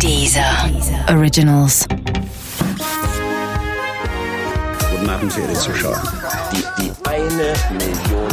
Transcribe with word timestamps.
Dieser 0.00 0.70
Originals. 1.08 1.86
Guten 4.90 5.10
Abend, 5.10 5.32
verehrte 5.32 5.54
Zuschauer. 5.54 6.02
Die, 6.52 6.64
die 6.82 6.92
eine 7.08 7.54
Million. 7.72 8.28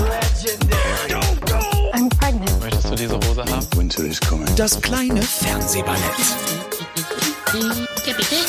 I'm 1.93 2.09
pregnant. 2.19 2.59
Möchtest 2.61 2.89
du 2.91 2.95
diese 2.95 3.15
Hose 3.15 3.43
haben? 3.45 3.67
Winter 3.75 4.03
is 4.03 4.19
coming. 4.19 4.47
Das 4.55 4.79
kleine 4.81 5.21
Fernsehballett 5.21 5.99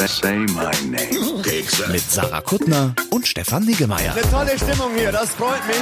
Say 0.07 0.39
my 0.39 0.71
name. 0.89 1.43
mit 1.91 2.11
Sarah 2.11 2.41
Kuttner 2.41 2.95
und 3.11 3.27
Stefan 3.27 3.65
Niggemeier. 3.65 4.15
Tolle 4.31 4.57
Stimmung 4.57 4.95
hier, 4.97 5.11
das 5.11 5.31
freut 5.31 5.67
mich. 5.67 5.77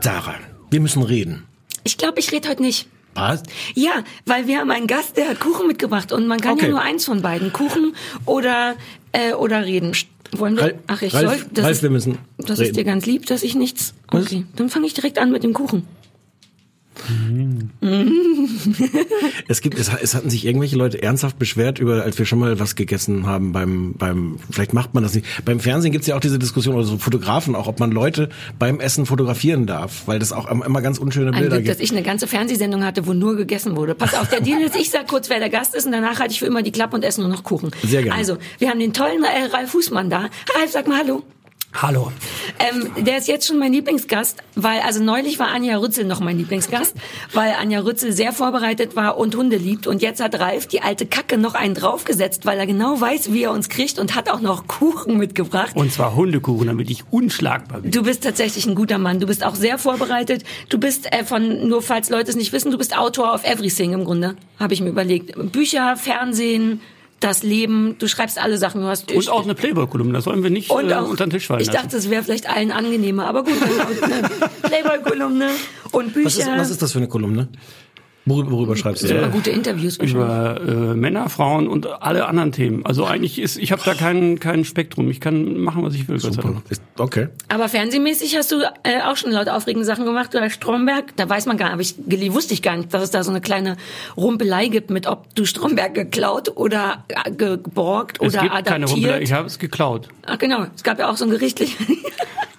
Sarah, 0.00 0.34
wir 0.70 0.80
müssen 0.80 1.02
reden. 1.02 1.46
Ich 1.84 1.96
glaube, 1.98 2.18
ich 2.20 2.32
rede 2.32 2.48
heute 2.48 2.62
nicht. 2.62 2.88
Was? 3.14 3.42
Ja, 3.74 4.02
weil 4.26 4.48
wir 4.48 4.58
haben 4.58 4.70
einen 4.72 4.88
Gast, 4.88 5.16
der 5.16 5.28
hat 5.28 5.38
Kuchen 5.38 5.68
mitgebracht 5.68 6.10
und 6.12 6.26
man 6.26 6.40
kann 6.40 6.54
Okay. 6.54 6.64
ja 6.64 6.70
nur 6.72 6.80
eins 6.82 7.04
von 7.04 7.22
beiden, 7.22 7.52
Kuchen 7.52 7.94
oder 8.26 8.74
äh, 9.12 9.34
oder 9.34 9.64
reden. 9.64 9.92
Wollen 10.32 10.56
wir? 10.56 10.80
Ach, 10.88 11.00
ich 11.00 11.14
Ralf, 11.14 11.38
soll. 11.38 11.46
Das, 11.52 11.64
Ralf, 11.64 11.72
ist, 11.76 11.82
wir 11.84 11.90
müssen 11.90 12.18
das 12.38 12.58
reden. 12.58 12.70
ist 12.70 12.76
dir 12.76 12.84
ganz 12.84 13.06
lieb, 13.06 13.26
dass 13.26 13.44
ich 13.44 13.54
nichts. 13.54 13.94
Was? 14.10 14.24
Okay, 14.26 14.44
dann 14.56 14.68
fange 14.68 14.86
ich 14.86 14.94
direkt 14.94 15.18
an 15.20 15.30
mit 15.30 15.44
dem 15.44 15.52
Kuchen. 15.52 15.86
Es 19.48 19.60
gibt, 19.60 19.78
es, 19.78 19.90
es 20.00 20.14
hatten 20.14 20.30
sich 20.30 20.44
irgendwelche 20.44 20.76
Leute 20.76 21.02
ernsthaft 21.02 21.38
beschwert 21.38 21.78
über, 21.78 22.02
als 22.02 22.18
wir 22.18 22.26
schon 22.26 22.38
mal 22.38 22.58
was 22.58 22.74
gegessen 22.76 23.26
haben 23.26 23.52
beim, 23.52 23.94
beim, 23.94 24.38
vielleicht 24.50 24.72
macht 24.72 24.94
man 24.94 25.02
das 25.02 25.14
nicht. 25.14 25.26
Beim 25.44 25.60
Fernsehen 25.60 25.92
gibt's 25.92 26.06
ja 26.06 26.16
auch 26.16 26.20
diese 26.20 26.38
Diskussion, 26.38 26.74
oder 26.74 26.84
so 26.84 26.98
Fotografen 26.98 27.54
auch, 27.54 27.66
ob 27.66 27.80
man 27.80 27.90
Leute 27.90 28.28
beim 28.58 28.80
Essen 28.80 29.06
fotografieren 29.06 29.66
darf, 29.66 30.02
weil 30.06 30.18
das 30.18 30.32
auch 30.32 30.50
immer 30.50 30.80
ganz 30.80 30.98
unschöne 30.98 31.32
Bilder 31.32 31.56
Glück, 31.56 31.66
dass 31.66 31.78
gibt. 31.78 31.90
ich 31.90 31.96
eine 31.96 32.04
ganze 32.04 32.26
Fernsehsendung 32.26 32.84
hatte, 32.84 33.06
wo 33.06 33.12
nur 33.12 33.36
gegessen 33.36 33.76
wurde. 33.76 33.94
Pass 33.94 34.14
auf, 34.14 34.28
der 34.28 34.40
Deal 34.40 34.60
ist, 34.62 34.76
ich 34.76 34.90
sag 34.90 35.08
kurz, 35.08 35.28
wer 35.30 35.38
der 35.38 35.50
Gast 35.50 35.74
ist 35.74 35.86
und 35.86 35.92
danach 35.92 36.18
halte 36.20 36.32
ich 36.32 36.38
für 36.38 36.46
immer 36.46 36.62
die 36.62 36.72
Klappe 36.72 36.96
und 36.96 37.04
esse 37.04 37.20
nur 37.20 37.30
noch 37.30 37.44
Kuchen. 37.44 37.70
Sehr 37.82 38.02
gerne. 38.02 38.18
Also, 38.18 38.38
wir 38.58 38.70
haben 38.70 38.80
den 38.80 38.92
tollen 38.92 39.24
äh, 39.24 39.54
Ralf 39.54 39.70
Fußmann 39.70 40.10
da. 40.10 40.30
Ralf, 40.56 40.70
sag 40.70 40.88
mal 40.88 40.98
Hallo. 40.98 41.22
Hallo. 41.76 42.12
Ähm, 42.60 43.04
der 43.04 43.18
ist 43.18 43.26
jetzt 43.26 43.48
schon 43.48 43.58
mein 43.58 43.72
Lieblingsgast, 43.72 44.44
weil, 44.54 44.78
also 44.80 45.02
neulich 45.02 45.40
war 45.40 45.48
Anja 45.48 45.76
Rützel 45.76 46.04
noch 46.04 46.20
mein 46.20 46.38
Lieblingsgast, 46.38 46.94
weil 47.32 47.52
Anja 47.60 47.80
Rützel 47.80 48.12
sehr 48.12 48.32
vorbereitet 48.32 48.94
war 48.94 49.18
und 49.18 49.34
Hunde 49.34 49.56
liebt. 49.56 49.88
Und 49.88 50.00
jetzt 50.00 50.22
hat 50.22 50.38
Ralf 50.38 50.68
die 50.68 50.82
alte 50.82 51.04
Kacke 51.04 51.36
noch 51.36 51.54
einen 51.54 51.74
draufgesetzt, 51.74 52.46
weil 52.46 52.60
er 52.60 52.66
genau 52.66 53.00
weiß, 53.00 53.32
wie 53.32 53.42
er 53.42 53.50
uns 53.50 53.68
kriegt 53.68 53.98
und 53.98 54.14
hat 54.14 54.30
auch 54.30 54.40
noch 54.40 54.68
Kuchen 54.68 55.18
mitgebracht. 55.18 55.74
Und 55.74 55.92
zwar 55.92 56.14
Hundekuchen, 56.14 56.68
damit 56.68 56.90
ich 56.90 57.02
unschlagbar 57.10 57.80
bin. 57.80 57.90
Du 57.90 58.04
bist 58.04 58.22
tatsächlich 58.22 58.66
ein 58.66 58.76
guter 58.76 58.98
Mann. 58.98 59.18
Du 59.18 59.26
bist 59.26 59.44
auch 59.44 59.56
sehr 59.56 59.76
vorbereitet. 59.76 60.44
Du 60.68 60.78
bist 60.78 61.12
äh, 61.12 61.24
von, 61.24 61.68
nur 61.68 61.82
falls 61.82 62.08
Leute 62.08 62.30
es 62.30 62.36
nicht 62.36 62.52
wissen, 62.52 62.70
du 62.70 62.78
bist 62.78 62.96
Autor 62.96 63.34
of 63.34 63.44
Everything 63.44 63.94
im 63.94 64.04
Grunde, 64.04 64.36
habe 64.60 64.74
ich 64.74 64.80
mir 64.80 64.90
überlegt. 64.90 65.34
Bücher, 65.50 65.96
Fernsehen, 65.96 66.80
das 67.24 67.42
Leben, 67.42 67.96
du 67.98 68.06
schreibst 68.06 68.38
alle 68.38 68.58
Sachen. 68.58 68.82
Du 68.82 68.86
hast 68.86 69.10
Und 69.10 69.28
auch 69.30 69.44
eine 69.44 69.54
Playboy-Kolumne, 69.54 70.12
das 70.12 70.24
sollen 70.24 70.42
wir 70.42 70.50
nicht 70.50 70.70
und 70.70 70.90
äh, 70.90 70.94
auch, 70.94 71.08
unter 71.08 71.26
den 71.26 71.30
Tisch 71.30 71.46
fallen 71.46 71.60
ich 71.60 71.68
lassen. 71.68 71.78
dachte, 71.82 71.96
es 71.96 72.10
wäre 72.10 72.22
vielleicht 72.22 72.48
allen 72.50 72.70
angenehmer, 72.70 73.26
aber 73.26 73.44
gut, 73.44 73.54
dann 73.62 74.12
eine 74.12 74.28
Playboy-Kolumne 74.62 75.48
und 75.92 76.12
Bücher. 76.12 76.26
Was 76.26 76.36
ist, 76.36 76.46
was 76.48 76.70
ist 76.70 76.82
das 76.82 76.92
für 76.92 76.98
eine 76.98 77.08
Kolumne? 77.08 77.48
Worüber, 78.26 78.52
worüber 78.52 78.76
schreibst 78.76 79.02
du? 79.02 79.08
Super 79.08 79.28
gute 79.28 79.50
Interviews 79.50 79.98
über 79.98 80.58
äh, 80.60 80.94
Männer, 80.94 81.28
Frauen 81.28 81.68
und 81.68 81.86
alle 81.86 82.26
anderen 82.26 82.52
Themen. 82.52 82.86
Also 82.86 83.04
eigentlich 83.04 83.38
ist, 83.38 83.58
ich 83.58 83.70
habe 83.70 83.82
da 83.84 83.92
kein, 83.92 84.40
kein 84.40 84.64
Spektrum. 84.64 85.10
Ich 85.10 85.20
kann 85.20 85.58
machen, 85.58 85.82
was 85.84 85.94
ich 85.94 86.08
will. 86.08 86.16
Ist, 86.16 86.40
okay. 86.96 87.28
Aber 87.48 87.68
fernsehmäßig 87.68 88.36
hast 88.36 88.50
du 88.50 88.62
äh, 88.82 89.02
auch 89.04 89.18
schon 89.18 89.30
laut 89.30 89.48
aufregende 89.48 89.84
Sachen 89.84 90.06
gemacht. 90.06 90.34
Oder 90.34 90.48
Stromberg, 90.48 91.14
da 91.16 91.28
weiß 91.28 91.44
man 91.44 91.58
gar 91.58 91.76
nicht, 91.76 91.98
aber 91.98 92.14
ich 92.16 92.34
wusste 92.34 92.54
ich 92.54 92.62
gar 92.62 92.76
nicht, 92.78 92.94
dass 92.94 93.02
es 93.02 93.10
da 93.10 93.22
so 93.22 93.30
eine 93.30 93.42
kleine 93.42 93.76
Rumpelei 94.16 94.68
gibt 94.68 94.88
mit, 94.88 95.06
ob 95.06 95.34
du 95.34 95.44
Stromberg 95.44 95.92
geklaut 95.92 96.52
oder 96.56 97.04
äh, 97.08 97.30
geborgt 97.30 98.18
Es 98.22 98.32
oder 98.34 98.42
gibt 98.42 98.64
keine 98.64 98.86
Rumpelei, 98.86 99.08
adaptiert. 99.08 99.22
ich 99.22 99.32
habe 99.34 99.46
es 99.46 99.58
geklaut. 99.58 100.08
Ach 100.24 100.38
genau, 100.38 100.66
es 100.74 100.82
gab 100.82 100.98
ja 100.98 101.10
auch 101.10 101.16
so 101.18 101.26
ein 101.26 101.30
gerichtlich. 101.30 101.76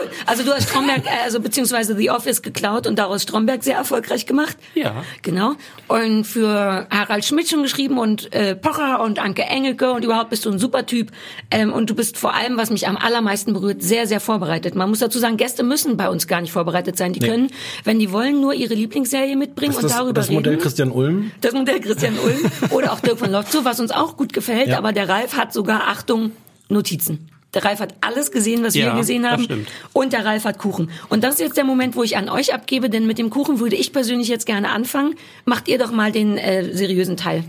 cool. 0.00 0.10
Also 0.26 0.42
du 0.42 0.52
hast 0.52 0.68
Stromberg, 0.68 1.06
äh, 1.06 1.24
also 1.24 1.40
beziehungsweise 1.40 1.96
The 1.96 2.10
Office 2.10 2.42
geklaut 2.42 2.86
und 2.86 2.98
daraus 2.98 3.22
Stromberg 3.22 3.62
sehr 3.62 3.76
erfolgreich 3.76 4.26
gemacht. 4.26 4.56
Ja. 4.74 5.04
Genau. 5.22 5.54
Und 5.88 6.24
für 6.24 6.86
Harald 6.90 7.24
Schmidt 7.24 7.48
schon 7.48 7.62
geschrieben 7.62 7.98
und 7.98 8.32
äh, 8.32 8.54
Pocher 8.54 9.02
und 9.02 9.18
Anke 9.18 9.42
Engelke 9.42 9.92
und 9.92 10.04
überhaupt 10.04 10.30
bist 10.30 10.44
du 10.44 10.50
ein 10.50 10.58
super 10.58 10.86
Typ. 10.86 11.10
Ähm, 11.50 11.72
und 11.72 11.90
du 11.90 11.94
bist 11.94 12.16
vor 12.16 12.34
allem, 12.34 12.56
was 12.56 12.70
mich 12.70 12.88
am 12.88 12.96
allermeisten 12.96 13.52
berührt, 13.52 13.82
sehr, 13.82 14.06
sehr 14.06 14.20
vorbereitet. 14.20 14.74
Man 14.74 14.88
muss 14.88 15.00
dazu 15.00 15.18
sagen, 15.18 15.36
Gäste 15.36 15.62
müssen 15.62 15.96
bei 15.96 16.08
uns 16.08 16.26
gar 16.26 16.40
nicht 16.40 16.52
vorbereitet 16.52 16.96
sein. 16.96 17.12
Die 17.12 17.20
können, 17.20 17.50
wenn 17.84 17.98
die 17.98 18.12
wollen, 18.12 18.40
nur 18.40 18.54
ihre 18.54 18.74
Lieblingsserie 18.74 19.36
mitbringen 19.36 19.72
Ist 19.72 19.78
und 19.78 19.84
das 19.84 19.96
darüber 19.96 20.12
das 20.14 20.30
Modell 20.30 20.54
reden. 20.54 20.62
Christian 20.62 20.90
Ulm? 20.90 21.32
Das 21.40 21.52
Modell 21.52 21.80
Christian 21.80 22.18
Ulm 22.18 22.50
oder 22.70 22.92
auch 22.92 23.00
Dirk 23.00 23.18
von 23.18 23.30
Lofzow, 23.30 23.64
was 23.64 23.80
uns 23.80 23.90
auch 23.90 24.16
gut 24.16 24.32
gefällt. 24.32 24.68
Ja. 24.68 24.78
Aber 24.78 24.92
der 24.92 25.08
Ralf 25.08 25.36
hat 25.36 25.52
sogar, 25.52 25.88
Achtung, 25.88 26.32
Notizen. 26.68 27.28
Der 27.54 27.64
Ralf 27.64 27.80
hat 27.80 27.94
alles 28.00 28.30
gesehen, 28.30 28.62
was 28.62 28.74
Ja, 28.74 28.92
wir 28.92 29.00
gesehen 29.00 29.22
das 29.24 29.32
haben. 29.32 29.42
stimmt. 29.44 29.68
Und 29.92 30.12
der 30.12 30.24
Ralf 30.24 30.44
hat 30.44 30.58
Kuchen. 30.58 30.90
Und 31.08 31.24
das 31.24 31.34
ist 31.34 31.40
jetzt 31.40 31.56
der 31.56 31.64
Moment, 31.64 31.96
wo 31.96 32.02
ich 32.04 32.16
an 32.16 32.28
euch 32.28 32.54
abgebe, 32.54 32.88
denn 32.88 33.06
mit 33.06 33.18
dem 33.18 33.28
Kuchen 33.30 33.58
würde 33.58 33.74
ich 33.76 33.92
persönlich 33.92 34.28
jetzt 34.28 34.46
gerne 34.46 34.70
anfangen. 34.70 35.14
Macht 35.44 35.66
ihr 35.66 35.78
doch 35.78 35.90
mal 35.90 36.12
den 36.12 36.38
äh, 36.38 36.72
seriösen 36.74 37.16
Teil. 37.16 37.42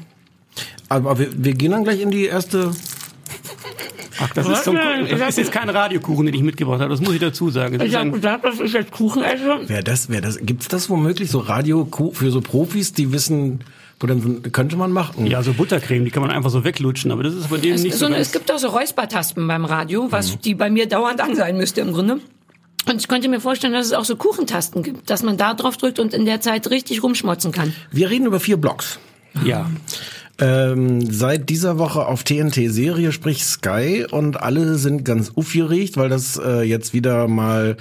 Aber 0.90 1.20
wir, 1.20 1.30
wir 1.34 1.54
gehen 1.54 1.72
dann 1.72 1.84
gleich 1.84 2.02
in 2.02 2.10
die 2.12 2.26
erste. 2.26 2.72
Ach, 4.20 4.30
das 4.34 4.48
ist, 4.48 4.66
so 4.66 4.72
ein, 4.72 5.08
das 5.10 5.30
ist 5.30 5.38
jetzt 5.38 5.52
kein 5.52 5.70
Radiokuchen, 5.70 6.26
den 6.26 6.36
ich 6.36 6.42
mitgebracht 6.44 6.80
habe. 6.82 6.90
Das 6.92 7.02
muss 7.02 7.14
ich 7.14 7.20
dazu 7.20 7.50
sagen. 7.50 7.78
Das 7.80 7.88
ist 7.88 7.96
ein, 7.96 8.12
gesagt, 8.12 8.44
dass 8.44 8.60
ich 8.60 8.74
jetzt 8.74 8.92
Kuchen 8.92 9.24
esse. 9.24 9.62
Wer 9.68 9.82
das, 9.82 10.10
wer 10.10 10.22
das, 10.22 10.38
gibt's 10.42 10.68
das 10.68 10.90
womöglich 10.90 11.32
so 11.32 11.40
Radio 11.40 11.88
für 12.14 12.30
so 12.30 12.42
Profis, 12.42 12.94
die 12.94 13.12
wissen, 13.12 13.62
so- 14.08 14.50
könnte 14.52 14.76
man 14.78 14.92
machen? 14.92 15.26
ja, 15.28 15.42
so 15.44 15.54
Buttercreme, 15.54 16.06
die 16.06 16.12
kann 16.12 16.22
man 16.22 16.32
einfach 16.32 16.50
so 16.50 16.64
weglutschen, 16.64 17.12
aber 17.12 17.24
das 17.24 17.34
ist 17.36 17.50
bei 17.50 17.58
dem 17.58 17.74
Es, 17.76 17.84
nicht 17.84 17.96
so, 17.96 18.08
so 18.08 18.14
es 18.14 18.32
gibt 18.32 18.52
auch 18.52 18.58
so 18.60 18.68
Räuspertaspen 18.70 19.48
beim 19.48 19.66
Radio, 19.66 20.08
was 20.12 20.34
Mhm. 20.36 20.42
die 20.42 20.56
bei 20.56 20.70
mir 20.70 20.88
dauernd 20.88 21.22
an 21.22 21.36
sein 21.36 21.58
müsste 21.58 21.82
im 21.82 21.94
Grunde. 21.94 22.20
Und 22.90 23.00
ich 23.00 23.08
könnte 23.08 23.30
mir 23.30 23.40
vorstellen, 23.40 23.74
dass 23.74 23.86
es 23.86 23.94
auch 23.94 24.06
so 24.06 24.16
Kuchentasten 24.16 24.82
gibt, 24.82 25.10
dass 25.10 25.22
man 25.22 25.38
da 25.38 25.54
drauf 25.54 25.78
drückt 25.78 26.00
und 26.00 26.14
in 26.16 26.26
der 26.26 26.42
Zeit 26.42 26.70
richtig 26.72 27.04
rumschmotzen 27.04 27.52
kann. 27.52 27.74
Wir 27.92 28.10
reden 28.10 28.26
über 28.26 28.40
vier 28.40 28.58
Blogs. 28.58 28.98
Ja. 29.46 29.70
Ähm, 30.40 31.02
seit 31.12 31.50
dieser 31.50 31.78
Woche 31.78 32.06
auf 32.06 32.24
TNT 32.24 32.72
Serie, 32.72 33.12
sprich 33.12 33.44
Sky, 33.46 34.06
und 34.10 34.42
alle 34.42 34.76
sind 34.76 35.06
ganz 35.06 35.32
aufgeregt, 35.36 35.98
weil 35.98 36.10
das 36.10 36.40
äh, 36.44 36.62
jetzt 36.62 36.94
wieder 36.94 37.28
mal 37.28 37.78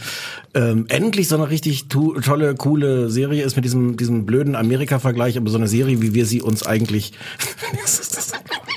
ähm, 0.55 0.87
endlich 0.89 1.29
so 1.29 1.37
eine 1.37 1.49
richtig 1.49 1.89
tolle, 1.89 2.55
coole 2.55 3.09
Serie 3.09 3.45
ist 3.45 3.57
mit 3.57 3.65
diesem 3.65 3.97
diesem 3.97 4.27
blöden 4.27 4.57
Amerika-Vergleich, 4.57 5.37
aber 5.37 5.51
so 5.51 5.57
eine 5.57 5.69
Serie, 5.69 6.03
wie 6.03 6.15
wir 6.15 6.27
sie 6.27 6.43
uns 6.43 6.65
eigentlich. 6.65 7.13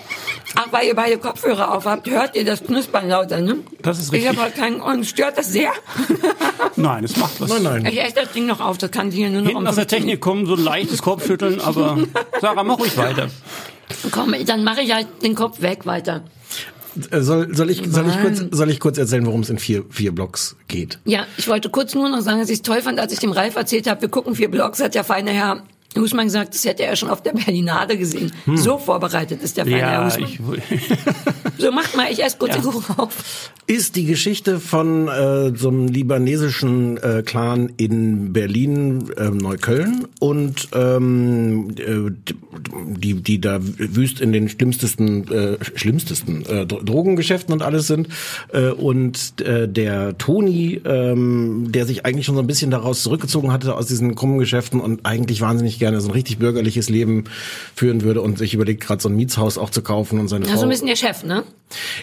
Ach, 0.56 0.68
weil 0.72 0.88
ihr 0.88 0.96
beide 0.96 1.18
Kopfhörer 1.18 1.74
auf 1.74 1.86
habt, 1.86 2.10
hört 2.10 2.36
ihr 2.36 2.46
das 2.46 2.64
Knuspern 2.64 3.10
lauter, 3.10 3.42
ne? 3.42 3.58
Das 3.82 3.98
ist 4.00 4.08
Ich 4.08 4.14
richtig. 4.14 4.30
habe 4.30 4.42
halt 4.42 4.56
keinen, 4.56 4.82
und 4.82 5.06
stört 5.06 5.38
das 5.38 5.52
sehr? 5.52 5.72
Nein, 6.76 7.04
es 7.04 7.18
macht 7.18 7.40
was. 7.42 7.50
nein, 7.50 7.64
nein. 7.64 7.86
Ich 7.86 8.02
esse 8.02 8.16
das 8.16 8.32
Ding 8.32 8.46
noch 8.46 8.60
auf, 8.60 8.78
das 8.78 8.92
kann 8.92 9.12
sich 9.12 9.20
hier 9.20 9.30
nur 9.30 9.42
noch 9.42 9.48
Hinten 9.50 9.64
um 9.64 9.68
aus 9.68 9.76
der 9.76 9.84
15 9.84 10.00
Technik 10.00 10.22
kommen 10.22 10.46
so 10.46 10.56
ein 10.56 10.64
leichtes 10.64 11.02
Kopfschütteln, 11.02 11.60
aber 11.62 11.98
Sarah, 12.42 12.64
mach 12.64 12.80
ruhig 12.80 12.96
weiter. 12.98 13.28
Komm, 14.12 14.34
dann 14.46 14.64
mache 14.64 14.82
ich 14.82 14.94
halt 14.94 15.08
den 15.24 15.36
Kopf 15.36 15.62
weg 15.62 15.86
weiter. 15.86 16.24
Äh, 17.12 17.22
Soll, 17.22 17.54
soll 17.56 17.70
ich 17.72 17.82
soll 17.90 18.08
ich 18.08 18.22
kurz 18.22 18.44
soll 18.52 18.70
ich 18.70 18.80
kurz 18.80 18.98
erzählen, 19.00 19.26
worum 19.26 19.42
es 19.42 19.50
in 19.50 19.58
vier 19.58 19.84
vier 19.90 20.14
Blogs 20.14 20.56
geht? 20.68 21.00
Ja, 21.06 21.26
ich 21.38 21.48
wollte 21.48 21.70
kurz 21.70 21.96
nur 21.96 22.08
noch 22.10 22.22
sagen, 22.22 22.40
dass 22.40 22.50
ich 22.50 22.58
es 22.58 22.62
toll 22.62 22.82
fand, 22.82 23.00
als 23.00 23.12
ich 23.14 23.20
dem 23.20 23.32
Ralf 23.32 23.56
erzählt 23.56 23.88
habe, 23.90 24.02
wir 24.02 24.10
gucken 24.10 24.36
vier 24.36 24.50
Blogs, 24.52 24.80
hat 24.80 24.94
der 24.94 25.04
feine 25.04 25.32
Herr 25.32 25.64
Husmann 25.98 26.26
gesagt, 26.26 26.54
das 26.54 26.66
hätte 26.66 26.84
er 26.84 26.96
schon 26.96 27.10
auf 27.10 27.22
der 27.22 27.32
Berlinade 27.34 27.98
gesehen. 27.98 28.32
So 28.56 28.78
vorbereitet 28.78 29.42
ist 29.44 29.58
der 29.58 29.66
Herr 29.66 29.78
Ja, 29.78 30.06
Husmann. 30.06 30.30
ich, 30.30 30.40
So, 31.60 31.72
macht 31.72 31.96
mal, 31.96 32.12
ich 32.12 32.22
esse 32.24 32.38
kurz 32.38 32.56
Ja. 32.56 32.62
den 32.62 32.72
Kuchen 32.72 32.98
auf. 32.98 33.52
ist 33.68 33.96
die 33.96 34.06
Geschichte 34.06 34.60
von 34.60 35.08
äh, 35.08 35.56
so 35.56 35.70
einem 35.70 35.88
libanesischen 35.88 36.98
äh, 36.98 37.22
Clan 37.26 37.72
in 37.78 38.34
Berlin, 38.34 39.06
ähm, 39.18 39.38
Neukölln 39.38 40.08
und 40.20 40.68
ähm, 40.74 41.70
äh, 41.78 42.12
die 42.98 43.14
die 43.22 43.40
da 43.40 43.60
wüst 43.62 44.20
in 44.20 44.34
den 44.34 44.50
schlimmstesten 44.50 45.28
äh, 45.32 45.58
schlimmstesten 45.76 46.46
äh, 46.46 46.66
Dro- 46.66 46.84
Drogengeschäften 46.84 47.54
und 47.54 47.62
alles 47.62 47.88
sind 47.88 48.08
äh, 48.52 48.70
und 48.70 49.40
äh, 49.42 49.68
der 49.70 50.18
Toni, 50.18 50.82
ähm, 50.86 51.68
der 51.72 51.86
sich 51.86 52.06
eigentlich 52.06 52.26
schon 52.26 52.36
so 52.36 52.42
ein 52.42 52.48
bisschen 52.48 52.72
daraus 52.72 53.04
zurückgezogen 53.04 53.52
hatte 53.54 53.76
aus 53.76 53.86
diesen 53.86 54.16
krummen 54.16 54.40
Geschäften 54.40 54.80
und 54.82 55.06
eigentlich 55.06 55.40
wahnsinnig 55.42 55.80
gerne 55.84 56.00
so 56.00 56.08
ein 56.08 56.12
richtig 56.14 56.38
bürgerliches 56.38 56.88
Leben 56.90 57.26
führen 57.76 58.04
würde 58.04 58.22
und 58.22 58.38
sich 58.38 58.54
überlegt 58.54 58.82
gerade 58.86 59.02
so 59.02 59.10
ein 59.10 59.16
Mietshaus 59.18 59.58
auch 59.58 59.70
zu 59.70 59.82
kaufen 59.82 60.18
und 60.18 60.30
seine 60.30 60.46
Ja, 60.46 60.52
so 60.52 60.58
Frau 60.60 60.64
ein 60.64 60.70
bisschen 60.70 60.88
der 60.88 60.96
Chef, 60.96 61.24
ne? 61.26 61.44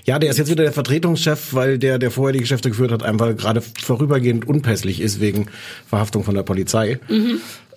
ja, 0.04 0.18
der 0.18 0.28
ist 0.30 0.36
jetzt 0.36 0.50
wieder 0.50 0.64
der 0.64 0.72
Vertretungschef, 0.72 1.54
weil 1.54 1.78
der, 1.78 1.98
der 1.98 2.10
vorher 2.10 2.34
die 2.34 2.40
Geschäfte 2.40 2.68
geführt 2.68 2.92
hat, 2.92 3.02
einfach 3.02 3.34
gerade 3.36 3.62
vorübergehend 3.62 4.46
unpässlich 4.46 5.00
ist 5.00 5.20
wegen 5.20 5.46
Verhaftung 5.88 6.24
von 6.24 6.34
der 6.34 6.42
Polizei. 6.42 6.98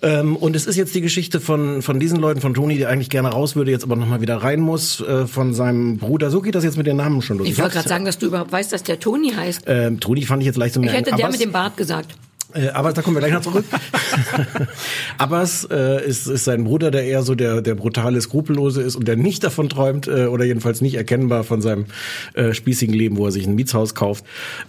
Ähm, 0.02 0.36
und 0.36 0.54
es 0.54 0.66
ist 0.66 0.76
jetzt 0.76 0.94
die 0.94 1.00
Geschichte 1.00 1.40
von, 1.40 1.80
von 1.80 1.98
diesen 1.98 2.18
Leuten, 2.18 2.42
von 2.42 2.52
Toni, 2.52 2.76
der 2.76 2.90
eigentlich 2.90 3.08
gerne 3.08 3.28
raus 3.28 3.56
würde, 3.56 3.70
jetzt 3.70 3.84
aber 3.84 3.96
nochmal 3.96 4.20
wieder 4.20 4.36
rein 4.36 4.60
muss, 4.60 5.00
äh, 5.00 5.26
von 5.26 5.54
seinem 5.54 5.96
Bruder. 5.96 6.30
So 6.30 6.42
geht 6.42 6.54
das 6.54 6.64
jetzt 6.64 6.76
mit 6.76 6.86
den 6.86 6.96
Namen 6.96 7.22
schon 7.22 7.38
los. 7.38 7.48
Ich 7.48 7.58
wollte 7.58 7.74
gerade 7.74 7.88
sagen, 7.88 8.04
dass 8.04 8.18
du 8.18 8.26
überhaupt 8.26 8.52
weißt, 8.52 8.72
dass 8.72 8.82
der 8.82 9.00
Toni 9.00 9.30
heißt. 9.32 9.62
ähm, 9.66 10.00
Toni 10.00 10.22
fand 10.22 10.42
ich 10.42 10.46
jetzt 10.46 10.56
leicht 10.56 10.74
zu 10.74 10.82
Ich 10.82 10.92
hätte 10.92 11.12
der 11.12 11.24
aber 11.24 11.32
mit 11.32 11.40
dem 11.40 11.52
Bart 11.52 11.76
gesagt. 11.76 12.16
Äh, 12.54 12.68
aber 12.68 12.92
da 12.92 13.02
kommen 13.02 13.16
wir 13.16 13.20
gleich 13.20 13.32
noch 13.32 13.42
zurück. 13.42 13.64
Abbas 15.18 15.66
äh, 15.70 16.06
ist, 16.06 16.26
ist 16.26 16.44
sein 16.44 16.64
Bruder, 16.64 16.90
der 16.90 17.04
eher 17.04 17.22
so 17.22 17.34
der, 17.34 17.62
der 17.62 17.74
brutale, 17.74 18.20
skrupellose 18.20 18.82
ist 18.82 18.96
und 18.96 19.08
der 19.08 19.16
nicht 19.16 19.42
davon 19.44 19.68
träumt 19.68 20.06
äh, 20.06 20.26
oder 20.26 20.44
jedenfalls 20.44 20.80
nicht 20.80 20.94
erkennbar 20.94 21.44
von 21.44 21.60
seinem 21.60 21.86
äh, 22.34 22.54
spießigen 22.54 22.94
Leben, 22.94 23.16
wo 23.16 23.26
er 23.26 23.32
sich 23.32 23.46
ein 23.46 23.54
Mietshaus 23.54 23.94
kauft. 23.94 24.24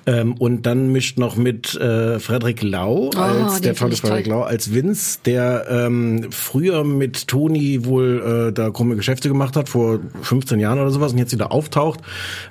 Ähm, 0.05 0.33
und 0.33 0.65
dann 0.65 0.91
mischt 0.91 1.19
noch 1.19 1.35
mit 1.35 1.75
äh, 1.75 2.19
Frederik 2.19 2.63
Lau 2.63 3.09
als 3.11 3.55
den 3.55 3.63
der 3.63 3.75
tolle 3.75 3.95
Frederik. 3.95 4.27
Lau 4.27 4.41
als 4.41 4.73
Vince, 4.73 5.19
der 5.25 5.65
ähm, 5.69 6.27
früher 6.31 6.83
mit 6.83 7.27
Toni 7.27 7.85
wohl 7.85 8.49
äh, 8.49 8.53
da 8.53 8.71
krumme 8.71 8.95
Geschäfte 8.95 9.27
gemacht 9.27 9.55
hat 9.55 9.69
vor 9.69 9.99
15 10.21 10.59
Jahren 10.59 10.79
oder 10.79 10.89
sowas 10.91 11.11
und 11.13 11.19
jetzt 11.19 11.33
wieder 11.33 11.51
auftaucht 11.51 11.99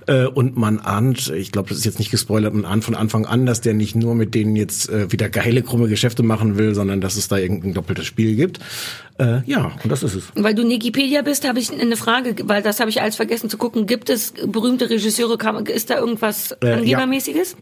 äh, 0.07 0.27
und 0.27 0.57
man 0.57 0.79
ahnt, 0.79 1.29
ich 1.31 1.53
glaube, 1.53 1.71
das 1.71 1.79
ist 1.79 1.85
jetzt 1.85 1.99
nicht 1.99 2.11
gespoilert, 2.11 2.55
man 2.55 2.65
ahnt 2.65 2.85
von 2.85 2.95
Anfang 2.95 3.27
an, 3.27 3.47
dass 3.47 3.61
der 3.61 3.75
nicht 3.75 3.97
nur 3.97 4.15
mit 4.15 4.35
denen 4.35 4.57
jetzt 4.57 4.89
äh, 4.89 5.11
wieder 5.11 5.24
geile 5.29 5.63
krumme 5.63 5.89
Geschäfte 5.89 6.23
machen 6.23 6.57
will, 6.59 6.75
sondern 6.75 7.01
dass 7.01 7.17
es 7.17 7.29
da 7.29 7.37
irgendein 7.39 7.75
doppeltes 7.75 8.07
Spiel 8.07 8.35
gibt. 8.37 8.59
Äh, 9.19 9.41
ja, 9.47 9.73
und 9.83 9.91
das 9.91 10.03
ist 10.03 10.15
es. 10.15 10.25
Weil 10.35 10.55
du 10.55 10.69
Wikipedia 10.69 11.23
bist, 11.23 11.47
habe 11.49 11.59
ich 11.59 11.73
eine 11.73 11.97
Frage, 11.97 12.35
weil 12.45 12.63
das 12.63 12.81
habe 12.81 12.91
ich 12.91 13.01
alles 13.01 13.17
vergessen 13.17 13.49
zu 13.51 13.59
gucken. 13.59 13.87
Gibt 13.87 14.11
es 14.11 14.33
berühmte 14.47 14.91
Regisseure? 14.91 15.39
Ist 15.71 15.91
da 15.91 15.99
irgendwas 15.99 16.53
Äh, 16.63 16.69
ja. 16.69 16.75
Angebermäßiges? 16.77 17.57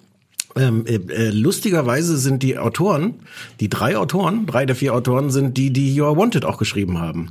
Ähm, 0.54 0.84
äh, 0.86 0.96
äh, 0.96 1.30
lustigerweise 1.30 2.18
sind 2.18 2.42
die 2.42 2.58
Autoren, 2.58 3.14
die 3.60 3.70
drei 3.70 3.96
Autoren, 3.96 4.44
drei 4.44 4.66
der 4.66 4.76
vier 4.76 4.94
Autoren 4.94 5.30
sind 5.30 5.56
die, 5.56 5.70
die 5.72 5.94
You 5.94 6.04
Are 6.04 6.16
Wanted 6.16 6.44
auch 6.44 6.58
geschrieben 6.58 6.98
haben. 6.98 7.30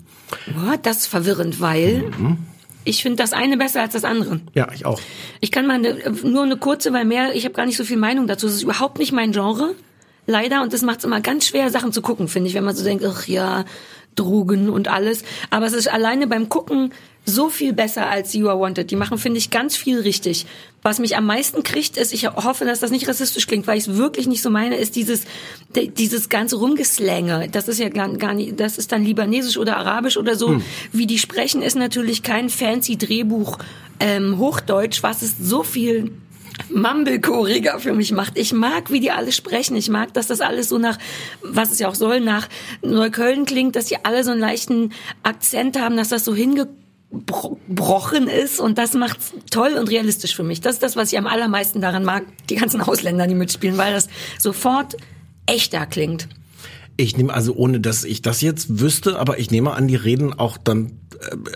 Boah, 0.56 0.78
das 0.82 0.98
ist 1.02 1.08
verwirrend, 1.08 1.62
weil 1.62 2.06
Mhm. 2.18 2.38
ich 2.84 3.04
finde 3.04 3.18
das 3.18 3.32
eine 3.34 3.58
besser 3.58 3.82
als 3.82 3.94
das 3.94 4.06
andere. 4.06 4.40
Ja, 4.56 4.70
ich 4.74 4.88
auch. 4.88 5.00
Ich 5.40 5.52
kann 5.52 5.68
mal 5.68 5.76
eine, 5.76 5.98
nur 6.24 6.42
eine 6.44 6.58
kurze, 6.58 6.94
weil 6.94 7.06
mehr, 7.06 7.36
ich 7.36 7.46
habe 7.46 7.54
gar 7.54 7.68
nicht 7.68 7.78
so 7.78 7.84
viel 7.84 7.98
Meinung 7.98 8.26
dazu. 8.26 8.48
Es 8.48 8.56
ist 8.56 8.64
überhaupt 8.64 8.98
nicht 8.98 9.12
mein 9.12 9.34
Genre, 9.34 9.76
leider. 10.28 10.62
Und 10.62 10.74
das 10.74 10.82
macht 10.82 11.00
es 11.00 11.06
immer 11.06 11.22
ganz 11.22 11.48
schwer, 11.48 11.70
Sachen 11.70 11.92
zu 11.92 12.02
gucken, 12.02 12.28
finde 12.28 12.50
ich, 12.50 12.56
wenn 12.56 12.64
man 12.64 12.76
so 12.76 12.84
denkt, 12.84 13.06
ach 13.06 13.28
ja, 13.28 13.66
Drogen 14.16 14.70
und 14.70 14.88
alles. 14.88 15.24
Aber 15.50 15.66
es 15.66 15.74
ist 15.74 15.92
alleine 15.92 16.28
beim 16.28 16.50
Gucken 16.50 16.92
so 17.24 17.50
viel 17.50 17.72
besser 17.72 18.10
als 18.10 18.34
You 18.34 18.50
Are 18.50 18.60
Wanted. 18.60 18.90
Die 18.90 18.96
machen, 18.96 19.18
finde 19.18 19.38
ich, 19.38 19.52
ganz 19.52 19.78
viel 19.78 20.00
richtig. 20.00 20.48
Was 20.82 20.98
mich 20.98 21.16
am 21.16 21.26
meisten 21.26 21.62
kriegt, 21.62 21.98
ist, 21.98 22.14
ich 22.14 22.28
hoffe, 22.28 22.66
dass 22.66 22.80
das 22.80 22.90
nicht 22.90 23.08
rassistisch 23.08 23.46
klingt, 23.46 23.68
weil 23.68 23.78
ich 23.78 23.88
es 23.88 23.96
wirklich 23.96 24.28
nicht 24.28 24.42
so 24.42 24.50
meine, 24.50 24.76
ist 24.78 24.96
dieses, 24.96 25.26
dieses 25.76 26.30
ganze 26.30 26.56
Rumgeslänge. 26.58 27.48
Das 27.52 27.68
ist 27.68 27.80
ja 27.80 27.90
gar, 27.90 28.12
gar 28.18 28.34
nicht, 28.34 28.60
das 28.60 28.80
ist 28.80 28.92
dann 28.92 29.04
libanesisch 29.04 29.58
oder 29.58 29.78
arabisch 29.78 30.18
oder 30.18 30.36
so. 30.36 30.62
Wie 30.92 31.06
die 31.06 31.20
sprechen, 31.20 31.62
ist 31.62 31.76
natürlich 31.76 32.24
kein 32.24 32.50
fancy 32.50 32.98
Drehbuch 32.98 33.60
ähm, 34.00 34.40
Hochdeutsch, 34.40 35.04
was 35.04 35.22
ist 35.22 35.46
so 35.46 35.62
viel 35.62 36.12
Mumblechoreiger 36.70 37.80
für 37.80 37.94
mich 37.94 38.12
macht. 38.12 38.38
Ich 38.38 38.54
mag, 38.54 38.92
wie 38.92 39.00
die 39.00 39.12
alle 39.12 39.32
sprechen. 39.32 39.76
Ich 39.76 39.90
mag, 39.90 40.14
dass 40.14 40.28
das 40.28 40.42
alles 40.42 40.70
so 40.70 40.78
nach, 40.78 40.98
was 41.42 41.72
es 41.72 41.80
ja 41.80 41.88
auch 41.88 41.96
soll, 41.96 42.20
nach 42.20 42.48
Neukölln 42.82 43.46
klingt, 43.46 43.76
dass 43.76 43.86
die 43.86 44.04
alle 44.04 44.24
so 44.24 44.32
einen 44.32 44.40
leichten 44.40 44.92
Akzent 45.24 45.80
haben, 45.80 45.98
dass 45.98 46.10
das 46.10 46.26
so 46.26 46.36
hingebrochen 46.36 48.28
ist 48.28 48.60
und 48.60 48.78
das 48.78 48.94
macht's 48.94 49.34
toll 49.50 49.74
und 49.74 49.90
realistisch 49.90 50.36
für 50.36 50.44
mich. 50.44 50.62
Das 50.62 50.74
ist 50.74 50.84
das, 50.84 50.96
was 50.96 51.12
ich 51.12 51.18
am 51.18 51.28
allermeisten 51.28 51.82
daran 51.82 52.04
mag, 52.04 52.24
die 52.50 52.56
ganzen 52.56 52.82
Ausländer, 52.82 53.28
die 53.28 53.36
mitspielen, 53.36 53.78
weil 53.78 53.94
das 53.94 54.08
sofort 54.40 54.98
echter 55.46 55.86
klingt. 55.86 56.28
Ich 56.98 57.18
nehme 57.18 57.34
also, 57.34 57.56
ohne 57.56 57.80
dass 57.80 58.04
ich 58.04 58.22
das 58.22 58.42
jetzt 58.42 58.80
wüsste, 58.80 59.18
aber 59.18 59.40
ich 59.40 59.50
nehme 59.50 59.74
an, 59.74 59.88
die 59.88 59.96
reden 59.96 60.34
auch 60.34 60.58
dann 60.58 61.01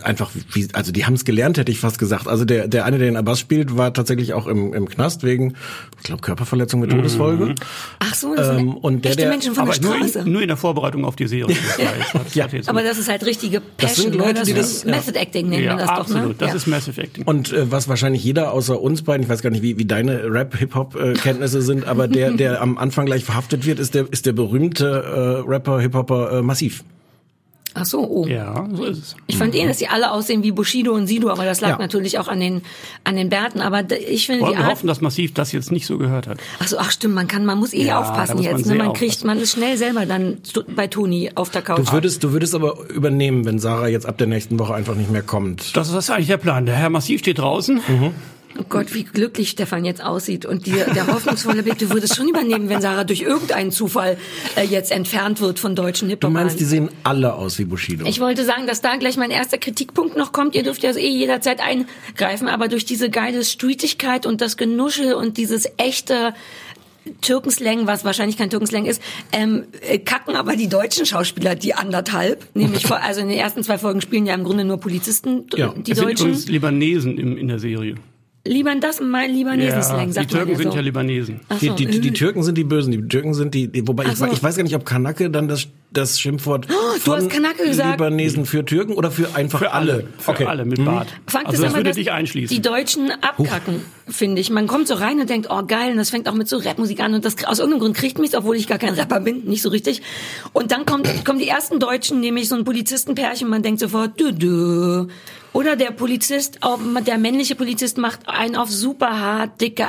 einfach, 0.04 0.32
wie, 0.54 0.68
also 0.74 0.92
die 0.92 1.06
haben 1.06 1.14
es 1.14 1.26
gelernt, 1.26 1.58
hätte 1.58 1.72
ich 1.72 1.80
fast 1.80 1.98
gesagt. 2.00 2.28
Also 2.28 2.46
der, 2.46 2.68
der 2.68 2.86
eine, 2.86 2.98
der 2.98 3.08
den 3.08 3.18
Abbas 3.18 3.40
spielt, 3.40 3.78
war 3.78 3.94
tatsächlich 3.94 4.34
auch 4.34 4.48
im, 4.48 4.74
im 4.74 4.88
Knast 4.90 5.24
wegen, 5.24 5.54
ich 5.98 6.04
glaube, 6.04 6.22
Körperverletzung 6.22 6.80
mit 6.82 6.92
Todesfolge. 6.92 7.56
Ach 8.00 8.14
so, 8.14 8.36
das 8.36 8.58
Ähm, 8.58 8.76
und 8.76 9.04
der, 9.06 9.12
echte 9.12 9.22
der- 9.24 9.32
Menschen 9.32 9.54
von 9.56 9.64
Aber 9.64 9.74
der 9.74 9.82
nur 9.82 9.96
Straße. 9.98 10.20
in, 10.20 10.32
nur 10.32 10.42
in 10.42 10.48
der 10.50 10.58
Vorbereitung 10.58 11.06
auf 11.06 11.16
die 11.16 11.28
Serie. 11.28 11.56
Das 11.56 12.34
Ja. 12.36 12.48
aber 12.68 12.84
das 12.84 12.98
ist 12.98 13.10
halt 13.10 13.26
richtige 13.26 13.62
Das 13.78 13.96
sind 13.96 14.12
Passion. 14.12 14.14
Leute, 14.14 14.28
ne? 14.28 14.34
das 14.40 14.44
die 14.48 14.52
ist 14.54 14.60
das- 14.60 14.84
ja. 14.84 14.92
Method 14.92 15.20
Acting 15.20 15.50
nennen 15.50 15.64
ja, 15.64 15.72
wir 15.74 15.78
das 15.78 15.90
absolut. 15.90 16.24
doch, 16.24 16.28
ne? 16.30 16.36
Das 16.38 16.50
ja. 16.50 16.56
ist 16.56 16.68
Massive 16.68 17.02
Acting. 17.02 17.24
Und 17.26 17.52
äh, 17.54 17.72
was 17.72 17.88
wahrscheinlich 17.88 18.24
jeder 18.24 18.52
außer 18.52 18.80
uns 18.82 19.02
beiden, 19.04 19.24
ich 19.24 19.30
weiß 19.30 19.42
gar 19.42 19.50
nicht, 19.50 19.62
wie, 19.64 19.78
wie 19.78 19.86
deine 19.86 20.24
Rap-Hip-Hop-Kenntnisse 20.32 21.62
sind, 21.62 21.86
aber 21.88 22.08
der, 22.08 22.32
der 22.32 22.62
am 22.62 22.78
Anfang 22.78 23.06
gleich 23.06 23.24
verhaftet 23.26 23.66
wird, 23.66 23.80
ist 23.80 23.96
der, 23.96 24.06
ist 24.12 24.26
der 24.26 24.34
berühmte 24.34 24.86
äh, 25.46 25.50
Rapper, 25.50 25.80
Hip-Hopper 25.80 26.40
äh, 26.40 26.42
Massiv. 26.42 26.84
Ach 27.78 27.86
so, 27.86 28.00
oh. 28.10 28.26
ja, 28.26 28.68
so 28.74 28.86
ist 28.86 28.98
es. 29.00 29.16
Ich 29.28 29.36
fand 29.38 29.54
eh, 29.54 29.68
dass 29.68 29.78
die 29.78 29.90
alle 29.90 30.12
aussehen 30.12 30.44
wie 30.44 30.52
Bushido 30.54 30.94
und 30.94 31.08
Sido, 31.08 31.30
aber 31.30 31.44
das 31.44 31.60
lag 31.60 31.72
Ja. 31.72 31.78
natürlich 31.78 32.18
auch 32.20 32.30
an 32.30 32.40
den 32.40 32.62
an 33.04 33.18
den 33.18 33.28
Bärten. 33.28 33.60
Aber 33.60 33.84
ich 33.92 34.26
finde 34.28 34.44
Wollen 34.44 34.54
die 34.54 34.58
wir 34.60 34.64
Art. 34.64 34.72
hoffen, 34.74 34.88
dass 34.88 35.02
Massiv 35.02 35.34
das 35.34 35.52
jetzt 35.52 35.74
nicht 35.74 35.86
so 35.86 35.98
gehört 35.98 36.26
hat. 36.28 36.38
Ach 36.60 36.68
so, 36.70 36.78
ach 36.78 36.90
stimmt, 36.90 37.16
man 37.16 37.28
kann, 37.28 37.46
man 37.46 37.58
muss 37.60 37.74
eh 37.74 37.84
Ja, 37.84 38.00
aufpassen 38.00 38.38
muss 38.38 38.46
man 38.46 38.58
jetzt. 38.58 38.66
Ne? 38.68 38.76
Man 38.76 38.94
kriegt, 38.94 39.12
aufpassen. 39.12 39.28
man 39.28 39.40
ist 39.40 39.52
schnell 39.52 39.76
selber 39.78 40.06
dann 40.06 40.38
bei 40.76 40.88
Toni 40.88 41.32
auf 41.36 41.50
der 41.50 41.62
Couch. 41.64 41.80
Du 41.80 41.92
würdest, 41.92 42.24
du 42.24 42.32
würdest 42.32 42.56
aber 42.56 42.78
übernehmen, 42.90 43.44
wenn 43.46 43.60
Sarah 43.60 43.90
jetzt 43.90 44.06
ab 44.06 44.18
der 44.18 44.28
nächsten 44.28 44.58
Woche 44.58 44.74
einfach 44.74 44.96
nicht 44.96 45.12
mehr 45.12 45.22
kommt. 45.24 45.76
Das 45.76 45.90
ist 45.92 46.10
eigentlich 46.10 46.28
der 46.28 46.38
Plan. 46.38 46.66
Der 46.66 46.76
Herr 46.76 46.90
Massiv 46.90 47.20
steht 47.20 47.40
draußen. 47.40 47.82
Oh 48.58 48.64
Gott, 48.70 48.94
wie 48.94 49.04
glücklich 49.04 49.50
Stefan 49.50 49.84
jetzt 49.84 50.02
aussieht 50.04 50.46
und 50.46 50.66
die, 50.66 50.72
der 50.72 51.08
hoffnungsvolle 51.08 51.62
Blick. 51.64 51.78
Du 51.78 51.90
würdest 51.90 52.16
schon 52.16 52.30
übernehmen, 52.30 52.70
wenn 52.70 52.80
Sarah 52.82 53.04
durch 53.04 53.22
irgendeinen 53.22 53.72
Zufall 53.72 54.18
äh, 54.56 54.64
jetzt 54.64 54.92
entfernt 54.92 55.42
wird 55.42 55.60
von 55.60 55.76
deutschen 55.76 56.08
hip 56.10 56.22
Du 56.22 56.30
meinst, 56.30 56.60
die 56.60 56.64
sehen 56.66 56.90
alle 57.04 57.34
aus 57.34 57.60
wie 57.60 57.66
Bushido. 57.66 58.06
Ich 58.06 58.20
wollte 58.22 58.46
sagen, 58.46 58.66
dass 58.66 58.80
da 58.82 58.96
gleich 58.96 59.18
mein 59.18 59.30
erster 59.32 59.58
Kritikpunkt 59.58 60.16
noch 60.16 60.32
kommt. 60.32 60.56
Ihr 60.56 60.64
dürft 60.64 60.84
ja 60.84 60.92
eh 60.96 61.08
jederzeit 61.10 61.60
eingreifen, 61.60 62.48
aber 62.48 62.70
durch 62.70 62.86
diese 62.86 63.10
geile 63.10 63.44
Streetigkeit 63.44 64.26
und 64.26 64.40
das 64.40 64.56
Genuschel 64.56 65.14
und 65.16 65.38
dieses 65.38 65.68
echte 65.78 66.34
Türkenslang, 67.22 67.86
was 67.88 68.04
wahrscheinlich 68.04 68.38
kein 68.38 68.50
Türkenslang 68.50 68.86
ist, 68.86 69.02
ähm, 69.32 69.66
äh, 69.82 70.00
kacken 70.00 70.36
aber 70.36 70.56
die 70.56 70.68
deutschen 70.70 71.06
Schauspieler 71.06 71.56
die 71.56 71.74
anderthalb. 71.74 72.48
Nämlich 72.56 72.84
vor, 72.88 73.02
also 73.04 73.22
in 73.22 73.30
den 73.30 73.38
ersten 73.38 73.64
zwei 73.64 73.78
Folgen 73.78 74.02
spielen 74.02 74.26
ja 74.26 74.34
im 74.34 74.44
Grunde 74.44 74.64
nur 74.66 74.78
Polizisten, 74.80 75.44
Ja. 75.56 75.74
die 75.76 75.92
es 75.92 75.98
sind 75.98 76.08
Deutschen. 76.08 76.28
übrigens 76.28 76.48
Libanesen 76.48 77.18
im, 77.18 77.38
in 77.38 77.48
der 77.48 77.60
Serie. 77.60 77.96
Lieber 78.48 78.76
das, 78.76 79.02
mein 79.02 79.34
Libanesen-Slang, 79.34 80.08
die 80.08 80.14
sagt 80.14 80.30
Türken 80.32 80.52
man 80.52 80.52
ja 80.54 80.58
sind 80.58 80.72
so. 80.72 80.78
ja 80.78 80.84
Libanesen. 80.84 81.40
Ach 81.50 81.58
Die, 81.58 81.68
so. 81.68 81.74
die, 81.74 82.00
die 82.00 82.14
Türken 82.14 82.44
sind 82.44 82.56
die 82.58 82.64
Bösen, 82.64 82.92
die 82.92 83.02
Türken 83.08 83.34
sind 83.34 83.56
die, 83.56 83.68
die 83.68 83.88
wobei 83.88 84.06
ich, 84.06 84.16
so. 84.18 84.28
ich 84.28 84.44
weiß 84.44 84.56
gar 84.56 84.64
nicht, 84.64 84.76
ob 84.76 84.86
Kanake 84.86 85.32
dann 85.32 85.48
das, 85.48 85.68
das 85.98 86.20
Schimpfwort 86.20 86.68
du 86.70 87.00
von 87.00 87.16
hast 87.18 87.30
Kanake 87.30 87.66
gesagt. 87.66 88.00
Libanesen 88.00 88.46
für 88.46 88.66
Türken 88.66 88.94
oder 88.94 89.12
für 89.12 89.36
einfach 89.36 89.60
Für 89.60 89.72
alle. 89.72 90.08
Für 90.20 90.32
Okay. 90.32 90.46
alle 90.46 90.66
mit 90.66 90.84
Bart. 90.84 91.08
Fakt 91.28 91.48
also 91.48 91.58
ist 91.58 91.64
das 91.64 91.70
aber, 91.72 91.80
würde 91.80 91.90
dass 91.92 91.98
dich 91.98 92.12
einschließen. 92.12 92.56
die 92.56 92.62
Deutschen 92.62 93.12
abkacken, 93.22 93.82
finde 94.08 94.42
ich. 94.42 94.50
Man 94.50 94.68
kommt 94.68 94.88
so 94.88 94.96
rein 94.96 95.20
und 95.20 95.30
denkt, 95.30 95.48
oh 95.50 95.64
geil, 95.66 95.92
und 95.92 95.98
das 95.98 96.10
fängt 96.10 96.28
auch 96.28 96.34
mit 96.34 96.50
so 96.50 96.58
Rapmusik 96.58 97.00
an 97.00 97.14
und 97.14 97.24
das 97.26 97.44
aus 97.46 97.60
irgendeinem 97.60 97.82
Grund 97.82 97.98
kriegt 97.98 98.20
mich, 98.20 98.36
obwohl 98.38 98.56
ich 98.58 98.68
gar 98.68 98.78
kein 98.78 98.94
Rapper 98.94 99.20
bin, 99.22 99.46
nicht 99.46 99.62
so 99.62 99.70
richtig. 99.70 100.02
Und 100.54 100.72
dann 100.72 100.86
kommt, 100.86 101.26
kommen 101.26 101.40
die 101.40 101.48
ersten 101.48 101.80
Deutschen, 101.80 102.20
nämlich 102.20 102.50
so 102.50 102.56
ein 102.56 102.64
Polizistenpärchen, 102.66 103.48
man 103.50 103.64
denkt 103.64 103.80
sofort, 103.80 104.20
du, 104.20 104.34
du. 104.34 105.08
Oder 105.54 105.78
der 105.78 105.92
Polizist, 105.92 106.60
der 107.08 107.18
männliche 107.18 107.56
Polizist 107.56 107.98
macht 107.98 108.28
einen 108.28 108.58
auf 108.58 108.70
super 108.70 109.22
hart, 109.22 109.62
dicke, 109.62 109.88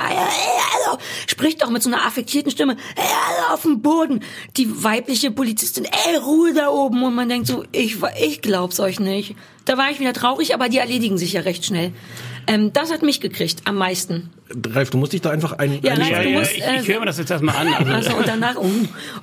spricht 1.27 1.65
auch 1.65 1.69
mit 1.69 1.83
so 1.83 1.89
einer 1.89 2.05
affektierten 2.05 2.51
Stimme, 2.51 2.77
ey, 2.95 3.03
alle 3.03 3.53
auf 3.53 3.63
dem 3.63 3.81
Boden. 3.81 4.21
Die 4.55 4.83
weibliche 4.83 5.29
Polizistin, 5.29 5.85
ey, 6.05 6.17
Ruhe 6.17 6.53
da 6.53 6.69
oben. 6.69 7.03
Und 7.03 7.15
man 7.15 7.29
denkt 7.29 7.47
so, 7.47 7.63
ich, 7.71 7.97
ich 8.21 8.41
glaub's 8.41 8.79
euch 8.79 8.99
nicht. 8.99 9.35
Da 9.65 9.77
war 9.77 9.91
ich 9.91 9.99
wieder 9.99 10.13
traurig, 10.13 10.53
aber 10.53 10.69
die 10.69 10.77
erledigen 10.77 11.17
sich 11.17 11.33
ja 11.33 11.41
recht 11.41 11.65
schnell. 11.65 11.91
Ähm, 12.47 12.71
das 12.71 12.91
hat 12.91 13.01
mich 13.01 13.19
gekriegt, 13.19 13.61
am 13.65 13.75
meisten. 13.75 14.29
Ralf, 14.69 14.89
du 14.89 14.97
musst 14.97 15.11
dich 15.11 15.21
da 15.21 15.29
einfach 15.31 15.53
ein, 15.53 15.79
Ja, 15.83 15.91
ein 15.93 16.01
Ralf, 16.01 16.11
ja, 16.11 16.23
du 16.23 16.29
ja, 16.29 16.39
musst, 16.39 16.53
ich, 16.53 16.63
äh, 16.63 16.79
ich 16.81 16.87
höre 16.87 17.01
mir 17.01 17.05
das 17.05 17.17
jetzt 17.17 17.29
erstmal 17.29 17.55
an. 17.57 17.73
Also, 17.73 17.91
Also, 17.91 18.15
und 18.15 18.27
danach, 18.27 18.55
oh, 18.55 18.69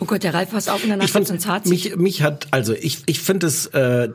oh 0.01 0.05
Gott, 0.05 0.23
der 0.23 0.35
Ralf 0.35 0.51
passt 0.51 0.69
auf 0.69 0.85
und 0.85 0.91
danach 0.91 1.07
ich 1.07 1.13
fand, 1.13 1.29
wird's 1.29 1.45
uns 1.45 1.47
hart. 1.47 1.67
mich, 1.67 1.97
mich 1.97 2.23
hat, 2.23 2.49
also 2.51 2.75
ich, 2.75 2.99
ich 3.07 3.21
finde 3.21 3.47
es, 3.47 3.67
äh, 3.69 4.11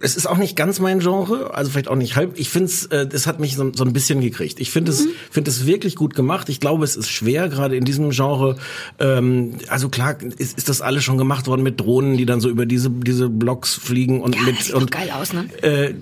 es 0.00 0.16
ist 0.16 0.26
auch 0.26 0.36
nicht 0.36 0.56
ganz 0.56 0.78
mein 0.80 1.00
Genre, 1.00 1.54
also 1.54 1.70
vielleicht 1.70 1.88
auch 1.88 1.96
nicht 1.96 2.16
halb. 2.16 2.38
Ich 2.38 2.48
finde 2.50 2.66
es, 2.66 2.86
äh, 2.86 3.06
es 3.12 3.26
hat 3.26 3.40
mich 3.40 3.56
so, 3.56 3.72
so 3.74 3.84
ein 3.84 3.92
bisschen 3.92 4.20
gekriegt. 4.20 4.60
Ich 4.60 4.70
finde 4.70 4.92
es, 4.92 5.06
finde 5.30 5.50
es 5.50 5.66
wirklich 5.66 5.96
gut 5.96 6.14
gemacht. 6.14 6.48
Ich 6.48 6.60
glaube, 6.60 6.84
es 6.84 6.96
ist 6.96 7.10
schwer, 7.10 7.48
gerade 7.48 7.76
in 7.76 7.84
diesem 7.84 8.10
Genre. 8.10 8.56
Ähm, 8.98 9.54
also 9.68 9.88
klar, 9.88 10.16
ist, 10.38 10.58
ist 10.58 10.68
das 10.68 10.80
alles 10.80 11.04
schon 11.04 11.18
gemacht 11.18 11.46
worden 11.46 11.62
mit 11.62 11.80
Drohnen, 11.80 12.16
die 12.16 12.26
dann 12.26 12.40
so 12.40 12.48
über 12.48 12.66
diese 12.66 12.90
diese 12.90 13.28
Blocks 13.28 13.74
fliegen 13.74 14.20
und 14.20 14.36
Ja, 14.36 14.42
mit 14.42 14.58
das 14.58 14.66
sieht 14.66 14.74
und 14.74 14.90
geil 14.90 15.10
aus, 15.10 15.32
ne? 15.32 15.46
äh, 15.62 15.94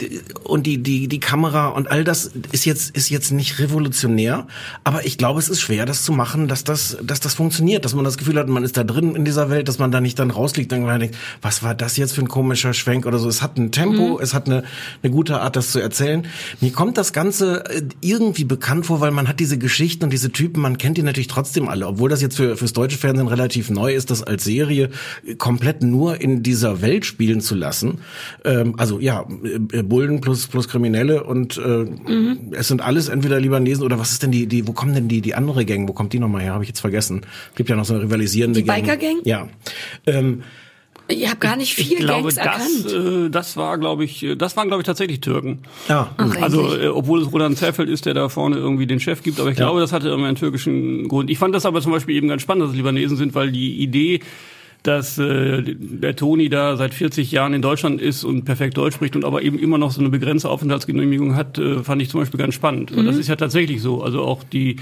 und 0.45 0.67
die 0.67 0.83
die 0.83 1.09
die 1.09 1.21
Kamera 1.21 1.69
und 1.69 1.91
all 1.91 2.05
das 2.05 2.31
ist 2.53 2.65
jetzt 2.65 2.97
ist 2.97 3.11
jetzt 3.11 3.31
nicht 3.31 3.59
revolutionär, 3.59 4.47
aber 4.85 5.07
ich 5.07 5.19
glaube, 5.19 5.39
es 5.39 5.49
ist 5.49 5.61
schwer, 5.61 5.87
das 5.87 6.03
zu 6.03 6.13
machen, 6.13 6.49
dass 6.49 6.65
das 6.65 6.97
dass 7.03 7.21
das 7.21 7.35
funktioniert, 7.35 7.85
dass 7.85 7.95
man 7.95 8.05
das 8.05 8.19
Gefühl 8.19 8.39
hat, 8.39 8.49
man 8.49 8.65
ist 8.65 8.77
da 8.77 8.85
drin 8.85 9.15
in 9.15 9.25
dieser 9.25 9.51
Welt, 9.51 9.69
dass 9.69 9.79
man 9.79 9.91
da 9.91 10.01
nicht 10.01 10.19
dann 10.19 10.31
rausliegt, 10.31 10.73
dann 10.73 10.87
denkt, 10.99 11.17
was 11.43 11.63
war 11.63 11.75
das 11.75 11.97
jetzt 11.97 12.15
für 12.15 12.23
ein 12.23 12.29
komischer 12.29 12.75
Schwenk 12.75 13.07
oder 13.07 13.19
so. 13.19 13.29
Es 13.29 13.43
hat 13.43 13.58
ein 13.59 13.73
Tempo 13.73 14.17
mhm. 14.17 14.23
es 14.23 14.35
hat 14.35 14.47
eine, 14.47 14.65
eine 15.03 15.13
gute 15.13 15.41
Art, 15.41 15.57
das 15.57 15.73
zu 15.73 15.81
erzählen. 15.81 16.27
Mir 16.61 16.73
kommt 16.73 16.97
das 16.99 17.13
Ganze 17.13 17.65
äh, 17.67 17.83
irgendwie 18.01 18.45
bekannt 18.45 18.87
vor, 18.87 19.01
weil 19.01 19.11
man 19.11 19.29
hat 19.29 19.41
diese 19.41 19.59
Geschichten 19.59 20.05
und 20.05 20.13
diese 20.13 20.31
Typen, 20.31 20.63
man 20.63 20.79
kennt 20.79 20.97
die 20.97 21.03
natürlich 21.03 21.29
trotzdem 21.29 21.69
alle, 21.69 21.87
obwohl 21.87 22.09
das 22.09 22.23
jetzt 22.23 22.37
für, 22.37 22.57
fürs 22.57 22.73
deutsche 22.73 22.99
Fernsehen 22.99 23.29
relativ 23.29 23.71
neu 23.71 23.95
ist, 23.95 24.11
das 24.11 24.23
als 24.23 24.45
Serie 24.45 24.91
komplett 25.39 25.83
nur 25.83 26.21
in 26.21 26.43
dieser 26.43 26.81
Welt 26.83 27.05
spielen 27.05 27.41
zu 27.41 27.55
lassen. 27.55 28.01
Ähm, 28.45 28.75
also 28.79 29.01
ja, 29.01 29.27
äh, 29.73 29.83
Bullen 29.83 30.21
plus 30.21 30.47
plus 30.47 30.69
Kriminelle 30.69 31.25
und 31.25 31.59
äh, 31.59 31.61
mhm. 31.61 32.53
es 32.53 32.69
sind 32.69 32.81
alles 32.81 33.09
entweder 33.09 33.41
Libanesen 33.41 33.85
oder 33.85 33.99
was 33.99 34.13
ist 34.13 34.23
denn 34.23 34.31
die 34.31 34.47
die 34.47 34.67
wo 34.67 34.73
kommen 34.73 34.95
denn 34.95 35.09
die 35.09 35.21
die 35.21 35.35
andere 35.35 35.65
Gang? 35.65 35.89
Wo 35.89 35.93
kommt 35.93 36.13
die 36.13 36.19
nochmal 36.19 36.43
her? 36.43 36.55
Habe 36.55 36.65
ich 36.65 36.69
jetzt 36.69 36.81
vergessen. 36.81 37.23
Gibt 37.55 37.69
ja 37.71 37.77
noch 37.77 37.85
so 37.85 37.95
eine 37.95 38.03
rivalisierende 38.03 38.61
die 38.61 38.67
Gang. 38.67 38.83
Biker 38.83 38.97
Gang? 38.97 39.17
Ja. 39.25 39.49
Ähm, 40.07 40.43
ich 41.09 41.27
habe 41.27 41.39
gar 41.39 41.57
nicht 41.57 41.75
viel 41.75 41.93
ich 41.93 41.99
glaube, 41.99 42.23
Gangs 42.23 42.35
das, 42.35 42.93
erkannt. 42.93 43.27
Äh, 43.27 43.31
das 43.31 43.57
war, 43.57 43.79
glaube 43.79 44.05
ich, 44.05 44.23
äh, 44.23 44.37
das 44.37 44.57
waren, 44.57 44.69
glaube 44.69 44.83
ich, 44.83 44.87
tatsächlich 44.87 45.21
Türken. 45.21 45.61
Ja. 45.89 46.11
Ach, 46.17 46.43
also, 46.43 46.77
äh, 46.77 46.89
obwohl 46.89 47.23
es 47.23 47.33
Roland 47.33 47.57
Zerfeld 47.57 47.89
ist, 47.89 48.07
der 48.07 48.15
da 48.15 48.29
vorne 48.29 48.57
irgendwie 48.57 48.87
den 48.87 49.01
Chef 49.01 49.23
gibt, 49.23 49.41
aber 49.41 49.51
ich 49.51 49.59
ja. 49.59 49.65
glaube, 49.65 49.81
das 49.81 49.93
hatte 49.93 50.09
irgendwie 50.09 50.29
einen 50.29 50.37
türkischen 50.37 51.09
Grund. 51.09 51.31
Ich 51.31 51.39
fand 51.39 51.55
das 51.55 51.65
aber 51.67 51.81
zum 51.81 51.93
Beispiel 51.93 52.15
eben 52.15 52.29
ganz 52.29 52.43
spannend, 52.43 52.65
dass 52.65 52.71
es 52.71 52.77
Libanesen 52.77 53.17
sind, 53.17 53.35
weil 53.35 53.51
die 53.51 53.81
Idee, 53.81 54.21
dass 54.83 55.19
äh, 55.19 55.63
der 55.65 56.15
Toni 56.15 56.49
da 56.51 56.77
seit 56.77 56.95
40 56.95 57.33
Jahren 57.33 57.55
in 57.55 57.63
Deutschland 57.63 58.01
ist 58.01 58.25
und 58.25 58.45
perfekt 58.45 58.77
Deutsch 58.77 58.95
spricht 58.95 59.17
und 59.17 59.25
aber 59.25 59.43
eben 59.43 59.59
immer 59.59 59.79
noch 59.79 59.91
so 59.91 60.01
eine 60.01 60.11
begrenzte 60.11 60.49
Aufenthaltsgenehmigung 60.51 61.35
hat, 61.35 61.59
äh, 61.59 61.83
fand 61.83 62.03
ich 62.03 62.11
zum 62.11 62.21
Beispiel 62.21 62.39
ganz 62.39 62.55
spannend. 62.55 62.93
Mhm. 62.93 62.99
Und 62.99 63.07
das 63.07 63.17
ist 63.17 63.29
ja 63.29 63.37
tatsächlich 63.37 63.81
so. 63.81 64.03
Also 64.03 64.23
auch 64.23 64.45
die 64.45 64.77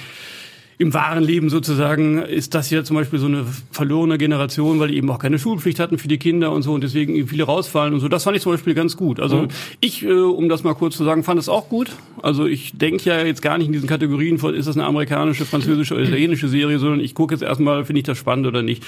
im 0.79 0.93
wahren 0.93 1.23
Leben 1.23 1.49
sozusagen 1.49 2.19
ist 2.19 2.55
das 2.55 2.71
ja 2.71 2.85
zum 2.85 2.97
Beispiel 2.97 3.19
so 3.19 3.27
eine 3.27 3.47
verlorene 3.71 4.19
Generation, 4.19 4.79
weil 4.79 4.89
die 4.89 4.97
eben 4.97 5.11
auch 5.11 5.19
keine 5.19 5.39
Schulpflicht 5.39 5.81
hatten 5.81 5.97
für 5.97 6.09
die 6.09 6.19
Kinder 6.19 6.53
und 6.53 6.63
so 6.63 6.75
und 6.75 6.85
deswegen 6.85 7.27
viele 7.27 7.45
rausfallen 7.45 7.95
und 7.95 8.01
so. 8.01 8.09
Das 8.09 8.25
fand 8.25 8.37
ich 8.37 8.43
zum 8.43 8.53
Beispiel 8.53 8.75
ganz 8.75 8.97
gut. 8.97 9.19
Also 9.19 9.43
mhm. 9.43 9.49
ich, 9.81 10.03
äh, 10.03 10.13
um 10.13 10.51
das 10.51 10.65
mal 10.65 10.75
kurz 10.75 10.97
zu 10.97 11.05
sagen, 11.05 11.23
fand 11.23 11.41
es 11.41 11.49
auch 11.49 11.71
gut. 11.71 11.93
Also 12.21 12.45
ich 12.45 12.77
denke 12.77 13.09
ja 13.09 13.23
jetzt 13.23 13.41
gar 13.41 13.57
nicht 13.57 13.69
in 13.69 13.73
diesen 13.73 13.89
Kategorien 13.89 14.39
von, 14.39 14.55
ist 14.55 14.69
das 14.69 14.77
eine 14.77 14.85
amerikanische, 14.85 15.47
französische 15.47 15.95
oder 15.95 16.03
italienische 16.03 16.49
Serie, 16.49 16.79
sondern 16.79 17.01
ich 17.01 17.15
gucke 17.15 17.35
jetzt 17.35 17.43
erstmal, 17.43 17.87
finde 17.87 18.01
ich 18.01 18.07
das 18.07 18.19
spannend 18.19 18.47
oder 18.47 18.63
nicht. 18.63 18.85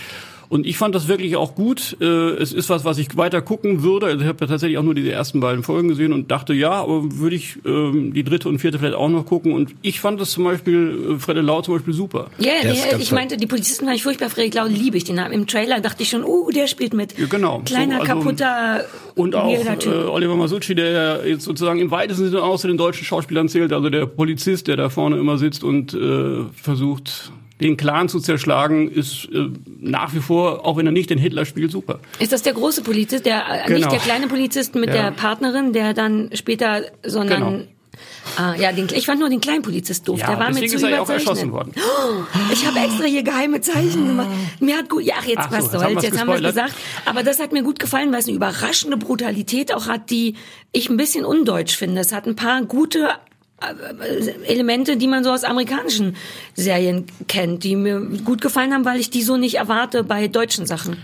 Und 0.48 0.66
ich 0.66 0.78
fand 0.78 0.94
das 0.94 1.08
wirklich 1.08 1.36
auch 1.36 1.54
gut. 1.54 1.96
Äh, 2.00 2.04
es 2.04 2.52
ist 2.52 2.70
was, 2.70 2.84
was 2.84 2.98
ich 2.98 3.16
weiter 3.16 3.42
gucken 3.42 3.82
würde. 3.82 4.06
Also 4.06 4.20
ich 4.20 4.26
habe 4.26 4.38
ja 4.40 4.46
tatsächlich 4.46 4.78
auch 4.78 4.82
nur 4.82 4.94
diese 4.94 5.12
ersten 5.12 5.40
beiden 5.40 5.62
Folgen 5.62 5.88
gesehen 5.88 6.12
und 6.12 6.30
dachte, 6.30 6.54
ja, 6.54 6.72
aber 6.72 7.18
würde 7.18 7.36
ich 7.36 7.58
ähm, 7.66 8.14
die 8.14 8.24
dritte 8.24 8.48
und 8.48 8.58
vierte 8.58 8.78
vielleicht 8.78 8.94
auch 8.94 9.10
noch 9.10 9.26
gucken. 9.26 9.52
Und 9.52 9.74
ich 9.82 10.00
fand 10.00 10.20
das 10.20 10.30
zum 10.30 10.44
Beispiel, 10.44 11.16
äh, 11.16 11.18
Fredde 11.18 11.42
Lau 11.42 11.60
zum 11.60 11.74
Beispiel 11.74 11.92
super. 11.92 12.30
Ja, 12.38 12.52
yeah, 12.64 12.74
yeah, 12.74 12.98
ich 12.98 13.12
meinte, 13.12 13.36
die 13.36 13.46
Polizisten 13.46 13.86
waren 13.86 13.94
ich 13.94 14.02
furchtbar. 14.02 14.30
Fredde 14.30 14.56
Lau 14.56 14.66
liebe 14.66 14.96
ich 14.96 15.04
den. 15.04 15.18
Im 15.18 15.46
Trailer 15.46 15.80
dachte 15.80 16.02
ich 16.02 16.08
schon, 16.08 16.24
uh, 16.24 16.50
der 16.50 16.66
spielt 16.66 16.94
mit. 16.94 17.18
Ja, 17.18 17.26
genau. 17.26 17.60
Kleiner, 17.64 17.96
so, 17.96 18.02
also, 18.02 18.14
kaputter 18.14 18.84
Und 19.16 19.34
auch 19.34 19.52
äh, 19.52 19.88
Oliver 19.88 20.36
Masucci, 20.36 20.74
der 20.74 20.90
ja 20.90 21.24
jetzt 21.24 21.44
sozusagen 21.44 21.80
im 21.80 21.90
weitesten 21.90 22.30
Sinne 22.30 22.42
auch 22.42 22.58
zu 22.58 22.68
den 22.68 22.78
deutschen 22.78 23.04
Schauspielern 23.04 23.48
zählt. 23.48 23.72
Also 23.72 23.90
der 23.90 24.06
Polizist, 24.06 24.68
der 24.68 24.76
da 24.76 24.88
vorne 24.88 25.18
immer 25.18 25.36
sitzt 25.36 25.62
und 25.62 25.92
äh, 25.92 26.44
versucht 26.54 27.32
den 27.60 27.76
Clan 27.76 28.08
zu 28.08 28.20
zerschlagen, 28.20 28.90
ist 28.90 29.28
äh, 29.32 29.50
nach 29.80 30.14
wie 30.14 30.20
vor, 30.20 30.64
auch 30.64 30.76
wenn 30.76 30.86
er 30.86 30.92
nicht 30.92 31.10
den 31.10 31.18
Hitler 31.18 31.44
spielt, 31.44 31.72
super. 31.72 32.00
Ist 32.18 32.32
das 32.32 32.42
der 32.42 32.54
große 32.54 32.82
Polizist, 32.82 33.26
der 33.26 33.38
äh, 33.38 33.66
genau. 33.66 33.78
nicht 33.78 33.92
der 33.92 33.98
kleine 33.98 34.28
Polizist 34.28 34.74
mit 34.74 34.88
ja. 34.88 35.02
der 35.02 35.10
Partnerin, 35.10 35.72
der 35.72 35.94
dann 35.94 36.30
später, 36.34 36.82
sondern 37.04 37.42
genau. 37.42 37.64
Ah, 38.36 38.54
ja, 38.54 38.72
den, 38.72 38.88
ich 38.92 39.06
fand 39.06 39.20
nur 39.20 39.28
den 39.28 39.40
kleinen 39.40 39.62
Polizist 39.62 40.06
doof. 40.06 40.20
Ja, 40.20 40.28
der 40.28 40.38
war 40.38 40.52
mir 40.52 40.66
zu 40.68 40.76
ist 40.76 40.82
er 40.82 41.02
auch 41.02 41.08
erschossen 41.08 41.50
worden. 41.50 41.72
Oh, 41.76 42.22
ich 42.52 42.66
habe 42.66 42.78
extra 42.78 43.04
hier 43.04 43.22
geheime 43.22 43.60
Zeichen 43.60 44.06
gemacht. 44.06 44.28
Mir 44.60 44.76
hat 44.76 44.88
gut, 44.88 45.02
ja, 45.02 45.14
ach, 45.18 45.24
jetzt 45.24 45.38
ach 45.38 45.50
was 45.50 45.72
so, 45.72 45.78
soll's, 45.78 46.02
jetzt 46.02 46.20
haben 46.20 46.28
wir 46.28 46.36
es 46.36 46.42
gesagt. 46.42 46.74
Aber 47.04 47.22
das 47.22 47.40
hat 47.40 47.52
mir 47.52 47.62
gut 47.62 47.78
gefallen, 47.78 48.12
weil 48.12 48.20
es 48.20 48.26
eine 48.26 48.36
überraschende 48.36 48.96
Brutalität 48.96 49.74
auch 49.74 49.88
hat, 49.88 50.10
die 50.10 50.34
ich 50.72 50.88
ein 50.88 50.96
bisschen 50.96 51.24
undeutsch 51.24 51.76
finde. 51.76 52.00
Es 52.00 52.12
hat 52.12 52.26
ein 52.26 52.36
paar 52.36 52.62
gute 52.62 53.08
Elemente, 54.46 54.96
die 54.96 55.08
man 55.08 55.24
so 55.24 55.30
aus 55.30 55.44
amerikanischen 55.44 56.16
Serien 56.54 57.06
kennt, 57.26 57.64
die 57.64 57.74
mir 57.74 58.00
gut 58.24 58.40
gefallen 58.40 58.72
haben, 58.72 58.84
weil 58.84 59.00
ich 59.00 59.10
die 59.10 59.22
so 59.22 59.36
nicht 59.36 59.56
erwarte 59.56 60.04
bei 60.04 60.28
deutschen 60.28 60.66
Sachen. 60.66 60.96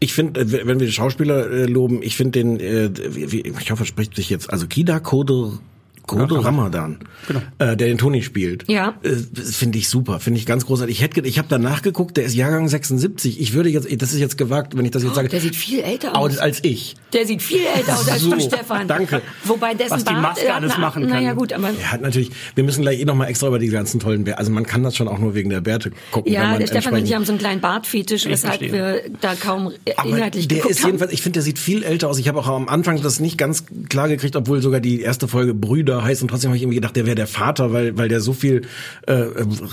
Ich 0.00 0.12
finde, 0.12 0.40
äh, 0.40 0.66
wenn 0.66 0.78
wir 0.80 0.86
die 0.86 0.92
Schauspieler 0.92 1.50
äh, 1.50 1.64
loben, 1.64 2.02
ich 2.02 2.16
finde 2.16 2.38
den, 2.38 2.60
äh, 2.60 2.86
ich 2.86 3.70
hoffe, 3.70 3.82
es 3.82 3.88
spricht 3.88 4.14
sich 4.14 4.30
jetzt, 4.30 4.50
also 4.50 4.66
Kida 4.66 5.00
Koder 5.00 5.58
Kodo 6.08 6.36
ja, 6.36 6.40
Ramadan, 6.40 6.98
genau. 7.26 7.40
äh, 7.58 7.76
der 7.76 7.88
den 7.88 7.98
Toni 7.98 8.22
spielt. 8.22 8.68
Ja. 8.68 8.94
Äh, 9.02 9.10
finde 9.10 9.78
ich 9.78 9.88
super, 9.88 10.18
finde 10.18 10.40
ich 10.40 10.46
ganz 10.46 10.66
großartig. 10.66 10.96
Ich 10.96 11.02
hätte, 11.02 11.20
ich 11.20 11.38
habe 11.38 11.48
danach 11.48 11.82
geguckt, 11.82 12.16
der 12.16 12.24
ist 12.24 12.34
Jahrgang 12.34 12.68
76. 12.68 13.40
Ich 13.40 13.52
würde 13.52 13.68
jetzt, 13.68 13.86
das 14.02 14.12
ist 14.12 14.18
jetzt 14.18 14.38
gewagt, 14.38 14.76
wenn 14.76 14.84
ich 14.84 14.90
das 14.90 15.04
jetzt 15.04 15.14
sage. 15.14 15.28
Der 15.28 15.40
sieht 15.40 15.54
viel 15.54 15.80
älter 15.80 16.16
aus 16.16 16.38
als 16.38 16.64
ich. 16.64 16.96
Der 17.12 17.26
sieht 17.26 17.42
viel 17.42 17.60
älter 17.76 17.94
aus 17.94 18.08
als 18.08 18.22
so, 18.22 18.30
du, 18.30 18.40
Stefan. 18.40 18.88
Danke. 18.88 19.22
Wobei 19.44 19.74
dessen 19.74 19.92
Was 19.92 20.04
die 20.04 20.14
Maske 20.14 20.46
Bart, 20.46 20.56
alles 20.56 20.78
machen 20.78 21.02
kann. 21.02 21.10
Naja 21.10 21.34
gut, 21.34 21.52
aber 21.52 21.68
er 21.68 21.92
hat 21.92 22.00
natürlich. 22.00 22.30
Wir 22.54 22.64
müssen 22.64 22.82
gleich 22.82 23.00
eh 23.00 23.04
noch 23.04 23.14
mal 23.14 23.26
extra 23.26 23.46
über 23.46 23.58
die 23.58 23.68
ganzen 23.68 24.00
tollen 24.00 24.24
Bärte. 24.24 24.38
Also 24.38 24.50
man 24.50 24.64
kann 24.64 24.82
das 24.82 24.96
schon 24.96 25.08
auch 25.08 25.18
nur 25.18 25.34
wegen 25.34 25.50
der 25.50 25.60
Bärte 25.60 25.92
gucken. 26.10 26.32
Ja, 26.32 26.56
der 26.56 26.66
Stefan 26.66 26.94
und 26.94 27.04
ich 27.04 27.14
haben 27.14 27.24
so 27.24 27.32
einen 27.32 27.38
kleinen 27.38 27.60
Bartfetisch, 27.60 28.24
weshalb 28.26 28.60
wir 28.60 29.02
da 29.20 29.34
kaum 29.34 29.72
aber 29.96 30.08
inhaltlich 30.08 30.48
der 30.48 30.66
ist 30.66 30.84
jedenfalls. 30.84 31.12
Ich 31.12 31.22
finde, 31.22 31.34
der 31.34 31.42
sieht 31.42 31.58
viel 31.58 31.82
älter 31.82 32.08
aus. 32.08 32.18
Ich 32.18 32.28
habe 32.28 32.38
auch 32.38 32.48
am 32.48 32.68
Anfang 32.68 33.00
das 33.02 33.20
nicht 33.20 33.36
ganz 33.36 33.64
klar 33.88 34.08
gekriegt, 34.08 34.36
obwohl 34.36 34.62
sogar 34.62 34.80
die 34.80 35.00
erste 35.00 35.28
Folge 35.28 35.54
Brüder 35.54 35.97
heißt 36.02 36.22
und 36.22 36.28
trotzdem 36.28 36.50
habe 36.50 36.56
ich 36.56 36.62
irgendwie 36.62 36.76
gedacht, 36.76 36.96
der 36.96 37.06
wäre 37.06 37.16
der 37.16 37.26
Vater, 37.26 37.72
weil 37.72 37.96
weil 37.96 38.08
der 38.08 38.20
so 38.20 38.32
viel 38.32 38.62
äh, 39.06 39.24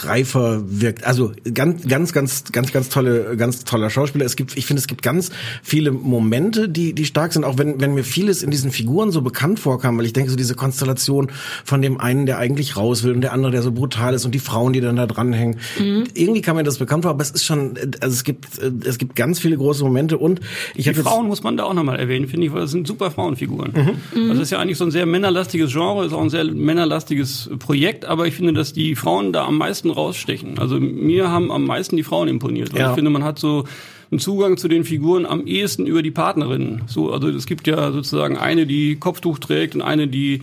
reifer 0.03 0.63
wirkt. 0.65 1.05
Also 1.05 1.31
ganz 1.53 1.87
ganz 1.87 2.13
ganz 2.13 2.51
ganz 2.51 2.71
ganz 2.71 2.89
tolle 2.89 3.37
ganz 3.37 3.63
toller 3.63 3.89
Schauspieler. 3.89 4.25
Es 4.25 4.35
gibt 4.35 4.57
ich 4.57 4.65
finde 4.65 4.79
es 4.79 4.87
gibt 4.87 5.01
ganz 5.01 5.31
viele 5.63 5.91
Momente, 5.91 6.69
die 6.69 6.93
die 6.93 7.05
stark 7.05 7.33
sind, 7.33 7.43
auch 7.43 7.57
wenn 7.57 7.79
wenn 7.79 7.93
mir 7.93 8.03
vieles 8.03 8.43
in 8.43 8.51
diesen 8.51 8.71
Figuren 8.71 9.11
so 9.11 9.21
bekannt 9.21 9.59
vorkam, 9.59 9.97
weil 9.97 10.05
ich 10.05 10.13
denke 10.13 10.29
so 10.29 10.37
diese 10.37 10.55
Konstellation 10.55 11.31
von 11.63 11.81
dem 11.81 11.99
einen, 11.99 12.25
der 12.25 12.37
eigentlich 12.37 12.77
raus 12.77 13.03
will 13.03 13.13
und 13.13 13.21
der 13.21 13.33
andere, 13.33 13.51
der 13.51 13.61
so 13.61 13.71
brutal 13.71 14.13
ist 14.13 14.25
und 14.25 14.33
die 14.33 14.39
Frauen, 14.39 14.73
die 14.73 14.81
dann 14.81 14.95
da 14.95 15.07
dranhängen. 15.07 15.57
Mhm. 15.79 16.05
Irgendwie 16.13 16.41
kam 16.41 16.57
mir 16.57 16.63
das 16.63 16.77
bekannt 16.77 17.03
vor, 17.03 17.11
aber 17.11 17.21
es 17.21 17.31
ist 17.31 17.45
schon 17.45 17.77
also 18.01 18.13
es 18.13 18.23
gibt 18.23 18.45
es 18.59 18.97
gibt 18.97 19.15
ganz 19.15 19.39
viele 19.39 19.57
große 19.57 19.83
Momente 19.83 20.17
und 20.17 20.39
ich 20.73 20.85
die 20.85 20.93
Frauen 20.93 21.27
muss 21.27 21.43
man 21.43 21.57
da 21.57 21.63
auch 21.63 21.73
nochmal 21.73 21.99
erwähnen, 21.99 22.27
finde 22.27 22.47
ich, 22.47 22.53
weil 22.53 22.61
das 22.61 22.71
sind 22.71 22.87
super 22.87 23.11
Frauenfiguren. 23.11 23.73
Mhm. 23.73 24.21
Also 24.21 24.33
das 24.33 24.39
ist 24.43 24.51
ja 24.51 24.59
eigentlich 24.59 24.77
so 24.77 24.85
ein 24.85 24.91
sehr 24.91 25.05
männerlastiges 25.05 25.71
Genre, 25.71 26.05
ist 26.05 26.13
auch 26.15 26.21
ein 26.21 26.29
sehr 26.29 26.43
männerlastiges 26.45 27.49
Projekt, 27.59 28.05
aber 28.05 28.27
ich 28.27 28.35
finde, 28.35 28.53
dass 28.53 28.73
die 28.73 28.95
Frauen 28.95 29.33
da 29.33 29.45
am 29.45 29.57
meisten 29.57 29.89
rausstechen. 29.89 30.57
Also 30.59 30.79
mir 30.79 31.29
haben 31.29 31.51
am 31.51 31.65
meisten 31.65 31.97
die 31.97 32.03
Frauen 32.03 32.27
imponiert. 32.27 32.73
Weil 32.73 32.81
ja. 32.81 32.89
ich 32.89 32.95
finde, 32.95 33.11
man 33.11 33.23
hat 33.23 33.39
so 33.39 33.65
einen 34.11 34.19
Zugang 34.19 34.57
zu 34.57 34.67
den 34.67 34.83
Figuren 34.83 35.25
am 35.25 35.45
ehesten 35.45 35.85
über 35.87 36.01
die 36.01 36.11
Partnerinnen. 36.11 36.83
So, 36.87 37.11
also 37.11 37.29
es 37.29 37.45
gibt 37.45 37.67
ja 37.67 37.91
sozusagen 37.91 38.37
eine, 38.37 38.65
die 38.65 38.95
Kopftuch 38.95 39.39
trägt 39.39 39.75
und 39.75 39.81
eine, 39.81 40.07
die 40.07 40.41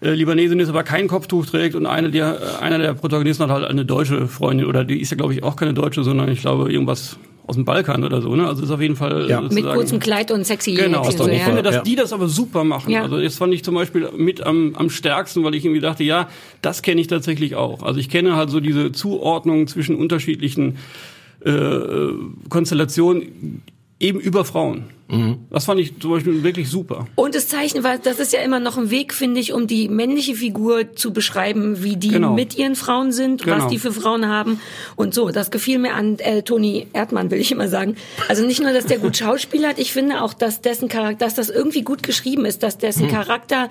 äh, 0.00 0.10
Libanesin 0.10 0.60
ist, 0.60 0.68
aber 0.68 0.82
kein 0.82 1.08
Kopftuch 1.08 1.46
trägt 1.46 1.74
und 1.74 1.86
eine 1.86 2.10
der, 2.10 2.38
äh, 2.40 2.62
einer 2.62 2.78
der 2.78 2.94
Protagonisten 2.94 3.44
hat 3.44 3.50
halt 3.50 3.64
eine 3.64 3.84
deutsche 3.84 4.28
Freundin 4.28 4.66
oder 4.66 4.84
die 4.84 5.00
ist 5.00 5.10
ja 5.10 5.16
glaube 5.16 5.32
ich 5.32 5.42
auch 5.42 5.56
keine 5.56 5.74
deutsche, 5.74 6.04
sondern 6.04 6.30
ich 6.30 6.40
glaube 6.40 6.72
irgendwas 6.72 7.18
aus 7.46 7.56
dem 7.56 7.64
Balkan 7.64 8.04
oder 8.04 8.22
so, 8.22 8.34
ne? 8.34 8.46
Also 8.46 8.62
ist 8.62 8.70
auf 8.70 8.80
jeden 8.80 8.96
Fall 8.96 9.28
ja. 9.28 9.40
mit 9.40 9.64
kurzem 9.64 10.00
Kleid 10.00 10.30
und 10.30 10.46
sexy. 10.46 10.74
Genau. 10.74 11.00
Aus 11.00 11.16
so, 11.16 11.28
ich 11.28 11.42
finde, 11.42 11.62
dass 11.62 11.76
ja. 11.76 11.82
die 11.82 11.94
das 11.94 12.12
aber 12.12 12.28
super 12.28 12.64
machen. 12.64 12.90
Ja. 12.90 13.02
Also 13.02 13.20
das 13.20 13.36
fand 13.36 13.52
ich 13.52 13.62
zum 13.62 13.74
Beispiel 13.74 14.08
mit 14.16 14.42
am, 14.42 14.74
am 14.76 14.88
stärksten, 14.88 15.44
weil 15.44 15.54
ich 15.54 15.64
irgendwie 15.64 15.80
dachte, 15.80 16.04
ja, 16.04 16.28
das 16.62 16.80
kenne 16.82 17.00
ich 17.00 17.06
tatsächlich 17.06 17.54
auch. 17.54 17.82
Also 17.82 18.00
ich 18.00 18.08
kenne 18.08 18.36
halt 18.36 18.48
so 18.48 18.60
diese 18.60 18.92
Zuordnung 18.92 19.66
zwischen 19.66 19.96
unterschiedlichen 19.96 20.78
äh, 21.44 21.50
Konstellationen 22.48 23.62
eben 24.00 24.20
über 24.20 24.44
Frauen. 24.44 24.84
Mhm. 25.08 25.46
Das 25.50 25.66
fand 25.66 25.80
ich 25.80 25.98
zum 26.00 26.12
Beispiel 26.12 26.42
wirklich 26.42 26.68
super. 26.68 27.06
Und 27.14 27.34
das 27.34 27.48
Zeichen 27.48 27.84
war, 27.84 27.98
das 27.98 28.18
ist 28.18 28.32
ja 28.32 28.40
immer 28.40 28.58
noch 28.58 28.78
ein 28.78 28.90
Weg, 28.90 29.12
finde 29.12 29.40
ich, 29.40 29.52
um 29.52 29.66
die 29.66 29.88
männliche 29.88 30.34
Figur 30.34 30.94
zu 30.94 31.12
beschreiben, 31.12 31.82
wie 31.82 31.96
die 31.96 32.08
genau. 32.08 32.32
mit 32.32 32.56
ihren 32.56 32.74
Frauen 32.74 33.12
sind, 33.12 33.42
genau. 33.42 33.56
was 33.56 33.68
die 33.68 33.78
für 33.78 33.92
Frauen 33.92 34.28
haben 34.28 34.60
und 34.96 35.14
so. 35.14 35.30
Das 35.30 35.50
gefiel 35.50 35.78
mir 35.78 35.94
an 35.94 36.18
äh, 36.18 36.42
Toni 36.42 36.86
Erdmann, 36.92 37.30
will 37.30 37.38
ich 37.38 37.52
immer 37.52 37.68
sagen. 37.68 37.96
Also 38.28 38.44
nicht 38.46 38.62
nur, 38.62 38.72
dass 38.72 38.86
der 38.86 38.98
gut 38.98 39.16
Schauspiel 39.18 39.66
hat, 39.66 39.78
ich 39.78 39.92
finde 39.92 40.22
auch, 40.22 40.32
dass 40.32 40.62
dessen 40.62 40.88
Charakter, 40.88 41.24
dass 41.24 41.34
das 41.34 41.50
irgendwie 41.50 41.82
gut 41.82 42.02
geschrieben 42.02 42.46
ist, 42.46 42.62
dass 42.62 42.78
dessen 42.78 43.06
mhm. 43.06 43.10
Charakter 43.10 43.68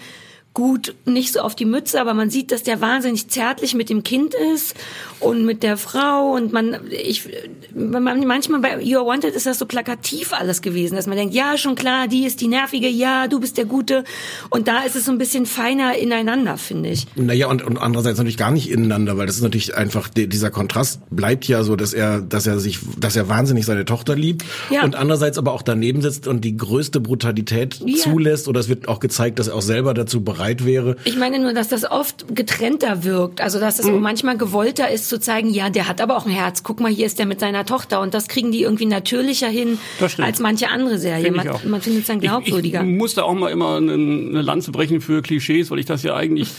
gut, 0.54 0.94
nicht 1.06 1.34
so 1.34 1.40
auf 1.40 1.56
die 1.56 1.66
Mütze, 1.66 2.00
aber 2.00 2.14
man 2.14 2.30
sieht, 2.30 2.52
dass 2.52 2.62
der 2.62 2.80
wahnsinnig 2.80 3.28
zärtlich 3.28 3.74
mit 3.74 3.90
dem 3.90 4.04
Kind 4.04 4.36
ist 4.54 4.76
und 5.20 5.46
mit 5.46 5.64
der 5.64 5.78
Frau 5.78 6.34
und 6.36 6.54
man, 6.54 6.78
ich, 6.92 7.28
man, 7.74 8.04
manchmal 8.04 8.60
bei 8.60 8.78
You're 8.78 9.06
Wanted 9.06 9.34
ist 9.34 9.48
das 9.48 9.58
so 9.58 9.66
plakativ 9.66 10.32
alles 10.32 10.62
gewesen, 10.62 10.96
dass 10.96 11.08
man 11.08 11.18
denkt, 11.18 11.34
ja, 11.34 11.58
schon 11.58 11.74
klar, 11.74 12.08
die 12.08 12.26
ist 12.26 12.40
die 12.40 12.48
Nervige, 12.48 12.88
ja, 12.88 13.28
du 13.28 13.40
bist 13.40 13.58
der 13.58 13.66
Gute 13.66 14.04
und 14.52 14.68
da 14.68 14.84
ist 14.84 14.96
es 14.96 15.06
so 15.06 15.12
ein 15.12 15.18
bisschen 15.18 15.48
feiner 15.48 15.98
ineinander, 15.98 16.58
finde 16.58 16.90
ich. 16.90 17.08
Naja, 17.16 17.48
und, 17.48 17.64
und 17.64 17.78
andererseits 17.78 18.20
natürlich 18.20 18.38
gar 18.38 18.52
nicht 18.52 18.70
ineinander, 18.70 19.18
weil 19.18 19.26
das 19.26 19.38
ist 19.38 19.42
natürlich 19.42 19.76
einfach, 19.76 20.08
dieser 20.08 20.52
Kontrast 20.52 21.02
bleibt 21.10 21.48
ja 21.48 21.64
so, 21.64 21.76
dass 21.76 21.94
er, 21.94 22.22
dass 22.22 22.46
er 22.46 22.60
sich, 22.60 22.78
dass 23.00 23.16
er 23.16 23.28
wahnsinnig 23.28 23.66
seine 23.66 23.86
Tochter 23.86 24.16
liebt 24.16 24.46
ja. 24.70 24.84
und 24.84 24.96
andererseits 24.96 25.40
aber 25.40 25.54
auch 25.54 25.64
daneben 25.64 26.04
sitzt 26.04 26.28
und 26.28 26.46
die 26.46 26.56
größte 26.56 27.00
Brutalität 27.00 27.82
ja. 27.84 27.98
zulässt 27.98 28.48
oder 28.48 28.60
es 28.60 28.70
wird 28.70 28.88
auch 28.88 29.00
gezeigt, 29.00 29.40
dass 29.40 29.48
er 29.48 29.56
auch 29.56 29.64
selber 29.64 29.96
dazu 29.96 30.24
bereit 30.24 30.43
bereit 30.44 30.66
wäre. 30.66 30.96
Ich 31.06 31.16
meine 31.18 31.40
nur, 31.40 31.54
dass 31.54 31.68
das 31.70 31.90
oft 31.90 32.36
getrennter 32.36 33.04
wirkt. 33.04 33.42
Also, 33.42 33.60
dass 33.60 33.80
es 33.80 33.86
Mhm. 33.86 34.02
manchmal 34.02 34.38
gewollter 34.38 34.90
ist 34.90 35.10
zu 35.10 35.20
zeigen, 35.20 35.50
ja, 35.50 35.70
der 35.70 35.88
hat 35.88 36.02
aber 36.02 36.18
auch 36.18 36.26
ein 36.26 36.32
Herz. 36.32 36.64
Guck 36.64 36.80
mal, 36.80 36.92
hier 36.92 37.06
ist 37.06 37.20
der 37.20 37.26
mit 37.26 37.40
seiner 37.40 37.66
Tochter. 37.66 38.02
Und 38.02 38.14
das 38.14 38.28
kriegen 38.28 38.52
die 38.52 38.62
irgendwie 38.62 38.86
natürlicher 38.86 39.48
hin 39.48 39.78
als 40.20 40.40
manche 40.40 40.70
andere 40.70 40.98
Serie. 41.00 41.26
Find 41.32 41.38
ich 41.38 41.44
Man, 41.44 41.72
man 41.72 41.82
findet 41.82 42.02
es 42.02 42.08
dann 42.08 42.20
glaubwürdiger. 42.20 42.82
Ich, 42.84 42.90
ich 42.90 42.98
musste 42.98 43.24
auch 43.26 43.34
mal 43.34 43.50
immer 43.50 43.78
eine, 43.78 43.94
eine 43.94 44.42
Lanze 44.42 44.72
brechen 44.72 45.02
für 45.02 45.22
Klischees, 45.22 45.72
weil 45.72 45.80
ich 45.80 45.86
das 45.86 46.04
ja 46.04 46.16
eigentlich 46.16 46.50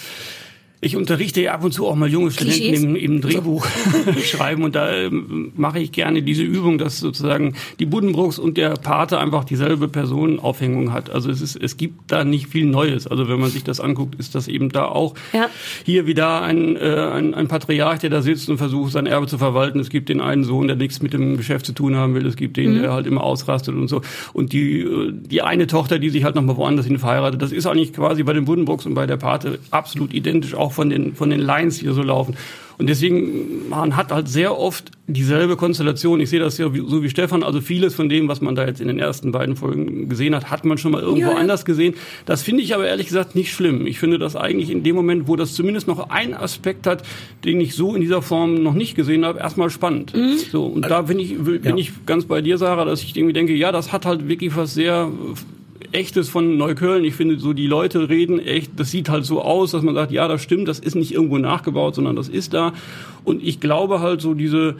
ich 0.84 0.96
unterrichte 0.96 1.40
ja 1.40 1.54
ab 1.54 1.64
und 1.64 1.72
zu 1.72 1.86
auch 1.86 1.94
mal 1.94 2.08
junge 2.08 2.30
Studenten 2.30 2.60
Klischees? 2.60 2.82
im, 2.82 2.96
im 2.96 3.20
Drehbuch 3.20 3.66
schreiben 4.24 4.62
und 4.62 4.74
da 4.74 4.92
ähm, 4.92 5.52
mache 5.56 5.78
ich 5.80 5.92
gerne 5.92 6.22
diese 6.22 6.42
Übung, 6.42 6.78
dass 6.78 7.00
sozusagen 7.00 7.54
die 7.78 7.86
Buddenbrooks 7.86 8.38
und 8.38 8.56
der 8.56 8.70
Pate 8.74 9.18
einfach 9.18 9.44
dieselbe 9.44 9.88
Personenaufhängung 9.88 10.92
hat. 10.92 11.10
Also 11.10 11.30
es 11.30 11.40
ist, 11.40 11.56
es 11.56 11.76
gibt 11.76 12.12
da 12.12 12.24
nicht 12.24 12.48
viel 12.48 12.66
Neues. 12.66 13.06
Also 13.06 13.28
wenn 13.28 13.40
man 13.40 13.50
sich 13.50 13.64
das 13.64 13.80
anguckt, 13.80 14.14
ist 14.16 14.34
das 14.34 14.48
eben 14.48 14.68
da 14.68 14.84
auch 14.86 15.14
Ja. 15.32 15.48
hier 15.84 16.06
wieder 16.06 16.42
ein, 16.42 16.76
äh, 16.76 17.10
ein, 17.12 17.34
ein 17.34 17.48
Patriarch, 17.48 18.00
der 18.00 18.10
da 18.10 18.22
sitzt 18.22 18.48
und 18.50 18.58
versucht, 18.58 18.92
sein 18.92 19.06
Erbe 19.06 19.26
zu 19.26 19.38
verwalten. 19.38 19.80
Es 19.80 19.88
gibt 19.90 20.08
den 20.08 20.20
einen 20.20 20.44
Sohn, 20.44 20.66
der 20.66 20.76
nichts 20.76 21.02
mit 21.02 21.12
dem 21.12 21.36
Geschäft 21.36 21.66
zu 21.66 21.72
tun 21.72 21.96
haben 21.96 22.14
will. 22.14 22.26
Es 22.26 22.36
gibt 22.36 22.56
den, 22.56 22.80
der 22.82 22.92
halt 22.92 23.06
immer 23.06 23.22
ausrastet 23.24 23.74
und 23.74 23.88
so. 23.88 24.02
Und 24.32 24.52
die, 24.52 24.80
äh, 24.80 25.12
die 25.12 25.42
eine 25.42 25.66
Tochter, 25.66 25.98
die 25.98 26.10
sich 26.10 26.24
halt 26.24 26.34
noch 26.34 26.42
mal 26.42 26.56
woanders 26.56 26.86
hin 26.86 26.98
verheiratet, 26.98 27.40
das 27.40 27.52
ist 27.52 27.66
eigentlich 27.66 27.92
quasi 27.92 28.22
bei 28.22 28.32
den 28.32 28.44
Buddenbrooks 28.44 28.86
und 28.86 28.94
bei 28.94 29.06
der 29.06 29.16
Pate 29.16 29.58
absolut 29.70 30.12
identisch, 30.12 30.54
auch 30.54 30.73
von 30.74 30.90
den, 30.90 31.14
von 31.14 31.30
den 31.30 31.40
Lines, 31.40 31.76
die 31.78 31.84
hier 31.86 31.94
so 31.94 32.02
laufen. 32.02 32.36
Und 32.76 32.88
deswegen, 32.88 33.68
man 33.68 33.94
hat 33.96 34.10
halt 34.10 34.26
sehr 34.28 34.58
oft 34.58 34.90
dieselbe 35.06 35.54
Konstellation. 35.54 36.18
Ich 36.18 36.30
sehe 36.30 36.40
das 36.40 36.58
ja 36.58 36.66
so 36.88 37.04
wie 37.04 37.08
Stefan. 37.08 37.44
Also 37.44 37.60
vieles 37.60 37.94
von 37.94 38.08
dem, 38.08 38.26
was 38.26 38.40
man 38.40 38.56
da 38.56 38.66
jetzt 38.66 38.80
in 38.80 38.88
den 38.88 38.98
ersten 38.98 39.30
beiden 39.30 39.54
Folgen 39.54 40.08
gesehen 40.08 40.34
hat, 40.34 40.50
hat 40.50 40.64
man 40.64 40.76
schon 40.76 40.90
mal 40.90 41.00
irgendwo 41.00 41.30
Ja. 41.30 41.36
anders 41.36 41.64
gesehen. 41.64 41.94
Das 42.26 42.42
finde 42.42 42.64
ich 42.64 42.74
aber 42.74 42.84
ehrlich 42.88 43.06
gesagt 43.06 43.36
nicht 43.36 43.52
schlimm. 43.52 43.86
Ich 43.86 44.00
finde 44.00 44.18
das 44.18 44.34
eigentlich 44.34 44.70
in 44.70 44.82
dem 44.82 44.96
Moment, 44.96 45.28
wo 45.28 45.36
das 45.36 45.54
zumindest 45.54 45.86
noch 45.86 46.10
einen 46.10 46.34
Aspekt 46.34 46.88
hat, 46.88 47.04
den 47.44 47.60
ich 47.60 47.76
so 47.76 47.94
in 47.94 48.00
dieser 48.00 48.22
Form 48.22 48.60
noch 48.64 48.74
nicht 48.74 48.96
gesehen 48.96 49.24
habe, 49.24 49.38
erstmal 49.38 49.70
spannend. 49.70 50.12
So, 50.50 50.64
und 50.66 50.82
da 50.90 51.02
bin 51.02 51.20
ich, 51.20 51.38
bin 51.38 51.60
Ja. 51.62 51.76
ich 51.76 51.92
ganz 52.06 52.24
bei 52.24 52.40
dir, 52.40 52.58
Sarah, 52.58 52.84
dass 52.84 53.04
ich 53.04 53.16
irgendwie 53.16 53.34
denke, 53.34 53.52
ja, 53.54 53.70
das 53.70 53.92
hat 53.92 54.04
halt 54.04 54.26
wirklich 54.28 54.56
was 54.56 54.74
sehr 54.74 55.12
Echtes 55.92 56.28
von 56.28 56.56
Neukölln. 56.56 57.04
Ich 57.04 57.14
finde, 57.14 57.38
so 57.38 57.52
die 57.52 57.66
Leute 57.66 58.08
reden 58.08 58.38
echt, 58.38 58.72
das 58.78 58.90
sieht 58.90 59.08
halt 59.08 59.24
so 59.24 59.42
aus, 59.42 59.72
dass 59.72 59.82
man 59.82 59.94
sagt, 59.94 60.12
ja, 60.12 60.28
das 60.28 60.42
stimmt, 60.42 60.68
das 60.68 60.78
ist 60.78 60.94
nicht 60.94 61.12
irgendwo 61.12 61.38
nachgebaut, 61.38 61.94
sondern 61.94 62.16
das 62.16 62.28
ist 62.28 62.54
da. 62.54 62.72
Und 63.24 63.42
ich 63.42 63.60
glaube 63.60 64.00
halt 64.00 64.20
so 64.20 64.34
diese, 64.34 64.76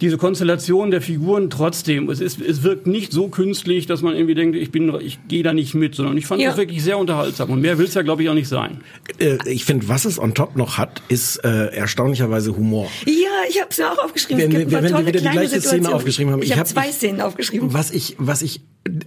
diese 0.00 0.16
Konstellation 0.16 0.92
der 0.92 1.00
Figuren 1.02 1.50
trotzdem, 1.50 2.08
es, 2.08 2.20
ist, 2.20 2.40
es 2.40 2.62
wirkt 2.62 2.86
nicht 2.86 3.12
so 3.12 3.26
künstlich, 3.28 3.86
dass 3.86 4.00
man 4.00 4.14
irgendwie 4.14 4.36
denkt, 4.36 4.56
ich 4.56 4.70
bin, 4.70 4.94
ich 5.00 5.18
gehe 5.26 5.42
da 5.42 5.52
nicht 5.52 5.74
mit, 5.74 5.96
sondern 5.96 6.16
ich 6.16 6.26
fand 6.26 6.40
Ja. 6.40 6.50
das 6.50 6.56
wirklich 6.58 6.84
sehr 6.84 6.98
unterhaltsam. 6.98 7.50
Und 7.50 7.60
mehr 7.60 7.78
will 7.78 7.86
es 7.86 7.94
ja, 7.94 8.02
glaube 8.02 8.22
ich, 8.22 8.28
auch 8.28 8.34
nicht 8.34 8.48
sein. 8.48 8.80
Äh, 9.18 9.38
ich 9.46 9.64
finde, 9.64 9.88
was 9.88 10.04
es 10.04 10.18
on 10.20 10.34
top 10.34 10.54
noch 10.56 10.78
hat, 10.78 11.02
ist 11.08 11.38
äh, 11.44 11.66
erstaunlicherweise 11.74 12.56
Humor. 12.56 12.88
Ja, 13.06 13.12
ich 13.48 13.60
habe 13.60 13.70
es 13.70 13.78
mir 13.78 13.90
auch 13.92 13.98
aufgeschrieben. 13.98 14.52
Wenn 14.52 14.70
paar 14.70 14.82
wenn 14.84 14.92
wir 14.92 15.06
wieder 15.06 15.12
die 15.20 15.26
gleiche 15.28 15.48
Szene 15.48 15.60
Situationen. 15.62 15.92
aufgeschrieben 15.92 16.32
haben. 16.32 16.42
Ich, 16.42 16.46
Ich 16.50 16.52
habe 16.52 16.60
hab- 16.60 16.68
zwei 16.68 16.88
ich- 16.90 16.94
Szenen 16.94 17.20
aufgeschrieben. 17.20 17.72
Was 17.74 17.90
ich, 17.90 18.14
was 18.18 18.42
ich, 18.42 18.60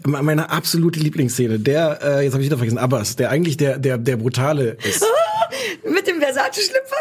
meine 0.06 0.50
absolute 0.50 1.00
Lieblingsszene, 1.00 1.58
der, 1.60 2.00
äh, 2.04 2.24
jetzt 2.26 2.34
habe 2.34 2.44
ich 2.44 2.50
wieder 2.50 2.58
vergessen, 2.58 2.78
Abbas, 2.78 3.16
der 3.16 3.30
eigentlich 3.30 3.56
der, 3.58 3.80
der, 3.80 3.98
der 3.98 4.18
brutale 4.18 4.78
ist. 4.88 5.06
Mit 5.90 6.06
dem 6.08 6.20
Versace-Schlüpfer? 6.20 6.96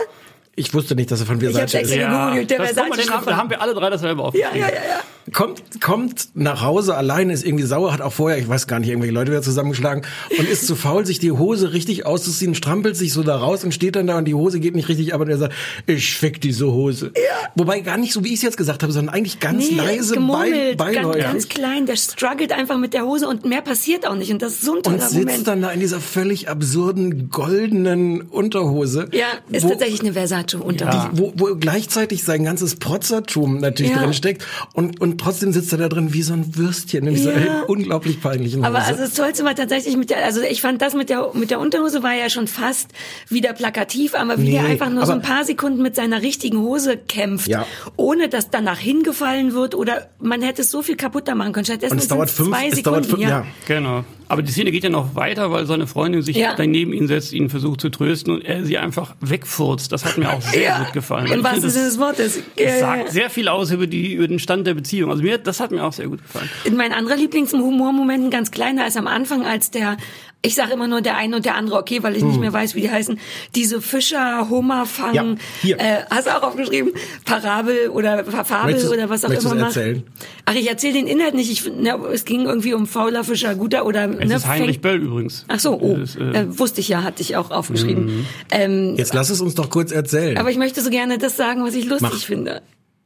Ich 0.60 0.74
wusste 0.74 0.94
nicht, 0.94 1.10
dass 1.10 1.20
er 1.20 1.26
von 1.26 1.40
Versace 1.40 1.74
ist. 1.74 1.90
gegoogelt, 1.92 2.50
der 2.50 2.58
das, 2.58 2.70
Versace-Schlüpfer. 2.72 3.14
haben, 3.16 3.26
da 3.26 3.36
haben 3.36 3.50
wir 3.50 3.60
alle 3.62 3.74
drei 3.74 3.88
dasselbe 3.90 4.20
Ja, 4.20 4.26
aufgeschrieben. 4.28 4.60
ja, 4.60 4.68
ja, 4.68 4.74
ja. 4.74 5.00
Kommt, 5.32 5.80
kommt 5.80 6.28
nach 6.34 6.62
Hause 6.62 6.96
alleine, 6.96 7.32
ist 7.32 7.44
irgendwie 7.46 7.64
sauer, 7.64 7.92
hat 7.92 8.00
auch 8.00 8.12
vorher, 8.12 8.38
ich 8.38 8.48
weiß 8.48 8.66
gar 8.66 8.80
nicht, 8.80 8.88
irgendwelche 8.88 9.14
Leute 9.14 9.30
wieder 9.30 9.42
zusammengeschlagen 9.42 10.02
und 10.36 10.48
ist 10.48 10.66
zu 10.66 10.74
faul, 10.74 11.06
sich 11.06 11.18
die 11.20 11.30
Hose 11.30 11.72
richtig 11.72 12.04
auszuziehen, 12.04 12.54
strampelt 12.56 12.96
sich 12.96 13.12
so 13.12 13.22
da 13.22 13.36
raus 13.36 13.62
und 13.62 13.72
steht 13.72 13.94
dann 13.96 14.08
da 14.08 14.18
und 14.18 14.24
die 14.24 14.34
Hose 14.34 14.58
geht 14.58 14.74
nicht 14.74 14.88
richtig 14.88 15.14
ab 15.14 15.20
und 15.20 15.28
er 15.28 15.38
sagt, 15.38 15.54
ich 15.86 16.16
fick 16.16 16.40
diese 16.40 16.72
Hose. 16.72 17.12
Wobei 17.54 17.80
gar 17.80 17.96
nicht 17.96 18.12
so, 18.12 18.24
wie 18.24 18.28
ich 18.28 18.34
es 18.36 18.42
jetzt 18.42 18.56
gesagt 18.56 18.82
habe, 18.82 18.92
sondern 18.92 19.14
eigentlich 19.14 19.38
ganz 19.38 19.70
Nee, 19.70 19.76
leise, 19.76 20.14
gemummelt, 20.14 20.76
bei, 20.78 20.92
ganz, 20.94 21.16
ganz 21.16 21.48
klein. 21.48 21.86
Der 21.86 21.96
struggelt 21.96 22.52
einfach 22.52 22.78
mit 22.78 22.92
der 22.92 23.04
Hose 23.04 23.28
und 23.28 23.44
mehr 23.44 23.62
passiert 23.62 24.06
auch 24.08 24.16
nicht. 24.16 24.32
Und 24.32 24.42
das 24.42 24.54
ist 24.54 24.62
so 24.62 24.76
ein 24.76 24.82
toller 24.82 24.96
und 24.96 25.02
sitzt 25.02 25.14
Moment. 25.26 25.46
dann 25.46 25.62
da 25.62 25.70
in 25.70 25.80
dieser 25.80 26.00
völlig 26.00 26.48
absurden 26.48 27.30
goldenen 27.30 28.22
Unterhose. 28.22 29.08
ja, 29.12 29.26
ist 29.50 29.64
wo- 29.64 29.68
tatsächlich 29.68 30.00
eine 30.00 30.14
Versace-Unterhose. 30.58 31.08
wo, 31.12 31.32
wo 31.36 31.54
gleichzeitig 31.56 32.24
sein 32.24 32.44
ganzes 32.44 32.76
Protzertum 32.76 33.58
natürlich 33.58 33.92
Ja. 33.92 33.98
drin 33.98 34.14
steckt 34.14 34.44
und, 34.74 35.00
und 35.00 35.18
trotzdem 35.20 35.52
sitzt 35.52 35.72
er 35.72 35.78
da 35.78 35.88
drin 35.88 36.12
wie 36.12 36.22
so 36.22 36.32
ein 36.32 36.56
Würstchen 36.56 37.06
in 37.06 37.14
dieser 37.14 37.38
Ja. 37.38 37.62
unglaublich 37.68 38.20
peinlichen 38.20 38.60
Hose. 38.60 38.66
Aber 38.68 38.78
also 38.84 39.00
das 39.00 39.14
Tollste 39.14 39.44
war 39.44 39.54
tatsächlich 39.54 39.96
mit 39.96 40.10
der, 40.10 40.24
also 40.24 40.40
ich 40.42 40.60
fand 40.60 40.82
das 40.82 40.94
mit 40.94 41.08
der 41.10 41.30
mit 41.34 41.50
der 41.50 41.60
Unterhose 41.60 42.02
war 42.02 42.14
ja 42.14 42.28
schon 42.30 42.46
fast 42.46 42.88
wieder 43.28 43.52
plakativ, 43.52 44.14
aber 44.14 44.38
wie 44.38 44.42
Nee, 44.42 44.50
der 44.52 44.64
einfach 44.64 44.90
nur 44.90 45.06
so 45.06 45.12
ein 45.12 45.22
paar 45.22 45.44
Sekunden 45.44 45.82
mit 45.82 45.94
seiner 45.96 46.22
richtigen 46.22 46.58
Hose 46.58 46.96
kämpft, 46.96 47.48
Ja. 47.48 47.66
ohne 47.96 48.28
dass 48.28 48.50
danach 48.50 48.78
hingefallen 48.78 49.52
wird 49.54 49.74
oder 49.74 50.08
man 50.20 50.42
hätte 50.42 50.62
es 50.62 50.70
so 50.70 50.82
viel 50.82 50.96
kaputter 50.96 51.34
machen 51.34 51.52
können. 51.52 51.64
Stattdessen 51.66 51.92
Und 51.94 51.98
es 51.98 52.08
dauert 52.08 52.30
fünf- 52.30 52.48
zwei 52.50 52.68
es 52.68 52.76
Sekunden. 52.76 52.84
dauert 52.84 53.06
fünf- 53.06 53.20
ja. 53.22 53.46
Genau. 53.66 54.04
Aber 54.28 54.42
die 54.42 54.52
Szene 54.52 54.70
geht 54.70 54.84
ja 54.84 54.90
noch 54.90 55.16
weiter, 55.16 55.50
weil 55.50 55.66
seine 55.66 55.88
Freundin 55.88 56.22
sich 56.22 56.36
Ja. 56.36 56.54
dann 56.54 56.70
neben 56.70 56.92
ihn 56.92 57.08
setzt, 57.08 57.32
ihn 57.32 57.50
versucht 57.50 57.80
zu 57.80 57.88
trösten 57.88 58.32
und 58.32 58.44
er 58.44 58.64
sie 58.64 58.78
einfach 58.78 59.16
wegfurzt. 59.20 59.90
Das 59.90 60.04
hat 60.04 60.18
mir 60.18 60.30
auch 60.32 60.39
sehr 60.40 60.62
Ja, 60.62 60.82
gut 60.82 60.92
gefallen. 60.92 61.26
Im 61.30 61.42
wahrsten 61.44 61.70
Sinne 61.70 61.86
des 61.86 61.98
Wortes. 61.98 62.38
Ja, 62.58 62.78
sagt 62.78 63.10
sehr 63.10 63.30
viel 63.30 63.48
aus 63.48 63.70
über, 63.70 63.86
die, 63.86 64.14
über 64.14 64.28
den 64.28 64.38
Stand 64.38 64.66
der 64.66 64.74
Beziehung. 64.74 65.10
Also 65.10 65.22
mir, 65.22 65.38
das 65.38 65.60
hat 65.60 65.70
mir 65.70 65.84
auch 65.84 65.92
sehr 65.92 66.08
gut 66.08 66.22
gefallen. 66.22 66.48
Mein 66.74 66.92
anderer 66.92 67.16
Lieblingshumormoment, 67.16 68.24
ein 68.26 68.30
ganz 68.30 68.50
kleiner, 68.50 68.86
ist 68.86 68.96
am 68.96 69.06
Anfang, 69.06 69.44
als 69.44 69.70
der, 69.70 69.96
ich 70.42 70.54
sage 70.54 70.72
immer 70.72 70.86
nur 70.88 71.02
der 71.02 71.16
eine 71.18 71.36
und 71.36 71.44
der 71.44 71.54
andere, 71.54 71.76
okay, 71.78 72.02
weil 72.02 72.16
ich 72.16 72.22
nicht 72.24 72.40
mehr 72.40 72.52
weiß, 72.52 72.74
wie 72.74 72.80
die 72.80 72.90
heißen, 72.90 73.18
diese 73.54 73.82
Fischer, 73.82 74.48
Hummer 74.48 74.86
fangen, 74.86 75.32
Hm. 75.32 75.36
Ja, 75.62 75.76
hier. 75.76 75.80
äh, 75.80 76.02
hast 76.08 76.26
du 76.26 76.30
auch 76.36 76.42
aufgeschrieben, 76.42 76.92
Parabel 77.26 77.90
oder 77.90 78.24
Fabel 78.24 78.72
Möchtest- 78.72 78.90
oder 78.92 79.10
was 79.10 79.24
auch 79.24 79.30
immer 79.30 79.40
du 79.40 79.48
macht. 79.56 79.76
erzählen? 79.76 80.02
Ach, 80.46 80.54
ich 80.54 80.68
erzähle 80.68 80.94
den 80.94 81.06
Inhalt 81.06 81.34
nicht. 81.34 81.50
Ich, 81.52 81.70
ne, 81.70 81.94
es 82.12 82.24
ging 82.24 82.46
irgendwie 82.46 82.72
um 82.72 82.86
fauler 82.86 83.22
Fischer, 83.22 83.54
guter 83.54 83.84
oder 83.84 84.08
Es 84.18 84.28
ne, 84.28 84.34
ist 84.36 84.46
Heinrich 84.48 84.70
fängt- 84.76 84.82
Böll 84.82 85.02
übrigens. 85.02 85.44
Ach 85.48 85.60
so, 85.60 85.78
oh, 85.78 85.96
ist, 85.96 86.16
äh, 86.16 86.30
äh, 86.30 86.58
wusste 86.58 86.80
ich 86.80 86.88
ja, 86.88 87.02
hatte 87.02 87.20
ich 87.20 87.36
auch 87.36 87.50
aufgeschrieben. 87.50 88.04
Mhm. 88.06 88.26
Ähm, 88.50 88.94
Jetzt 88.96 89.12
lass 89.12 89.28
es 89.28 89.40
uns 89.42 89.54
doch 89.54 89.68
kurz 89.68 89.92
erzählen. 89.92 90.38
aber 90.38 90.50
ich 90.50 90.56
möchte 90.56 90.80
so 90.80 90.88
gerne 90.90 91.18
das 91.18 91.36
sagen, 91.36 91.62
was 91.64 91.74
ich 91.74 91.84
lustig 91.84 92.10
Mach. 92.12 92.18
finde. 92.22 92.62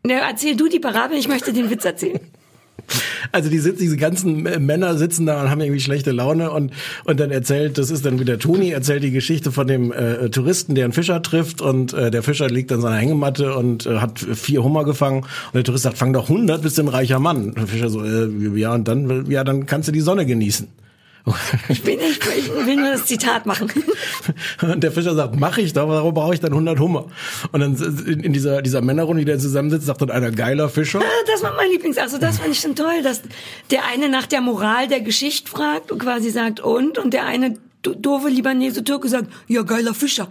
Ne, 0.06 0.20
erzähl 0.20 0.54
du 0.54 0.68
die 0.68 0.78
Parabel, 0.78 1.18
ich 1.18 1.26
möchte 1.28 1.52
den 1.52 1.68
Witz 1.70 1.84
erzählen. 1.84 2.20
Also 3.32 3.50
die 3.50 3.58
sitzen, 3.58 3.80
diese 3.80 3.96
ganzen 3.96 4.42
Männer 4.42 4.96
sitzen 4.96 5.26
da 5.26 5.42
und 5.42 5.50
haben 5.50 5.60
irgendwie 5.60 5.80
schlechte 5.80 6.12
Laune 6.12 6.50
und 6.50 6.72
und 7.04 7.20
dann 7.20 7.30
erzählt, 7.30 7.78
das 7.78 7.90
ist 7.90 8.04
dann 8.04 8.18
wieder 8.20 8.38
Toni, 8.38 8.70
erzählt 8.70 9.02
die 9.02 9.10
Geschichte 9.10 9.52
von 9.52 9.66
dem 9.66 9.92
äh, 9.92 10.30
Touristen, 10.30 10.74
der 10.74 10.84
einen 10.84 10.92
Fischer 10.92 11.22
trifft 11.22 11.60
und 11.60 11.92
äh, 11.92 12.10
der 12.10 12.22
Fischer 12.22 12.48
liegt 12.48 12.72
an 12.72 12.80
seiner 12.80 12.96
Hängematte 12.96 13.54
und 13.54 13.86
äh, 13.86 13.98
hat 13.98 14.18
vier 14.18 14.62
Hummer 14.62 14.84
gefangen 14.84 15.22
und 15.22 15.54
der 15.54 15.64
Tourist 15.64 15.84
sagt, 15.84 15.98
fang 15.98 16.12
doch 16.12 16.28
100, 16.28 16.62
bist 16.62 16.78
du 16.78 16.82
ein 16.82 16.88
reicher 16.88 17.18
Mann. 17.18 17.48
Und 17.48 17.58
der 17.58 17.66
Fischer 17.66 17.88
so, 17.88 18.04
äh, 18.04 18.28
ja 18.58 18.74
und 18.74 18.88
dann, 18.88 19.30
ja 19.30 19.44
dann 19.44 19.66
kannst 19.66 19.88
du 19.88 19.92
die 19.92 20.00
Sonne 20.00 20.26
genießen. 20.26 20.68
Ich, 21.70 21.82
bin, 21.82 21.98
ich, 22.00 22.18
ich 22.37 22.48
will 22.66 22.76
nur 22.76 22.90
das 22.90 23.06
Zitat 23.06 23.46
machen. 23.46 23.72
Und 24.60 24.82
der 24.82 24.92
Fischer 24.92 25.14
sagt, 25.14 25.37
mach 25.38 25.56
ich 25.56 25.72
doch, 25.72 25.88
warum 25.88 26.12
brauche 26.12 26.34
ich 26.34 26.40
dann 26.40 26.52
100 26.52 26.78
Hummer? 26.78 27.06
Und 27.52 27.60
dann 27.60 27.74
in, 28.06 28.32
dieser, 28.34 28.60
dieser 28.60 28.82
Männerrunde, 28.82 29.24
die 29.24 29.30
da 29.32 29.38
zusammensitzt, 29.38 29.87
sagt 29.87 30.02
dann 30.02 30.10
einer, 30.10 30.30
geiler 30.30 30.68
Fischer. 30.68 31.00
Ah, 31.00 31.24
Das 31.26 31.42
war 31.42 31.54
mein 31.56 31.70
Lieblings. 31.70 31.96
Also 31.96 32.18
das 32.18 32.38
fand 32.38 32.50
ich 32.52 32.60
schon 32.60 32.76
toll, 32.76 33.02
dass 33.02 33.22
der 33.70 33.87
eine 33.87 34.08
nach 34.10 34.26
der 34.26 34.42
Moral 34.42 34.87
der 34.88 35.00
Geschichte 35.00 35.50
fragt 35.50 35.90
und 35.90 35.98
quasi 36.00 36.28
sagt 36.30 36.60
und 36.60 36.98
und 36.98 37.14
der 37.14 37.24
eine 37.24 37.56
do- 37.82 37.94
doofe 37.94 38.28
Libanese 38.28 38.84
Türke 38.84 39.08
sagt, 39.08 39.28
ja 39.48 39.62
geiler 39.62 39.94
Fischer. 39.94 40.28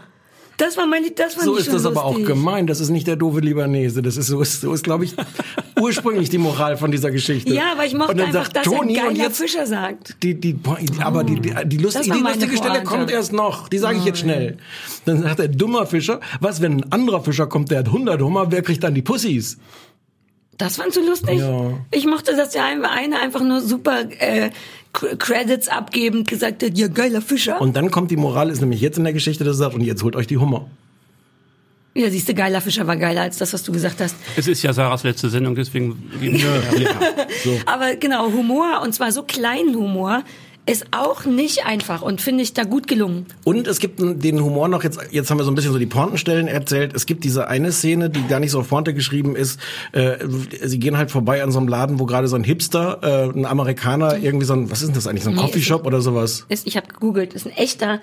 Das 0.57 0.77
war 0.77 0.85
mein 0.85 1.03
Lied, 1.03 1.17
das 1.17 1.33
fand 1.33 1.45
So 1.45 1.55
ist 1.55 1.73
das 1.73 1.85
aber 1.85 2.03
auch 2.05 2.11
lustig. 2.11 2.27
gemeint. 2.27 2.69
Das 2.69 2.79
ist 2.79 2.89
nicht 2.89 3.07
der 3.07 3.15
doofe 3.15 3.39
Libanese. 3.39 4.01
Das 4.01 4.17
ist 4.17 4.27
so 4.27 4.41
ist, 4.41 4.61
so 4.61 4.73
ist 4.73 4.83
glaube 4.83 5.05
ich, 5.05 5.15
ursprünglich 5.79 6.29
die 6.29 6.37
Moral 6.37 6.77
von 6.77 6.91
dieser 6.91 7.11
Geschichte. 7.11 7.53
Ja, 7.53 7.71
aber 7.71 7.85
ich 7.85 7.93
mochte 7.93 8.11
Und 8.11 8.17
dann 8.19 8.27
einfach, 8.27 8.43
sagt 8.45 8.57
dass 8.57 8.63
Toni, 8.63 8.95
er 8.95 9.07
und 9.07 9.17
geiler 9.17 9.31
Fischer 9.31 9.65
sagt. 9.65 10.15
die, 10.21 10.39
die, 10.39 10.55
aber 10.99 11.23
die, 11.23 11.35
die, 11.39 11.49
die, 11.49 11.53
war 11.53 11.65
die 11.65 11.77
meine 12.09 12.35
lustige 12.35 12.57
Stelle 12.57 12.83
kommt 12.83 13.09
erst 13.11 13.33
noch. 13.33 13.67
Die 13.67 13.79
sage 13.79 13.97
ich 13.97 14.05
jetzt 14.05 14.19
schnell. 14.19 14.57
Dann 15.05 15.23
sagt 15.23 15.39
der 15.39 15.47
dummer 15.47 15.85
Fischer, 15.87 16.19
was, 16.39 16.61
wenn 16.61 16.81
ein 16.81 16.91
anderer 16.91 17.23
Fischer 17.23 17.47
kommt, 17.47 17.71
der 17.71 17.79
hat 17.79 17.87
100 17.87 18.21
Hummer, 18.21 18.51
wer 18.51 18.61
kriegt 18.61 18.83
dann 18.83 18.93
die 18.93 19.01
Pussys? 19.01 19.57
Das 20.57 20.75
fandst 20.75 20.97
du 20.97 21.05
lustig? 21.05 21.39
Ja. 21.39 21.71
Ich 21.91 22.05
mochte, 22.05 22.35
dass 22.35 22.51
der 22.51 22.63
eine 22.63 23.19
einfach 23.19 23.41
nur 23.41 23.61
super 23.61 24.03
äh, 24.19 24.51
Credits 24.93 25.67
abgebend 25.67 26.27
gesagt 26.27 26.63
hat, 26.63 26.77
ja 26.77 26.88
geiler 26.88 27.21
Fischer. 27.21 27.60
Und 27.60 27.75
dann 27.75 27.89
kommt 27.91 28.12
die 28.12 28.15
Moral, 28.15 28.49
ist 28.49 28.62
nämlich 28.62 28.79
jetzt 28.79 28.97
in 28.97 29.03
der 29.03 29.13
Geschichte, 29.13 29.43
dass 29.43 29.56
er 29.56 29.65
sagt, 29.65 29.75
und 29.75 29.82
jetzt 29.82 30.03
holt 30.03 30.15
euch 30.15 30.27
die 30.27 30.38
Hummer. 30.38 30.67
ja, 31.95 32.10
siehst 32.10 32.29
du, 32.29 32.34
geiler 32.34 32.62
Fischer 32.62 32.86
war 32.86 32.95
geiler 32.95 33.21
als 33.21 33.38
das, 33.38 33.53
was 33.53 33.63
du 33.63 33.71
gesagt 33.71 33.99
hast. 34.01 34.15
Es 34.38 34.47
ist 34.47 34.62
ja 34.62 34.71
Sarahs 34.71 35.03
letzte 35.03 35.29
Sendung, 35.29 35.56
deswegen 35.56 36.10
geben 36.21 36.39
wir 36.39 37.65
Aber 37.65 37.95
genau, 37.95 38.32
Humor, 38.32 38.82
und 38.84 38.93
zwar 38.93 39.12
so 39.12 39.23
kleinen 39.23 39.75
Humor, 39.75 40.23
ist 40.65 40.86
auch 40.91 41.26
nicht 41.26 41.65
einfach 41.65 42.02
und 42.02 42.21
finde 42.21 42.41
ich 42.43 42.54
da 42.54 42.63
gut 42.63 42.88
gelungen. 42.88 43.26
Und 43.43 43.67
es 43.67 43.80
gibt 43.80 43.99
den 43.99 44.41
Humor 44.41 44.67
noch, 44.69 44.84
jetzt, 44.84 44.97
jetzt 45.12 45.30
haben 45.30 45.38
wir 45.38 45.43
so 45.43 45.52
ein 45.52 45.56
bisschen 45.56 45.73
so 45.73 45.78
die 45.80 45.86
Pointenstellen 45.86 46.47
erzählt. 46.47 46.93
Es 46.95 47.06
gibt 47.06 47.23
diese 47.26 47.47
eine 47.49 47.71
Szene, 47.73 48.10
die 48.10 48.26
gar 48.28 48.39
nicht 48.39 48.52
so 48.52 48.60
auf 48.62 48.69
Pointe 48.69 48.93
geschrieben 48.93 49.36
ist. 49.36 49.60
Äh, 49.91 50.17
sie 50.63 50.80
gehen 50.80 50.97
halt 50.97 51.12
vorbei 51.12 51.43
an 51.43 51.52
so 51.52 51.60
einem 51.60 51.67
Laden, 51.67 51.99
wo 51.99 52.06
gerade 52.06 52.28
so 52.30 52.36
ein 52.38 52.43
Hipster, 52.45 52.99
äh, 53.34 53.38
ein 53.38 53.45
Amerikaner, 53.45 54.17
irgendwie 54.17 54.45
so 54.45 54.54
ein, 54.54 54.71
was 54.71 54.82
ist 54.82 54.88
denn 54.88 54.95
das 54.95 55.06
eigentlich, 55.08 55.23
so 55.23 55.32
ein 55.32 55.36
Nee, 55.36 55.41
Coffeeshop 55.41 55.82
ist- 55.82 55.88
oder 55.88 56.02
sowas? 56.02 56.45
Ist, 56.47 56.65
ich 56.65 56.78
habe 56.78 56.88
gegoogelt, 56.88 57.34
ist 57.34 57.45
ein 57.45 57.52
echter 57.58 57.99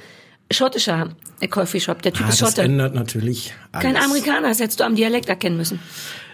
schottischer 0.53 1.11
äh, 1.41 1.49
Coffeeshop. 1.49 2.03
Der 2.03 2.13
Typ 2.13 2.27
Ah, 2.27 2.29
ist 2.29 2.43
das 2.43 2.51
Schotte. 2.51 2.63
ändert 2.63 2.95
natürlich 2.95 3.55
alles. 3.73 3.85
Kein 3.85 3.97
Amerikaner, 3.97 4.49
das 4.49 4.61
hättest 4.61 4.81
du 4.81 4.85
am 4.85 4.97
Dialekt 4.97 5.29
erkennen 5.29 5.57
müssen. 5.57 5.79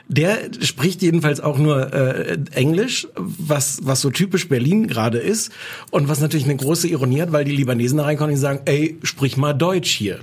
Der 0.08 0.38
spricht 0.60 1.02
jedenfalls 1.02 1.40
auch 1.40 1.58
nur 1.58 1.92
äh, 1.92 2.38
Englisch, 2.52 3.08
was 3.16 3.80
was 3.82 4.00
so 4.00 4.10
typisch 4.10 4.48
Berlin 4.48 4.86
gerade 4.86 5.18
ist 5.18 5.50
und 5.90 6.08
was 6.08 6.20
natürlich 6.20 6.44
eine 6.44 6.54
große 6.54 6.86
Ironie 6.86 7.22
hat, 7.22 7.32
weil 7.32 7.44
die 7.44 7.56
Libanesen 7.56 7.98
da 7.98 8.04
reinkommen 8.04 8.34
und 8.34 8.40
sagen, 8.40 8.60
ey, 8.66 8.98
sprich 9.02 9.36
mal 9.36 9.52
Deutsch 9.52 9.90
hier. 9.90 10.20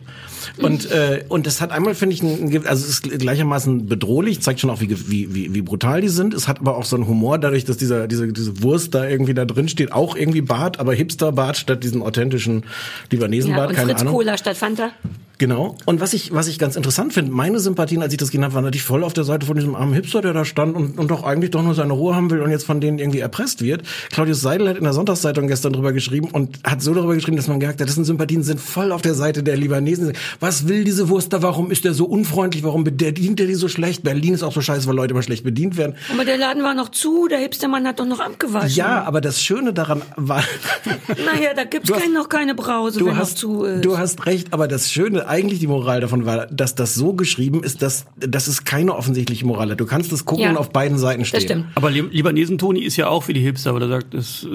Und 0.57 0.89
äh, 0.89 1.25
und 1.27 1.47
das 1.47 1.59
hat 1.59 1.71
einmal 1.71 1.95
finde 1.95 2.15
ich, 2.15 2.23
ein, 2.23 2.65
also 2.65 2.85
es 2.85 2.89
ist 2.89 3.19
gleichermaßen 3.19 3.87
bedrohlich, 3.87 4.41
zeigt 4.41 4.61
schon 4.61 4.69
auch 4.69 4.79
wie 4.79 4.89
wie 5.09 5.33
wie, 5.33 5.53
wie 5.53 5.61
brutal 5.61 5.99
die 5.99 6.09
sind. 6.09 6.33
Es 6.33 6.47
hat 6.47 6.59
aber 6.59 6.77
auch 6.77 6.85
so 6.85 6.95
einen 6.95 7.07
Humor 7.07 7.37
dadurch, 7.37 7.65
dass 7.65 7.75
dieser 7.75 8.07
diese 8.07 8.31
diese 8.31 8.63
Wurst 8.63 8.95
da 8.95 9.05
irgendwie 9.05 9.33
da 9.33 9.43
drin 9.43 9.67
steht, 9.67 9.91
auch 9.91 10.15
irgendwie 10.15 10.41
Bart, 10.41 10.79
aber 10.79 10.93
Hipster 10.93 11.33
Bart 11.33 11.57
statt 11.57 11.83
diesen 11.83 12.01
authentischen 12.01 12.63
Libanesen 13.11 13.51
Ja, 13.51 13.67
keine 13.67 13.89
Fritz 13.89 14.01
Ahnung. 14.01 14.13
Cola 14.13 14.37
statt 14.37 14.55
Fanta. 14.55 14.91
Genau. 15.43 15.75
Und 15.85 15.99
was 15.99 16.13
ich, 16.13 16.33
was 16.33 16.47
ich 16.47 16.57
ganz 16.57 16.77
interessant 16.77 17.11
finde, 17.11 17.29
meine 17.33 17.59
Sympathien, 17.59 18.01
als 18.01 18.13
ich 18.13 18.17
das 18.17 18.29
gesehen 18.31 18.45
habe, 18.45 18.53
waren 18.53 18.63
natürlich 18.63 18.83
voll 18.85 19.03
auf 19.03 19.11
der 19.11 19.25
Seite 19.25 19.45
von 19.45 19.57
diesem 19.57 19.75
armen 19.75 19.93
Hipster, 19.93 20.21
der 20.21 20.31
da 20.31 20.45
stand 20.45 20.73
und, 20.73 20.97
und 20.97 21.11
doch 21.11 21.23
eigentlich 21.23 21.51
doch 21.51 21.61
nur 21.61 21.75
seine 21.75 21.91
Ruhe 21.91 22.15
haben 22.15 22.29
will 22.31 22.39
und 22.41 22.49
jetzt 22.49 22.65
von 22.65 22.79
denen 22.79 22.97
irgendwie 22.97 23.19
erpresst 23.19 23.61
wird. 23.61 23.81
Claudius 24.13 24.39
Seidel 24.39 24.69
hat 24.69 24.77
in 24.77 24.85
der 24.85 24.93
Sonntagszeitung 24.93 25.49
gestern 25.49 25.73
drüber 25.73 25.91
geschrieben 25.91 26.29
und 26.31 26.59
hat 26.63 26.81
so 26.81 26.93
darüber 26.93 27.13
geschrieben, 27.13 27.35
dass 27.35 27.47
man 27.49 27.59
gemerkt 27.59 27.81
hat, 27.81 27.89
dessen 27.89 28.05
Sympathien 28.05 28.41
sind 28.41 28.61
voll 28.61 28.93
auf 28.93 29.01
der 29.01 29.15
Seite 29.15 29.43
der 29.43 29.57
Libanesen. 29.57 30.13
Was 30.39 30.69
will 30.69 30.85
diese 30.85 31.09
Wurst 31.09 31.33
da? 31.33 31.41
Warum 31.41 31.71
ist 31.71 31.83
der 31.83 31.93
so 31.93 32.05
unfreundlich? 32.05 32.63
Warum 32.63 32.85
bedient 32.85 33.37
er 33.41 33.47
die 33.47 33.55
so 33.55 33.67
schlecht? 33.67 34.03
Berlin 34.03 34.35
ist 34.35 34.43
auch 34.43 34.53
so 34.53 34.61
scheiße, 34.61 34.87
weil 34.87 34.95
Leute 34.95 35.11
immer 35.11 35.23
schlecht 35.23 35.43
bedient 35.43 35.75
werden. 35.75 35.95
Aber 36.13 36.23
der 36.23 36.37
Laden 36.37 36.63
war 36.63 36.73
noch 36.73 36.87
zu, 36.87 37.27
der 37.27 37.39
Hipstermann 37.39 37.85
hat 37.85 37.99
doch 37.99 38.05
noch 38.05 38.21
abgewaschen. 38.21 38.77
Ja, 38.77 39.03
aber 39.03 39.19
das 39.19 39.41
Schöne 39.43 39.73
daran 39.73 40.03
war, 40.15 40.41
Naja, 41.07 41.53
da 41.53 41.65
gibt's 41.65 41.91
hast- 41.91 41.99
kein, 42.01 42.13
noch 42.13 42.29
keine 42.29 42.55
Brause, 42.55 42.99
du 42.99 43.07
wenn 43.07 43.17
hast, 43.17 43.31
noch 43.33 43.39
zu 43.39 43.63
ist. 43.65 43.83
du 43.83 43.97
hast 43.97 44.25
recht, 44.25 44.53
aber 44.53 44.69
das 44.69 44.89
Schöne, 44.89 45.27
eigentlich 45.33 45.59
die 45.59 45.67
Moral 45.67 45.99
davon 46.01 46.25
war, 46.25 46.45
dass 46.47 46.75
das 46.75 46.93
so 46.95 47.13
geschrieben 47.13 47.63
ist, 47.63 47.81
dass, 47.81 48.05
dass 48.19 48.47
es 48.47 48.63
keine 48.65 48.95
offensichtliche 48.95 49.45
Moral 49.45 49.71
hat. 49.71 49.79
Du 49.79 49.85
kannst 49.85 50.11
es 50.13 50.25
gucken 50.25 50.43
Ja. 50.43 50.49
und 50.51 50.57
auf 50.57 50.69
beiden 50.69 50.97
Seiten 50.97 51.25
stehen. 51.25 51.37
das 51.37 51.43
stimmt. 51.43 51.65
Aber 51.75 51.89
Li- 51.89 52.07
Libanesen 52.11 52.57
Toni 52.57 52.81
ist 52.83 52.95
ja 52.97 53.07
auch 53.07 53.27
wie 53.27 53.33
die 53.33 53.41
Hipster, 53.41 53.73
weil 53.73 53.81
er 53.81 53.87
sagt, 53.87 54.13
es 54.13 54.43
äh, 54.43 54.47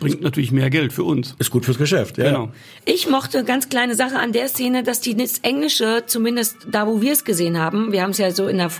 bringt 0.00 0.22
natürlich 0.22 0.52
mehr 0.52 0.70
Geld 0.70 0.92
für 0.92 1.04
uns. 1.04 1.34
Ist 1.38 1.50
gut 1.50 1.64
fürs 1.66 1.78
Geschäft, 1.78 2.16
ja. 2.18 2.24
Genau. 2.24 2.48
Ich 2.86 3.08
mochte 3.08 3.44
ganz 3.44 3.68
kleine 3.68 3.94
Sache 3.94 4.18
an 4.18 4.32
der 4.32 4.48
Szene, 4.48 4.82
dass 4.82 5.00
die 5.00 5.16
das 5.16 5.38
Englische, 5.40 6.04
zumindest 6.06 6.56
da, 6.70 6.86
wo 6.86 7.00
wir 7.02 7.12
es 7.12 7.24
gesehen 7.24 7.58
haben, 7.58 7.92
wir 7.92 8.02
haben 8.02 8.10
es 8.10 8.18
ja 8.18 8.30
so 8.30 8.46
in 8.48 8.58
der 8.58 8.70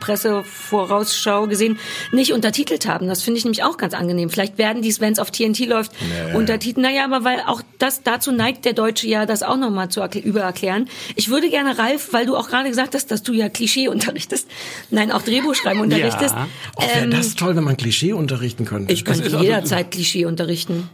Pressevorausschau 0.00 1.46
gesehen, 1.46 1.78
nicht 2.12 2.32
untertitelt 2.32 2.86
haben. 2.86 3.06
Das 3.08 3.22
finde 3.22 3.38
ich 3.38 3.44
nämlich 3.44 3.62
auch 3.64 3.76
ganz 3.76 3.94
angenehm. 3.94 4.30
Vielleicht 4.30 4.58
werden 4.58 4.82
die, 4.82 4.94
wenn 5.00 5.12
es 5.12 5.18
auf 5.18 5.30
TNT 5.30 5.66
läuft, 5.66 5.92
untertiteln. 6.34 6.82
Naja, 6.82 7.04
aber 7.04 7.24
weil 7.24 7.40
auch 7.46 7.62
das 7.78 8.02
dazu 8.02 8.32
neigt 8.32 8.64
der 8.64 8.72
Deutsche 8.72 9.06
ja, 9.08 9.26
das 9.26 9.42
auch 9.42 9.56
nochmal 9.56 9.88
zu 9.88 10.02
erkl- 10.02 10.22
übererklären. 10.82 11.12
Ich 11.16 11.28
würde 11.28 11.50
gerne, 11.50 11.78
Ralf, 11.78 12.12
weil 12.12 12.26
du 12.26 12.36
auch 12.36 12.48
gerade 12.48 12.68
gesagt 12.68 12.94
hast, 12.94 13.10
dass 13.10 13.22
du 13.22 13.32
ja 13.32 13.48
Klischee 13.48 13.88
unterrichtest, 13.88 14.48
nein, 14.90 15.10
auch 15.12 15.22
Drehbuchschreiben 15.22 15.80
unterrichtest. 15.80 16.34
Ja. 16.34 16.48
Auch 16.76 16.86
wäre 16.86 17.04
ähm, 17.04 17.10
das 17.10 17.34
toll, 17.34 17.56
wenn 17.56 17.64
man 17.64 17.76
Klischee 17.76 18.12
unterrichten 18.12 18.64
könnte. 18.64 18.92
ich 18.92 19.04
könnte 19.04 19.24
also- 19.24 19.40
jederzeit 19.40 19.90
Klischee 19.90 20.24
unterrichten. 20.24 20.88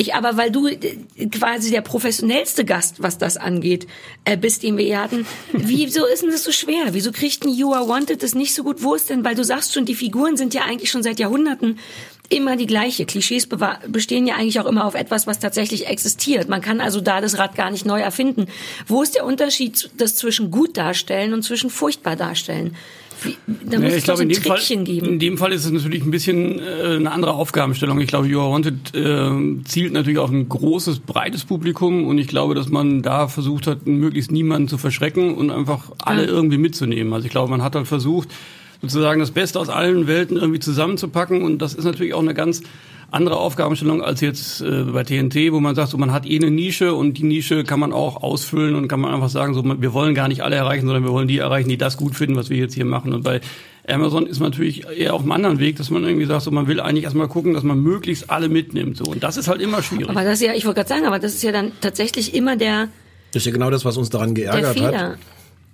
Ich 0.00 0.14
aber, 0.14 0.36
weil 0.36 0.52
du 0.52 0.68
äh, 0.68 0.78
quasi 1.26 1.72
der 1.72 1.80
professionellste 1.80 2.64
Gast, 2.64 3.02
was 3.02 3.18
das 3.18 3.36
angeht, 3.36 3.88
äh, 4.24 4.36
bist, 4.36 4.62
den 4.62 4.76
wir 4.76 4.84
hier 4.84 5.02
hatten. 5.02 5.26
Wieso 5.52 6.06
ist 6.06 6.22
denn 6.22 6.30
das 6.30 6.44
so 6.44 6.52
schwer? 6.52 6.92
Wieso 6.92 7.10
kriegt 7.10 7.44
ein 7.44 7.52
You 7.52 7.72
Are 7.72 7.88
Wanted 7.88 8.22
das 8.22 8.36
nicht 8.36 8.54
so 8.54 8.62
gut? 8.62 8.84
Wo 8.84 8.94
ist 8.94 9.10
denn, 9.10 9.24
weil 9.24 9.34
du 9.34 9.42
sagst 9.42 9.74
schon, 9.74 9.86
die 9.86 9.96
Figuren 9.96 10.36
sind 10.36 10.54
ja 10.54 10.62
eigentlich 10.62 10.92
schon 10.92 11.02
seit 11.02 11.18
Jahrhunderten 11.18 11.80
immer 12.30 12.56
die 12.56 12.66
gleiche. 12.66 13.06
Klischees 13.06 13.48
bestehen 13.88 14.26
ja 14.26 14.34
eigentlich 14.36 14.60
auch 14.60 14.66
immer 14.66 14.84
auf 14.84 14.94
etwas, 14.94 15.26
was 15.26 15.38
tatsächlich 15.38 15.86
existiert. 15.86 16.48
Man 16.48 16.60
kann 16.60 16.80
also 16.80 17.00
da 17.00 17.20
das 17.20 17.38
Rad 17.38 17.54
gar 17.54 17.70
nicht 17.70 17.86
neu 17.86 18.00
erfinden. 18.00 18.46
Wo 18.86 19.02
ist 19.02 19.14
der 19.14 19.24
Unterschied, 19.24 19.90
das 19.96 20.16
zwischen 20.16 20.50
gut 20.50 20.76
darstellen 20.76 21.32
und 21.32 21.42
zwischen 21.42 21.70
furchtbar 21.70 22.16
darstellen? 22.16 22.76
Wie, 23.22 23.36
da 23.46 23.80
muss 23.80 23.90
Nee, 23.90 23.96
es 23.96 24.04
doch 24.04 24.16
so 24.16 24.22
ein 24.22 24.30
in 24.30 24.40
dem, 24.40 24.42
Fall, 24.44 24.60
in 25.08 25.18
dem 25.18 25.38
Fall 25.38 25.52
ist 25.52 25.64
es 25.64 25.72
natürlich 25.72 26.04
ein 26.04 26.12
bisschen 26.12 26.60
äh, 26.60 26.96
eine 26.96 27.10
andere 27.10 27.34
Aufgabenstellung. 27.34 27.98
Ich 28.00 28.06
glaube, 28.06 28.28
You 28.28 28.40
Are 28.40 28.52
Wanted 28.52 28.94
äh, 28.94 29.64
zielt 29.64 29.92
natürlich 29.92 30.18
auf 30.20 30.30
ein 30.30 30.48
großes, 30.48 31.00
breites 31.00 31.44
Publikum 31.44 32.06
und 32.06 32.18
ich 32.18 32.28
glaube, 32.28 32.54
dass 32.54 32.68
man 32.68 33.02
da 33.02 33.26
versucht 33.26 33.66
hat, 33.66 33.86
möglichst 33.86 34.30
niemanden 34.30 34.68
zu 34.68 34.78
verschrecken 34.78 35.34
und 35.34 35.50
einfach 35.50 35.90
alle 36.00 36.26
Ja. 36.26 36.28
irgendwie 36.28 36.58
mitzunehmen. 36.58 37.12
Also 37.12 37.26
ich 37.26 37.32
glaube, 37.32 37.50
man 37.50 37.62
hat 37.62 37.74
halt 37.74 37.88
versucht, 37.88 38.28
sozusagen 38.82 39.20
das 39.20 39.30
Beste 39.30 39.58
aus 39.58 39.68
allen 39.68 40.06
Welten 40.06 40.36
irgendwie 40.36 40.60
zusammenzupacken 40.60 41.42
und 41.42 41.58
das 41.58 41.74
ist 41.74 41.84
natürlich 41.84 42.14
auch 42.14 42.22
eine 42.22 42.34
ganz 42.34 42.62
andere 43.10 43.38
Aufgabenstellung 43.38 44.02
als 44.02 44.20
jetzt 44.20 44.60
äh, 44.60 44.82
bei 44.84 45.02
TNT, 45.02 45.52
wo 45.52 45.60
man 45.60 45.74
sagt, 45.74 45.90
so 45.90 45.96
man 45.96 46.12
hat 46.12 46.26
eh 46.26 46.36
eine 46.36 46.50
Nische 46.50 46.94
und 46.94 47.14
die 47.14 47.22
Nische 47.22 47.64
kann 47.64 47.80
man 47.80 47.92
auch 47.92 48.22
ausfüllen 48.22 48.74
und 48.74 48.88
kann 48.88 49.00
man 49.00 49.14
einfach 49.14 49.30
sagen, 49.30 49.54
so 49.54 49.62
man, 49.62 49.80
wir 49.80 49.94
wollen 49.94 50.14
gar 50.14 50.28
nicht 50.28 50.42
alle 50.42 50.56
erreichen, 50.56 50.86
sondern 50.86 51.04
wir 51.04 51.10
wollen 51.12 51.28
die 51.28 51.38
erreichen, 51.38 51.68
die 51.70 51.78
das 51.78 51.96
gut 51.96 52.14
finden, 52.14 52.36
was 52.36 52.50
wir 52.50 52.58
jetzt 52.58 52.74
hier 52.74 52.84
machen. 52.84 53.14
Und 53.14 53.22
bei 53.22 53.40
Amazon 53.88 54.26
ist 54.26 54.40
man 54.40 54.50
natürlich 54.50 54.86
eher 54.86 55.14
auf 55.14 55.22
einem 55.22 55.32
anderen 55.32 55.58
Weg, 55.58 55.76
dass 55.76 55.88
man 55.88 56.04
irgendwie 56.04 56.26
sagt, 56.26 56.42
so 56.42 56.50
man 56.50 56.66
will 56.66 56.80
eigentlich 56.80 57.04
erstmal 57.04 57.28
gucken, 57.28 57.54
dass 57.54 57.62
man 57.62 57.80
möglichst 57.80 58.28
alle 58.28 58.50
mitnimmt. 58.50 58.98
So 58.98 59.04
und 59.04 59.22
das 59.22 59.38
ist 59.38 59.48
halt 59.48 59.62
immer 59.62 59.82
schwierig. 59.82 60.10
Aber 60.10 60.24
das 60.24 60.34
ist 60.34 60.46
ja, 60.46 60.52
ich 60.52 60.66
wollte 60.66 60.80
gerade 60.80 60.88
sagen, 60.90 61.06
aber 61.06 61.18
das 61.18 61.34
ist 61.34 61.42
ja 61.42 61.52
dann 61.52 61.72
tatsächlich 61.80 62.34
immer 62.34 62.56
der, 62.56 62.88
Das 63.32 63.40
ist 63.40 63.46
ja 63.46 63.52
genau 63.52 63.70
das, 63.70 63.86
was 63.86 63.96
uns 63.96 64.10
daran 64.10 64.34
geärgert 64.34 64.78
hat. 64.82 65.18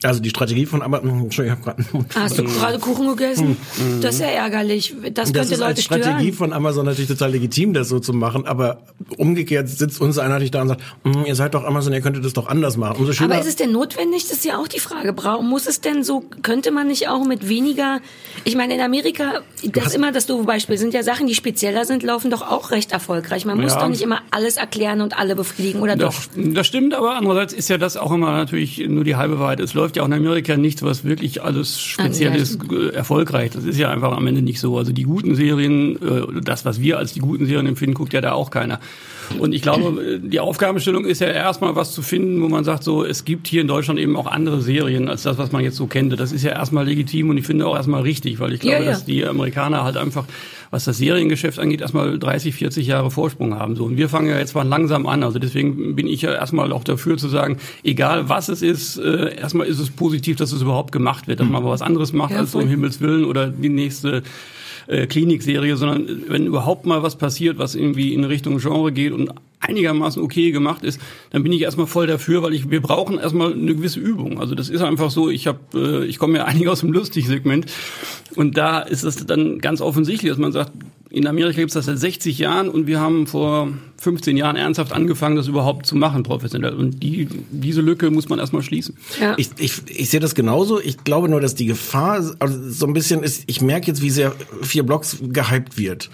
Also 0.04 0.20
die 0.20 0.28
Strategie 0.30 0.66
von 0.66 0.82
Amazon, 0.82 1.22
Entschuldigung, 1.24 1.58
ich 1.60 1.66
habe 1.66 1.82
gerade 1.82 2.08
Hast 2.14 2.38
du 2.38 2.44
gerade 2.44 2.78
Kuchen 2.78 3.08
gegessen? 3.08 3.56
Das 4.02 4.16
ist 4.16 4.20
ja 4.20 4.26
ärgerlich. 4.28 4.94
Das 4.94 5.04
Hm, 5.04 5.14
Das 5.14 5.32
könnte 5.32 5.40
ist 5.40 5.50
Leute 5.52 5.64
als 5.64 5.82
Strategie 5.82 6.10
stören. 6.26 6.32
von 6.34 6.52
Amazon 6.52 6.84
natürlich 6.86 7.08
total 7.08 7.30
legitim, 7.32 7.72
das 7.72 7.88
so 7.88 7.98
zu 8.00 8.12
machen, 8.12 8.46
aber 8.46 8.82
umgekehrt 9.16 9.68
sitzt 9.68 10.00
uns 10.00 10.18
einer 10.18 10.30
natürlich 10.34 10.50
da 10.50 10.62
und 10.62 10.68
sagt, 10.68 10.82
"Mm, 11.04 11.24
ihr 11.26 11.34
seid 11.34 11.54
doch 11.54 11.64
Amazon, 11.64 11.92
ihr 11.92 12.00
könntet 12.00 12.24
das 12.24 12.32
doch 12.34 12.48
anders 12.48 12.76
machen. 12.76 12.96
Umso 12.98 13.12
schöner. 13.12 13.32
Aber 13.34 13.40
ist 13.40 13.48
es 13.48 13.56
denn 13.56 13.72
notwendig? 13.72 14.24
Das 14.28 14.38
ist 14.38 14.44
ja 14.44 14.58
auch 14.58 14.68
die 14.68 14.80
Frage. 14.80 15.14
Muss 15.42 15.66
es 15.66 15.80
denn 15.80 16.04
so, 16.04 16.22
könnte 16.42 16.70
man 16.70 16.86
nicht 16.88 17.08
auch 17.08 17.24
mit 17.24 17.48
weniger, 17.48 18.00
ich 18.44 18.56
meine, 18.56 18.74
in 18.74 18.80
Amerika, 18.80 19.40
das 19.72 19.94
immer 19.94 20.12
das 20.12 20.26
doofe 20.26 20.44
Beispiel, 20.44 20.76
sind 20.76 20.92
ja 20.94 21.02
Sachen, 21.02 21.26
die 21.26 21.34
spezieller 21.34 21.84
sind, 21.84 22.02
laufen 22.02 22.30
doch 22.30 22.42
auch 22.42 22.70
recht 22.72 22.92
erfolgreich. 22.92 23.44
Man 23.46 23.60
muss 23.60 23.72
Ja. 23.72 23.80
doch 23.80 23.88
nicht 23.88 24.02
immer 24.02 24.20
alles 24.30 24.56
erklären 24.58 25.00
und 25.00 25.16
alle 25.18 25.34
befriedigen, 25.36 25.80
oder 25.80 25.96
doch? 25.96 26.14
Das, 26.14 26.28
das 26.54 26.66
stimmt, 26.66 26.94
aber 26.94 27.16
andererseits 27.16 27.52
ist 27.52 27.68
ja 27.68 27.78
das 27.78 27.96
auch 27.96 28.12
immer 28.12 28.32
natürlich 28.32 28.78
nur 28.86 29.04
die 29.04 29.16
halbe 29.16 29.38
Wahrheit. 29.38 29.60
Es 29.60 29.72
läuft 29.74 29.93
ja 29.96 30.02
auch 30.02 30.06
in 30.06 30.12
Amerika 30.12 30.56
nichts, 30.56 30.82
was 30.82 31.04
wirklich 31.04 31.42
alles 31.42 31.80
speziell 31.80 32.34
ja, 32.34 32.42
ist, 32.42 32.58
äh, 32.72 32.88
erfolgreich. 32.94 33.50
Das 33.50 33.64
ist 33.64 33.78
ja 33.78 33.90
einfach 33.90 34.16
am 34.16 34.26
Ende 34.26 34.42
nicht 34.42 34.60
so. 34.60 34.76
Also 34.78 34.92
die 34.92 35.04
guten 35.04 35.34
Serien, 35.34 35.96
äh, 36.02 36.40
das, 36.42 36.64
was 36.64 36.80
wir 36.80 36.98
als 36.98 37.12
die 37.12 37.20
guten 37.20 37.46
Serien 37.46 37.66
empfinden, 37.66 37.94
guckt 37.94 38.12
ja 38.12 38.20
da 38.20 38.32
auch 38.32 38.50
keiner. 38.50 38.80
Und 39.38 39.54
ich 39.54 39.62
glaube, 39.62 40.02
äh, 40.02 40.20
die 40.20 40.40
Aufgabenstellung 40.40 41.04
ist 41.04 41.20
ja 41.20 41.28
erstmal 41.28 41.76
was 41.76 41.92
zu 41.92 42.02
finden, 42.02 42.42
wo 42.42 42.48
man 42.48 42.64
sagt, 42.64 42.84
so, 42.84 43.04
es 43.04 43.24
gibt 43.24 43.46
hier 43.46 43.60
in 43.62 43.68
Deutschland 43.68 43.98
eben 43.98 44.16
auch 44.16 44.26
andere 44.26 44.60
Serien 44.60 45.08
als 45.08 45.22
das, 45.22 45.38
was 45.38 45.52
man 45.52 45.62
jetzt 45.62 45.76
so 45.76 45.86
kennt. 45.86 46.18
Das 46.18 46.32
ist 46.32 46.42
ja 46.42 46.52
erstmal 46.52 46.84
legitim 46.86 47.30
und 47.30 47.38
ich 47.38 47.46
finde 47.46 47.66
auch 47.66 47.76
erstmal 47.76 48.02
richtig, 48.02 48.38
weil 48.40 48.52
ich 48.52 48.60
glaube, 48.60 48.76
Ja, 48.76 48.82
ja. 48.84 48.90
dass 48.90 49.04
die 49.04 49.24
Amerikaner 49.24 49.84
halt 49.84 49.96
einfach, 49.96 50.24
was 50.70 50.84
das 50.84 50.98
Seriengeschäft 50.98 51.58
angeht, 51.58 51.80
erstmal 51.80 52.18
30, 52.18 52.54
40 52.54 52.86
Jahre 52.86 53.10
Vorsprung 53.10 53.54
haben. 53.58 53.76
So. 53.76 53.84
Und 53.84 53.96
wir 53.96 54.08
fangen 54.08 54.28
ja 54.28 54.38
jetzt 54.38 54.54
mal 54.54 54.66
langsam 54.66 55.06
an. 55.06 55.22
Also 55.22 55.38
deswegen 55.38 55.94
bin 55.94 56.06
ich 56.06 56.22
ja 56.22 56.32
erstmal 56.32 56.72
auch 56.72 56.84
dafür 56.84 57.16
zu 57.16 57.28
sagen, 57.28 57.58
egal 57.82 58.28
was 58.28 58.48
es 58.48 58.62
ist, 58.62 58.98
äh, 58.98 59.36
erstmal 59.36 59.66
ist 59.66 59.78
es 59.78 59.90
positiv, 59.90 60.36
dass 60.36 60.52
es 60.52 60.62
überhaupt 60.62 60.92
gemacht 60.92 61.28
wird, 61.28 61.40
dass 61.40 61.46
man 61.46 61.62
aber 61.62 61.70
was 61.70 61.82
anderes 61.82 62.12
macht 62.12 62.32
Ja, 62.32 62.38
als 62.38 62.52
so 62.52 62.58
um. 62.58 62.68
Himmels 62.68 63.00
Willen 63.00 63.24
oder 63.24 63.48
die 63.48 63.68
nächste 63.68 64.22
äh, 64.86 65.06
Klinikserie, 65.06 65.76
sondern 65.76 66.24
wenn 66.28 66.46
überhaupt 66.46 66.86
mal 66.86 67.02
was 67.02 67.16
passiert, 67.16 67.58
was 67.58 67.74
irgendwie 67.74 68.14
in 68.14 68.24
Richtung 68.24 68.58
Genre 68.58 68.92
geht 68.92 69.12
und 69.12 69.30
einigermaßen 69.60 70.22
okay 70.22 70.50
gemacht 70.50 70.82
ist, 70.82 71.00
dann 71.30 71.42
bin 71.42 71.52
ich 71.52 71.62
erstmal 71.62 71.86
voll 71.86 72.06
dafür, 72.06 72.42
weil 72.42 72.54
ich 72.54 72.70
wir 72.70 72.82
brauchen 72.82 73.18
erstmal 73.18 73.52
eine 73.52 73.74
gewisse 73.74 74.00
Übung. 74.00 74.40
Also 74.40 74.54
das 74.54 74.68
ist 74.68 74.82
einfach 74.82 75.10
so, 75.10 75.30
ich 75.30 75.46
habe 75.46 75.58
äh, 75.74 76.04
ich 76.04 76.18
komme 76.18 76.38
ja 76.38 76.44
eigentlich 76.46 76.68
aus 76.68 76.80
dem 76.80 76.92
Lustig-Segment 76.92 77.66
und 78.36 78.56
da 78.56 78.80
ist 78.80 79.04
es 79.04 79.24
dann 79.26 79.58
ganz 79.58 79.80
offensichtlich, 79.80 80.30
dass 80.30 80.38
man 80.38 80.52
sagt, 80.52 80.72
in 81.14 81.28
Amerika 81.28 81.60
gibt 81.60 81.70
es 81.70 81.74
das 81.74 81.86
seit 81.86 81.98
60 81.98 82.38
Jahren 82.38 82.68
und 82.68 82.88
wir 82.88 82.98
haben 82.98 83.28
vor 83.28 83.68
15 83.98 84.36
Jahren 84.36 84.56
ernsthaft 84.56 84.92
angefangen, 84.92 85.36
das 85.36 85.46
überhaupt 85.46 85.86
zu 85.86 85.94
machen, 85.94 86.24
professionell. 86.24 86.74
Und 86.74 87.04
die, 87.04 87.28
diese 87.52 87.82
Lücke 87.82 88.10
muss 88.10 88.28
man 88.28 88.40
erstmal 88.40 88.62
schließen. 88.62 88.96
Ja. 89.20 89.34
Ich, 89.36 89.50
ich, 89.58 89.82
ich 89.86 90.10
sehe 90.10 90.18
das 90.18 90.34
genauso. 90.34 90.80
Ich 90.80 91.04
glaube 91.04 91.28
nur, 91.28 91.40
dass 91.40 91.54
die 91.54 91.66
Gefahr 91.66 92.14
also 92.40 92.68
so 92.68 92.86
ein 92.86 92.94
bisschen 92.94 93.22
ist, 93.22 93.44
ich 93.46 93.60
merke 93.60 93.86
jetzt, 93.86 94.02
wie 94.02 94.10
sehr 94.10 94.32
vier 94.62 94.82
Blocks 94.82 95.18
gehypt 95.22 95.78
wird. 95.78 96.10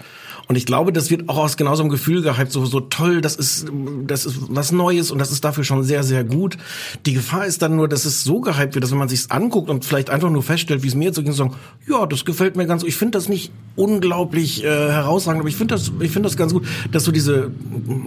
Und 0.51 0.57
ich 0.57 0.65
glaube, 0.65 0.91
das 0.91 1.09
wird 1.09 1.29
auch 1.29 1.37
aus 1.37 1.55
genau 1.55 1.75
so 1.75 1.81
einem 1.83 1.89
Gefühl 1.89 2.21
gehypt, 2.21 2.51
so, 2.51 2.65
so 2.65 2.81
toll, 2.81 3.21
das 3.21 3.37
ist, 3.37 3.67
das 4.05 4.25
ist 4.25 4.35
was 4.49 4.73
Neues 4.73 5.09
und 5.09 5.17
das 5.17 5.31
ist 5.31 5.45
dafür 5.45 5.63
schon 5.63 5.85
sehr, 5.85 6.03
sehr 6.03 6.25
gut. 6.25 6.57
Die 7.05 7.13
Gefahr 7.13 7.45
ist 7.45 7.61
dann 7.61 7.77
nur, 7.77 7.87
dass 7.87 8.03
es 8.03 8.25
so 8.25 8.41
gehypt 8.41 8.75
wird, 8.75 8.83
dass 8.83 8.91
wenn 8.91 8.97
man 8.97 9.07
sich's 9.07 9.31
anguckt 9.31 9.69
und 9.69 9.85
vielleicht 9.85 10.09
einfach 10.09 10.29
nur 10.29 10.43
feststellt, 10.43 10.83
wie 10.83 10.89
es 10.89 10.93
mir 10.95 11.05
jetzt 11.05 11.15
so 11.15 11.23
ging, 11.23 11.31
so 11.31 11.45
sagen, 11.45 11.55
ja, 11.87 12.05
das 12.05 12.25
gefällt 12.25 12.57
mir 12.57 12.65
ganz, 12.67 12.83
ich 12.83 12.97
finde 12.97 13.17
das 13.17 13.29
nicht 13.29 13.49
unglaublich 13.77 14.61
äh, 14.65 14.67
herausragend, 14.67 15.39
aber 15.39 15.47
ich 15.47 15.55
finde 15.55 15.75
das, 15.75 15.89
ich 16.01 16.11
finde 16.11 16.27
das 16.27 16.35
ganz 16.35 16.51
gut, 16.51 16.65
dass 16.91 17.05
so 17.05 17.13
diese, 17.13 17.49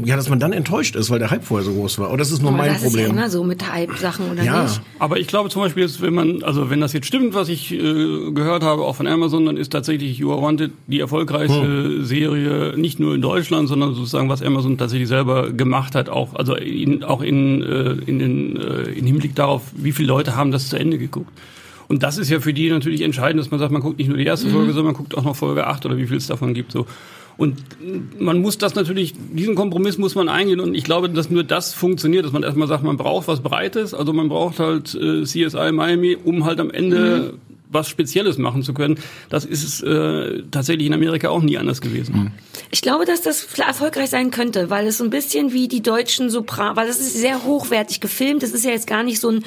ja, 0.05 0.15
dass 0.17 0.29
man 0.29 0.39
dann 0.39 0.53
enttäuscht 0.53 0.97
ist, 0.97 1.09
weil 1.09 1.21
der 1.21 1.31
Hype 1.31 1.45
vorher 1.45 1.65
so 1.65 1.73
groß 1.73 1.99
war. 1.99 2.11
Und 2.11 2.19
das 2.19 2.31
ist 2.31 2.43
nur 2.43 2.51
Aber 2.51 2.59
mein 2.59 2.75
das 2.75 2.83
ist 2.83 2.95
ja 2.95 3.05
Problem. 3.05 3.11
immer 3.17 3.31
so 3.31 3.43
mit 3.43 3.73
Hype-Sachen, 3.73 4.31
oder 4.31 4.43
Ja. 4.43 4.65
nicht? 4.65 4.83
Aber 4.99 5.19
ich 5.19 5.29
glaube 5.29 5.49
zum 5.49 5.63
Beispiel, 5.63 5.85
jetzt, 5.85 6.03
wenn 6.03 6.13
man, 6.13 6.43
also 6.43 6.69
wenn 6.69 6.83
das 6.83 6.93
jetzt 6.93 7.07
stimmt, 7.07 7.33
was 7.33 7.49
ich 7.49 7.73
äh, 7.73 7.79
gehört 8.33 8.63
habe, 8.63 8.83
auch 8.83 8.97
von 8.97 9.07
Amazon, 9.07 9.47
dann 9.47 9.57
ist 9.57 9.73
tatsächlich 9.73 10.19
You 10.19 10.31
Are 10.33 10.43
Wanted 10.43 10.73
die 10.89 11.01
erfolgreichste 11.01 12.05
Serie 12.05 12.34
Serie 12.35 12.77
nicht 12.77 13.01
nur 13.01 13.15
in 13.15 13.23
Deutschland, 13.23 13.69
sondern 13.69 13.95
sozusagen 13.95 14.29
was 14.29 14.43
Amazon 14.43 14.79
tatsächlich 14.79 15.09
selber 15.09 15.53
gemacht 15.53 15.95
hat, 15.95 16.09
auch 16.09 16.35
also 16.35 16.55
in, 16.55 17.05
auch 17.05 17.23
in, 17.23 17.63
äh, 17.63 17.93
in 18.07 18.19
den 18.19 18.57
äh, 18.57 18.83
in 18.91 19.07
Hinblick 19.07 19.35
darauf, 19.35 19.63
wie 19.77 19.93
viele 19.93 20.09
Leute 20.09 20.37
haben 20.37 20.51
das 20.51 20.69
zu 20.69 20.79
Ende 20.79 20.99
geguckt. 20.99 21.31
Und 21.87 22.03
das 22.03 22.19
ist 22.19 22.31
ja 22.31 22.41
für 22.41 22.55
die 22.55 22.71
natürlich 22.71 23.03
entscheidend, 23.03 23.41
dass 23.41 23.51
man 23.51 23.61
sagt, 23.61 23.71
man 23.71 23.83
guckt 23.83 23.99
nicht 23.99 24.09
nur 24.09 24.17
die 24.17 24.25
erste 24.25 24.49
Folge, 24.49 24.73
sondern 24.73 24.95
man 24.95 24.95
guckt 24.95 25.17
auch 25.17 25.25
noch 25.25 25.37
Folge 25.37 25.67
8 25.67 25.85
oder 25.85 25.99
wie 25.99 26.07
viel 26.07 26.17
es 26.17 26.27
davon 26.27 26.55
gibt. 26.55 26.73
So. 26.73 26.87
Und 27.37 27.59
man 28.19 28.41
muss 28.41 28.59
das 28.59 28.75
natürlich, 28.75 29.15
diesen 29.33 29.55
Kompromiss 29.55 29.99
muss 29.99 30.15
man 30.15 30.29
eingehen 30.29 30.61
und 30.61 30.75
ich 30.75 30.85
glaube, 30.85 31.11
dass 31.11 31.31
nur 31.31 31.45
das 31.45 31.75
funktioniert, 31.75 32.25
dass 32.25 32.33
man 32.33 32.43
erstmal 32.43 32.69
sagt, 32.69 32.85
man 32.85 32.97
braucht 32.97 33.29
was 33.29 33.41
Breites, 33.41 33.93
also 33.93 34.13
man 34.13 34.29
braucht 34.29 34.61
halt 34.61 34.95
äh, 34.95 35.25
CSI 35.25 35.73
Miami, 35.73 36.17
um 36.23 36.45
halt 36.45 36.61
am 36.61 36.71
Ende 36.71 37.35
was 37.75 37.89
Spezielles 37.89 38.39
machen 38.39 38.63
zu 38.63 38.73
können. 38.73 38.99
Das 39.29 39.45
ist 39.45 39.83
äh, 39.83 40.43
tatsächlich 40.51 40.87
in 40.87 40.95
Amerika 40.95 41.29
auch 41.29 41.43
nie 41.43 41.59
anders 41.59 41.81
gewesen. 41.81 42.33
Ich 42.71 42.81
glaube, 42.81 43.05
dass 43.05 43.21
das 43.21 43.47
erfolgreich 43.59 44.11
sein 44.11 44.31
könnte, 44.31 44.71
weil 44.71 44.87
es 44.87 44.99
so 44.99 45.05
ein 45.05 45.11
bisschen 45.11 45.53
wie 45.53 45.69
die 45.69 45.83
deutschen 45.83 46.31
Sopran, 46.31 46.77
weil 46.77 46.89
es 46.89 47.01
ist 47.01 47.15
sehr 47.15 47.45
hochwertig 47.45 48.01
gefilmt. 48.01 48.43
Es 48.43 48.53
ist 48.53 48.65
ja 48.65 48.71
jetzt 48.71 48.87
gar 48.87 49.03
nicht 49.03 49.21
so 49.21 49.31
ein 49.31 49.45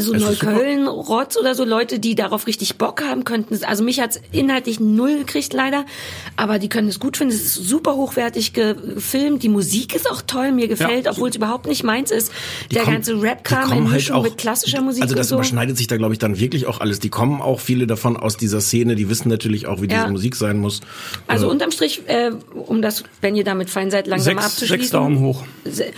so 0.00 0.12
Neukölln-Rotz 0.12 1.36
oder 1.36 1.54
so 1.54 1.64
Leute, 1.64 1.98
die 1.98 2.14
darauf 2.14 2.46
richtig 2.46 2.76
Bock 2.76 3.02
haben 3.02 3.24
könnten. 3.24 3.58
Also 3.64 3.84
mich 3.84 4.00
hat's 4.00 4.20
inhaltlich 4.32 4.80
null 4.80 5.18
gekriegt 5.18 5.52
leider, 5.52 5.84
aber 6.36 6.58
die 6.58 6.68
können 6.68 6.88
es 6.88 6.98
gut 7.00 7.16
finden. 7.16 7.34
Es 7.34 7.42
ist 7.42 7.54
super 7.54 7.94
hochwertig 7.96 8.52
ge- 8.52 8.74
gefilmt. 8.94 9.42
Die 9.42 9.48
Musik 9.48 9.94
ist 9.94 10.10
auch 10.10 10.22
toll, 10.22 10.52
mir 10.52 10.68
gefällt, 10.68 11.06
Ja. 11.06 11.12
obwohl 11.12 11.30
es 11.30 11.36
überhaupt 11.36 11.66
nicht 11.66 11.84
meins 11.84 12.10
ist. 12.10 12.32
Die 12.70 12.74
Der 12.74 12.84
kommen- 12.84 12.96
ganze 12.96 13.20
Rap-Kram 13.20 13.72
in 13.72 13.90
halt 13.90 14.10
auch- 14.12 14.22
mit 14.22 14.38
klassischer 14.38 14.80
Musik 14.82 15.02
Also 15.02 15.14
das 15.14 15.26
und 15.26 15.30
so. 15.30 15.34
überschneidet 15.36 15.76
sich 15.76 15.86
da, 15.86 15.96
glaube 15.96 16.12
ich, 16.14 16.18
dann 16.18 16.38
wirklich 16.38 16.66
auch 16.66 16.80
alles. 16.80 16.98
Die 17.00 17.08
kommen 17.10 17.40
auch 17.40 17.60
viele 17.60 17.86
davon 17.86 18.16
aus 18.16 18.36
dieser 18.36 18.60
Szene, 18.60 18.94
die 18.96 19.08
wissen 19.08 19.28
natürlich 19.28 19.66
auch, 19.66 19.80
wie 19.82 19.88
Ja. 19.88 20.00
diese 20.02 20.12
Musik 20.12 20.36
sein 20.36 20.58
muss. 20.58 20.80
Also 21.26 21.46
Äh, 21.46 21.50
unterm 21.50 21.70
Strich, 21.70 22.02
äh, 22.06 22.30
um 22.54 22.82
das, 22.82 23.04
wenn 23.20 23.36
ihr 23.36 23.44
damit 23.44 23.70
fein 23.70 23.90
seid, 23.90 24.06
langsam 24.06 24.34
Sechs, 24.34 24.46
abzuschließen. 24.46 24.76
sechs 24.78 24.90
Daumen 24.90 25.20
hoch. 25.20 25.42
Se- 25.64 25.92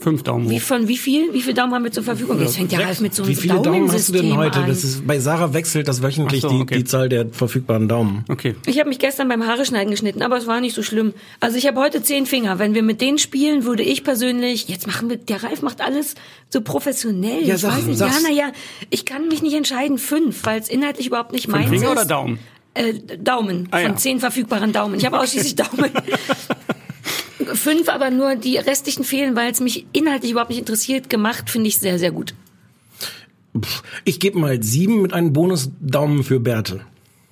Fünf 0.00 0.22
Daumen 0.22 0.50
Wie 0.50 0.60
von 0.60 0.88
wie 0.88 0.96
viel? 0.96 1.32
Wie 1.32 1.40
viel 1.42 1.54
Daumen 1.54 1.72
haben 1.74 1.84
wir 1.84 1.92
zur 1.92 2.02
Verfügung? 2.02 2.38
Jetzt 2.40 2.56
fängt 2.56 2.72
ja 2.72 2.80
Ralf 2.80 3.00
mit 3.00 3.14
so 3.14 3.22
einem 3.22 3.30
wie 3.30 3.34
viele 3.36 3.60
Daumen 3.60 3.90
hast 3.92 4.08
du 4.08 4.12
denn 4.12 4.36
heute? 4.36 4.58
an. 4.60 4.66
Das 4.68 4.84
ist, 4.84 5.06
bei 5.06 5.18
Sarah 5.18 5.54
wechselt 5.54 5.88
das 5.88 6.02
wöchentlich 6.02 6.42
so, 6.42 6.48
die, 6.48 6.56
okay. 6.62 6.76
die 6.76 6.84
Zahl 6.84 7.08
der 7.08 7.26
verfügbaren 7.30 7.88
Daumen. 7.88 8.24
Okay. 8.28 8.54
Ich 8.66 8.78
habe 8.80 8.88
mich 8.88 8.98
gestern 8.98 9.28
beim 9.28 9.46
Haare 9.46 9.64
schneiden 9.64 9.90
geschnitten, 9.90 10.22
aber 10.22 10.36
es 10.36 10.46
war 10.46 10.60
nicht 10.60 10.74
so 10.74 10.82
schlimm. 10.82 11.14
Also 11.40 11.56
ich 11.56 11.66
habe 11.66 11.80
heute 11.80 12.02
zehn 12.02 12.26
Finger. 12.26 12.58
Wenn 12.58 12.74
wir 12.74 12.82
mit 12.82 13.00
denen 13.00 13.18
spielen, 13.18 13.64
würde 13.64 13.82
ich 13.82 14.04
persönlich, 14.04 14.68
jetzt 14.68 14.86
machen 14.86 15.08
wir, 15.08 15.16
der 15.16 15.42
Ralf 15.42 15.62
macht 15.62 15.80
alles 15.80 16.14
so 16.50 16.60
professionell. 16.60 17.44
Ja, 17.46 17.54
ich 17.54 17.60
sag- 17.60 17.76
weiß 17.78 17.84
nicht, 17.86 18.00
ja, 18.00 18.10
naja, 18.22 18.52
ich 18.90 19.04
kann 19.06 19.28
mich 19.28 19.42
nicht 19.42 19.54
entscheiden, 19.54 19.98
fünf, 19.98 20.44
weil 20.44 20.60
es 20.60 20.68
inhaltlich 20.68 21.06
überhaupt 21.06 21.32
nicht 21.32 21.48
meins 21.48 21.70
Finger 21.70 21.84
ist. 21.86 21.90
oder 21.92 22.04
Daumen? 22.04 22.38
Äh, 22.76 22.94
Daumen, 23.22 23.68
Ah, 23.70 23.78
von 23.78 23.90
ja. 23.92 23.96
zehn 23.96 24.18
verfügbaren 24.18 24.72
Daumen. 24.72 24.96
Ich 24.96 25.06
habe 25.06 25.20
ausschließlich 25.20 25.54
Daumen. 25.54 25.90
Fünf, 27.64 27.88
aber 27.88 28.10
nur 28.10 28.36
die 28.36 28.58
restlichen 28.58 29.04
fehlen, 29.04 29.36
weil 29.36 29.50
es 29.50 29.58
mich 29.60 29.86
inhaltlich 29.92 30.32
überhaupt 30.32 30.50
nicht 30.50 30.58
interessiert. 30.58 31.08
Gemacht 31.08 31.48
finde 31.48 31.68
ich 31.68 31.78
sehr, 31.78 31.98
sehr 31.98 32.10
gut. 32.12 32.34
Ich 34.04 34.20
gebe 34.20 34.38
mal 34.38 34.62
sieben 34.62 35.00
mit 35.00 35.14
einem 35.14 35.32
Bonusdaumen 35.32 36.24
für 36.24 36.40
Berthe. 36.40 36.82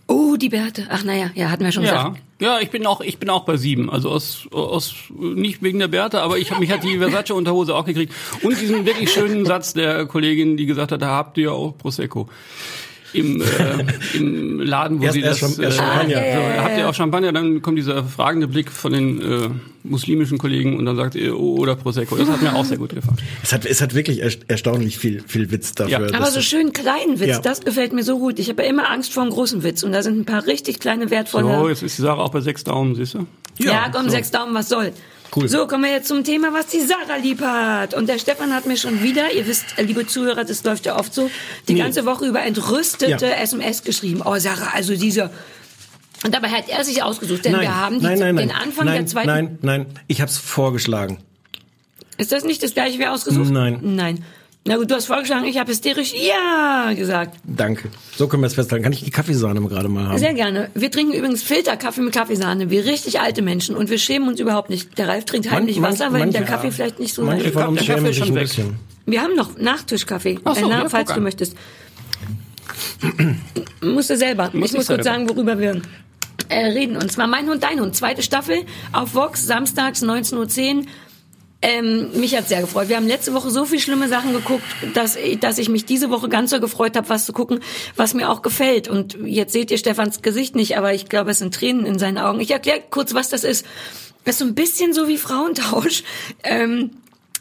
Oh, 0.06 0.36
die 0.36 0.48
Bärte. 0.48 0.86
Ach 0.90 1.04
naja, 1.04 1.30
ja, 1.34 1.50
hatten 1.50 1.64
wir 1.64 1.72
schon 1.72 1.84
Ja, 1.84 2.08
gesagt. 2.08 2.22
ja, 2.40 2.60
ich 2.60 2.70
bin 2.70 2.86
auch, 2.86 3.02
ich 3.02 3.18
bin 3.18 3.28
auch 3.28 3.44
bei 3.44 3.58
sieben. 3.58 3.90
Also 3.90 4.10
aus, 4.10 4.46
aus 4.50 4.94
nicht 5.10 5.62
wegen 5.62 5.78
der 5.78 5.88
Bärte, 5.88 6.22
aber 6.22 6.38
ich 6.38 6.50
hab, 6.50 6.60
mich 6.60 6.70
hat 6.70 6.82
die 6.82 6.96
Versace 6.96 7.32
Unterhose 7.32 7.74
auch 7.74 7.84
gekriegt 7.84 8.14
und 8.42 8.58
diesen 8.58 8.86
wirklich 8.86 9.12
schönen 9.12 9.44
Satz 9.44 9.74
der 9.74 10.06
Kollegin, 10.06 10.56
die 10.56 10.64
gesagt 10.66 10.92
hat, 10.92 11.02
da 11.02 11.08
habt 11.08 11.36
ihr 11.36 11.44
ja 11.44 11.50
auch 11.50 11.76
Prosecco. 11.76 12.28
Im, 13.12 13.40
äh, 13.42 13.44
im 14.16 14.60
Laden, 14.60 15.00
wo 15.00 15.04
Erst- 15.04 15.14
sie 15.14 15.20
erst 15.20 15.42
das 15.42 15.56
Cham- 15.56 15.62
erst 15.64 15.76
Champagner. 15.78 16.14
so, 16.14 16.62
habt 16.62 16.78
ihr 16.78 16.88
auch 16.88 16.94
Champagner, 16.94 17.32
dann 17.32 17.60
kommt 17.62 17.78
dieser 17.78 18.04
fragende 18.04 18.48
Blick 18.48 18.70
von 18.70 18.92
den 18.92 19.20
äh, 19.20 19.48
muslimischen 19.84 20.38
Kollegen 20.38 20.76
und 20.78 20.86
dann 20.86 20.96
sagt 20.96 21.14
ihr, 21.14 21.38
oh, 21.38 21.56
oder 21.58 21.74
Prosecco. 21.76 22.16
Das 22.16 22.28
hat 22.28 22.40
mir 22.42 22.54
auch 22.54 22.64
sehr 22.64 22.78
gut 22.78 22.94
gefallen. 22.94 23.18
Es 23.42 23.52
hat, 23.52 23.66
es 23.66 23.80
hat 23.80 23.94
wirklich 23.94 24.20
erst- 24.20 24.48
erstaunlich 24.48 24.98
viel, 24.98 25.22
viel 25.26 25.50
Witz 25.50 25.74
dafür. 25.74 26.08
Ja. 26.10 26.16
Aber 26.18 26.30
so 26.30 26.40
schön 26.40 26.72
kleinen 26.72 27.20
Witz, 27.20 27.28
Ja. 27.28 27.38
das 27.40 27.60
gefällt 27.62 27.92
mir 27.92 28.02
so 28.04 28.18
gut. 28.18 28.38
Ich 28.38 28.48
habe 28.48 28.62
ja 28.62 28.68
immer 28.70 28.90
Angst 28.90 29.12
vor 29.12 29.22
einem 29.22 29.32
großen 29.32 29.62
Witz 29.62 29.82
und 29.82 29.92
da 29.92 30.02
sind 30.02 30.18
ein 30.18 30.24
paar 30.24 30.46
richtig 30.46 30.78
kleine 30.80 31.10
wertvolle. 31.10 31.54
So, 31.58 31.68
jetzt 31.68 31.82
ist 31.82 31.98
die 31.98 32.02
Sache 32.02 32.18
auch 32.20 32.30
bei 32.30 32.40
sechs 32.40 32.64
Daumen, 32.64 32.94
siehst 32.94 33.14
du? 33.14 33.26
ja, 33.58 33.90
komm, 33.92 34.08
sechs 34.08 34.30
Daumen, 34.30 34.54
was 34.54 34.68
soll. 34.68 34.92
Cool. 35.34 35.48
So, 35.48 35.66
kommen 35.66 35.84
wir 35.84 35.92
jetzt 35.92 36.08
zum 36.08 36.24
Thema, 36.24 36.52
was 36.52 36.66
die 36.66 36.80
Sarah 36.80 37.16
lieb 37.16 37.40
hat. 37.40 37.94
Und 37.94 38.06
der 38.08 38.18
Stefan 38.18 38.54
hat 38.54 38.66
mir 38.66 38.76
schon 38.76 39.02
wieder, 39.02 39.32
ihr 39.32 39.46
wisst, 39.46 39.78
äh, 39.78 39.82
liebe 39.82 40.06
Zuhörer, 40.06 40.44
das 40.44 40.62
läuft 40.62 40.84
ja 40.84 40.98
oft 40.98 41.14
so, 41.14 41.30
die 41.68 41.74
ganze 41.74 42.04
Woche 42.04 42.26
über 42.26 42.42
entrüstete 42.42 43.26
Ja. 43.26 43.36
SMS 43.36 43.82
geschrieben. 43.82 44.20
Oh, 44.24 44.38
Sarah, 44.38 44.72
also 44.74 44.94
diese. 44.94 45.30
Und 46.24 46.34
dabei 46.34 46.48
hat 46.48 46.68
er 46.68 46.84
sich 46.84 47.02
ausgesucht, 47.02 47.46
denn 47.46 47.52
nein, 47.52 47.62
wir 47.62 47.76
haben 47.76 47.98
die, 47.98 48.04
nein, 48.04 48.18
nein, 48.18 48.34
nein, 48.34 48.48
den 48.48 48.56
Anfang 48.56 48.84
nein, 48.84 48.96
der 48.96 49.06
zweiten. 49.06 49.26
Nein, 49.26 49.58
nein, 49.62 49.86
ich 50.06 50.20
hab's 50.20 50.36
vorgeschlagen. 50.36 51.18
Ist 52.18 52.30
das 52.30 52.44
nicht 52.44 52.62
das 52.62 52.74
gleiche 52.74 52.98
wie 52.98 53.06
ausgesucht? 53.06 53.50
Nein. 53.50 53.80
Nein. 53.82 54.24
Na 54.64 54.76
gut, 54.76 54.88
du 54.90 54.94
hast 54.94 55.06
vorgeschlagen, 55.06 55.44
ich 55.44 55.58
habe 55.58 55.72
hysterisch 55.72 56.14
Ja 56.14 56.92
gesagt. 56.94 57.36
Danke. 57.44 57.88
So 58.16 58.28
können 58.28 58.44
wir 58.44 58.46
es 58.46 58.54
festhalten. 58.54 58.84
Kann 58.84 58.92
ich 58.92 59.02
die 59.02 59.10
Kaffeesahne 59.10 59.60
gerade 59.62 59.88
mal 59.88 60.06
haben? 60.06 60.18
Sehr 60.18 60.34
gerne. 60.34 60.70
Wir 60.74 60.88
trinken 60.88 61.12
übrigens 61.14 61.42
Filterkaffee 61.42 62.00
mit 62.00 62.12
Kaffeesahne, 62.14 62.70
wie 62.70 62.78
richtig 62.78 63.18
alte 63.20 63.42
Menschen 63.42 63.74
und 63.74 63.90
wir 63.90 63.98
schämen 63.98 64.28
uns 64.28 64.38
überhaupt 64.38 64.70
nicht. 64.70 64.96
Der 64.98 65.08
Ralf 65.08 65.24
trinkt 65.24 65.50
heimlich 65.50 65.80
Man- 65.80 65.90
Wasser, 65.92 66.12
weil 66.12 66.22
ihm 66.26 66.30
der 66.30 66.42
manche- 66.42 66.52
Kaffee 66.54 66.70
vielleicht 66.70 67.00
nicht 67.00 67.12
so 67.12 67.22
Manche 67.24 67.50
von 67.50 67.66
uns 67.68 67.84
schämen 67.84 68.06
sich 68.06 68.18
schon 68.18 68.28
ein 68.28 68.34
weg. 68.36 68.42
bisschen. 68.44 68.76
Wir 69.04 69.20
haben 69.20 69.34
noch 69.34 69.58
Nachtischkaffee, 69.58 70.38
Ach 70.44 70.54
so, 70.54 70.66
äh, 70.66 70.68
na, 70.68 70.82
ja, 70.84 70.88
falls 70.88 71.08
du 71.08 71.14
an. 71.16 71.22
möchtest. 71.24 71.56
Musst 73.82 74.10
du 74.10 74.16
selber. 74.16 74.44
Muss 74.52 74.52
ich 74.54 74.60
muss 74.60 74.70
ich 74.72 74.76
kurz 74.76 74.86
selber. 74.86 75.02
sagen, 75.04 75.28
worüber 75.28 75.58
wir 75.58 75.82
äh, 76.48 76.66
reden. 76.66 76.96
Und 76.96 77.10
zwar 77.10 77.26
Mein 77.26 77.48
Hund, 77.48 77.64
Dein 77.64 77.80
Hund, 77.80 77.96
zweite 77.96 78.22
Staffel 78.22 78.58
auf 78.92 79.14
Vox, 79.14 79.44
samstags 79.44 80.02
19.10 80.04 80.76
Uhr. 80.78 80.84
Ähm, 81.62 82.10
mich 82.18 82.36
hat 82.36 82.48
sehr 82.48 82.60
gefreut. 82.60 82.88
Wir 82.88 82.96
haben 82.96 83.06
letzte 83.06 83.34
Woche 83.34 83.50
so 83.50 83.64
viel 83.64 83.78
schlimme 83.78 84.08
Sachen 84.08 84.32
geguckt, 84.32 84.64
dass, 84.94 85.16
dass 85.40 85.58
ich 85.58 85.68
mich 85.68 85.84
diese 85.84 86.10
Woche 86.10 86.28
ganz 86.28 86.50
so 86.50 86.58
gefreut 86.58 86.96
habe, 86.96 87.08
was 87.08 87.24
zu 87.24 87.32
gucken, 87.32 87.60
was 87.94 88.14
mir 88.14 88.28
auch 88.28 88.42
gefällt. 88.42 88.88
Und 88.88 89.16
jetzt 89.24 89.52
seht 89.52 89.70
ihr 89.70 89.78
Stefans 89.78 90.22
Gesicht 90.22 90.56
nicht, 90.56 90.76
aber 90.76 90.92
ich 90.92 91.08
glaube, 91.08 91.30
es 91.30 91.38
sind 91.38 91.54
Tränen 91.54 91.86
in 91.86 92.00
seinen 92.00 92.18
Augen. 92.18 92.40
Ich 92.40 92.50
erkläre 92.50 92.82
kurz, 92.90 93.14
was 93.14 93.28
das 93.28 93.44
ist. 93.44 93.64
Das 94.24 94.34
ist 94.34 94.38
so 94.40 94.44
ein 94.44 94.54
bisschen 94.54 94.92
so 94.92 95.06
wie 95.06 95.18
Frauentausch. 95.18 96.02
Ähm, 96.42 96.90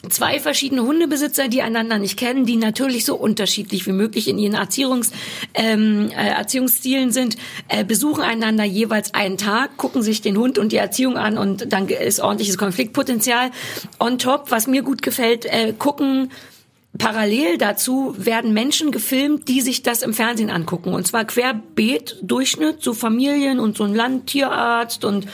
zwei 0.10 0.40
verschiedene 0.40 0.84
Hundebesitzer, 0.84 1.48
die 1.48 1.62
einander 1.62 2.00
nicht 2.00 2.18
kennen, 2.18 2.46
die 2.46 2.56
natürlich 2.56 3.06
so 3.06 3.16
unterschiedlich 3.16 3.86
wie 3.86 3.92
möglich 3.92 4.28
in 4.28 4.38
ihren 4.38 4.56
Erziehungs, 4.56 5.12
ähm, 5.54 6.10
äh, 6.12 6.30
Erziehungsstilen 6.30 7.12
sind, 7.12 7.38
äh, 7.68 7.84
besuchen 7.84 8.24
einander 8.24 8.64
jeweils 8.64 9.14
einen 9.14 9.38
Tag, 9.38 9.78
gucken 9.78 10.02
sich 10.02 10.22
den 10.22 10.38
Hund 10.38 10.58
und 10.58 10.72
die 10.72 10.78
Erziehung 10.78 11.18
an 11.18 11.38
und 11.38 11.72
dann 11.72 11.88
ist 11.88 12.20
ordentliches 12.20 12.58
Konfliktpotenzial. 12.58 13.52
On 14.00 14.18
top, 14.18 14.52
was 14.52 14.68
mir 14.68 14.82
gut 14.82 15.02
gefällt, 15.02 15.46
äh, 15.46 15.74
gucken 15.78 16.30
Parallel 16.98 17.58
dazu 17.58 18.14
werden 18.18 18.54
Menschen 18.54 18.92
gefilmt, 18.92 19.48
die 19.48 19.62
sich 19.62 19.82
das 19.82 20.02
im 20.02 20.14
Fernsehen 20.14 20.50
angucken. 20.50 20.94
Und 20.94 21.08
zwar 21.08 21.24
querbeet, 21.24 22.18
Durchschnitt, 22.22 22.84
so 22.84 22.94
Familien 22.94 23.60
und 23.60 23.78
so 23.78 23.86
ein 23.86 23.96
Landtierarzt 23.96 25.06
und 25.06 25.26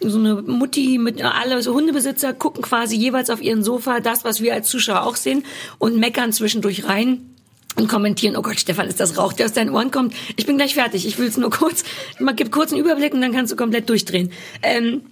so 0.00 0.18
eine 0.18 0.42
Mutti 0.42 0.98
mit 0.98 1.22
alle 1.22 1.62
so 1.62 1.74
Hundebesitzer 1.74 2.32
gucken 2.32 2.62
quasi 2.62 2.96
jeweils 2.96 3.30
auf 3.30 3.42
ihren 3.42 3.62
Sofa 3.62 4.00
das, 4.00 4.24
was 4.24 4.40
wir 4.40 4.54
als 4.54 4.68
Zuschauer 4.68 5.02
auch 5.02 5.16
sehen 5.16 5.44
und 5.78 5.96
meckern 5.98 6.32
zwischendurch 6.32 6.86
rein 6.86 7.30
und 7.76 7.88
kommentieren, 7.88 8.36
oh 8.36 8.42
Gott, 8.42 8.58
Stefan, 8.58 8.88
ist 8.88 9.00
das 9.00 9.16
Rauch, 9.16 9.32
der 9.32 9.46
aus 9.46 9.52
deinen 9.52 9.70
Ohren 9.70 9.90
kommt? 9.90 10.14
Ich 10.36 10.46
bin 10.46 10.56
gleich 10.56 10.74
fertig. 10.74 11.06
Ich 11.06 11.18
will 11.18 11.28
es 11.28 11.36
nur 11.36 11.50
kurz, 11.50 11.84
mal 12.18 12.34
gib 12.34 12.50
kurz 12.50 12.72
einen 12.72 12.80
Überblick 12.80 13.14
und 13.14 13.20
dann 13.20 13.32
kannst 13.32 13.52
du 13.52 13.56
komplett 13.56 13.88
durchdrehen. 13.88 14.32
Ähm, 14.62 15.02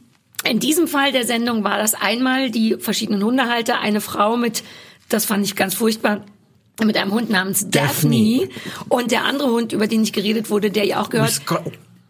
in 0.44 0.60
diesem 0.60 0.88
Fall 0.88 1.12
der 1.12 1.24
Sendung 1.24 1.64
war 1.64 1.78
das 1.78 1.94
einmal 1.94 2.50
die 2.50 2.76
verschiedenen 2.78 3.24
Hundehalter, 3.24 3.80
eine 3.80 4.00
Frau 4.00 4.36
mit, 4.36 4.62
das 5.08 5.24
fand 5.24 5.44
ich 5.44 5.56
ganz 5.56 5.74
furchtbar, 5.74 6.24
mit 6.84 6.96
einem 6.96 7.12
Hund 7.12 7.28
namens 7.28 7.70
Daphne, 7.70 8.46
Daphne. 8.46 8.48
und 8.88 9.10
der 9.10 9.24
andere 9.24 9.50
Hund, 9.50 9.72
über 9.72 9.88
den 9.88 10.02
nicht 10.02 10.14
geredet 10.14 10.48
wurde, 10.48 10.70
der 10.70 10.84
ja 10.84 11.00
auch 11.00 11.10
gehört. 11.10 11.40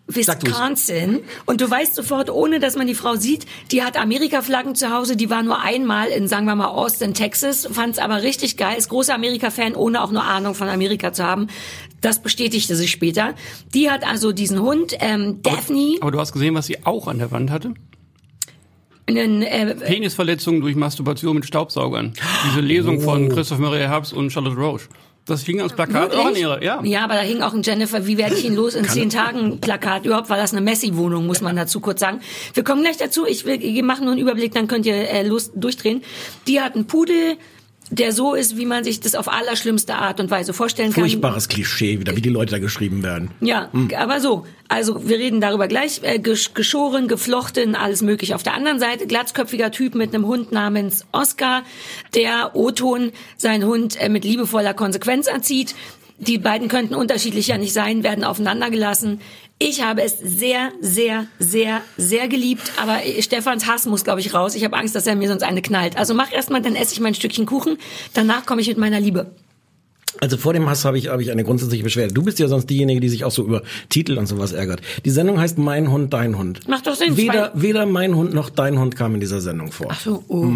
Wisconsin. 0.08 1.20
Und 1.46 1.60
du 1.60 1.70
weißt 1.70 1.94
sofort, 1.94 2.30
ohne 2.30 2.58
dass 2.60 2.76
man 2.76 2.86
die 2.86 2.94
Frau 2.94 3.16
sieht, 3.16 3.44
die 3.70 3.82
hat 3.82 3.96
Amerika-Flaggen 3.98 4.74
zu 4.74 4.90
Hause, 4.92 5.16
die 5.16 5.28
war 5.30 5.42
nur 5.42 5.60
einmal 5.60 6.08
in, 6.08 6.28
sagen 6.28 6.46
wir 6.46 6.54
mal, 6.56 6.66
Austin, 6.68 7.14
Texas, 7.14 7.68
fand 7.70 7.94
es 7.94 7.98
aber 7.98 8.22
richtig 8.22 8.56
geil, 8.56 8.76
ist 8.78 8.88
großer 8.88 9.14
Amerika-Fan, 9.14 9.74
ohne 9.74 10.02
auch 10.02 10.10
nur 10.10 10.24
Ahnung 10.24 10.54
von 10.54 10.68
Amerika 10.68 11.12
zu 11.12 11.24
haben. 11.24 11.48
Das 12.00 12.22
bestätigte 12.22 12.74
sich 12.76 12.90
später. 12.90 13.34
Die 13.74 13.90
hat 13.90 14.06
also 14.06 14.32
diesen 14.32 14.60
Hund, 14.62 14.94
ähm, 15.00 15.42
Daphne, 15.42 15.96
Aber 16.00 16.10
du 16.10 16.18
hast 16.20 16.32
gesehen, 16.32 16.54
was 16.54 16.66
sie 16.66 16.84
auch 16.86 17.06
an 17.08 17.18
der 17.18 17.30
Wand 17.30 17.50
hatte? 17.50 17.74
einen, 19.06 19.40
äh, 19.42 19.74
Penisverletzungen 19.74 20.60
durch 20.60 20.76
Masturbation 20.76 21.36
mit 21.36 21.46
Staubsaugern. 21.46 22.12
Diese 22.46 22.60
Lesung 22.60 22.98
Oh. 22.98 23.00
von 23.00 23.28
Christoph 23.30 23.58
Maria 23.58 23.88
Herbst 23.88 24.12
und 24.12 24.30
Charlotte 24.30 24.56
Roche. 24.56 24.88
Das 25.28 25.42
hing 25.42 25.60
als 25.60 25.74
Plakat 25.74 26.14
auch 26.14 26.20
an 26.20 26.24
Wirklich? 26.26 26.42
ihrer, 26.42 26.62
ja. 26.62 26.82
Ja, 26.82 27.04
aber 27.04 27.14
da 27.14 27.20
hing 27.20 27.42
auch 27.42 27.52
ein 27.52 27.62
Jennifer, 27.62 28.06
wie 28.06 28.16
werde 28.16 28.34
ich 28.34 28.46
ihn 28.46 28.54
los 28.54 28.74
in 28.74 28.88
zehn 28.88 29.10
Tagen 29.10 29.60
Plakat. 29.60 30.06
Überhaupt 30.06 30.30
war 30.30 30.38
das 30.38 30.52
eine 30.52 30.62
Messi-Wohnung, 30.62 31.26
muss 31.26 31.42
man 31.42 31.54
dazu 31.54 31.80
kurz 31.80 32.00
sagen. 32.00 32.20
Wir 32.54 32.64
kommen 32.64 32.82
gleich 32.82 32.96
dazu. 32.96 33.26
Ich 33.26 33.44
will, 33.44 33.60
wir 33.60 33.84
machen 33.84 34.04
nur 34.04 34.12
einen 34.12 34.22
Überblick, 34.22 34.54
dann 34.54 34.68
könnt 34.68 34.86
ihr 34.86 34.94
äh, 34.94 35.22
los 35.22 35.52
durchdrehen. 35.54 36.02
Die 36.46 36.60
hat 36.60 36.74
einen 36.74 36.86
Pudel, 36.86 37.36
der 37.90 38.12
so 38.12 38.34
ist, 38.34 38.56
wie 38.56 38.66
man 38.66 38.84
sich 38.84 39.00
das 39.00 39.14
auf 39.14 39.28
allerschlimmste 39.32 39.94
Art 39.94 40.20
und 40.20 40.30
Weise 40.30 40.52
vorstellen 40.52 40.92
kann. 40.92 41.04
Furchtbares 41.04 41.48
Klischee 41.48 42.00
wieder, 42.00 42.16
wie 42.16 42.20
die 42.20 42.28
Leute 42.28 42.52
da 42.52 42.58
geschrieben 42.58 43.02
werden. 43.02 43.30
Ja, 43.40 43.70
aber 43.96 44.20
so. 44.20 44.46
Also 44.68 45.08
wir 45.08 45.16
reden 45.18 45.40
darüber 45.40 45.66
gleich. 45.66 46.00
Äh, 46.02 46.18
gesch- 46.18 46.52
geschoren, 46.52 47.08
geflochten, 47.08 47.74
alles 47.74 48.02
möglich. 48.02 48.34
Auf 48.34 48.42
der 48.42 48.52
anderen 48.54 48.78
Seite 48.78 49.06
glatzköpfiger 49.06 49.70
Typ 49.70 49.94
mit 49.94 50.14
einem 50.14 50.26
Hund 50.26 50.52
namens 50.52 51.06
Oscar, 51.12 51.62
der 52.14 52.50
O-Ton 52.54 53.12
seinen 53.38 53.64
Hund 53.64 53.98
äh, 53.98 54.10
mit 54.10 54.24
liebevoller 54.24 54.74
Konsequenz 54.74 55.26
erzieht. 55.26 55.74
Die 56.18 56.38
beiden 56.38 56.68
könnten 56.68 56.94
unterschiedlicher 56.94 57.58
nicht 57.58 57.72
sein, 57.72 58.02
werden 58.02 58.24
aufeinander 58.24 58.70
gelassen. 58.70 59.20
Ich 59.60 59.82
habe 59.82 60.02
es 60.02 60.18
sehr, 60.18 60.70
sehr, 60.80 61.26
sehr, 61.38 61.80
sehr 61.96 62.28
geliebt, 62.28 62.72
aber 62.80 62.98
Stefans 63.20 63.66
Hass 63.66 63.86
muss, 63.86 64.04
glaube 64.04 64.20
ich, 64.20 64.34
raus. 64.34 64.54
Ich 64.54 64.64
habe 64.64 64.76
Angst, 64.76 64.94
dass 64.94 65.06
er 65.06 65.16
mir 65.16 65.28
sonst 65.28 65.42
eine 65.42 65.62
knallt. 65.62 65.96
Also 65.96 66.14
mach 66.14 66.32
erstmal, 66.32 66.62
dann 66.62 66.76
esse 66.76 66.92
ich 66.92 67.00
mein 67.00 67.14
Stückchen 67.14 67.46
Kuchen. 67.46 67.78
Danach 68.14 68.46
komme 68.46 68.60
ich 68.60 68.68
mit 68.68 68.78
meiner 68.78 69.00
Liebe. 69.00 69.30
Also 70.20 70.36
vor 70.36 70.52
dem 70.52 70.68
Hass 70.68 70.84
habe 70.84 70.98
ich, 70.98 71.08
habe 71.08 71.22
ich 71.22 71.30
eine 71.30 71.44
grundsätzliche 71.44 71.84
Beschwerde. 71.84 72.12
Du 72.14 72.22
bist 72.22 72.38
ja 72.38 72.48
sonst 72.48 72.68
diejenige, 72.70 73.00
die 73.00 73.08
sich 73.08 73.24
auch 73.24 73.30
so 73.30 73.44
über 73.44 73.62
Titel 73.88 74.18
und 74.18 74.26
sowas 74.26 74.52
ärgert. 74.52 74.80
Die 75.04 75.10
Sendung 75.10 75.38
heißt 75.38 75.58
Mein 75.58 75.90
Hund, 75.92 76.12
Dein 76.12 76.36
Hund. 76.36 76.66
Macht 76.68 76.86
doch 76.86 76.94
Sinn. 76.94 77.16
Weder, 77.16 77.52
weder 77.54 77.86
Mein 77.86 78.16
Hund 78.16 78.34
noch 78.34 78.50
Dein 78.50 78.78
Hund 78.78 78.96
kam 78.96 79.14
in 79.14 79.20
dieser 79.20 79.40
Sendung 79.40 79.70
vor. 79.70 79.88
Ach 79.90 80.00
so, 80.00 80.24
oh. 80.28 80.46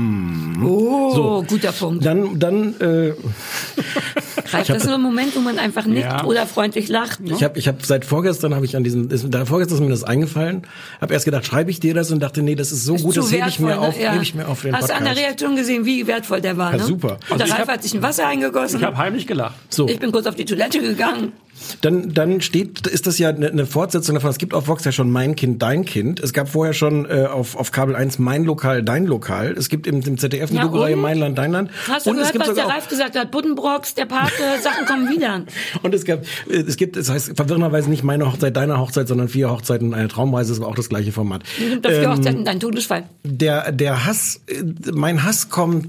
Oh, 0.65 1.15
So. 1.15 1.45
guter 1.47 1.71
Punkt. 1.73 2.05
Dann, 2.05 2.39
dann, 2.41 2.81
äh, 2.81 3.13
Reicht 4.53 4.71
das 4.71 4.83
so 4.85 4.93
ein 4.93 5.01
Moment, 5.03 5.35
wo 5.37 5.41
man 5.41 5.59
einfach 5.59 5.87
nickt 5.87 6.03
Ja. 6.05 6.25
oder 6.25 6.47
freundlich 6.47 6.89
lacht? 6.89 7.21
Ne? 7.21 7.33
ich 7.35 7.43
habe, 7.45 7.59
ich 7.59 7.69
habe 7.69 7.79
seit 7.85 8.05
vorgestern 8.05 8.55
habe 8.55 8.65
ich 8.65 8.77
an 8.77 8.85
diesen, 8.85 9.11
ist, 9.11 9.25
da 9.29 9.45
vorgestern 9.45 9.77
ist 9.79 9.81
mir 9.85 9.91
das 9.91 10.05
eingefallen. 10.05 10.63
Habe 11.01 11.13
erst 11.15 11.25
gedacht, 11.25 11.45
schreibe 11.47 11.71
ich 11.71 11.81
dir 11.81 11.95
das 11.95 12.11
und 12.11 12.21
dachte, 12.21 12.43
nee, 12.43 12.55
das 12.55 12.73
ist 12.73 12.85
so 12.85 12.95
Ist 12.97 13.03
gut, 13.05 13.17
das 13.17 13.33
hebe 13.33 13.49
ich 13.49 13.59
mir 13.61 13.69
wertvoll, 13.69 13.89
auf, 13.89 13.97
ne? 13.97 14.03
Ja. 14.03 14.13
hebe 14.13 14.23
ich 14.23 14.35
mir 14.35 14.49
auf 14.49 14.63
den 14.63 14.75
Hast 14.75 14.89
du 14.89 14.93
an 14.93 14.99
Podcast. 15.01 15.17
der 15.19 15.25
Reaktion 15.27 15.57
gesehen, 15.57 15.85
wie 15.85 16.07
wertvoll 16.07 16.41
der 16.41 16.57
war? 16.57 16.73
Ja, 16.73 16.79
ne? 16.79 16.85
super. 16.85 17.13
Und 17.13 17.21
der 17.21 17.33
Also 17.33 17.45
ich 17.45 17.51
Ralf 17.53 17.61
hab- 17.69 17.75
hat 17.75 17.83
sich 17.83 17.95
ein 17.95 18.03
Wasser 18.03 18.27
eingegossen. 18.27 18.79
Ich 18.81 18.85
habe 18.85 18.97
heimlich 18.97 19.27
gelacht. 19.27 19.55
so. 19.69 19.89
Ich 19.89 19.99
bin 19.99 20.13
kurz 20.13 20.27
auf 20.27 20.35
die 20.35 20.45
Toilette 20.45 20.81
gegangen. 20.81 21.33
Dann, 21.81 22.13
dann 22.13 22.41
steht, 22.41 22.87
ist 22.87 23.07
das 23.07 23.19
ja 23.19 23.31
eine, 23.31 23.67
Fortsetzung 23.67 24.15
davon. 24.15 24.31
Es 24.31 24.39
gibt 24.39 24.55
auf 24.55 24.69
Vox 24.69 24.85
ja 24.85 24.93
schon 24.93 25.11
Mein 25.11 25.37
Kind, 25.37 25.63
Dein 25.63 25.85
Kind. 25.85 26.21
Es 26.21 26.33
gab 26.33 26.49
vorher 26.49 26.73
schon 26.75 27.07
äh, 27.07 27.27
auf, 27.27 27.57
auf 27.57 27.73
Kabel 27.73 27.97
1 27.97 28.19
Mein 28.19 28.45
Lokal, 28.45 28.83
Dein 28.83 29.07
Lokal. 29.07 29.53
Es 29.53 29.69
gibt 29.69 29.87
im, 29.87 30.01
im 30.01 30.19
ZDF 30.19 30.51
eine 30.51 30.61
Ja, 30.61 30.65
Doku-Reihe 30.65 30.95
und? 30.95 31.03
Mein 31.03 31.19
Land, 31.19 31.39
Dein 31.39 31.53
Land. 31.53 31.71
Hast 31.89 32.07
du 32.07 32.11
und 32.11 32.17
gehört, 32.17 32.39
was 32.39 32.55
der 32.55 32.67
Ralf 32.67 32.89
gesagt 32.89 33.17
hat? 33.17 33.31
Buddenbrocks, 33.31 33.95
der 33.95 34.07
Pate, 34.07 34.33
Sachen 34.63 34.87
kommen 34.87 35.09
wieder. 35.09 35.45
und 35.83 35.95
es 35.95 36.05
gab, 36.05 36.23
äh, 36.49 36.57
es 36.57 36.77
gibt, 36.77 36.97
es 36.97 37.11
heißt 37.11 37.37
verwirrenderweise 37.37 37.91
nicht 37.91 38.03
meine 38.05 38.31
Hochzeit, 38.31 38.57
deine 38.57 38.79
Hochzeit, 38.79 39.09
sondern 39.09 39.29
vier 39.29 39.51
Hochzeiten 39.51 39.89
und 39.89 39.95
eine 39.95 40.09
Traumreise. 40.09 40.53
Das 40.53 40.61
war 40.61 40.69
auch 40.69 40.77
das 40.77 40.89
gleiche 40.89 41.13
Format. 41.13 41.43
Dafür 41.83 42.03
Ähm, 42.03 42.11
Hochzeiten, 42.11 42.45
dein 42.45 42.61
Todesfall. 42.61 43.05
der 43.25 43.73
der 43.73 44.05
Hass, 44.05 44.41
äh, 44.47 44.63
mein 44.93 45.25
Hass 45.25 45.49
kommt. 45.49 45.89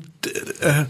Äh, 0.62 0.86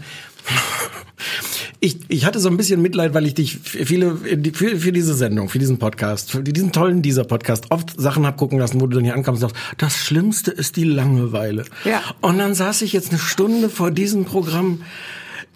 ich, 1.80 1.98
ich 2.08 2.24
hatte 2.24 2.40
so 2.40 2.48
ein 2.48 2.56
bisschen 2.56 2.80
Mitleid, 2.82 3.14
weil 3.14 3.26
ich 3.26 3.34
dich 3.34 3.58
viele 3.58 4.16
für, 4.16 4.78
für 4.78 4.92
diese 4.92 5.14
Sendung, 5.14 5.48
für 5.48 5.58
diesen 5.58 5.78
Podcast, 5.78 6.30
für 6.30 6.42
diesen 6.42 6.72
tollen 6.72 7.02
dieser 7.02 7.24
Podcast 7.24 7.70
oft 7.70 8.00
Sachen 8.00 8.26
hab 8.26 8.36
gucken 8.36 8.58
lassen, 8.58 8.80
wo 8.80 8.86
du 8.86 8.96
dann 8.96 9.04
hier 9.04 9.14
ankommst 9.14 9.42
und 9.42 9.50
sagst, 9.50 9.64
das 9.78 9.96
Schlimmste 9.96 10.50
ist 10.50 10.76
die 10.76 10.84
Langeweile. 10.84 11.64
Ja. 11.84 12.02
Und 12.20 12.38
dann 12.38 12.54
saß 12.54 12.82
ich 12.82 12.92
jetzt 12.92 13.10
eine 13.10 13.18
Stunde 13.18 13.68
vor 13.68 13.90
diesem 13.90 14.24
Programm 14.24 14.82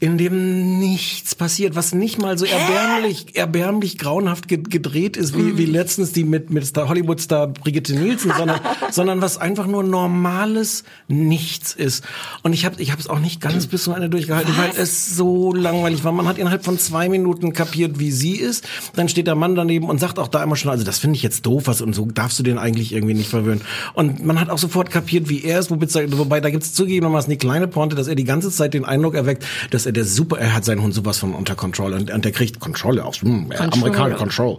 in 0.01 0.17
dem 0.17 0.79
nichts 0.79 1.35
passiert, 1.35 1.75
was 1.75 1.93
nicht 1.93 2.21
mal 2.23 2.39
so 2.39 2.45
erbärmlich, 2.45 3.35
erbärmlich 3.37 3.99
grauenhaft 3.99 4.47
ge- 4.47 4.63
gedreht 4.63 5.17
ist, 5.17 5.37
wie, 5.37 5.59
wie 5.59 5.65
letztens 5.65 6.13
die 6.13 6.23
mit, 6.23 6.51
mit 6.51 6.65
Star, 6.65 6.89
Hollywood-Star 6.89 7.49
Brigitte 7.49 7.95
Nielsen, 7.95 8.33
sondern, 8.37 8.61
sondern 8.93 9.21
was 9.21 9.39
einfach 9.39 9.67
nur 9.67 9.83
normales 9.83 10.85
Nichts 11.09 11.73
ist. 11.73 12.05
Und 12.45 12.53
ich 12.53 12.65
habe 12.65 12.81
ich 12.81 12.93
es 12.97 13.09
auch 13.09 13.19
nicht 13.19 13.41
ganz 13.41 13.67
bis 13.67 13.85
zum 13.85 13.95
Ende 13.95 14.09
durchgehalten, 14.09 14.55
weil 14.57 14.71
es 14.81 15.17
so 15.17 15.53
langweilig 15.53 16.05
war. 16.05 16.13
Man 16.13 16.29
hat 16.29 16.39
innerhalb 16.39 16.65
von 16.65 16.79
zwei 16.79 17.09
Minuten 17.09 17.53
kapiert, 17.53 17.99
wie 17.99 18.13
sie 18.13 18.37
ist. 18.37 18.65
Dann 18.95 19.09
steht 19.09 19.27
der 19.27 19.35
Mann 19.35 19.57
daneben 19.57 19.89
und 19.89 19.99
sagt 19.99 20.19
auch 20.21 20.29
da 20.29 20.45
immer 20.45 20.55
schon, 20.55 20.71
also 20.71 20.85
das 20.85 20.99
finde 21.01 21.17
ich 21.17 21.23
jetzt 21.25 21.45
doof, 21.45 21.65
was 21.67 21.81
und 21.81 21.95
so 21.95 22.07
darfst 22.07 22.39
du 22.39 22.45
den 22.45 22.59
eigentlich 22.59 22.93
irgendwie 22.93 23.15
nicht 23.15 23.29
verwöhnen. 23.31 23.63
Und 23.95 24.25
man 24.25 24.39
hat 24.41 24.49
auch 24.51 24.59
sofort 24.59 24.91
kapiert, 24.91 25.29
wie 25.29 25.43
er 25.43 25.59
ist, 25.59 25.71
wobei, 25.71 25.87
wobei 26.17 26.41
da 26.41 26.51
gibt 26.51 26.63
es 26.63 26.73
zugegebenermaßen 26.75 27.31
die 27.31 27.37
kleine 27.39 27.67
Pointe, 27.67 27.97
dass 27.97 28.07
er 28.07 28.15
die 28.15 28.25
ganze 28.25 28.51
Zeit 28.53 28.75
den 28.75 28.85
Eindruck 28.85 29.15
erweckt, 29.15 29.45
dass 29.71 29.88
er 29.89 29.93
der 29.93 30.05
super, 30.05 30.39
er 30.39 30.55
hat 30.55 30.65
seinen 30.65 30.83
Hund 30.83 30.95
sowas 30.95 31.19
von 31.19 31.35
unter 31.35 31.55
Kontrolle 31.55 31.97
und, 31.97 32.11
und 32.11 32.25
der 32.25 32.33
kriegt 32.33 32.61
Kontrolle 32.61 33.05
aus, 33.05 33.23
hm, 33.23 33.51
Amerikaner 33.59 34.17
Control. 34.17 34.59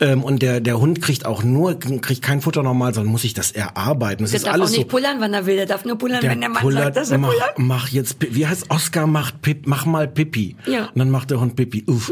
Ähm, 0.00 0.24
und 0.24 0.40
der, 0.40 0.60
der 0.60 0.80
Hund 0.80 1.02
kriegt 1.02 1.26
auch 1.26 1.42
nur, 1.42 1.78
kriegt 1.78 2.22
kein 2.22 2.40
Futter 2.40 2.62
normal, 2.62 2.94
sondern 2.94 3.12
muss 3.12 3.22
sich 3.22 3.34
das 3.34 3.52
erarbeiten. 3.52 4.24
Das 4.24 4.30
Der 4.30 4.38
ist 4.38 4.46
darf 4.46 4.54
alles 4.54 4.70
auch 4.70 4.72
nicht 4.72 4.82
so. 4.82 4.88
pullern, 4.88 5.16
wann 5.20 5.34
er 5.34 5.44
will. 5.44 5.56
Der 5.56 5.66
darf 5.66 5.84
nur 5.84 5.98
pullern, 5.98 6.22
wenn 6.22 6.40
der 6.40 6.48
Mann 6.48 6.62
pullert, 6.62 6.84
sagt, 6.84 6.96
dass 6.96 7.10
er 7.10 7.18
mach, 7.18 7.30
pullert. 7.30 7.58
mach 7.58 7.88
jetzt, 7.88 8.16
wie 8.20 8.46
heißt 8.46 8.70
Oscar 8.70 9.06
macht 9.06 9.42
Pip, 9.42 9.66
mach 9.66 9.84
mal 9.84 10.08
Pipi. 10.08 10.56
Ja. 10.66 10.86
Und 10.86 10.98
dann 10.98 11.10
macht 11.10 11.30
der 11.30 11.40
Hund 11.40 11.56
Pipi. 11.56 11.84
Uff. 11.86 12.10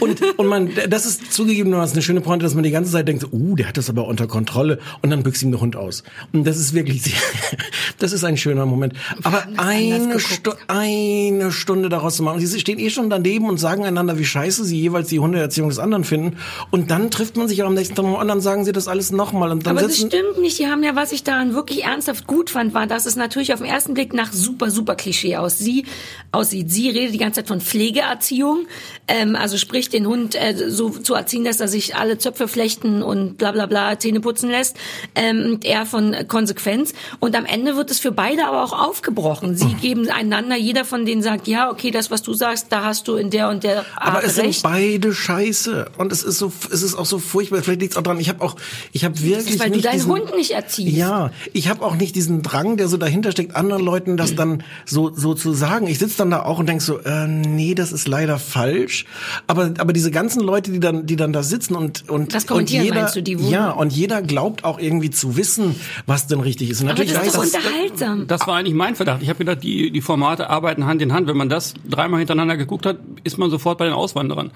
Und, 0.00 0.20
und 0.38 0.46
man, 0.46 0.70
das 0.88 1.06
ist 1.06 1.32
zugegebenermaßen 1.32 1.94
eine 1.94 2.02
schöne 2.02 2.20
Pointe, 2.20 2.44
dass 2.44 2.54
man 2.54 2.64
die 2.64 2.70
ganze 2.70 2.90
Zeit 2.90 3.06
denkt, 3.06 3.26
uh, 3.30 3.54
der 3.54 3.68
hat 3.68 3.76
das 3.76 3.88
aber 3.88 4.06
unter 4.06 4.26
Kontrolle. 4.26 4.78
Und 5.02 5.10
dann 5.10 5.22
büchst 5.22 5.42
ihm 5.42 5.52
der 5.52 5.60
Hund 5.60 5.76
aus. 5.76 6.02
Und 6.32 6.46
das 6.46 6.56
ist 6.56 6.74
wirklich, 6.74 7.14
das 7.98 8.12
ist 8.12 8.24
ein 8.24 8.36
schöner 8.36 8.66
Moment. 8.66 8.94
Aber 9.22 9.46
eine, 9.56 10.18
Stu 10.18 10.52
eine 10.66 11.52
Stunde 11.52 11.88
daraus 11.92 12.16
zu 12.16 12.22
machen. 12.22 12.44
Sie 12.44 12.60
stehen 12.60 12.78
eh 12.78 12.90
schon 12.90 13.10
daneben 13.10 13.48
und 13.48 13.58
sagen 13.58 13.84
einander, 13.84 14.18
wie 14.18 14.24
scheiße 14.24 14.64
sie 14.64 14.80
jeweils 14.80 15.08
die 15.08 15.20
Hundeerziehung 15.20 15.68
des 15.68 15.78
anderen 15.78 16.04
finden. 16.04 16.38
Und 16.70 16.90
dann 16.90 17.10
trifft 17.10 17.36
man 17.36 17.48
sich 17.48 17.62
auch 17.62 17.68
am 17.68 17.74
nächsten 17.74 17.94
Tag 17.94 18.04
und 18.04 18.28
dann 18.28 18.40
sagen 18.40 18.64
sie 18.64 18.72
das 18.72 18.88
alles 18.88 19.12
nochmal. 19.12 19.52
Aber 19.52 19.74
das 19.74 19.96
stimmt 19.96 20.38
nicht. 20.40 20.58
Die 20.58 20.66
haben 20.66 20.82
ja, 20.82 20.96
was 20.96 21.12
ich 21.12 21.22
daran 21.22 21.54
wirklich 21.54 21.84
ernsthaft 21.84 22.26
gut 22.26 22.50
fand, 22.50 22.74
war, 22.74 22.86
dass 22.86 23.06
es 23.06 23.16
natürlich 23.16 23.52
auf 23.52 23.60
den 23.60 23.68
ersten 23.68 23.94
Blick 23.94 24.12
nach 24.12 24.32
super, 24.32 24.70
super 24.70 24.94
Klischee 24.94 25.36
aus 25.36 25.58
sie 25.58 25.84
aussieht. 26.32 26.70
Sie 26.70 26.88
redet 26.88 27.14
die 27.14 27.18
ganze 27.18 27.40
Zeit 27.40 27.48
von 27.48 27.60
Pflegeerziehung, 27.60 28.66
ähm, 29.08 29.36
also 29.36 29.58
sprich 29.58 29.88
den 29.88 30.06
Hund 30.06 30.34
äh, 30.34 30.70
so 30.70 30.90
zu 30.90 31.14
erziehen, 31.14 31.44
dass 31.44 31.60
er 31.60 31.68
sich 31.68 31.96
alle 31.96 32.18
Zöpfe 32.18 32.48
flechten 32.48 33.02
und 33.02 33.38
bla 33.38 33.52
bla 33.52 33.66
bla 33.66 33.98
Zähne 33.98 34.20
putzen 34.20 34.50
lässt. 34.50 34.76
Ähm, 35.14 35.52
und 35.52 35.64
er 35.64 35.86
von 35.86 36.16
Konsequenz. 36.28 36.94
Und 37.20 37.36
am 37.36 37.44
Ende 37.44 37.76
wird 37.76 37.90
es 37.90 37.98
für 37.98 38.12
beide 38.12 38.46
aber 38.46 38.64
auch 38.64 38.72
aufgebrochen. 38.72 39.56
Sie 39.56 39.74
geben 39.80 40.08
einander, 40.10 40.56
jeder 40.56 40.84
von 40.84 41.04
denen 41.04 41.22
sagt, 41.22 41.46
ja, 41.46 41.70
okay, 41.70 41.81
das, 41.90 42.10
was 42.10 42.22
du 42.22 42.34
sagst, 42.34 42.66
da 42.70 42.84
hast 42.84 43.08
du 43.08 43.16
in 43.16 43.30
der 43.30 43.48
und 43.48 43.64
der 43.64 43.78
Art 43.80 43.86
Aber 43.96 44.24
es 44.24 44.38
recht. 44.38 44.60
sind 44.60 44.62
beide 44.62 45.12
scheiße 45.12 45.90
und 45.98 46.12
es 46.12 46.22
ist 46.22 46.38
so 46.38 46.52
es 46.70 46.82
ist 46.82 46.94
auch 46.94 47.06
so 47.06 47.18
furchtbar. 47.18 47.62
Vielleicht 47.62 47.80
liegt's 47.80 47.96
auch 47.96 48.02
dran. 48.02 48.20
Ich 48.20 48.28
habe 48.28 48.42
auch 48.42 48.56
ich 48.92 49.04
habe 49.04 49.20
wirklich 49.20 49.44
das 49.44 49.54
ist, 49.54 49.60
weil 49.60 49.70
du 49.70 49.76
nicht 49.76 49.86
deinen 49.86 49.94
diesen, 49.94 50.10
Hund 50.12 50.36
nicht 50.36 50.52
erziehst. 50.52 50.96
Ja, 50.96 51.30
ich 51.52 51.68
habe 51.68 51.84
auch 51.84 51.96
nicht 51.96 52.14
diesen 52.14 52.42
Drang, 52.42 52.76
der 52.76 52.88
so 52.88 52.96
dahinter 52.96 53.32
steckt, 53.32 53.56
anderen 53.56 53.82
Leuten 53.84 54.16
das 54.16 54.34
dann 54.34 54.62
so 54.84 55.12
so 55.14 55.34
zu 55.34 55.52
sagen. 55.52 55.86
Ich 55.86 55.98
sitze 55.98 56.18
dann 56.18 56.30
da 56.30 56.42
auch 56.42 56.58
und 56.58 56.66
denk 56.68 56.82
so, 56.82 56.98
äh, 57.00 57.26
nee, 57.26 57.74
das 57.74 57.92
ist 57.92 58.06
leider 58.08 58.38
falsch. 58.38 59.04
Aber 59.46 59.72
aber 59.78 59.92
diese 59.92 60.10
ganzen 60.10 60.40
Leute, 60.42 60.70
die 60.70 60.80
dann 60.80 61.06
die 61.06 61.16
dann 61.16 61.32
da 61.32 61.42
sitzen 61.42 61.74
und 61.74 62.08
und 62.08 62.34
Das 62.34 62.44
und 62.44 62.70
jeder 62.70 62.94
meinst 62.94 63.16
du, 63.16 63.22
die 63.22 63.34
ja 63.34 63.70
und 63.70 63.92
jeder 63.92 64.22
glaubt 64.22 64.64
auch 64.64 64.78
irgendwie 64.78 65.10
zu 65.10 65.36
wissen, 65.36 65.74
was 66.06 66.26
denn 66.26 66.40
richtig 66.40 66.70
ist. 66.70 66.80
Und 66.80 66.88
Aber 66.88 66.98
natürlich 66.98 67.18
das 67.18 67.26
ist 67.28 67.36
doch 67.36 67.42
unterhaltsam. 67.44 68.26
Das 68.26 68.46
war 68.46 68.56
eigentlich 68.56 68.74
mein 68.74 68.94
Verdacht. 68.96 69.22
Ich 69.22 69.28
habe 69.28 69.38
gedacht, 69.38 69.62
die, 69.62 69.90
die 69.90 70.00
Formate 70.00 70.50
arbeiten 70.50 70.86
Hand 70.86 71.02
in 71.02 71.12
Hand. 71.12 71.26
Wenn 71.28 71.36
man 71.36 71.48
das 71.48 71.71
dreimal 71.88 72.18
hintereinander 72.18 72.56
geguckt 72.56 72.86
hat, 72.86 72.98
ist 73.24 73.38
man 73.38 73.50
sofort 73.50 73.78
bei 73.78 73.84
den 73.84 73.94
Auswanderern. 73.94 74.52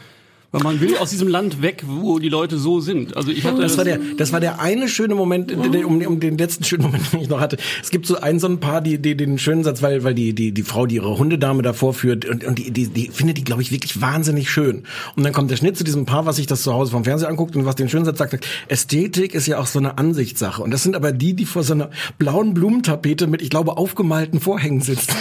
Weil 0.53 0.63
man 0.63 0.81
will 0.81 0.97
aus 0.97 1.11
diesem 1.11 1.27
Land 1.27 1.61
weg, 1.61 1.83
wo 1.87 2.21
die 2.21 2.29
Leute 2.29 2.57
so 2.57 2.81
sind. 2.81 3.17
Also 3.17 3.33
ich 3.33 3.45
hatte 3.45 3.61
Das 3.61 3.77
war 3.77 3.85
der, 3.85 3.99
das 4.17 4.33
war 4.33 4.39
der 4.39 4.61
eine 4.61 4.89
schöne 4.89 5.17
Moment, 5.17 5.53
um, 5.53 6.01
um 6.07 6.21
den 6.21 6.39
letzten 6.39 6.63
schönen 6.63 6.85
Moment, 6.85 7.13
den 7.13 7.21
ich 7.21 7.29
noch 7.29 7.41
hatte. 7.41 7.57
Es 7.83 7.91
gibt 7.91 8.07
so 8.07 8.21
ein 8.21 8.39
so 8.39 8.47
ein 8.47 8.61
paar, 8.61 8.81
die, 8.81 8.99
die 8.99 9.17
den 9.17 9.39
schönen 9.39 9.65
Satz, 9.65 9.83
weil, 9.83 10.05
weil 10.05 10.15
die, 10.15 10.35
die, 10.35 10.53
die 10.53 10.63
Frau, 10.63 10.87
die 10.87 10.97
ihre 10.97 11.19
Hundedame 11.19 11.63
davor 11.63 11.95
führt, 11.95 12.25
und, 12.25 12.45
und 12.45 12.59
die, 12.59 12.71
die, 12.71 12.87
die 12.87 13.09
findet 13.09 13.39
die, 13.39 13.45
glaube 13.45 13.61
ich, 13.61 13.73
wirklich 13.73 14.01
wahnsinnig 14.01 14.49
schön. 14.49 14.85
Und 15.17 15.25
dann 15.25 15.33
kommt 15.33 15.51
der 15.51 15.57
Schnitt 15.57 15.77
zu 15.77 15.83
diesem 15.83 16.07
Paar, 16.07 16.27
was 16.27 16.37
sich 16.37 16.47
das 16.47 16.63
zu 16.63 16.73
Hause 16.73 16.93
vom 16.93 17.05
Fernseher 17.05 17.29
anguckt 17.29 17.57
und 17.57 17.67
was 17.67 17.75
den 17.75 17.89
schönen 17.89 18.05
Satz 18.05 18.19
sagt, 18.19 18.31
sagt, 18.31 18.47
Ästhetik 18.69 19.35
ist 19.35 19.47
ja 19.47 19.59
auch 19.59 19.67
so 19.67 19.81
eine 19.81 19.99
Ansichtssache. 19.99 20.63
Und 20.63 20.71
das 20.71 20.85
sind 20.85 20.95
aber 20.95 21.11
die, 21.11 21.35
die 21.35 21.45
vor 21.45 21.65
so 21.65 21.75
einer 21.75 21.91
blauen 22.19 22.55
Blumentapete 22.55 23.27
mit, 23.27 23.43
ich 23.43 23.51
glaube, 23.51 23.77
aufgemalten 23.77 24.41
Vorhängen 24.41 24.81
sitzen. 24.81 25.13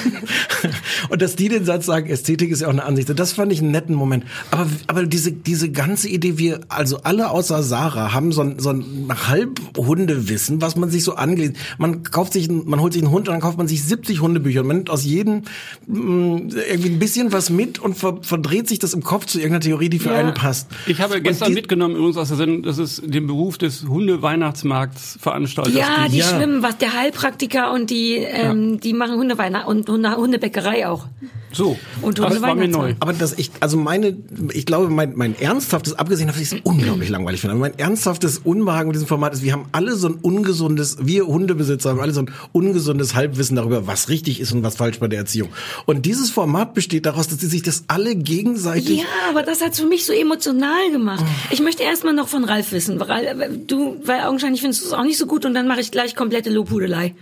Und 1.10 1.22
dass 1.22 1.36
die 1.36 1.50
den 1.50 1.66
Satz 1.66 1.86
sagen, 1.86 2.08
Ästhetik 2.10 2.52
ist 2.52 2.62
ja 2.62 2.68
auch 2.68 2.72
eine 2.72 2.84
Ansicht. 2.84 3.10
Das 3.18 3.34
fand 3.34 3.52
ich 3.52 3.62
einen 3.62 3.72
netten 3.72 3.96
Moment. 3.96 4.26
Aber, 4.52 4.68
aber 4.88 5.04
diese, 5.06 5.32
diese 5.32 5.70
ganze 5.72 6.10
Idee, 6.10 6.38
wir, 6.38 6.62
also 6.70 7.00
alle 7.04 7.30
außer 7.30 7.64
Sarah 7.64 8.14
haben 8.14 8.32
so 8.32 8.42
ein, 8.42 8.60
so 8.60 8.70
ein 8.72 9.08
Halbhundewissen, 9.28 10.62
was 10.62 10.76
man 10.76 10.90
sich 10.90 11.04
so 11.04 11.16
angelesen. 11.16 11.56
Man 11.78 12.04
kauft 12.04 12.34
sich, 12.34 12.50
man 12.50 12.80
holt 12.80 12.94
sich 12.94 13.02
einen 13.02 13.12
Hund 13.12 13.28
und 13.28 13.34
dann 13.34 13.42
kauft 13.42 13.58
man 13.58 13.68
sich 13.68 13.84
70 13.84 14.22
Hundebücher 14.22 14.62
und 14.62 14.68
man 14.68 14.78
nimmt 14.78 14.90
aus 14.90 15.04
jedem 15.04 15.44
mh, 15.88 16.54
irgendwie 16.70 16.90
ein 16.90 17.00
bisschen 17.00 17.32
was 17.34 17.50
mit 17.50 17.80
und 17.80 17.98
ver, 17.98 18.20
verdreht 18.22 18.68
sich 18.68 18.80
das 18.80 18.94
im 18.94 19.04
Kopf 19.04 19.26
zu 19.26 19.38
irgendeiner 19.40 19.62
Theorie, 19.62 19.90
die 19.90 20.00
für 20.00 20.10
Ja. 20.10 20.16
einen 20.16 20.34
passt. 20.34 20.68
Ich 20.88 21.02
habe 21.02 21.22
gestern 21.22 21.50
die- 21.50 21.56
mitgenommen 21.56 21.96
übrigens 21.96 22.18
aus 22.18 22.30
der 22.30 22.38
Sendung, 22.38 22.64
dass 22.64 22.78
es 22.78 23.02
den 23.04 23.28
Beruf 23.28 23.58
des 23.58 23.84
Hunde-Weihnachtsmarkts 23.88 25.18
veranstaltet. 25.20 25.76
Ja, 25.76 26.08
die 26.10 26.18
Ja. 26.18 26.26
schwimmen, 26.26 26.64
was 26.64 26.78
der 26.78 26.94
Heilpraktiker 26.94 27.72
und 27.74 27.90
die, 27.90 28.16
ähm, 28.18 28.80
die 28.80 28.94
machen 28.94 29.16
Hundeweihnacht 29.18 29.68
und 29.68 29.88
Hunde, 29.90 30.16
Hundebäckerei 30.16 30.85
auch. 30.86 31.08
So, 31.52 31.78
Und 32.02 32.20
das 32.20 32.42
war 32.42 32.56
mir 32.56 32.68
neu. 32.68 32.96
Aber 33.00 33.14
das 33.14 33.34
ich, 33.38 33.52
also 33.62 33.78
meine, 33.78 34.18
ich 34.52 34.66
glaube, 34.66 34.90
mein, 34.90 35.16
mein 35.16 35.40
ernsthaftes, 35.40 35.94
abgesehen 35.94 36.28
davon, 36.28 36.42
dass 36.42 36.52
ich 36.52 36.60
es 36.60 36.66
unglaublich 36.66 37.10
langweilig 37.10 37.42
finde, 37.42 37.54
aber 37.54 37.62
mein 37.62 37.80
ernsthaftes 37.80 38.40
Unbehagen 38.40 38.88
mit 38.88 38.96
diesem 38.96 39.08
Format 39.08 39.34
ist, 39.34 39.44
wir 39.44 39.54
haben 39.54 39.66
alle 39.72 39.96
so 39.96 40.10
ein 40.10 40.16
ungesundes, 40.16 40.98
wir 41.02 41.26
Hundebesitzer 41.26 41.92
haben 41.92 42.00
alle 42.00 42.12
so 42.12 42.22
ein 42.22 42.32
ungesundes 42.52 43.16
Halbwissen 43.16 43.56
darüber, 43.56 43.88
was 43.88 44.10
richtig 44.10 44.40
ist 44.40 44.52
und 44.52 44.64
was 44.64 44.76
falsch 44.76 45.00
bei 45.00 45.08
der 45.08 45.20
Erziehung. 45.20 45.50
Und 45.86 46.06
dieses 46.06 46.30
Format 46.30 46.74
besteht 46.74 47.06
daraus, 47.06 47.28
dass 47.28 47.40
sie 47.40 47.48
sich 47.48 47.64
das 47.64 47.86
alle 47.88 48.16
gegenseitig 48.16 49.00
Ja, 49.00 49.06
aber 49.30 49.44
das 49.44 49.62
hat's 49.62 49.80
für 49.80 49.88
mich 49.88 50.06
so 50.06 50.14
emotional 50.14 50.92
gemacht. 50.92 51.24
Ich 51.52 51.62
möchte 51.62 51.84
erstmal 51.84 52.14
noch 52.14 52.28
von 52.28 52.44
Ralf 52.44 52.72
wissen. 52.72 53.00
Weil, 53.00 53.60
du, 53.66 53.98
weil 54.04 54.22
augenscheinlich 54.22 54.62
findest 54.62 54.84
du 54.84 54.88
es 54.88 54.94
auch 54.94 55.04
nicht 55.04 55.18
so 55.18 55.26
gut 55.26 55.46
und 55.46 55.54
dann 55.54 55.68
mache 55.68 55.82
ich 55.82 55.92
gleich 55.92 56.16
komplette 56.16 56.50
Lobhudelei. 56.50 57.16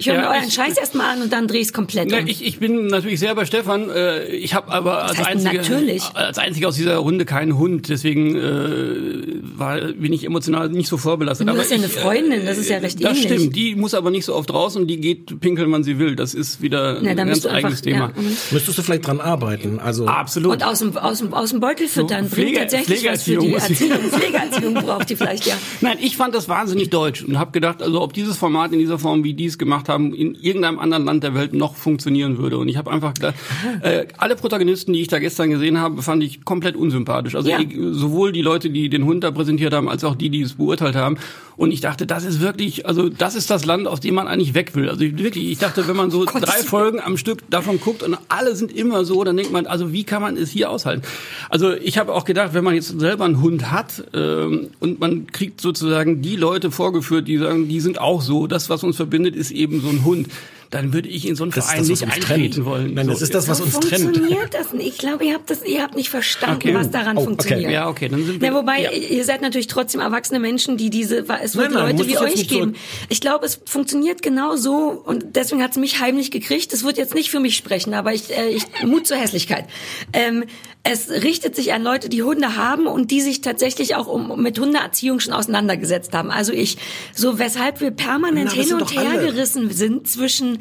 Ich 0.00 0.06
höre 0.08 0.14
Ja, 0.14 0.20
mir 0.20 0.28
euren 0.28 0.46
ich- 0.46 0.54
Scheiß 0.54 0.76
erstmal 0.76 1.16
an 1.16 1.22
und 1.22 1.32
dann 1.32 1.48
drehe 1.48 1.60
ich 1.60 1.66
es 1.66 1.72
komplett 1.72 2.10
Ja, 2.12 2.20
um. 2.20 2.26
ich, 2.28 2.44
ich 2.46 2.60
bin 2.60 2.86
natürlich 2.86 3.18
sehr 3.18 3.34
bei 3.34 3.44
Stefan. 3.44 3.90
Äh, 3.90 4.26
Ich 4.28 4.54
habe 4.54 4.70
aber 4.72 5.02
als 5.04 5.18
heißt 5.18 5.26
einzige, 5.28 5.56
natürlich? 5.56 6.02
als 6.14 6.38
einzige 6.38 6.68
aus 6.68 6.76
dieser 6.76 6.96
Runde 6.98 7.24
keinen 7.24 7.58
Hund. 7.58 7.88
Deswegen 7.88 8.36
äh, 8.36 9.40
war, 9.58 9.80
bin 9.80 10.12
ich 10.12 10.24
emotional 10.24 10.68
nicht 10.68 10.88
so 10.88 10.98
vorbelastet. 10.98 11.48
Du 11.48 11.50
aber 11.52 11.60
hast 11.60 11.70
ja 11.70 11.76
ich, 11.78 11.82
eine 11.82 11.90
Freundin, 11.92 12.46
das 12.46 12.58
ist 12.58 12.70
ja 12.70 12.76
äh, 12.76 12.80
recht 12.80 13.02
Das 13.02 13.18
ähnlich. 13.18 13.24
stimmt. 13.40 13.56
Die 13.56 13.74
muss 13.74 13.94
aber 13.94 14.10
nicht 14.10 14.24
so 14.24 14.36
oft 14.36 14.52
raus 14.54 14.76
und 14.76 14.86
die 14.86 15.00
geht 15.00 15.40
pinkeln, 15.40 15.72
wann 15.72 15.82
sie 15.82 15.98
will. 15.98 16.14
Das 16.14 16.32
ist 16.34 16.62
wieder 16.62 17.00
Na, 17.02 17.10
ein 17.10 17.16
ganz 17.16 17.44
eigenes 17.44 17.48
einfach, 17.66 17.80
Thema. 17.80 18.12
ja, 18.14 18.22
mhm. 18.22 18.36
müsstest 18.52 18.78
du 18.78 18.82
vielleicht 18.82 19.04
dran 19.06 19.20
arbeiten. 19.20 19.80
Also 19.80 20.06
Absolut. 20.06 20.52
Und 20.52 20.64
aus 20.64 20.78
dem, 20.78 20.96
aus 20.96 21.18
dem, 21.18 21.34
aus 21.34 21.50
dem 21.50 21.58
Beutel 21.58 21.88
füttern 21.88 22.28
So, 22.28 22.36
bringt 22.36 22.50
Pflege- 22.50 22.58
tatsächlich 22.60 23.04
was 23.04 23.24
für 23.24 23.32
Pflegeerziehung 23.40 23.46
die 23.48 23.54
Erziehung. 23.98 24.10
Pflegeerziehung 24.12 24.74
braucht 24.74 25.10
die 25.10 25.16
vielleicht, 25.16 25.46
ja. 25.46 25.54
Nein, 25.80 25.98
ich 26.00 26.16
fand 26.16 26.36
das 26.36 26.48
wahnsinnig 26.48 26.90
deutsch 26.90 27.24
und 27.24 27.36
habe 27.36 27.50
gedacht, 27.50 27.82
also 27.82 28.00
ob 28.00 28.12
dieses 28.12 28.36
Format 28.36 28.72
in 28.72 28.78
dieser 28.78 29.00
Form, 29.00 29.24
wie 29.24 29.34
die 29.34 29.46
es 29.46 29.58
gemacht 29.58 29.87
haben, 29.88 30.14
in 30.14 30.34
irgendeinem 30.34 30.78
anderen 30.78 31.04
Land 31.04 31.22
der 31.24 31.34
Welt 31.34 31.52
noch 31.54 31.74
funktionieren 31.76 32.38
würde. 32.38 32.58
Und 32.58 32.68
ich 32.68 32.76
habe 32.76 32.90
einfach 32.90 33.14
gedacht, 33.14 33.34
äh, 33.82 34.06
alle 34.16 34.36
Protagonisten, 34.36 34.92
die 34.92 35.00
ich 35.00 35.08
da 35.08 35.18
gestern 35.18 35.50
gesehen 35.50 35.78
habe, 35.78 36.02
fand 36.02 36.22
ich 36.22 36.44
komplett 36.44 36.76
unsympathisch. 36.76 37.34
Also 37.34 37.50
Ja. 37.50 37.60
ich, 37.60 37.74
sowohl 37.92 38.32
die 38.32 38.42
Leute, 38.42 38.70
die 38.70 38.88
den 38.88 39.04
Hund 39.04 39.24
da 39.24 39.30
präsentiert 39.30 39.72
haben, 39.72 39.88
als 39.88 40.04
auch 40.04 40.14
die, 40.14 40.30
die 40.30 40.42
es 40.42 40.54
beurteilt 40.54 40.96
haben. 40.96 41.16
Und 41.56 41.72
ich 41.72 41.80
dachte, 41.80 42.06
das 42.06 42.24
ist 42.24 42.40
wirklich, 42.40 42.86
also 42.86 43.08
das 43.08 43.34
ist 43.34 43.50
das 43.50 43.64
Land, 43.64 43.88
aus 43.88 43.98
dem 43.98 44.14
man 44.14 44.28
eigentlich 44.28 44.54
weg 44.54 44.76
will. 44.76 44.88
Also 44.88 45.00
ich, 45.02 45.18
wirklich, 45.18 45.50
ich 45.50 45.58
dachte, 45.58 45.88
wenn 45.88 45.96
man 45.96 46.10
so 46.12 46.20
Gottes 46.20 46.42
drei 46.42 46.54
Willen. 46.58 46.66
Folgen 46.68 47.00
am 47.00 47.16
Stück 47.16 47.50
davon 47.50 47.80
guckt 47.80 48.04
und 48.04 48.16
alle 48.28 48.54
sind 48.54 48.70
immer 48.70 49.04
so, 49.04 49.24
dann 49.24 49.36
denkt 49.36 49.50
man, 49.52 49.66
also 49.66 49.92
wie 49.92 50.04
kann 50.04 50.22
man 50.22 50.36
es 50.36 50.50
hier 50.50 50.70
aushalten? 50.70 51.02
Also 51.50 51.72
ich 51.72 51.98
habe 51.98 52.14
auch 52.14 52.24
gedacht, 52.24 52.54
wenn 52.54 52.62
man 52.62 52.74
jetzt 52.74 53.00
selber 53.00 53.24
einen 53.24 53.42
Hund 53.42 53.72
hat 53.72 54.04
ähm, 54.14 54.68
und 54.78 55.00
man 55.00 55.26
kriegt 55.26 55.60
sozusagen 55.60 56.22
die 56.22 56.36
Leute 56.36 56.70
vorgeführt, 56.70 57.26
die 57.26 57.38
sagen, 57.38 57.66
die 57.68 57.80
sind 57.80 58.00
auch 58.00 58.22
so, 58.22 58.46
das, 58.46 58.70
was 58.70 58.84
uns 58.84 58.94
verbindet, 58.94 59.34
ist 59.34 59.50
eben 59.50 59.77
so 59.80 59.88
ein 59.88 60.04
Hund, 60.04 60.28
dann 60.70 60.92
würde 60.92 61.08
ich 61.08 61.26
in 61.26 61.34
so 61.34 61.44
einen 61.44 61.52
das 61.52 61.64
Verein 61.66 61.78
das, 61.80 61.88
nicht 61.88 62.02
eintreten 62.04 62.52
trennt. 62.52 62.64
wollen. 62.64 62.94
Nein, 62.94 63.06
das 63.06 63.18
So, 63.20 63.24
ist 63.24 63.34
das, 63.34 63.48
was 63.48 63.58
So 63.58 63.64
uns 63.64 63.80
trennt. 63.80 64.02
funktioniert 64.04 64.52
das 64.54 64.72
nicht. 64.72 64.86
Ich 64.88 64.98
glaube, 64.98 65.24
ihr 65.24 65.34
habt 65.34 65.48
das, 65.50 65.64
ihr 65.64 65.82
habt 65.82 65.96
nicht 65.96 66.10
verstanden, 66.10 66.56
Okay. 66.56 66.74
was 66.74 66.90
daran 66.90 67.16
Oh, 67.16 67.20
okay. 67.20 67.26
funktioniert. 67.28 67.70
Ja, 67.70 67.88
okay, 67.88 68.08
dann 68.08 68.24
sind 68.26 68.40
wir. 68.40 68.50
Na, 68.50 68.56
wobei, 68.56 68.82
ja. 68.82 68.90
ihr 68.92 69.24
seid 69.24 69.40
natürlich 69.40 69.66
trotzdem 69.68 70.00
erwachsene 70.00 70.38
Menschen, 70.40 70.76
die 70.76 70.90
diese, 70.90 71.18
es 71.42 71.56
wird 71.56 71.70
Nein, 71.72 71.82
nein, 71.84 71.96
Leute 71.96 72.08
wie 72.08 72.12
das 72.12 72.22
euch 72.22 72.36
nicht 72.36 72.50
so- 72.50 72.56
geben. 72.58 72.74
Ich 73.08 73.20
glaube, 73.20 73.46
es 73.46 73.60
funktioniert 73.64 74.20
genau 74.22 74.56
so 74.56 75.02
und 75.04 75.36
deswegen 75.36 75.62
hat 75.62 75.70
es 75.70 75.76
mich 75.78 76.00
heimlich 76.00 76.30
gekriegt. 76.30 76.72
Es 76.72 76.84
wird 76.84 76.98
jetzt 76.98 77.14
nicht 77.14 77.30
für 77.30 77.40
mich 77.40 77.56
sprechen, 77.56 77.94
aber 77.94 78.12
ich, 78.12 78.30
äh, 78.36 78.48
ich 78.50 78.64
Mut 78.84 79.06
zur 79.06 79.16
Hässlichkeit. 79.16 79.64
Ähm, 80.12 80.44
es 80.84 81.10
richtet 81.10 81.54
sich 81.56 81.72
an 81.74 81.82
Leute, 81.82 82.08
die 82.08 82.22
Hunde 82.22 82.56
haben 82.56 82.86
und 82.86 83.10
die 83.10 83.20
sich 83.20 83.40
tatsächlich 83.40 83.94
auch 83.96 84.06
um, 84.06 84.40
mit 84.40 84.58
Hundeerziehung 84.58 85.20
schon 85.20 85.32
auseinandergesetzt 85.34 86.14
haben. 86.14 86.30
Also 86.30 86.52
ich, 86.52 86.78
so 87.14 87.38
weshalb 87.38 87.80
wir 87.80 87.90
permanent 87.90 88.50
Na, 88.52 88.56
das 88.56 88.66
hin 88.68 88.76
und 88.76 88.90
her 88.94 89.10
alle. 89.10 89.26
gerissen 89.32 89.70
sind 89.70 90.08
zwischen 90.08 90.57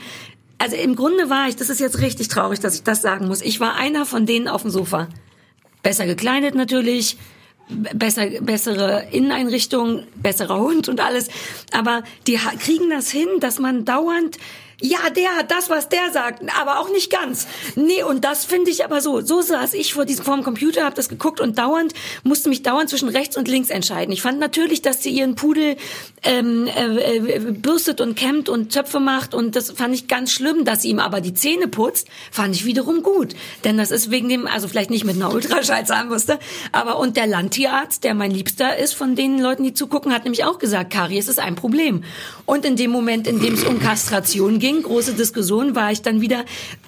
also 0.58 0.76
im 0.76 0.96
Grunde 0.96 1.30
war 1.30 1.48
ich, 1.48 1.56
das 1.56 1.70
ist 1.70 1.80
jetzt 1.80 2.02
richtig 2.02 2.30
traurig, 2.30 2.60
dass 2.60 2.76
ich 2.76 2.84
das 2.84 3.02
sagen 3.02 3.28
muss. 3.28 3.42
Ich 3.42 3.60
war 3.60 3.76
einer 3.76 4.06
von 4.06 4.26
denen 4.26 4.48
auf 4.48 4.64
dem 4.64 4.72
Sofa. 4.72 5.08
Besser 5.84 6.06
gekleidet 6.06 6.56
natürlich, 6.56 7.18
besser, 7.94 8.28
bessere 8.42 9.08
Inneneinrichtung, 9.12 10.04
besserer 10.16 10.60
Hund 10.60 10.90
und 10.90 11.00
alles. 11.00 11.28
Aber 11.72 12.04
die 12.26 12.40
kriegen 12.60 12.90
das 12.90 13.12
hin, 13.12 13.28
dass 13.40 13.60
man 13.60 13.86
dauernd 13.86 14.38
ja, 14.80 15.10
der 15.10 15.36
hat 15.36 15.50
das, 15.50 15.70
was 15.70 15.90
der 15.90 16.12
sagt, 16.12 16.44
aber 16.60 16.80
auch 16.80 16.90
nicht 16.92 17.12
ganz. 17.12 17.48
Nee, 17.76 18.04
und 18.04 18.24
das 18.24 18.46
finde 18.46 18.70
ich 18.70 18.86
aber 18.86 19.02
so. 19.02 19.22
So 19.22 19.42
saß 19.42 19.74
ich 19.74 19.94
vor 19.94 20.06
diesem 20.06 20.24
vor 20.24 20.36
dem 20.36 20.44
Computer, 20.44 20.86
habe 20.86 20.96
das 20.96 21.10
geguckt 21.10 21.42
und 21.42 21.58
dauernd 21.58 21.94
musste 22.24 22.50
mich 22.50 22.62
dauernd 22.62 22.90
zwischen 22.90 23.10
rechts 23.10 23.38
und 23.38 23.48
links 23.48 23.72
entscheiden. 23.72 24.12
Ich 24.12 24.22
fand 24.22 24.40
natürlich, 24.40 24.84
dass 24.84 25.02
sie 25.02 25.10
ihren 25.10 25.34
Pudel 25.34 25.78
ähm, 26.24 26.68
äh, 26.68 27.18
äh, 27.18 27.40
bürstet 27.52 28.02
und 28.02 28.16
kämmt 28.16 28.50
und 28.50 28.72
Zöpfe 28.72 29.00
macht 29.00 29.34
und 29.34 29.56
das 29.56 29.72
fand 29.72 29.96
ich 29.96 30.08
ganz 30.08 30.32
schlimm, 30.32 30.64
dass 30.64 30.84
sie 30.84 30.90
ihm 30.90 31.00
aber 31.00 31.22
die 31.22 31.34
Zähne 31.34 31.68
putzt, 31.68 32.08
fand 32.32 32.56
ich 32.56 32.66
wiederum 32.66 33.02
gut, 33.02 33.36
denn 33.64 33.78
das 33.78 33.90
ist 33.90 34.12
wegen 34.12 34.30
dem, 34.30 34.46
also 34.46 34.68
vielleicht 34.68 34.92
nicht 34.92 35.06
mit 35.06 35.16
einer 35.16 35.34
Ultraschallzahnbürste, 35.34 36.38
aber 36.72 37.00
und 37.00 37.18
der 37.18 37.26
Landtierarzt, 37.26 38.04
der 38.04 38.14
mein 38.14 38.30
Liebster 38.30 38.78
ist 38.78 38.94
von 38.94 39.16
den 39.16 39.40
Leuten, 39.40 39.64
die 39.64 39.74
zugucken, 39.74 40.14
hat 40.14 40.24
nämlich 40.24 40.44
auch 40.44 40.60
gesagt, 40.60 40.92
Karies 40.94 41.28
ist 41.28 41.40
ein 41.40 41.56
Problem. 41.56 42.04
Und 42.46 42.64
in 42.64 42.76
dem 42.76 42.92
Moment, 42.92 43.28
in 43.28 43.40
dem 43.40 43.56
es 43.56 43.64
um 43.64 43.80
Kastration 43.80 44.60
ging, 44.68 44.84
große 44.84 45.14
Diskussion, 45.14 45.76
war 45.76 45.92
ich 45.92 46.02
dann 46.02 46.20
wieder, 46.20 46.44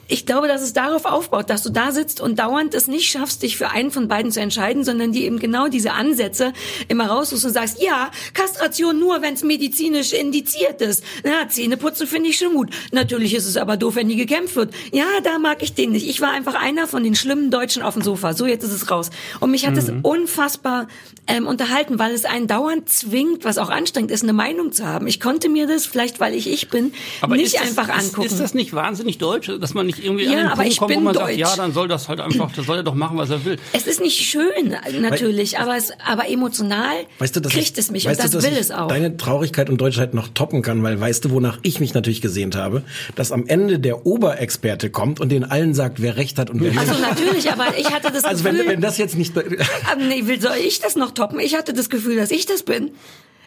ich 0.09 0.25
glaube, 0.25 0.47
dass 0.47 0.61
es 0.61 0.73
darauf 0.73 1.05
aufbaut, 1.05 1.49
dass 1.49 1.61
du 1.61 1.69
da 1.69 1.91
sitzt 1.91 2.19
und 2.19 2.39
dauernd 2.39 2.73
es 2.73 2.87
nicht 2.87 3.09
schaffst, 3.09 3.43
dich 3.43 3.57
für 3.57 3.69
einen 3.69 3.91
von 3.91 4.07
beiden 4.07 4.31
zu 4.31 4.41
entscheiden, 4.41 4.83
sondern 4.83 5.11
die 5.11 5.23
eben 5.23 5.37
genau 5.39 5.67
diese 5.67 5.93
Ansätze 5.93 6.51
immer 6.87 7.07
raussuchst 7.07 7.45
und 7.45 7.53
sagst, 7.53 7.81
ja, 7.81 8.09
Kastration 8.33 8.99
nur, 8.99 9.21
wenn 9.21 9.35
es 9.35 9.43
medizinisch 9.43 10.13
indiziert 10.13 10.81
ist. 10.81 11.03
Na, 11.23 11.47
Zähneputzen 11.47 12.07
finde 12.07 12.29
ich 12.29 12.37
schon 12.37 12.55
gut. 12.55 12.71
Natürlich 12.91 13.35
ist 13.35 13.45
es 13.45 13.55
aber 13.55 13.77
doof, 13.77 13.95
wenn 13.95 14.09
die 14.09 14.15
gekämpft 14.15 14.55
wird. 14.55 14.73
Ja, 14.91 15.05
da 15.23 15.37
mag 15.37 15.61
ich 15.61 15.75
den 15.75 15.91
nicht. 15.91 16.07
Ich 16.09 16.21
war 16.21 16.31
einfach 16.31 16.55
einer 16.55 16.87
von 16.87 17.03
den 17.03 17.15
schlimmen 17.15 17.51
Deutschen 17.51 17.83
auf 17.83 17.93
dem 17.93 18.01
Sofa. 18.01 18.33
So, 18.33 18.47
jetzt 18.47 18.63
ist 18.63 18.73
es 18.73 18.89
raus. 18.89 19.11
Und 19.39 19.51
mich 19.51 19.67
hat 19.67 19.77
es 19.77 19.91
unfassbar 20.01 20.87
ähm, 21.27 21.45
unterhalten, 21.45 21.99
weil 21.99 22.13
es 22.13 22.25
einen 22.25 22.47
dauernd 22.47 22.89
zwingt, 22.89 23.45
was 23.45 23.59
auch 23.59 23.69
anstrengend 23.69 24.09
ist, 24.09 24.23
eine 24.23 24.33
Meinung 24.33 24.71
zu 24.71 24.87
haben. 24.87 25.05
Ich 25.05 25.19
konnte 25.19 25.49
mir 25.49 25.67
das, 25.67 25.85
vielleicht 25.85 26.19
weil 26.19 26.33
ich 26.33 26.49
ich 26.49 26.69
bin, 26.69 26.93
nicht 27.27 27.45
ist 27.45 27.55
das, 27.55 27.61
einfach 27.61 27.89
ist, 27.89 28.05
angucken. 28.05 28.27
Ist 28.27 28.39
das 28.39 28.55
nicht 28.55 28.73
wahnsinnig 28.73 29.19
deutsch, 29.19 29.51
dass 29.59 29.75
man 29.75 29.85
nicht 29.85 29.98
irgendwie 30.03 30.25
Ja, 30.25 30.31
an 30.31 30.37
den 30.37 30.45
aber 30.47 30.55
Punkt 30.57 30.71
ich 30.71 30.77
kommt, 30.79 30.91
wo 30.91 30.95
bin 30.95 31.03
man 31.03 31.13
sagt, 31.13 31.27
deutsch. 31.29 31.37
ja, 31.37 31.55
dann 31.55 31.73
soll 31.73 31.87
das 31.87 32.07
halt 32.09 32.19
einfach, 32.19 32.51
das 32.51 32.65
soll 32.65 32.77
er 32.77 32.83
doch 32.83 32.95
machen, 32.95 33.17
was 33.17 33.29
er 33.29 33.43
will. 33.45 33.57
es 33.73 33.87
ist 33.87 34.01
nicht 34.01 34.17
schön, 34.17 34.75
natürlich, 35.01 35.59
aber 35.59 35.75
es, 35.77 35.91
aber 36.05 36.29
emotional 36.29 37.05
Weißt 37.19 37.35
du, 37.35 37.41
kriegt 37.41 37.55
ich, 37.73 37.77
es 37.77 37.91
mich 37.91 38.05
weißt 38.05 38.19
und 38.19 38.33
du, 38.33 38.37
das 38.37 38.43
dass 38.43 38.51
will 38.51 38.57
ich 38.57 38.65
es 38.65 38.71
auch. 38.71 38.87
deine 38.87 39.17
Traurigkeit 39.17 39.69
und 39.69 39.79
Deutschheit 39.79 40.13
noch 40.13 40.27
toppen 40.29 40.61
kann, 40.61 40.81
weil 40.83 40.99
weißt 40.99 41.25
du, 41.25 41.31
wonach 41.31 41.59
ich 41.63 41.79
mich 41.79 41.93
natürlich 41.93 42.21
gesehnt 42.21 42.55
habe, 42.55 42.83
dass 43.15 43.31
am 43.31 43.45
Ende 43.47 43.79
der 43.79 44.05
Oberexperte 44.05 44.89
kommt 44.89 45.19
und 45.19 45.29
den 45.29 45.43
allen 45.43 45.73
sagt, 45.73 46.01
wer 46.01 46.17
recht 46.17 46.37
hat 46.39 46.49
und 46.49 46.61
wer 46.61 46.69
nicht. 46.71 46.79
Also 46.79 46.93
natürlich, 47.01 47.51
aber 47.51 47.77
ich 47.77 47.91
hatte 47.91 48.11
das 48.11 48.23
Also 48.23 48.43
wenn, 48.43 48.55
Gefühl, 48.55 48.71
wenn 48.71 48.81
das 48.81 48.97
jetzt 48.97 49.15
nicht 49.17 49.35
Ah, 49.37 49.95
nee, 49.97 50.25
will, 50.25 50.41
soll 50.41 50.55
ich 50.65 50.79
das 50.79 50.95
noch 50.95 51.11
toppen? 51.11 51.39
Ich 51.39 51.55
hatte 51.55 51.73
das 51.73 51.89
Gefühl, 51.89 52.15
dass 52.17 52.31
ich 52.31 52.45
das 52.45 52.63
bin. 52.63 52.91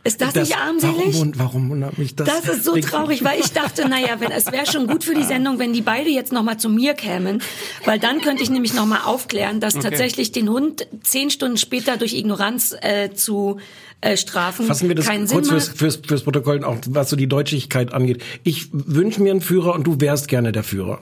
Ist 0.05 0.20
das, 0.20 0.32
das, 0.32 0.48
nicht 0.48 0.59
armselig? 0.59 1.14
warum, 1.14 1.32
warum 1.38 1.70
wundert 1.70 1.96
mich 1.96 2.16
das? 2.16 2.26
Das 2.26 2.57
ist 2.57 2.64
so 2.64 2.76
traurig, 2.76 3.22
weil 3.22 3.38
ich 3.38 3.53
dachte, 3.53 3.88
naja, 3.88 4.16
wenn, 4.18 4.32
es 4.32 4.50
wäre 4.50 4.66
schon 4.66 4.88
gut 4.88 5.05
für 5.05 5.14
die 5.14 5.22
Sendung, 5.22 5.61
wenn 5.61 5.72
die 5.72 5.80
beide 5.80 6.11
jetzt 6.11 6.32
nochmal 6.32 6.59
zu 6.59 6.68
mir 6.68 6.94
kämen, 6.94 7.40
weil 7.84 8.00
dann 8.00 8.20
könnte 8.20 8.42
ich 8.42 8.50
nämlich 8.50 8.74
nochmal 8.74 9.03
aufklären, 9.05 9.61
dass 9.61 9.74
tatsächlich 9.74 10.32
den 10.32 10.48
Hund 10.48 10.88
zehn 11.03 11.30
Stunden 11.30 11.57
später 11.57 11.96
durch 11.96 12.14
Ignoranz 12.14 12.74
äh, 12.80 13.11
zu 13.14 13.59
äh, 14.00 14.16
strafen 14.16 14.66
Fassen 14.66 14.88
wir 14.88 14.96
das 14.96 15.07
keinen 15.07 15.28
Sinn 15.28 15.38
kurz 15.38 15.48
fürs, 15.48 15.68
fürs, 15.68 16.00
fürs 16.05 16.22
Protokoll, 16.22 16.64
auch 16.64 16.78
was 16.88 17.09
so 17.09 17.14
die 17.14 17.28
Deutlichkeit 17.28 17.94
angeht. 17.94 18.22
Ich 18.42 18.70
wünsche 18.72 19.22
mir 19.22 19.30
einen 19.30 19.40
Führer 19.40 19.74
und 19.74 19.86
du 19.86 20.00
wärst 20.00 20.26
gerne 20.26 20.50
der 20.50 20.64
Führer. 20.64 21.00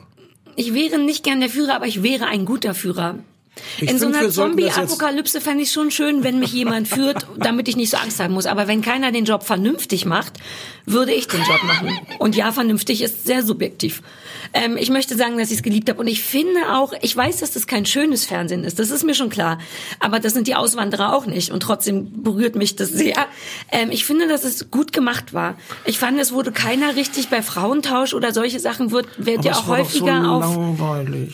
Ich 0.57 0.75
wäre 0.75 0.99
nicht 0.99 1.25
gern 1.25 1.41
der 1.41 1.49
Führer, 1.49 1.77
aber 1.77 1.87
ich 1.87 2.03
wäre 2.03 2.27
ein 2.27 2.45
guter 2.45 2.75
Führer. 2.75 3.19
Ich 3.81 3.91
In 3.91 3.99
so 3.99 4.07
einer 4.07 4.31
Zombie-Apokalypse 4.31 5.41
fände 5.41 5.63
ich 5.63 5.73
schon 5.73 5.91
schön, 5.91 6.25
wenn 6.25 6.39
mich 6.39 6.53
jemand 6.53 6.89
führt, 6.89 7.27
damit 7.39 7.69
ich 7.69 7.77
nicht 7.77 7.91
so 7.91 7.97
Angst 7.97 8.21
haben 8.21 8.35
muss. 8.35 8.47
Aber 8.47 8.69
wenn 8.69 8.83
keiner 8.83 9.13
den 9.13 9.25
Job 9.25 9.43
vernünftig 9.45 10.05
macht, 10.05 10.35
würde 10.87 11.13
ich 11.13 11.29
den 11.29 11.41
Job 11.41 11.63
machen. 11.65 11.99
Und 12.19 12.37
ja, 12.37 12.53
vernünftig 12.53 13.03
ist 13.03 13.27
sehr 13.27 13.43
subjektiv. 13.43 14.03
Ähm, 14.53 14.77
ich 14.77 14.91
möchte 14.91 15.17
sagen, 15.17 15.39
dass 15.39 15.51
ich 15.51 15.59
es 15.59 15.63
geliebt 15.63 15.89
habe. 15.89 16.01
Und 16.01 16.07
ich 16.07 16.23
finde 16.23 16.73
auch, 16.73 16.93
ich 17.01 17.17
weiß, 17.17 17.39
dass 17.39 17.53
das 17.53 17.67
kein 17.67 17.87
schönes 17.87 18.25
Fernsehen 18.25 18.65
ist. 18.65 18.79
Das 18.79 18.91
ist 18.91 19.05
mir 19.05 19.15
schon 19.15 19.31
klar. 19.31 19.59
Aber 20.01 20.19
das 20.19 20.33
sind 20.35 20.47
die 20.47 20.55
Auswanderer 20.55 21.15
auch 21.15 21.27
nicht. 21.27 21.51
Und 21.51 21.61
trotzdem 21.61 22.23
berührt 22.23 22.57
mich 22.57 22.77
das 22.77 22.89
sehr. 22.91 23.27
Ähm, 23.71 23.91
ich 23.91 24.05
finde, 24.05 24.27
dass 24.27 24.45
es 24.45 24.71
gut 24.71 24.93
gemacht 24.93 25.33
war. 25.33 25.57
Ich 25.85 25.99
fand, 25.99 26.19
es 26.21 26.33
wurde 26.33 26.53
keiner 26.53 26.97
richtig 26.97 27.29
bei 27.29 27.43
Frauentausch 27.43 28.15
oder 28.15 28.33
solche 28.33 28.59
Sachen 28.59 28.91
wird, 28.91 29.07
wird 29.19 29.45
ja 29.45 29.53
auch 29.53 29.57
doch 29.59 29.67
so 29.67 29.77
häufiger 29.77 30.31
auf, 30.31 30.59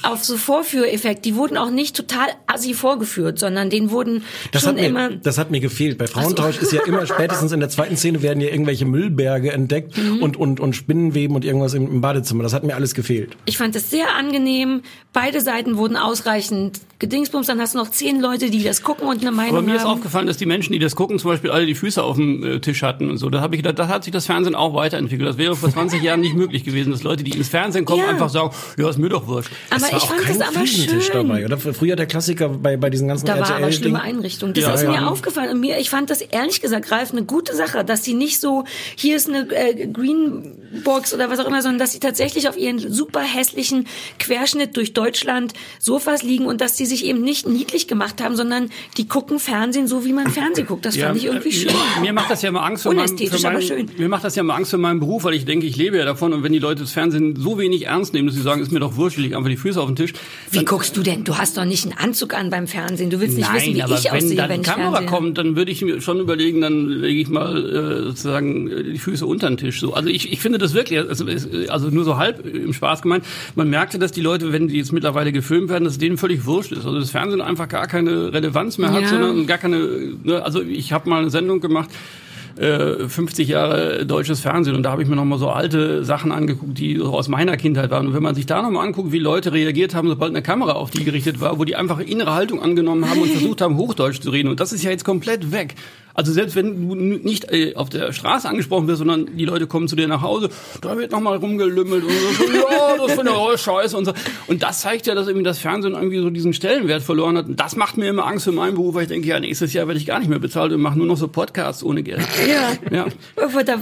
auf 0.02 0.24
so 0.24 0.36
Vorführeffekt. 0.36 1.24
Die 1.24 1.36
wurden 1.36 1.56
auch 1.56 1.70
nicht 1.70 1.96
total 1.96 2.15
assi 2.46 2.74
vorgeführt, 2.74 3.38
sondern 3.38 3.70
denen 3.70 3.90
wurden 3.90 4.22
Das 4.52 4.62
schon 4.62 4.70
hat, 4.70 4.76
mir, 4.80 4.86
immer 4.86 5.10
das 5.10 5.38
hat 5.38 5.50
mir 5.50 5.60
gefehlt. 5.60 5.98
Bei 5.98 6.06
Frauentausch 6.06 6.58
ist 6.58 6.72
ja 6.72 6.82
immer 6.86 7.06
spätestens 7.06 7.52
in 7.52 7.60
der 7.60 7.68
zweiten 7.68 7.96
Szene 7.96 8.22
werden 8.22 8.40
ja 8.40 8.48
irgendwelche 8.48 8.84
Müllberge 8.86 9.52
entdeckt 9.52 9.96
Mhm. 9.96 10.22
und, 10.22 10.36
und, 10.36 10.60
und 10.60 10.74
Spinnenweben 10.76 11.34
und 11.36 11.44
irgendwas 11.44 11.74
im, 11.74 11.86
im 11.86 12.00
Badezimmer. 12.00 12.42
Das 12.42 12.52
hat 12.52 12.64
mir 12.64 12.74
alles 12.74 12.94
gefehlt. 12.94 13.36
Ich 13.44 13.56
fand 13.58 13.74
es 13.76 13.90
sehr 13.90 14.14
angenehm. 14.16 14.82
Beide 15.12 15.40
Seiten 15.40 15.76
wurden 15.76 15.96
ausreichend 15.96 16.80
gedingsbums. 16.98 17.46
Dann 17.46 17.60
hast 17.60 17.74
du 17.74 17.78
noch 17.78 17.90
zehn 17.90 18.20
Leute, 18.20 18.50
die 18.50 18.62
das 18.62 18.82
gucken 18.82 19.06
und 19.08 19.20
eine 19.20 19.30
Meinung 19.32 19.56
Aber 19.56 19.62
mir 19.62 19.76
ist 19.76 19.82
haben. 19.84 19.92
aufgefallen, 19.92 20.26
dass 20.26 20.36
die 20.36 20.46
Menschen, 20.46 20.72
die 20.72 20.78
das 20.78 20.96
gucken, 20.96 21.18
zum 21.18 21.30
Beispiel 21.30 21.50
alle 21.50 21.66
die 21.66 21.74
Füße 21.74 22.02
auf 22.02 22.16
dem 22.16 22.42
äh, 22.44 22.60
Tisch 22.60 22.82
hatten 22.82 23.10
und 23.10 23.16
so. 23.18 23.30
Da 23.30 23.40
habe 23.40 23.54
ich 23.54 23.62
gedacht, 23.62 23.78
da 23.78 23.88
hat 23.88 24.04
sich 24.04 24.12
das 24.12 24.26
Fernsehen 24.26 24.54
auch 24.54 24.74
weiterentwickelt. 24.74 25.28
Das 25.28 25.38
wäre 25.38 25.56
vor 25.56 25.70
20 25.70 26.02
Jahren 26.02 26.20
nicht 26.20 26.34
möglich 26.34 26.64
gewesen, 26.64 26.90
dass 26.92 27.02
Leute, 27.02 27.24
die 27.24 27.30
ins 27.36 27.48
Fernsehen 27.48 27.84
kommen, 27.84 28.02
Ja. 28.02 28.08
einfach 28.08 28.28
sagen, 28.30 28.50
ja, 28.78 28.88
ist 28.88 28.98
mir 28.98 29.08
doch 29.08 29.26
wurscht. 29.26 29.50
aber 29.70 29.76
es 29.76 29.82
war 29.82 29.88
ich 29.90 29.94
auch 30.04 30.08
fand 30.08 30.20
kein 30.22 30.38
das 30.38 30.48
aber 30.56 30.66
schön. 30.66 31.00
dabei, 31.12 31.44
oder? 31.44 31.58
Früher 31.58 31.96
der 31.96 32.05
Klassiker 32.06 32.48
bei, 32.48 32.76
bei 32.76 32.90
diesen 32.90 33.08
ganzen 33.08 33.26
Da 33.26 33.38
war 33.38 33.50
aber 33.56 33.72
schlimme 33.72 33.98
RTL-Dingen. 33.98 34.16
Einrichtung. 34.18 34.54
Das 34.54 34.64
Ja, 34.64 34.74
ist 34.74 34.82
ja. 34.82 34.90
mir 34.90 35.08
aufgefallen. 35.08 35.50
Und 35.50 35.60
mir, 35.60 35.78
ich 35.78 35.90
fand 35.90 36.10
das 36.10 36.20
ehrlich 36.20 36.60
gesagt, 36.60 36.90
Ralf, 36.90 37.12
eine 37.12 37.24
gute 37.24 37.54
Sache, 37.54 37.84
dass 37.84 38.04
sie 38.04 38.14
nicht 38.14 38.40
so, 38.40 38.64
hier 38.94 39.16
ist 39.16 39.28
eine 39.28 39.48
äh, 39.50 39.86
Greenbox 39.86 41.14
oder 41.14 41.30
was 41.30 41.38
auch 41.38 41.46
immer, 41.46 41.62
sondern 41.62 41.78
dass 41.78 41.92
sie 41.92 42.00
tatsächlich 42.00 42.48
auf 42.48 42.56
ihren 42.56 42.78
super 42.78 43.20
hässlichen 43.20 43.86
Querschnitt 44.18 44.76
durch 44.76 44.92
Deutschland 44.92 45.52
Sofas 45.78 46.22
liegen 46.22 46.46
und 46.46 46.60
dass 46.60 46.76
sie 46.76 46.86
sich 46.86 47.04
eben 47.04 47.20
nicht 47.22 47.46
niedlich 47.48 47.88
gemacht 47.88 48.22
haben, 48.22 48.36
sondern 48.36 48.70
die 48.96 49.08
gucken 49.08 49.38
Fernsehen 49.38 49.86
so, 49.86 50.04
wie 50.04 50.12
man 50.12 50.30
Fernsehen 50.30 50.66
guckt. 50.66 50.84
Das 50.86 50.96
fand 50.96 51.16
ich 51.16 51.24
irgendwie 51.26 51.48
äh, 51.48 51.52
schön. 51.52 51.72
Mir, 52.00 52.12
macht 52.12 52.30
das 52.30 52.42
ja 52.42 52.48
immer 52.48 52.64
Angst 52.64 52.82
für 52.82 52.90
meinen, 52.90 52.98
Unästhetisch, 52.98 53.40
für 53.40 53.48
aber 53.48 53.60
schön. 53.60 53.90
Mir 53.96 54.08
macht 54.08 54.24
das 54.24 54.34
ja 54.36 54.40
immer 54.42 54.54
Angst 54.54 54.70
für 54.70 54.78
meinen 54.78 55.00
Beruf, 55.00 55.24
weil 55.24 55.34
ich 55.34 55.44
denke, 55.44 55.66
ich 55.66 55.76
lebe 55.76 55.96
ja 55.98 56.04
davon. 56.04 56.32
Und 56.32 56.42
wenn 56.42 56.52
die 56.52 56.58
Leute 56.58 56.82
das 56.82 56.92
Fernsehen 56.92 57.36
so 57.36 57.58
wenig 57.58 57.86
ernst 57.86 58.14
nehmen, 58.14 58.26
dass 58.26 58.36
sie 58.36 58.42
sagen, 58.42 58.60
ist 58.62 58.72
mir 58.72 58.80
doch 58.80 58.96
wurscht, 58.96 59.18
ich 59.18 59.24
leg 59.24 59.34
einfach 59.34 59.48
die 59.48 59.56
Füße 59.56 59.80
auf 59.80 59.86
den 59.86 59.96
Tisch. 59.96 60.12
Wie 60.50 60.64
guckst 60.64 60.96
du 60.96 61.02
denn? 61.02 61.24
Du 61.24 61.36
hast 61.38 61.56
doch 61.56 61.64
nicht 61.64 61.85
einen 61.86 61.98
Anzug 61.98 62.34
an 62.34 62.50
beim 62.50 62.66
Fernsehen. 62.66 63.10
Du 63.10 63.20
willst 63.20 63.36
nicht 63.36 63.48
Nein, 63.48 63.56
wissen, 63.56 63.74
wie 63.74 63.82
aber 63.82 63.94
ich 63.94 64.04
wenn 64.04 64.12
aussehe, 64.12 64.36
dann 64.36 64.48
wenn 64.50 64.62
die 64.62 64.68
ich 64.68 64.72
Kamera 64.74 64.90
Fernsehen 64.90 65.10
kommt, 65.10 65.38
dann 65.38 65.56
würde 65.56 65.70
ich 65.70 65.82
mir 65.82 66.00
schon 66.00 66.20
überlegen, 66.20 66.60
dann 66.60 66.88
lege 66.88 67.20
ich 67.20 67.28
mal 67.28 67.56
äh, 67.56 68.02
sozusagen 68.04 68.70
äh, 68.70 68.82
die 68.82 68.98
Füße 68.98 69.24
unter 69.24 69.48
den 69.48 69.56
Tisch. 69.56 69.80
So, 69.80 69.94
also 69.94 70.08
ich, 70.08 70.32
ich 70.32 70.40
finde 70.40 70.58
das 70.58 70.74
wirklich, 70.74 70.98
also, 70.98 71.24
also 71.68 71.88
nur 71.88 72.04
so 72.04 72.16
halb 72.16 72.44
im 72.46 72.72
Spaß 72.72 73.02
gemeint. 73.02 73.24
Man 73.54 73.70
merkte, 73.70 73.98
dass 73.98 74.12
die 74.12 74.20
Leute, 74.20 74.52
wenn 74.52 74.68
die 74.68 74.76
jetzt 74.76 74.92
mittlerweile 74.92 75.32
gefilmt 75.32 75.70
werden, 75.70 75.84
dass 75.84 75.94
es 75.94 75.98
denen 75.98 76.18
völlig 76.18 76.44
wurscht 76.44 76.72
ist. 76.72 76.84
Also 76.84 76.98
das 76.98 77.10
Fernsehen 77.10 77.40
einfach 77.40 77.68
gar 77.68 77.86
keine 77.86 78.32
Relevanz 78.32 78.78
mehr 78.78 78.92
hat, 78.92 79.02
Ja. 79.02 79.08
sondern 79.08 79.46
gar 79.46 79.58
keine. 79.58 79.78
Ne, 80.22 80.42
also 80.42 80.62
ich 80.62 80.92
habe 80.92 81.08
mal 81.08 81.20
eine 81.22 81.30
Sendung 81.30 81.60
gemacht. 81.60 81.90
Äh, 82.58 83.08
50 83.08 83.48
Jahre 83.48 84.06
deutsches 84.06 84.40
Fernsehen 84.40 84.76
und 84.76 84.82
da 84.82 84.90
habe 84.90 85.02
ich 85.02 85.08
mir 85.08 85.16
noch 85.16 85.24
mal 85.24 85.38
so 85.38 85.50
alte 85.50 86.04
Sachen 86.04 86.32
angeguckt, 86.32 86.78
die 86.78 86.96
so 86.96 87.12
aus 87.12 87.28
meiner 87.28 87.56
Kindheit 87.56 87.90
waren. 87.90 88.06
Und 88.06 88.14
wenn 88.14 88.22
man 88.22 88.34
sich 88.34 88.46
da 88.46 88.62
noch 88.62 88.70
mal 88.70 88.82
anguckt, 88.82 89.12
wie 89.12 89.18
Leute 89.18 89.52
reagiert 89.52 89.94
haben, 89.94 90.08
sobald 90.08 90.30
eine 90.30 90.42
Kamera 90.42 90.72
auf 90.72 90.90
die 90.90 91.04
gerichtet 91.04 91.40
war, 91.40 91.58
wo 91.58 91.64
die 91.64 91.76
einfach 91.76 91.98
innere 91.98 92.34
Haltung 92.34 92.62
angenommen 92.62 93.08
haben 93.08 93.20
und 93.20 93.30
versucht 93.32 93.60
haben, 93.60 93.76
Hochdeutsch 93.76 94.20
zu 94.20 94.30
reden. 94.30 94.48
Und 94.48 94.60
das 94.60 94.72
ist 94.72 94.82
ja 94.82 94.90
jetzt 94.90 95.04
komplett 95.04 95.52
weg. 95.52 95.74
Also 96.16 96.32
selbst 96.32 96.56
wenn 96.56 96.88
du 96.88 96.94
nicht 96.94 97.52
äh, 97.52 97.74
auf 97.74 97.90
der 97.90 98.12
Straße 98.12 98.48
angesprochen 98.48 98.88
wirst, 98.88 98.98
sondern 98.98 99.36
die 99.36 99.44
Leute 99.44 99.66
kommen 99.66 99.86
zu 99.86 99.96
dir 99.96 100.08
nach 100.08 100.22
Hause, 100.22 100.48
da 100.80 100.96
wird 100.96 101.12
noch 101.12 101.20
mal 101.20 101.36
rumgelümmelt 101.36 102.04
und 102.04 102.10
so, 102.10 102.52
ja, 102.52 102.96
das 102.96 103.12
finde 103.12 103.32
ich 103.32 103.36
auch 103.36 103.56
scheiße 103.58 103.96
und 103.96 104.06
so. 104.06 104.12
Und 104.46 104.62
das 104.62 104.80
zeigt 104.80 105.06
ja, 105.06 105.14
dass 105.14 105.26
irgendwie 105.28 105.44
das 105.44 105.58
Fernsehen 105.58 105.92
irgendwie 105.92 106.18
so 106.18 106.30
diesen 106.30 106.54
Stellenwert 106.54 107.02
verloren 107.02 107.36
hat. 107.36 107.46
Und 107.46 107.60
das 107.60 107.76
macht 107.76 107.98
mir 107.98 108.08
immer 108.08 108.26
Angst 108.26 108.44
für 108.44 108.52
meinen 108.52 108.74
Beruf, 108.74 108.94
weil 108.94 109.02
ich 109.02 109.08
denke, 109.08 109.28
ja, 109.28 109.38
nächstes 109.38 109.72
Jahr 109.74 109.86
werde 109.86 110.00
ich 110.00 110.06
gar 110.06 110.18
nicht 110.18 110.28
mehr 110.28 110.38
bezahlt 110.38 110.72
und 110.72 110.80
mache 110.80 110.96
nur 110.96 111.06
noch 111.06 111.18
so 111.18 111.28
Podcasts 111.28 111.82
ohne 111.82 112.02
Geld. 112.02 112.26
Ja. 112.90 112.96
Ja. 112.96 113.06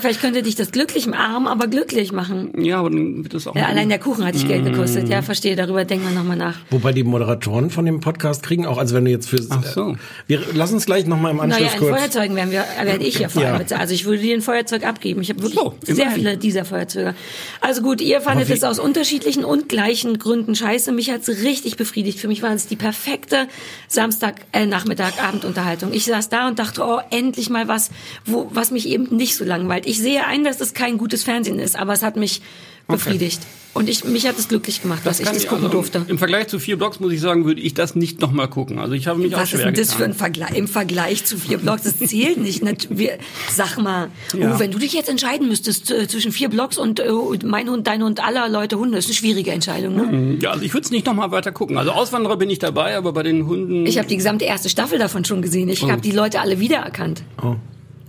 Vielleicht 0.00 0.20
könnte 0.20 0.42
dich 0.42 0.56
das 0.56 0.72
glücklich 0.72 1.12
arm, 1.14 1.46
aber 1.46 1.66
glücklich 1.68 2.12
machen. 2.12 2.52
Ja, 2.58 2.80
aber 2.80 2.90
dann 2.90 3.22
wird 3.22 3.34
das 3.34 3.46
auch. 3.46 3.54
Ja, 3.54 3.66
allein 3.66 3.88
der 3.88 3.98
Kuchen 3.98 4.24
hat 4.24 4.34
dich 4.34 4.48
Geld 4.48 4.64
gekostet. 4.64 5.08
Ja, 5.08 5.22
verstehe. 5.22 5.54
Darüber 5.54 5.84
denken 5.84 6.08
wir 6.08 6.14
nochmal 6.14 6.36
nach. 6.36 6.56
Wobei 6.70 6.92
die 6.92 7.04
Moderatoren 7.04 7.70
von 7.70 7.84
dem 7.84 8.00
Podcast 8.00 8.42
kriegen 8.42 8.66
auch, 8.66 8.78
also 8.78 8.94
wenn 8.94 9.04
du 9.04 9.10
jetzt 9.10 9.28
für, 9.28 9.38
Ach 9.50 9.62
so. 9.64 9.96
wir 10.26 10.40
lassen 10.54 10.74
uns 10.74 10.86
gleich 10.86 11.06
nochmal 11.06 11.30
im 11.30 11.40
Anschluss 11.40 11.60
Naja, 11.60 11.78
kurz. 11.78 12.16
Feuerzeugen 12.24 12.36
werden 12.36 12.50
wir, 12.50 12.64
werde 12.86 13.04
ich 13.04 13.18
ja 13.18 13.28
vor 13.28 13.42
allem 13.42 13.52
Ja. 13.52 13.58
bezahlt. 13.58 13.80
Also 13.80 13.94
ich 13.94 14.04
würde 14.04 14.22
dir 14.22 14.34
ein 14.34 14.42
Feuerzeug 14.42 14.84
abgeben. 14.86 15.20
Ich 15.22 15.30
habe 15.30 15.42
wirklich 15.42 15.58
So, 15.60 15.74
sehr 15.82 16.10
viele 16.10 16.36
dieser 16.36 16.64
Feuerzeuge. 16.64 17.14
Also 17.60 17.82
gut, 17.82 18.00
ihr 18.00 18.20
fandet 18.20 18.50
es 18.50 18.64
aus 18.64 18.78
unterschiedlichen 18.78 19.44
und 19.44 19.68
gleichen 19.68 20.18
Gründen 20.18 20.54
scheiße. 20.54 20.92
Mich 20.92 21.10
hat's 21.10 21.28
richtig 21.28 21.76
befriedigt. 21.76 22.18
Für 22.18 22.28
mich 22.28 22.42
war 22.42 22.52
es 22.52 22.66
die 22.66 22.76
perfekte 22.76 23.48
Samstag, 23.88 24.36
äh, 24.52 24.66
Nachmittag, 24.66 25.22
Abendunterhaltung. 25.22 25.92
Ich 25.92 26.04
saß 26.04 26.28
da 26.28 26.48
und 26.48 26.58
dachte, 26.58 26.82
oh, 26.84 27.00
endlich 27.10 27.50
mal 27.50 27.68
was, 27.68 27.90
wo, 28.24 28.48
was 28.52 28.70
mich 28.70 28.88
eben 28.88 29.14
nicht 29.16 29.36
so 29.36 29.44
langweilt. 29.44 29.86
Ich 29.86 29.98
sehe 29.98 30.26
ein, 30.26 30.44
dass 30.44 30.58
das 30.58 30.74
kein 30.74 30.98
gutes 30.98 31.24
Fernsehen 31.24 31.58
ist, 31.58 31.76
aber 31.76 31.92
es 31.92 32.02
hat 32.02 32.16
mich 32.16 32.42
befriedigt. 32.88 33.40
Und 33.74 33.88
ich, 33.88 34.04
mich 34.04 34.26
hat 34.26 34.38
es 34.38 34.46
glücklich 34.48 34.82
gemacht, 34.82 35.02
dass 35.04 35.18
ich 35.18 35.26
das 35.26 35.46
gucken 35.46 35.64
also, 35.64 35.76
durfte. 35.76 36.04
Im 36.06 36.16
Vergleich 36.16 36.46
zu 36.46 36.60
vier 36.60 36.76
Blogs 36.76 37.00
muss 37.00 37.12
ich 37.12 37.20
sagen, 37.20 37.44
würde 37.44 37.60
ich 37.60 37.74
das 37.74 37.96
nicht 37.96 38.20
nochmal 38.20 38.48
gucken. 38.48 38.78
Also 38.78 38.94
ich 38.94 39.08
habe 39.08 39.18
mich 39.18 39.34
auch 39.34 39.40
Was 39.40 39.52
ist 39.52 39.60
schwer 39.60 39.72
denn 39.72 39.74
das 39.74 39.92
für 39.92 40.04
ein 40.04 40.14
Vergleich 40.14 40.54
im 40.54 40.68
Vergleich 40.68 41.24
zu 41.24 41.36
vier 41.36 41.58
Blogs? 41.58 41.82
Das 41.82 41.98
zählt 41.98 42.38
nicht. 42.38 42.62
Wir, 42.90 43.18
sag 43.50 43.76
mal, 43.78 44.10
Ja. 44.32 44.54
oh, 44.54 44.58
wenn 44.60 44.70
du 44.70 44.78
dich 44.78 44.92
jetzt 44.92 45.08
entscheiden 45.08 45.48
müsstest 45.48 45.90
äh, 45.90 46.06
zwischen 46.06 46.30
vier 46.30 46.48
Blogs 46.50 46.78
und 46.78 47.00
äh, 47.00 47.10
mein 47.44 47.68
Hund, 47.68 47.86
dein 47.88 48.02
Hund, 48.02 48.24
aller 48.24 48.48
Leute 48.48 48.78
Hunde, 48.78 48.96
ist 48.96 49.06
eine 49.06 49.14
schwierige 49.14 49.50
Entscheidung. 49.50 49.96
Ne? 49.96 50.38
Ja, 50.40 50.52
also 50.52 50.64
ich 50.64 50.72
würde 50.72 50.84
es 50.84 50.92
nicht 50.92 51.06
nochmal 51.06 51.32
weiter 51.32 51.50
gucken. 51.50 51.76
Also 51.76 51.90
Auswanderer 51.90 52.36
bin 52.36 52.50
ich 52.50 52.60
dabei, 52.60 52.96
aber 52.96 53.12
bei 53.12 53.24
den 53.24 53.46
Hunden. 53.48 53.86
Ich 53.86 53.98
habe 53.98 54.06
die 54.06 54.16
gesamte 54.16 54.44
erste 54.44 54.68
Staffel 54.68 55.00
davon 55.00 55.24
schon 55.24 55.42
gesehen. 55.42 55.68
Ich 55.68 55.82
habe 55.82 56.00
die 56.00 56.12
Leute 56.12 56.40
alle 56.40 56.60
wiedererkannt. 56.60 57.24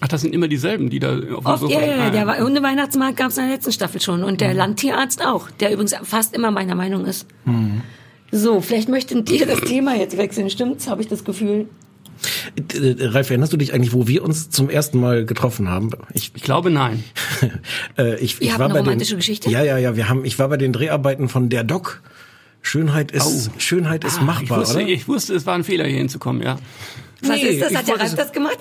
Ach, 0.01 0.07
das 0.07 0.21
sind 0.21 0.33
immer 0.33 0.47
dieselben, 0.47 0.89
die 0.89 0.99
da 0.99 1.13
auf 1.13 1.19
dem 1.19 1.35
Oft, 1.45 1.59
Sofa- 1.61 1.73
ja, 1.73 1.85
ja, 1.85 2.03
Ah, 2.07 2.09
der 2.09 2.39
Hundeweihnachtsmarkt 2.43 3.17
gab 3.17 3.29
es 3.29 3.37
in 3.37 3.45
der 3.45 3.53
letzten 3.55 3.71
Staffel 3.71 4.01
schon 4.01 4.23
und 4.23 4.41
der 4.41 4.53
Landtierarzt 4.53 5.25
auch, 5.25 5.49
der 5.51 5.71
übrigens 5.71 5.95
fast 6.03 6.35
immer 6.35 6.51
meiner 6.51 6.75
Meinung 6.75 7.05
ist. 7.05 7.25
So, 8.31 8.59
vielleicht 8.61 8.89
möchten 8.89 9.23
die 9.25 9.37
das 9.39 9.61
Thema 9.61 9.95
jetzt 9.95 10.17
wechseln, 10.17 10.49
stimmt's? 10.49 10.87
Habe 10.89 11.01
ich 11.01 11.07
das 11.07 11.23
Gefühl? 11.23 11.67
Äh, 12.73 12.95
Ralf, 13.07 13.29
erinnerst 13.29 13.53
du 13.53 13.57
dich 13.57 13.73
eigentlich, 13.73 13.93
wo 13.93 14.07
wir 14.07 14.23
uns 14.23 14.49
zum 14.49 14.69
ersten 14.69 14.99
Mal 14.99 15.25
getroffen 15.25 15.69
haben? 15.69 15.91
Ich, 16.13 16.31
Ich 16.35 16.43
glaube, 16.43 16.69
nein. 16.71 17.03
äh, 17.97 18.15
ich, 18.19 18.35
Ihr 18.41 18.47
ich 18.47 18.49
habt 18.51 18.59
war 18.59 18.65
eine 18.65 18.73
bei 18.75 18.79
romantische 18.81 19.13
den, 19.13 19.19
Geschichte? 19.19 19.49
Ja, 19.49 19.63
ja, 19.63 19.77
ja. 19.77 19.95
Wir 19.95 20.09
haben, 20.09 20.25
ich 20.25 20.37
war 20.39 20.49
bei 20.49 20.57
den 20.57 20.73
Dreharbeiten 20.73 21.29
von 21.29 21.49
der 21.49 21.63
Doc. 21.63 22.01
Schönheit 22.61 23.11
ist, 23.11 23.51
Schönheit 23.59 24.03
ist 24.03 24.19
Ah, 24.19 24.23
machbar, 24.23 24.43
ich 24.61 24.67
wusste, 24.67 24.77
oder? 24.79 24.87
ich 24.87 25.07
wusste, 25.07 25.35
es 25.35 25.45
war 25.45 25.53
ein 25.53 25.63
Fehler, 25.63 25.85
hier 25.85 25.97
hinzukommen, 25.99 26.41
ja. 26.41 26.57
Was 27.21 27.29
Nee, 27.29 27.41
ist 27.43 27.61
das? 27.61 27.75
Hat 27.75 27.87
der 27.87 27.99
Ralf 27.99 28.15
das 28.15 28.31
gemacht? 28.31 28.57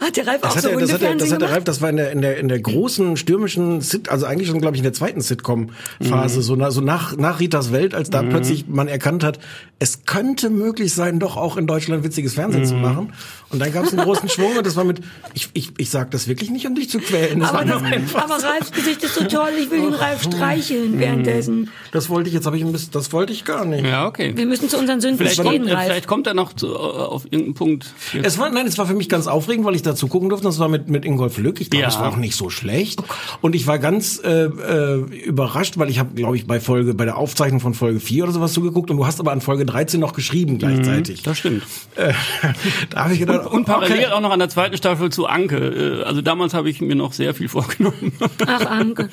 Hat 0.00 0.16
der 0.16 0.26
Ralf 0.26 0.40
Das 0.42 0.50
auch 0.52 0.56
hat, 0.56 0.62
so 0.62 0.68
er, 0.70 0.80
das, 0.80 0.92
hat 0.92 1.02
er, 1.02 1.14
das 1.14 1.22
hat 1.22 1.30
der 1.30 1.38
gemacht? 1.38 1.52
Ralf, 1.54 1.64
das 1.64 1.80
war 1.80 1.90
in 1.90 1.96
der, 1.96 2.10
in 2.12 2.20
der, 2.20 2.36
in 2.38 2.48
der 2.48 2.60
großen 2.60 3.16
stürmischen 3.16 3.80
Sit, 3.80 4.08
also 4.08 4.26
eigentlich 4.26 4.48
schon, 4.48 4.60
glaube 4.60 4.76
ich, 4.76 4.80
in 4.80 4.84
der 4.84 4.92
zweiten 4.92 5.20
Sitcom-Phase, 5.20 6.42
so, 6.42 6.56
na, 6.56 6.70
so 6.70 6.80
nach, 6.80 7.16
nach 7.16 7.40
Ritas 7.40 7.72
Welt, 7.72 7.94
als 7.94 8.10
da 8.10 8.22
plötzlich 8.22 8.66
man 8.68 8.88
erkannt 8.88 9.24
hat, 9.24 9.38
es 9.78 10.04
könnte 10.04 10.50
möglich 10.50 10.92
sein, 10.94 11.18
doch 11.18 11.36
auch 11.36 11.56
in 11.56 11.66
Deutschland 11.66 12.04
witziges 12.04 12.34
Fernsehen 12.34 12.64
zu 12.64 12.74
machen. 12.74 13.12
Und 13.50 13.58
dann 13.58 13.72
gab 13.72 13.84
es 13.84 13.92
einen 13.92 14.02
großen 14.04 14.28
Schwung 14.28 14.56
und 14.56 14.66
das 14.66 14.76
war 14.76 14.84
mit, 14.84 15.00
ich, 15.34 15.48
ich, 15.54 15.72
ich 15.76 15.90
sag 15.90 16.10
das 16.10 16.26
wirklich 16.28 16.50
nicht, 16.50 16.66
um 16.66 16.74
dich 16.74 16.88
zu 16.88 16.98
quälen. 16.98 17.40
Das 17.40 17.50
Aber, 17.50 17.58
war 17.58 17.64
das, 17.80 18.14
aber 18.14 18.42
Ralfs 18.42 18.72
Gesicht 18.72 19.02
ist 19.02 19.14
so 19.14 19.24
toll, 19.24 19.50
ich 19.60 19.70
will 19.70 19.80
den 19.82 19.94
Ralf 19.94 20.22
streicheln 20.22 20.98
währenddessen. 20.98 21.70
Das 21.92 22.08
wollte 22.08 22.28
ich, 22.28 22.34
jetzt 22.34 22.46
habe 22.46 22.56
ich 22.56 22.64
ein 22.64 22.72
bisschen, 22.72 22.92
das 22.92 23.12
wollte 23.12 23.32
ich 23.32 23.44
gar 23.44 23.64
nicht. 23.64 23.84
Ja, 23.84 24.06
okay. 24.06 24.32
Wir 24.36 24.46
müssen 24.46 24.68
zu 24.68 24.78
unseren 24.78 25.00
Sünden 25.00 25.18
Vielleicht 25.18 25.34
stehen, 25.40 25.62
kommt, 25.62 25.72
Ralf. 25.72 25.84
vielleicht 25.84 26.06
kommt 26.06 26.26
er 26.26 26.34
noch 26.34 26.52
zu, 26.54 26.68
äh, 26.68 26.70
auf 26.76 27.24
irgendeinen 27.26 27.54
Punkt. 27.54 27.91
Es 28.22 28.38
war, 28.38 28.50
nein, 28.50 28.66
es 28.66 28.78
war 28.78 28.86
für 28.86 28.94
mich 28.94 29.08
ganz 29.08 29.26
aufregend, 29.26 29.64
weil 29.64 29.74
ich 29.74 29.82
dazu 29.82 30.08
gucken 30.08 30.28
durfte. 30.28 30.46
Das 30.46 30.58
war 30.58 30.68
mit, 30.68 30.88
mit 30.88 31.04
Ingolf 31.04 31.38
Lück. 31.38 31.60
Ich 31.60 31.70
glaube, 31.70 31.82
Ja. 31.82 31.88
es 31.88 31.98
war 31.98 32.08
auch 32.08 32.16
nicht 32.16 32.34
so 32.36 32.50
schlecht. 32.50 33.02
und 33.40 33.54
ich 33.54 33.66
war 33.66 33.78
ganz 33.78 34.20
äh, 34.24 34.44
äh, 34.44 35.00
überrascht, 35.24 35.78
weil 35.78 35.88
ich 35.90 35.98
habe, 35.98 36.14
glaube 36.14 36.36
ich, 36.36 36.46
bei 36.46 36.60
Folge, 36.60 36.94
bei 36.94 37.04
der 37.04 37.16
Aufzeichnung 37.16 37.60
von 37.60 37.74
Folge 37.74 38.00
4 38.00 38.24
oder 38.24 38.32
sowas 38.32 38.52
zugeguckt 38.52 38.90
und 38.90 38.96
du 38.96 39.06
hast 39.06 39.20
aber 39.20 39.32
an 39.32 39.40
Folge 39.40 39.64
13 39.66 40.00
noch 40.00 40.12
geschrieben 40.12 40.58
gleichzeitig. 40.58 41.22
Das 41.22 41.38
stimmt. 41.38 41.62
Äh, 41.96 42.12
da 42.90 43.04
habe 43.04 43.14
ich 43.14 43.20
gedacht, 43.20 43.46
Und 43.46 43.64
parallel 43.64 43.92
okay. 44.04 44.06
auch 44.12 44.20
noch 44.20 44.30
an 44.30 44.38
der 44.38 44.48
zweiten 44.48 44.76
Staffel 44.76 45.10
zu 45.10 45.26
Anke. 45.26 46.00
Äh, 46.00 46.02
Also 46.04 46.22
damals 46.22 46.54
habe 46.54 46.68
ich 46.70 46.80
mir 46.80 46.94
noch 46.94 47.12
sehr 47.12 47.34
viel 47.34 47.48
vorgenommen. 47.48 48.12
Ach, 48.46 48.66
Anke. 48.66 49.08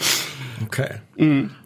Okay. 0.65 0.95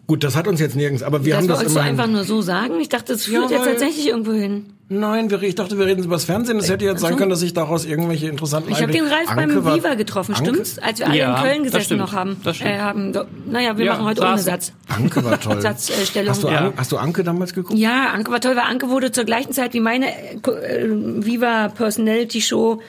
Gut, 0.06 0.24
das 0.24 0.36
hat 0.36 0.48
uns 0.50 0.60
jetzt 0.60 0.76
nirgends, 0.76 1.02
aber 1.02 1.24
wir 1.24 1.34
Das 1.36 1.42
haben 1.44 1.48
das 1.48 1.58
wolltest 1.60 1.76
du 1.76 1.80
immer. 1.80 1.90
einfach 1.90 2.08
nur 2.08 2.24
so 2.26 2.42
sagen? 2.42 2.80
Ich 2.82 2.90
dachte, 2.90 3.14
das 3.14 3.24
führt 3.24 3.50
Ja, 3.52 3.58
jetzt 3.58 3.66
tatsächlich 3.66 4.08
irgendwo 4.08 4.34
hin. 4.34 4.66
Nein, 4.90 5.32
wir, 5.32 5.42
ich 5.42 5.56
dachte, 5.56 5.80
wir 5.80 5.86
reden 5.86 6.04
über 6.04 6.16
das 6.18 6.26
Fernsehen. 6.26 6.58
Es 6.60 6.70
hätte 6.70 6.84
jetzt 6.84 7.00
sein 7.00 7.16
können, 7.16 7.30
dass 7.30 7.42
ich 7.42 7.54
daraus 7.54 7.86
irgendwelche 7.86 8.28
interessanten 8.28 8.70
Ich 8.74 8.82
habe 8.82 8.92
den 8.92 9.06
Ralf 9.06 9.30
Anke 9.30 9.62
beim 9.62 9.76
Viva 9.76 9.94
getroffen, 9.96 10.36
Anke? 10.36 10.50
stimmt's? 10.52 10.78
Als 10.78 11.00
wir 11.00 11.08
alle 11.08 11.18
Ja, 11.18 11.38
in 11.38 11.42
Köln 11.44 11.64
das 11.64 11.72
gesessen 11.72 11.98
noch 11.98 12.12
haben. 12.12 12.36
Das 12.44 12.58
stimmt. 12.58 12.72
Äh, 12.72 12.80
haben 12.80 13.14
naja, 13.50 13.78
wir 13.78 13.86
Ja, 13.86 13.94
machen 13.94 14.06
heute 14.06 14.22
ohne. 14.24 14.38
Satz. 14.40 14.74
Anke 14.90 15.24
war 15.24 15.40
toll. 15.40 15.62
Satzstellung. 15.62 16.30
Hast 16.32 16.44
du, 16.44 16.48
Ja. 16.50 16.74
Hast 16.76 16.92
du 16.92 16.98
Anke 16.98 17.24
damals 17.24 17.54
geguckt? 17.54 17.80
Ja, 17.80 18.10
Anke 18.14 18.30
war 18.32 18.42
toll, 18.42 18.56
weil 18.58 18.64
Anke 18.70 18.90
wurde 18.90 19.12
zur 19.14 19.24
gleichen 19.24 19.54
Zeit 19.54 19.74
wie 19.74 19.80
meine 19.80 20.08
äh, 20.08 20.36
äh, 20.44 20.90
Viva 21.26 21.70
Personality 21.70 22.42
Show 22.42 22.82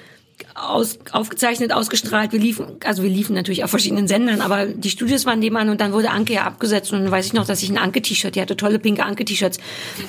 aus, 0.55 0.99
aufgezeichnet, 1.13 1.73
ausgestrahlt. 1.73 2.33
Wir 2.33 2.41
liefen, 2.41 2.67
also 2.85 3.03
wir 3.03 3.11
liefen 3.11 3.35
natürlich 3.35 3.65
auf 3.65 3.71
verschiedenen 3.71 4.09
Sendern, 4.09 4.41
aber 4.41 4.67
die 4.67 4.91
Studios 4.91 5.27
waren 5.27 5.39
nebenan 5.39 5.69
und 5.69 5.81
dann 5.81 5.93
wurde 5.93 6.11
Anke 6.11 6.35
ja 6.35 6.45
abgesetzt 6.45 6.93
und 6.93 7.03
dann 7.03 7.11
weiß 7.11 7.27
ich 7.27 7.33
noch, 7.33 7.47
dass 7.47 7.63
ich 7.63 7.71
ein 7.71 7.79
Anke-T-Shirt, 7.79 8.35
die 8.35 8.41
hatte 8.41 8.57
tolle 8.57 8.79
pinke 8.79 9.05
Anke-T-Shirts 9.05 9.59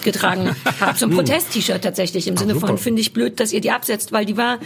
getragen 0.04 0.56
habe, 0.80 0.98
zum 0.98 1.12
Protest-T-Shirt 1.12 1.84
tatsächlich, 1.84 2.28
im 2.28 2.38
Sinne 2.38 2.54
super. 2.54 2.68
von, 2.68 2.78
finde 2.78 3.02
ich 3.02 3.14
blöd, 3.14 3.40
dass 3.40 3.54
ihr 3.54 3.62
die 3.62 3.72
absetzt, 3.72 4.12
weil 4.12 4.26
die 4.26 4.38
war 4.38 4.60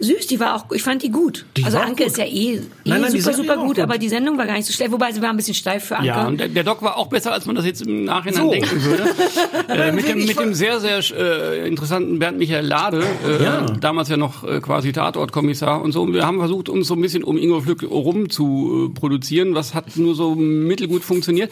süß, 0.00 0.26
die 0.28 0.38
war 0.40 0.54
auch, 0.56 0.72
ich 0.72 0.82
fand 0.82 1.02
die 1.02 1.10
gut. 1.10 1.46
Die 1.56 1.64
also 1.64 1.78
Anke 1.78 2.04
gut. 2.04 2.06
ist 2.06 2.18
ja 2.18 2.24
eh, 2.24 2.28
eh 2.56 2.60
Nein, 2.84 3.00
nein, 3.02 3.12
die 3.12 3.20
super, 3.20 3.36
super 3.36 3.52
auch 3.58 3.64
gut, 3.66 3.76
gut. 3.76 3.78
aber 3.80 3.98
die 3.98 4.08
Sendung 4.08 4.38
war 4.38 4.46
gar 4.46 4.54
nicht 4.56 4.66
so 4.66 4.72
schlecht, 4.72 4.92
wobei 4.92 5.12
sie 5.12 5.20
war 5.22 5.30
ein 5.30 5.36
bisschen 5.36 5.54
steif 5.54 5.84
für 5.86 5.96
Anke. 5.96 6.06
Ja, 6.08 6.26
und 6.26 6.38
der, 6.38 6.48
der 6.48 6.64
Doc 6.64 6.82
war 6.82 6.96
auch 6.96 7.08
besser, 7.08 7.32
als 7.32 7.46
man 7.46 7.56
das 7.56 7.64
jetzt 7.66 7.82
im 7.82 8.04
Nachhinein 8.04 8.42
So. 8.42 8.50
denken 8.50 8.82
würde. 8.84 9.04
äh, 9.68 9.92
mit, 9.92 10.08
dem, 10.08 10.24
mit 10.24 10.38
dem 10.38 10.54
sehr, 10.54 10.80
sehr 10.80 11.00
äh, 11.16 11.66
interessanten 11.68 12.18
Bernd 12.18 12.38
Michael 12.38 12.66
Lade, 12.66 13.02
äh, 13.26 13.42
Ja. 13.42 13.66
damals 13.80 14.08
ja 14.08 14.16
noch 14.16 14.44
äh, 14.44 14.60
quasi 14.60 14.92
Tatortkommissar 14.92 15.82
und 15.82 15.92
so. 15.92 16.02
Und 16.02 16.14
wir 16.14 16.24
haben 16.26 16.38
versucht, 16.38 16.68
uns 16.68 16.86
so 16.88 16.94
ein 16.94 17.00
bisschen 17.00 17.24
um 17.24 17.36
Ingo 17.36 17.60
Flück 17.60 17.82
rum 17.82 18.30
zu 18.30 18.90
äh, 18.90 18.98
produzieren. 18.98 19.54
Was 19.54 19.74
hat 19.74 19.96
nur 19.96 20.14
so 20.14 20.34
mittelgut 20.34 21.02
funktioniert. 21.04 21.50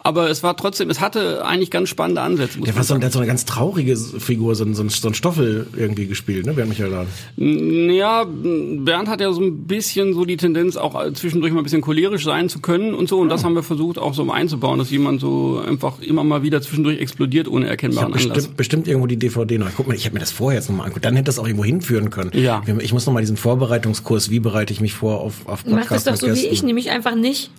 Aber 0.00 0.30
es 0.30 0.42
war 0.42 0.56
trotzdem, 0.56 0.88
es 0.90 1.00
hatte 1.00 1.44
eigentlich 1.44 1.70
ganz 1.70 1.88
spannende 1.88 2.20
Ansätze. 2.20 2.60
Der, 2.60 2.76
war 2.76 2.84
so, 2.84 2.94
der 2.96 3.06
hat 3.06 3.12
so 3.12 3.18
eine 3.18 3.26
ganz 3.26 3.44
traurige 3.44 3.96
Figur, 3.96 4.54
so 4.54 4.64
ein, 4.64 4.74
so 4.74 4.82
ein, 4.82 4.88
so 4.88 5.08
ein 5.08 5.14
Stoffel 5.14 5.66
irgendwie 5.76 6.06
gespielt, 6.06 6.46
ne? 6.46 6.52
Bernd 6.52 6.68
Michael 6.68 6.90
Laden. 6.90 7.85
Ja, 7.90 8.24
Bernd 8.26 9.08
hat 9.08 9.20
ja 9.20 9.32
so 9.32 9.40
ein 9.40 9.66
bisschen 9.66 10.14
so 10.14 10.24
die 10.24 10.36
Tendenz, 10.36 10.76
auch 10.76 11.12
zwischendurch 11.12 11.52
mal 11.52 11.60
ein 11.60 11.64
bisschen 11.64 11.80
cholerisch 11.82 12.24
sein 12.24 12.48
zu 12.48 12.60
können 12.60 12.94
und 12.94 13.08
so. 13.08 13.18
Und 13.18 13.28
das 13.28 13.44
haben 13.44 13.54
wir 13.54 13.62
versucht 13.62 13.98
auch 13.98 14.14
so 14.14 14.30
einzubauen, 14.30 14.78
dass 14.78 14.90
jemand 14.90 15.20
so 15.20 15.62
einfach 15.66 16.00
immer 16.00 16.24
mal 16.24 16.42
wieder 16.42 16.60
zwischendurch 16.62 17.00
explodiert 17.00 17.48
ohne 17.48 17.66
Ich 17.66 17.70
erkennbaren 17.70 18.12
habe 18.12 18.20
Anlass. 18.20 18.34
bestimmt, 18.34 18.56
bestimmt 18.56 18.88
irgendwo 18.88 19.06
die 19.06 19.16
DVD 19.16 19.58
noch. 19.58 19.68
Guck 19.76 19.88
mal, 19.88 19.94
ich 19.94 20.04
habe 20.04 20.14
mir 20.14 20.20
das 20.20 20.32
vorher 20.32 20.60
jetzt 20.60 20.68
nochmal 20.68 20.86
angeguckt. 20.86 21.04
Dann 21.04 21.14
hätte 21.14 21.26
das 21.26 21.38
auch 21.38 21.46
irgendwo 21.46 21.64
hinführen 21.64 22.10
können. 22.10 22.30
Ja. 22.34 22.62
Ich 22.80 22.92
muss 22.92 23.06
nochmal 23.06 23.22
diesen 23.22 23.36
Vorbereitungskurs, 23.36 24.30
wie 24.30 24.40
bereite 24.40 24.72
ich 24.72 24.80
mich 24.80 24.94
vor 24.94 25.20
auf, 25.20 25.46
auf 25.46 25.64
Mach 25.66 25.78
das 25.78 25.86
Podcast 25.86 26.06
doch 26.06 26.16
so 26.16 26.26
wie 26.28 26.32
Gästen. 26.32 26.52
ich, 26.52 26.62
nämlich 26.62 26.90
einfach 26.90 27.14
nicht. 27.14 27.50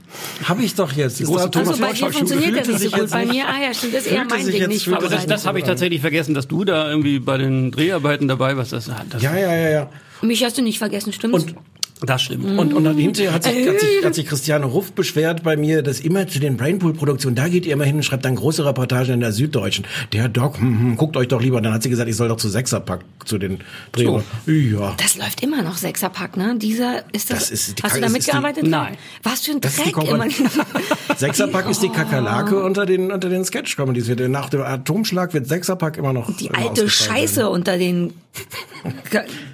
Habe 0.43 0.63
ich 0.63 0.75
doch 0.75 0.91
jetzt. 0.91 1.19
Ist 1.21 1.27
große 1.27 1.51
Thomas 1.51 1.69
Also 1.69 1.81
bei 1.81 1.93
dir 1.93 2.11
funktioniert 2.11 2.57
das 2.57 2.67
nicht 2.67 2.77
so 2.77 2.83
sich 2.83 2.91
gut. 2.91 3.01
jetzt 3.01 3.11
Bei 3.11 3.25
mir, 3.25 3.45
ah 3.47 3.61
ja, 3.61 3.73
stimmt, 3.73 3.93
das 3.93 4.05
ist 4.05 4.11
eher 4.11 4.25
mein 4.25 4.45
Ding, 4.45 4.67
nicht 4.67 4.87
das, 4.87 5.25
das 5.25 5.45
habe 5.45 5.59
ich 5.59 5.65
tatsächlich 5.65 6.01
vergessen, 6.01 6.33
dass 6.33 6.47
du 6.47 6.63
da 6.63 6.89
irgendwie 6.89 7.19
bei 7.19 7.37
den 7.37 7.71
Dreharbeiten 7.71 8.27
dabei 8.27 8.57
warst. 8.57 8.73
Das, 8.73 8.89
das, 9.09 9.21
Ja, 9.21 9.35
ja, 9.35 9.55
ja, 9.55 9.69
ja. 9.69 9.89
Mich 10.21 10.43
hast 10.43 10.57
du 10.57 10.61
nicht 10.61 10.79
vergessen, 10.79 11.13
stimmt's? 11.13 11.43
Und 11.43 11.55
das 12.01 12.21
stimmt. 12.21 12.45
Und, 12.59 12.73
und 12.73 12.83
dann 12.83 12.95
hinterher 12.97 13.33
hat 13.33 13.43
sich, 13.43 13.67
hat, 13.67 13.79
sich, 13.79 14.05
hat 14.05 14.15
sich 14.15 14.25
Christiane 14.27 14.65
Ruff 14.65 14.91
beschwert 14.91 15.43
bei 15.43 15.57
mir, 15.57 15.81
dass 15.81 15.99
immer 15.99 16.27
zu 16.27 16.39
den 16.39 16.55
Brainpool-Produktionen, 16.55 17.35
da 17.35 17.47
geht 17.47 17.65
ihr 17.65 17.73
immer 17.73 17.85
hin 17.85 17.95
und 17.95 18.03
schreibt 18.03 18.23
dann 18.25 18.35
große 18.35 18.63
Reportagen 18.65 19.13
in 19.15 19.19
der 19.19 19.31
Süddeutschen. 19.31 19.85
Der 20.13 20.29
Doc, 20.29 20.59
hm, 20.59 20.79
hm, 20.79 20.97
guckt 20.97 21.17
euch 21.17 21.27
doch 21.27 21.41
lieber. 21.41 21.59
Dann 21.59 21.73
hat 21.73 21.81
sie 21.83 21.89
gesagt, 21.89 22.09
ich 22.09 22.15
soll 22.15 22.27
doch 22.27 22.37
zu 22.37 22.49
Sechserpack 22.49 23.01
zu 23.25 23.37
den 23.37 23.59
Drehern. 23.91 24.23
Ja. 24.45 24.93
das 24.97 25.17
läuft 25.17 25.41
immer 25.41 25.61
noch 25.63 25.77
Sechserpack, 25.77 26.37
ne? 26.37 26.55
Dieser 26.57 27.03
ist 27.13 27.31
das. 27.31 27.39
Das 27.39 27.51
ist 27.51 27.79
die 27.79 27.83
hast 27.83 27.95
du 27.95 27.99
Kacke, 27.99 28.01
da 28.01 28.07
die- 28.07 28.13
mitgearbeitet? 28.13 28.67
Nein. 28.67 28.97
Was 29.23 29.45
für 29.45 29.51
ein 29.53 29.61
Das 29.61 29.75
Dreck 29.77 29.97
immer. 29.97 30.25
Sechserpack 31.17 31.69
ist 31.69 31.81
die 31.81 31.89
Kakerlake 31.89 32.61
unter 32.63 32.85
den, 32.85 33.11
unter 33.11 33.29
den 33.29 33.43
Sketch-Comedies. 33.43 34.07
Nach 34.29 34.49
dem 34.49 34.61
Atomschlag 34.61 35.33
wird 35.33 35.47
Sechserpack 35.47 35.97
immer 35.97 36.13
noch 36.13 36.35
Die 36.37 36.47
immer 36.47 36.57
alte 36.59 36.89
Scheiße 36.89 37.49
unter 37.49 37.77
den 37.77 38.13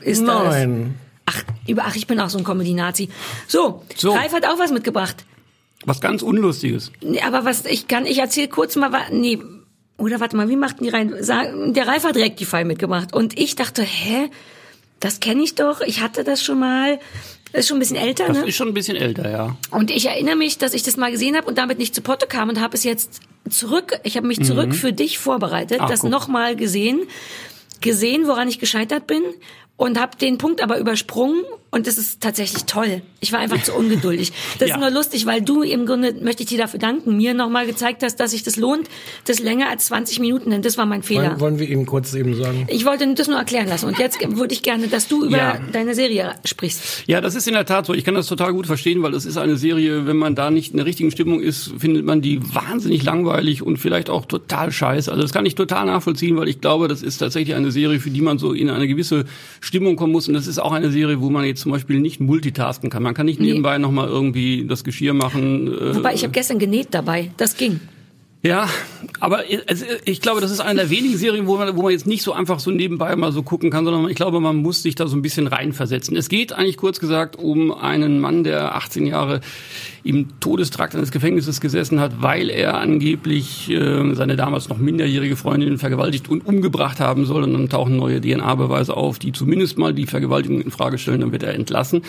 ist 0.01 0.25
das. 0.27 0.67
Ach, 1.25 1.41
über, 1.67 1.83
ach, 1.85 1.95
ich 1.95 2.07
bin 2.07 2.19
auch 2.19 2.29
so 2.29 2.37
ein 2.37 2.43
Comedy-Nazi. 2.43 3.09
So, 3.47 3.83
So. 3.95 4.11
Ralf 4.13 4.33
hat 4.33 4.45
auch 4.45 4.59
was 4.59 4.71
mitgebracht. 4.71 5.23
Was 5.85 6.01
ganz 6.01 6.21
Unlustiges. 6.21 6.91
Nee, 7.01 7.21
aber 7.21 7.45
was 7.45 7.65
ich 7.65 7.87
kann, 7.87 8.05
ich 8.05 8.19
erzähle 8.19 8.47
kurz 8.49 8.75
mal, 8.75 8.89
nee, 9.11 9.39
oder 9.97 10.19
warte 10.19 10.35
mal, 10.35 10.49
wie 10.49 10.55
machten 10.55 10.83
die 10.83 10.89
rein? 10.89 11.13
Der 11.73 11.87
Ralf 11.87 12.03
hat 12.03 12.15
Rectify 12.15 12.63
mitgebracht 12.63 13.13
und 13.13 13.37
ich 13.39 13.55
dachte, 13.55 13.83
hä, 13.83 14.29
das 14.99 15.19
kenne 15.19 15.43
ich 15.43 15.55
doch, 15.55 15.81
ich 15.81 16.01
hatte 16.01 16.23
das 16.23 16.41
schon 16.43 16.59
mal. 16.59 16.99
Das 17.51 17.61
ist 17.61 17.67
schon 17.67 17.77
ein 17.77 17.81
bisschen 17.81 17.97
älter, 17.97 18.25
Das 18.27 18.37
ne? 18.39 18.47
ist 18.47 18.55
schon 18.55 18.69
ein 18.69 18.73
bisschen 18.73 18.95
älter, 18.97 19.29
ja. 19.29 19.55
Und 19.69 19.91
ich 19.91 20.07
erinnere 20.07 20.35
mich, 20.35 20.57
dass 20.57 20.73
ich 20.73 20.81
das 20.83 20.97
mal 20.97 21.11
gesehen 21.11 21.35
habe 21.37 21.47
und 21.47 21.57
damit 21.57 21.77
nicht 21.77 21.93
zu 21.93 22.01
Potte 22.01 22.25
kam 22.25 22.49
und 22.49 22.59
habe 22.59 22.75
es 22.75 22.83
jetzt 22.83 23.19
zurück, 23.49 23.99
ich 24.03 24.17
habe 24.17 24.25
mich 24.25 24.39
Mhm. 24.39 24.43
zurück 24.45 24.73
für 24.75 24.91
dich 24.93 25.19
vorbereitet, 25.19 25.77
Ach, 25.81 25.89
das 25.89 26.01
nochmal 26.03 26.55
gesehen, 26.55 27.01
gesehen, 27.81 28.25
woran 28.27 28.47
ich 28.47 28.59
gescheitert 28.59 29.05
bin 29.05 29.21
und 29.77 29.99
habe 29.99 30.17
den 30.17 30.37
Punkt 30.37 30.61
aber 30.61 30.77
übersprungen 30.77 31.43
und 31.73 31.87
das 31.87 31.97
ist 31.97 32.21
tatsächlich 32.21 32.65
toll. 32.65 33.01
Ich 33.19 33.31
war 33.33 33.39
einfach 33.39 33.61
zu 33.63 33.73
ungeduldig. 33.73 34.31
Das 34.59 34.69
Ja. 34.69 34.75
ist 34.75 34.81
nur 34.81 34.91
lustig, 34.91 35.25
weil 35.25 35.41
du 35.41 35.61
im 35.63 35.85
Grunde, 35.85 36.13
möchte 36.21 36.43
ich 36.43 36.49
dir 36.49 36.57
dafür 36.57 36.79
danken, 36.79 37.17
mir 37.17 37.33
nochmal 37.33 37.65
gezeigt 37.65 38.03
hast, 38.03 38.17
dass 38.19 38.31
sich 38.31 38.43
das 38.43 38.55
lohnt, 38.57 38.87
das 39.25 39.39
länger 39.39 39.69
als 39.69 39.85
20 39.87 40.19
Minuten, 40.19 40.51
denn 40.51 40.61
das 40.61 40.77
war 40.77 40.85
mein 40.85 41.03
Fehler. 41.03 41.31
Wollen, 41.31 41.39
wollen 41.39 41.59
wir 41.59 41.69
Ihnen 41.69 41.85
kurz 41.85 42.13
eben 42.13 42.35
sagen? 42.35 42.65
Ich 42.69 42.85
wollte 42.85 43.11
das 43.15 43.27
nur 43.27 43.37
erklären 43.37 43.67
lassen 43.67 43.87
und 43.87 43.97
jetzt 43.99 44.19
würde 44.37 44.53
ich 44.53 44.61
gerne, 44.61 44.87
dass 44.87 45.07
du 45.07 45.25
über 45.25 45.37
Ja. 45.37 45.59
deine 45.71 45.95
Serie 45.95 46.35
sprichst. 46.45 47.03
Ja, 47.07 47.21
das 47.21 47.35
ist 47.35 47.47
in 47.47 47.53
der 47.53 47.65
Tat 47.65 47.85
so. 47.85 47.93
Ich 47.93 48.03
kann 48.03 48.13
das 48.15 48.27
total 48.27 48.53
gut 48.53 48.67
verstehen, 48.67 49.01
weil 49.03 49.13
es 49.15 49.25
ist 49.25 49.37
eine 49.37 49.57
Serie, 49.57 50.05
wenn 50.05 50.17
man 50.17 50.35
da 50.35 50.51
nicht 50.51 50.71
in 50.71 50.77
der 50.77 50.85
richtigen 50.85 51.11
Stimmung 51.11 51.41
ist, 51.41 51.71
findet 51.77 52.05
man 52.05 52.21
die 52.21 52.39
wahnsinnig 52.53 53.03
langweilig 53.03 53.61
und 53.63 53.77
vielleicht 53.77 54.09
auch 54.09 54.25
total 54.25 54.71
scheiße. 54.71 55.09
Also 55.11 55.21
das 55.21 55.33
kann 55.33 55.45
ich 55.45 55.55
total 55.55 55.87
nachvollziehen, 55.87 56.37
weil 56.37 56.47
ich 56.47 56.61
glaube, 56.61 56.87
das 56.87 57.01
ist 57.01 57.17
tatsächlich 57.17 57.55
eine 57.55 57.71
Serie, 57.71 57.99
für 57.99 58.09
die 58.11 58.21
man 58.21 58.37
so 58.37 58.53
in 58.53 58.69
eine 58.69 58.87
gewisse 58.87 59.25
Stimmung 59.59 59.95
kommen 59.95 60.11
muss. 60.13 60.27
Und 60.27 60.33
das 60.35 60.47
ist 60.47 60.59
auch 60.59 60.71
eine 60.71 60.91
Serie, 60.91 61.19
wo 61.19 61.29
man 61.29 61.45
jetzt 61.45 61.62
zum 61.63 61.71
Beispiel 61.71 61.99
nicht 61.99 62.19
multitasken 62.19 62.89
kann. 62.89 63.01
Man 63.01 63.13
kann 63.13 63.25
nicht 63.25 63.39
Nee. 63.39 63.47
nebenbei 63.47 63.77
nochmal 63.77 64.07
irgendwie 64.07 64.65
das 64.67 64.83
Geschirr 64.83 65.13
machen. 65.13 65.67
äh, 65.67 65.95
Wobei, 65.95 66.13
ich 66.13 66.23
habe 66.23 66.31
gestern 66.33 66.59
genäht 66.59 66.89
dabei. 66.91 67.31
Das 67.37 67.57
ging. 67.57 67.79
Ja, 68.45 68.67
aber 69.21 69.43
ich 70.03 70.19
glaube, 70.19 70.41
das 70.41 70.51
ist 70.51 70.59
eine 70.59 70.81
der 70.81 70.89
wenigen 70.89 71.15
Serien, 71.15 71.47
wo 71.47 71.55
man, 71.55 71.77
wo 71.77 71.81
man 71.81 71.93
jetzt 71.93 72.05
nicht 72.05 72.23
so 72.23 72.33
einfach 72.33 72.59
so 72.59 72.71
nebenbei 72.71 73.15
mal 73.15 73.31
so 73.31 73.41
gucken 73.41 73.69
kann, 73.69 73.85
sondern 73.85 74.09
ich 74.09 74.17
glaube, 74.17 74.41
man 74.41 74.57
muss 74.57 74.83
sich 74.83 74.95
da 74.95 75.07
so 75.07 75.15
ein 75.15 75.21
bisschen 75.21 75.47
reinversetzen. 75.47 76.17
Es 76.17 76.27
geht 76.27 76.51
eigentlich 76.51 76.75
kurz 76.75 76.99
gesagt 76.99 77.37
um 77.37 77.71
einen 77.71 78.19
Mann, 78.19 78.43
der 78.43 78.75
18 78.75 79.05
Jahre 79.05 79.39
im 80.03 80.41
Todestrakt 80.41 80.93
eines 80.93 81.11
Gefängnisses 81.11 81.61
gesessen 81.61 82.01
hat, 82.01 82.21
weil 82.21 82.49
er 82.49 82.79
angeblich 82.79 83.71
äh, 83.71 84.13
seine 84.13 84.35
damals 84.35 84.67
noch 84.67 84.77
minderjährige 84.77 85.37
Freundin 85.37 85.77
vergewaltigt 85.77 86.27
und 86.27 86.45
umgebracht 86.45 86.99
haben 86.99 87.25
soll. 87.25 87.43
Und 87.43 87.53
dann 87.53 87.69
tauchen 87.69 87.95
neue 87.95 88.19
DNA-Beweise 88.19 88.97
auf, 88.97 89.19
die 89.19 89.31
zumindest 89.31 89.77
mal 89.77 89.93
die 89.93 90.05
Vergewaltigung 90.05 90.59
in 90.59 90.71
Frage 90.71 90.97
stellen, 90.97 91.21
dann 91.21 91.31
wird 91.31 91.43
er 91.43 91.53
entlassen. 91.53 92.01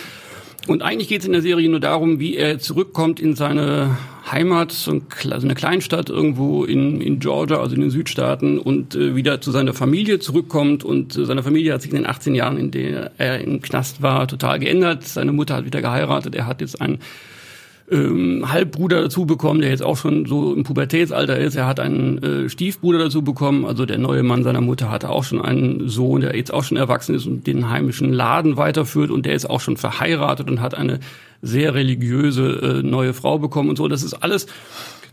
Und 0.67 0.83
eigentlich 0.83 1.09
geht 1.09 1.21
es 1.21 1.27
in 1.27 1.33
der 1.33 1.43
Serie 1.43 1.69
nur 1.69 1.81
darum, 1.81 2.21
wie 2.21 2.37
er 2.37 2.59
zurückkommt 2.59 3.21
in 3.21 3.37
seine 3.37 3.99
Heimat, 4.31 4.73
so 4.73 4.93
eine 4.93 5.55
Kleinstadt 5.55 6.09
irgendwo 6.09 6.65
in, 6.65 7.01
in 7.03 7.19
Georgia, 7.19 7.61
also 7.61 7.75
in 7.75 7.83
den 7.83 7.91
Südstaaten, 7.91 8.59
und 8.59 8.95
äh, 8.95 9.15
wieder 9.15 9.43
zu 9.43 9.51
seiner 9.51 9.75
Familie 9.75 10.19
zurückkommt. 10.21 10.83
Und 10.83 11.17
äh, 11.17 11.27
seine 11.27 11.43
Familie 11.43 11.75
hat 11.75 11.83
sich 11.83 11.91
in 11.91 11.97
den 11.97 12.07
18 12.07 12.35
Jahren, 12.35 12.57
in 12.57 12.71
denen 12.71 13.11
er 13.19 13.41
im 13.41 13.61
Knast 13.61 14.01
war, 14.01 14.27
total 14.27 14.59
geändert. 14.59 15.05
Seine 15.05 15.33
Mutter 15.33 15.57
hat 15.57 15.67
wieder 15.67 15.83
geheiratet. 15.83 16.35
Er 16.35 16.47
hat 16.47 16.63
jetzt 16.63 16.81
einen 16.81 17.01
ähm, 17.91 18.51
Halbbruder 18.51 19.03
dazu 19.03 19.27
bekommen, 19.27 19.61
der 19.61 19.71
jetzt 19.71 19.83
auch 19.83 19.97
schon 19.97 20.27
so 20.27 20.55
im 20.55 20.63
Pubertätsalter 20.63 21.39
ist. 21.39 21.57
Er 21.57 21.67
hat 21.67 21.81
einen 21.81 22.23
äh, 22.23 22.49
Stiefbruder 22.49 22.99
dazu 22.99 23.23
bekommen. 23.23 23.65
Also 23.67 23.85
der 23.85 23.99
neue 23.99 24.23
Mann 24.23 24.43
seiner 24.43 24.61
Mutter 24.61 24.91
hatte 24.91 25.11
auch 25.11 25.25
schon 25.25 25.43
einen 25.43 25.89
Sohn, 25.89 26.23
der 26.23 26.37
jetzt 26.37 26.53
auch 26.53 26.65
schon 26.65 26.79
erwachsen 26.79 27.15
ist 27.15 27.27
und 27.27 27.47
den 27.47 27.69
heimischen 27.69 28.13
Laden 28.13 28.57
weiterführt. 28.57 29.11
Und 29.11 29.27
der 29.27 29.35
ist 29.35 29.49
auch 29.49 29.61
schon 29.61 29.77
verheiratet 29.77 30.51
und 30.51 30.61
hat 30.61 30.75
eine 30.75 31.01
sehr 31.47 31.75
religiöse 31.75 32.81
äh, 32.81 32.83
neue 32.83 33.15
Frau 33.15 33.39
bekommen 33.39 33.71
und 33.71 33.77
so. 33.77 33.89
Das 33.89 34.03
ist 34.03 34.15
alles 34.15 34.47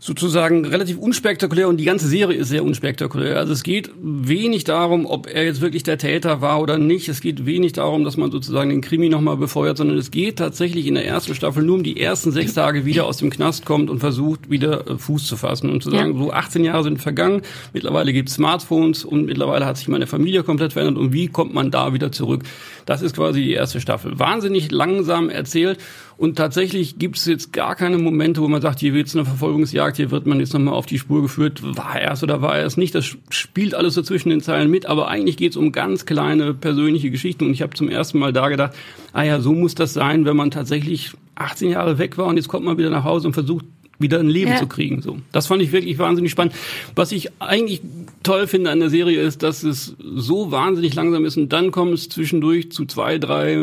sozusagen 0.00 0.64
relativ 0.64 0.98
unspektakulär 0.98 1.68
und 1.68 1.76
die 1.76 1.84
ganze 1.84 2.08
Serie 2.08 2.36
ist 2.36 2.48
sehr 2.48 2.64
unspektakulär. 2.64 3.36
Also 3.38 3.52
es 3.52 3.62
geht 3.62 3.88
wenig 4.02 4.64
darum, 4.64 5.06
ob 5.06 5.28
er 5.32 5.44
jetzt 5.44 5.60
wirklich 5.60 5.84
der 5.84 5.96
Täter 5.96 6.40
war 6.40 6.60
oder 6.60 6.76
nicht. 6.76 7.08
Es 7.08 7.20
geht 7.20 7.46
wenig 7.46 7.72
darum, 7.74 8.02
dass 8.02 8.16
man 8.16 8.32
sozusagen 8.32 8.70
den 8.70 8.80
Krimi 8.80 9.08
nochmal 9.08 9.36
befeuert, 9.36 9.76
sondern 9.76 9.96
es 9.96 10.10
geht 10.10 10.38
tatsächlich 10.40 10.88
in 10.88 10.94
der 10.96 11.06
ersten 11.06 11.36
Staffel 11.36 11.62
nur 11.62 11.76
um 11.76 11.84
die 11.84 12.00
ersten 12.00 12.32
sechs 12.32 12.54
Tage 12.54 12.84
wieder 12.84 13.06
aus 13.06 13.18
dem 13.18 13.30
Knast 13.30 13.64
kommt 13.64 13.90
und 13.90 14.00
versucht 14.00 14.50
wieder 14.50 14.88
äh, 14.90 14.98
Fuß 14.98 15.24
zu 15.24 15.36
fassen 15.36 15.70
und 15.70 15.84
zu 15.84 15.90
sagen, 15.92 16.14
Ja. 16.14 16.18
so 16.18 16.32
18 16.32 16.64
Jahre 16.64 16.82
sind 16.82 17.00
vergangen, 17.00 17.42
mittlerweile 17.72 18.12
gibt 18.12 18.28
es 18.28 18.34
Smartphones 18.34 19.04
und 19.04 19.26
mittlerweile 19.26 19.66
hat 19.66 19.76
sich 19.76 19.86
meine 19.86 20.08
Familie 20.08 20.42
komplett 20.42 20.72
verändert 20.72 20.98
und 20.98 21.12
wie 21.12 21.28
kommt 21.28 21.54
man 21.54 21.70
da 21.70 21.94
wieder 21.94 22.10
zurück? 22.10 22.42
Das 22.86 23.02
ist 23.02 23.14
quasi 23.14 23.40
die 23.40 23.52
erste 23.52 23.80
Staffel. 23.80 24.18
Wahnsinnig 24.18 24.72
langsam 24.72 25.30
erzählt 25.30 25.78
und 26.22 26.36
tatsächlich 26.36 27.00
gibt 27.00 27.16
es 27.16 27.24
jetzt 27.24 27.52
gar 27.52 27.74
keine 27.74 27.98
Momente, 27.98 28.40
wo 28.42 28.46
man 28.46 28.62
sagt, 28.62 28.78
hier 28.78 28.94
wird 28.94 29.08
es 29.08 29.16
eine 29.16 29.24
Verfolgungsjagd, 29.24 29.96
hier 29.96 30.12
wird 30.12 30.24
man 30.24 30.38
jetzt 30.38 30.52
nochmal 30.52 30.74
auf 30.74 30.86
die 30.86 31.00
Spur 31.00 31.20
geführt, 31.20 31.60
war 31.76 32.00
er 32.00 32.12
es 32.12 32.22
oder 32.22 32.40
war 32.40 32.56
er 32.56 32.64
es 32.64 32.76
nicht. 32.76 32.94
Das 32.94 33.16
spielt 33.30 33.74
alles 33.74 33.94
so 33.94 34.02
zwischen 34.02 34.30
den 34.30 34.40
Zeilen 34.40 34.70
mit, 34.70 34.86
aber 34.86 35.08
eigentlich 35.08 35.36
geht 35.36 35.50
es 35.50 35.56
um 35.56 35.72
ganz 35.72 36.06
kleine 36.06 36.54
persönliche 36.54 37.10
Geschichten 37.10 37.44
und 37.46 37.50
ich 37.50 37.60
habe 37.60 37.74
zum 37.74 37.88
ersten 37.88 38.20
Mal 38.20 38.32
da 38.32 38.48
gedacht, 38.50 38.72
ah 39.12 39.24
ja, 39.24 39.40
so 39.40 39.52
muss 39.52 39.74
das 39.74 39.94
sein, 39.94 40.24
wenn 40.24 40.36
man 40.36 40.52
tatsächlich 40.52 41.10
18 41.34 41.70
Jahre 41.70 41.98
weg 41.98 42.16
war 42.18 42.26
und 42.26 42.36
jetzt 42.36 42.46
kommt 42.46 42.64
man 42.64 42.78
wieder 42.78 42.90
nach 42.90 43.02
Hause 43.02 43.26
und 43.26 43.32
versucht 43.34 43.64
wieder 43.98 44.20
ein 44.20 44.28
Leben 44.28 44.52
Ja. 44.52 44.58
zu 44.58 44.68
kriegen. 44.68 45.02
So, 45.02 45.18
das 45.32 45.48
fand 45.48 45.60
ich 45.60 45.72
wirklich 45.72 45.98
wahnsinnig 45.98 46.30
spannend. 46.30 46.54
Was 46.94 47.10
ich 47.10 47.30
eigentlich 47.40 47.80
toll 48.22 48.46
finde 48.46 48.70
an 48.70 48.78
der 48.78 48.90
Serie 48.90 49.20
ist, 49.20 49.42
dass 49.42 49.64
es 49.64 49.96
so 49.98 50.52
wahnsinnig 50.52 50.94
langsam 50.94 51.24
ist 51.24 51.36
und 51.36 51.52
dann 51.52 51.72
kommt 51.72 51.94
es 51.94 52.08
zwischendurch 52.08 52.70
zu 52.70 52.84
zwei, 52.84 53.18
drei 53.18 53.56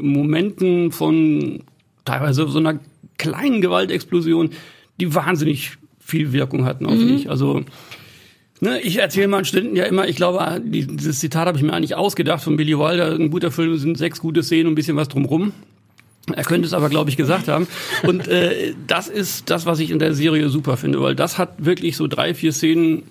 Momenten 0.00 0.90
von 0.90 1.60
teilweise 2.04 2.46
so 2.48 2.58
einer 2.58 2.78
kleinen 3.18 3.60
Gewaltexplosion, 3.60 4.50
die 5.00 5.14
wahnsinnig 5.14 5.72
viel 5.98 6.32
Wirkung 6.32 6.64
hatten 6.64 6.86
auf 6.86 6.94
mich. 6.98 7.30
Also 7.30 7.62
Ne, 8.62 8.78
ich 8.82 8.98
erzähle 8.98 9.26
meinen 9.28 9.46
Studenten 9.46 9.74
ja 9.74 9.84
immer, 9.84 10.06
ich 10.06 10.16
glaube, 10.16 10.60
die- 10.62 10.86
dieses 10.86 11.18
Zitat 11.18 11.46
habe 11.46 11.56
ich 11.56 11.64
mir 11.64 11.72
eigentlich 11.72 11.94
ausgedacht 11.94 12.44
von 12.44 12.56
Billy 12.58 12.78
Wilder. 12.78 13.14
Ein 13.14 13.30
guter 13.30 13.50
Film 13.50 13.74
sind 13.78 13.96
sechs 13.96 14.20
gute 14.20 14.42
Szenen 14.42 14.66
und 14.66 14.72
ein 14.72 14.74
bisschen 14.74 14.96
was 14.96 15.08
drumrum. 15.08 15.52
Er 16.30 16.44
könnte 16.44 16.66
es 16.66 16.74
aber, 16.74 16.90
glaube 16.90 17.08
ich, 17.08 17.16
gesagt 17.16 17.48
haben. 17.48 17.66
Und 18.02 18.28
äh, 18.28 18.74
das 18.86 19.08
ist 19.08 19.48
das, 19.48 19.64
was 19.64 19.80
ich 19.80 19.90
in 19.90 19.98
der 19.98 20.12
Serie 20.12 20.50
super 20.50 20.76
finde, 20.76 21.00
weil 21.00 21.14
das 21.16 21.38
hat 21.38 21.64
wirklich 21.64 21.96
so 21.96 22.06
drei, 22.06 22.34
vier 22.34 22.52
Szenen, 22.52 23.04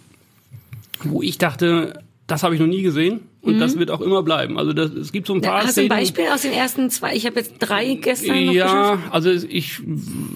wo 1.04 1.24
ich 1.24 1.40
dachte, 1.40 2.00
das 2.30 2.44
habe 2.44 2.56
ich 2.56 2.62
noch 2.62 2.68
nie 2.68 2.82
gesehen 2.82 3.22
und 3.42 3.56
mhm. 3.56 3.60
das 3.60 3.78
wird 3.78 3.92
auch 3.92 4.02
immer 4.02 4.24
bleiben. 4.24 4.58
Also 4.58 4.74
das, 4.74 4.92
es 4.92 5.12
gibt 5.12 5.28
so 5.28 5.34
ein 5.34 5.42
paar. 5.42 5.64
Hast 5.64 5.78
du 5.78 5.82
ein 5.82 5.88
Beispiel 5.90 6.26
aus 6.34 6.44
den 6.44 6.54
ersten 6.54 6.90
zwei? 6.90 7.16
Ich 7.16 7.26
habe 7.26 7.38
jetzt 7.38 7.56
drei 7.60 7.96
gestern 7.96 8.46
noch 8.46 8.54
Ja, 8.54 9.00
also 9.12 9.32
ich, 9.32 9.82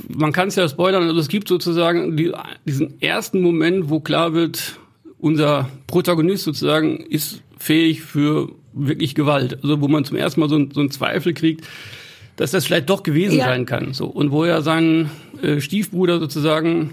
man 0.09 0.31
kann 0.31 0.47
es 0.47 0.55
ja 0.55 0.67
spoilern. 0.67 1.03
Also 1.03 1.19
es 1.19 1.27
gibt 1.27 1.47
sozusagen 1.47 2.17
die, 2.17 2.31
diesen 2.65 2.99
ersten 3.01 3.41
Moment, 3.41 3.89
wo 3.89 3.99
klar 3.99 4.33
wird, 4.33 4.79
unser 5.19 5.69
Protagonist 5.87 6.43
sozusagen 6.43 6.97
ist 6.97 7.41
fähig 7.57 8.01
für 8.01 8.49
wirklich 8.73 9.15
Gewalt. 9.15 9.59
Also 9.63 9.79
wo 9.81 9.87
man 9.87 10.03
zum 10.05 10.17
ersten 10.17 10.39
Mal 10.39 10.49
so, 10.49 10.65
so 10.73 10.79
einen 10.79 10.91
Zweifel 10.91 11.33
kriegt, 11.33 11.65
dass 12.35 12.51
das 12.51 12.65
vielleicht 12.65 12.89
doch 12.89 13.03
gewesen 13.03 13.37
ja. 13.37 13.45
sein 13.45 13.65
kann. 13.65 13.93
So 13.93 14.07
und 14.07 14.31
wo 14.31 14.43
er 14.43 14.61
seinen 14.61 15.11
äh, 15.41 15.59
Stiefbruder 15.61 16.19
sozusagen 16.19 16.91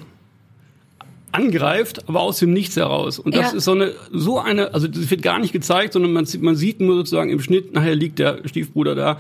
angreift, 1.33 2.09
aber 2.09 2.21
aus 2.21 2.39
dem 2.39 2.53
Nichts 2.53 2.77
heraus. 2.77 3.19
Und 3.19 3.35
das 3.35 3.53
ja. 3.53 3.59
ist 3.59 3.65
so 3.65 3.73
eine, 3.73 3.93
so 4.13 4.39
eine, 4.39 4.75
also 4.75 4.89
das 4.89 5.11
wird 5.11 5.23
gar 5.23 5.39
nicht 5.39 5.53
gezeigt, 5.53 5.93
sondern 5.93 6.13
man, 6.13 6.27
man 6.41 6.57
sieht 6.57 6.81
nur 6.81 6.97
sozusagen 6.97 7.31
im 7.31 7.41
Schnitt, 7.41 7.73
nachher 7.73 7.95
liegt 7.95 8.19
der 8.19 8.39
Stiefbruder 8.47 8.95
da. 8.95 9.19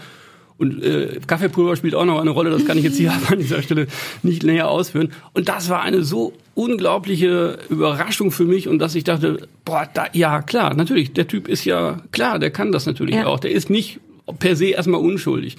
Und 0.58 0.82
äh, 0.84 1.20
Kaffeepulver 1.26 1.74
spielt 1.76 1.94
auch 1.94 2.04
noch 2.04 2.20
eine 2.20 2.30
Rolle, 2.30 2.50
das 2.50 2.66
kann 2.66 2.76
ich 2.76 2.84
jetzt 2.84 2.98
hier 2.98 3.12
an 3.30 3.38
dieser 3.38 3.62
Stelle 3.62 3.86
nicht 4.22 4.42
näher 4.42 4.68
ausführen. 4.68 5.12
Und 5.32 5.48
das 5.48 5.70
war 5.70 5.80
eine 5.80 6.02
so 6.02 6.34
unglaubliche 6.54 7.58
Überraschung 7.70 8.30
für 8.30 8.44
mich 8.44 8.68
und 8.68 8.78
dass 8.78 8.94
ich 8.94 9.04
dachte, 9.04 9.48
boah, 9.64 9.88
da, 9.94 10.06
ja 10.12 10.42
klar, 10.42 10.74
natürlich, 10.74 11.14
der 11.14 11.26
Typ 11.26 11.48
ist 11.48 11.64
ja 11.64 12.02
klar, 12.12 12.38
der 12.38 12.50
kann 12.50 12.72
das 12.72 12.84
natürlich 12.84 13.14
ja. 13.14 13.26
auch. 13.26 13.40
Der 13.40 13.52
ist 13.52 13.70
nicht 13.70 14.00
per 14.38 14.54
se 14.54 14.66
erstmal 14.66 15.00
unschuldig. 15.00 15.56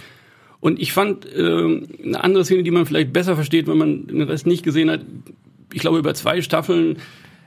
Und 0.60 0.80
ich 0.80 0.94
fand 0.94 1.26
äh, 1.26 1.82
eine 2.06 2.24
andere 2.24 2.46
Szene, 2.46 2.62
die 2.62 2.70
man 2.70 2.86
vielleicht 2.86 3.12
besser 3.12 3.36
versteht, 3.36 3.66
wenn 3.68 3.80
man 3.80 4.06
den 4.06 4.22
Rest 4.22 4.46
nicht 4.46 4.64
gesehen 4.64 4.92
hat, 4.92 5.02
ich 5.74 5.82
glaube, 5.82 5.98
über 5.98 6.14
zwei 6.14 6.42
Staffeln 6.42 6.98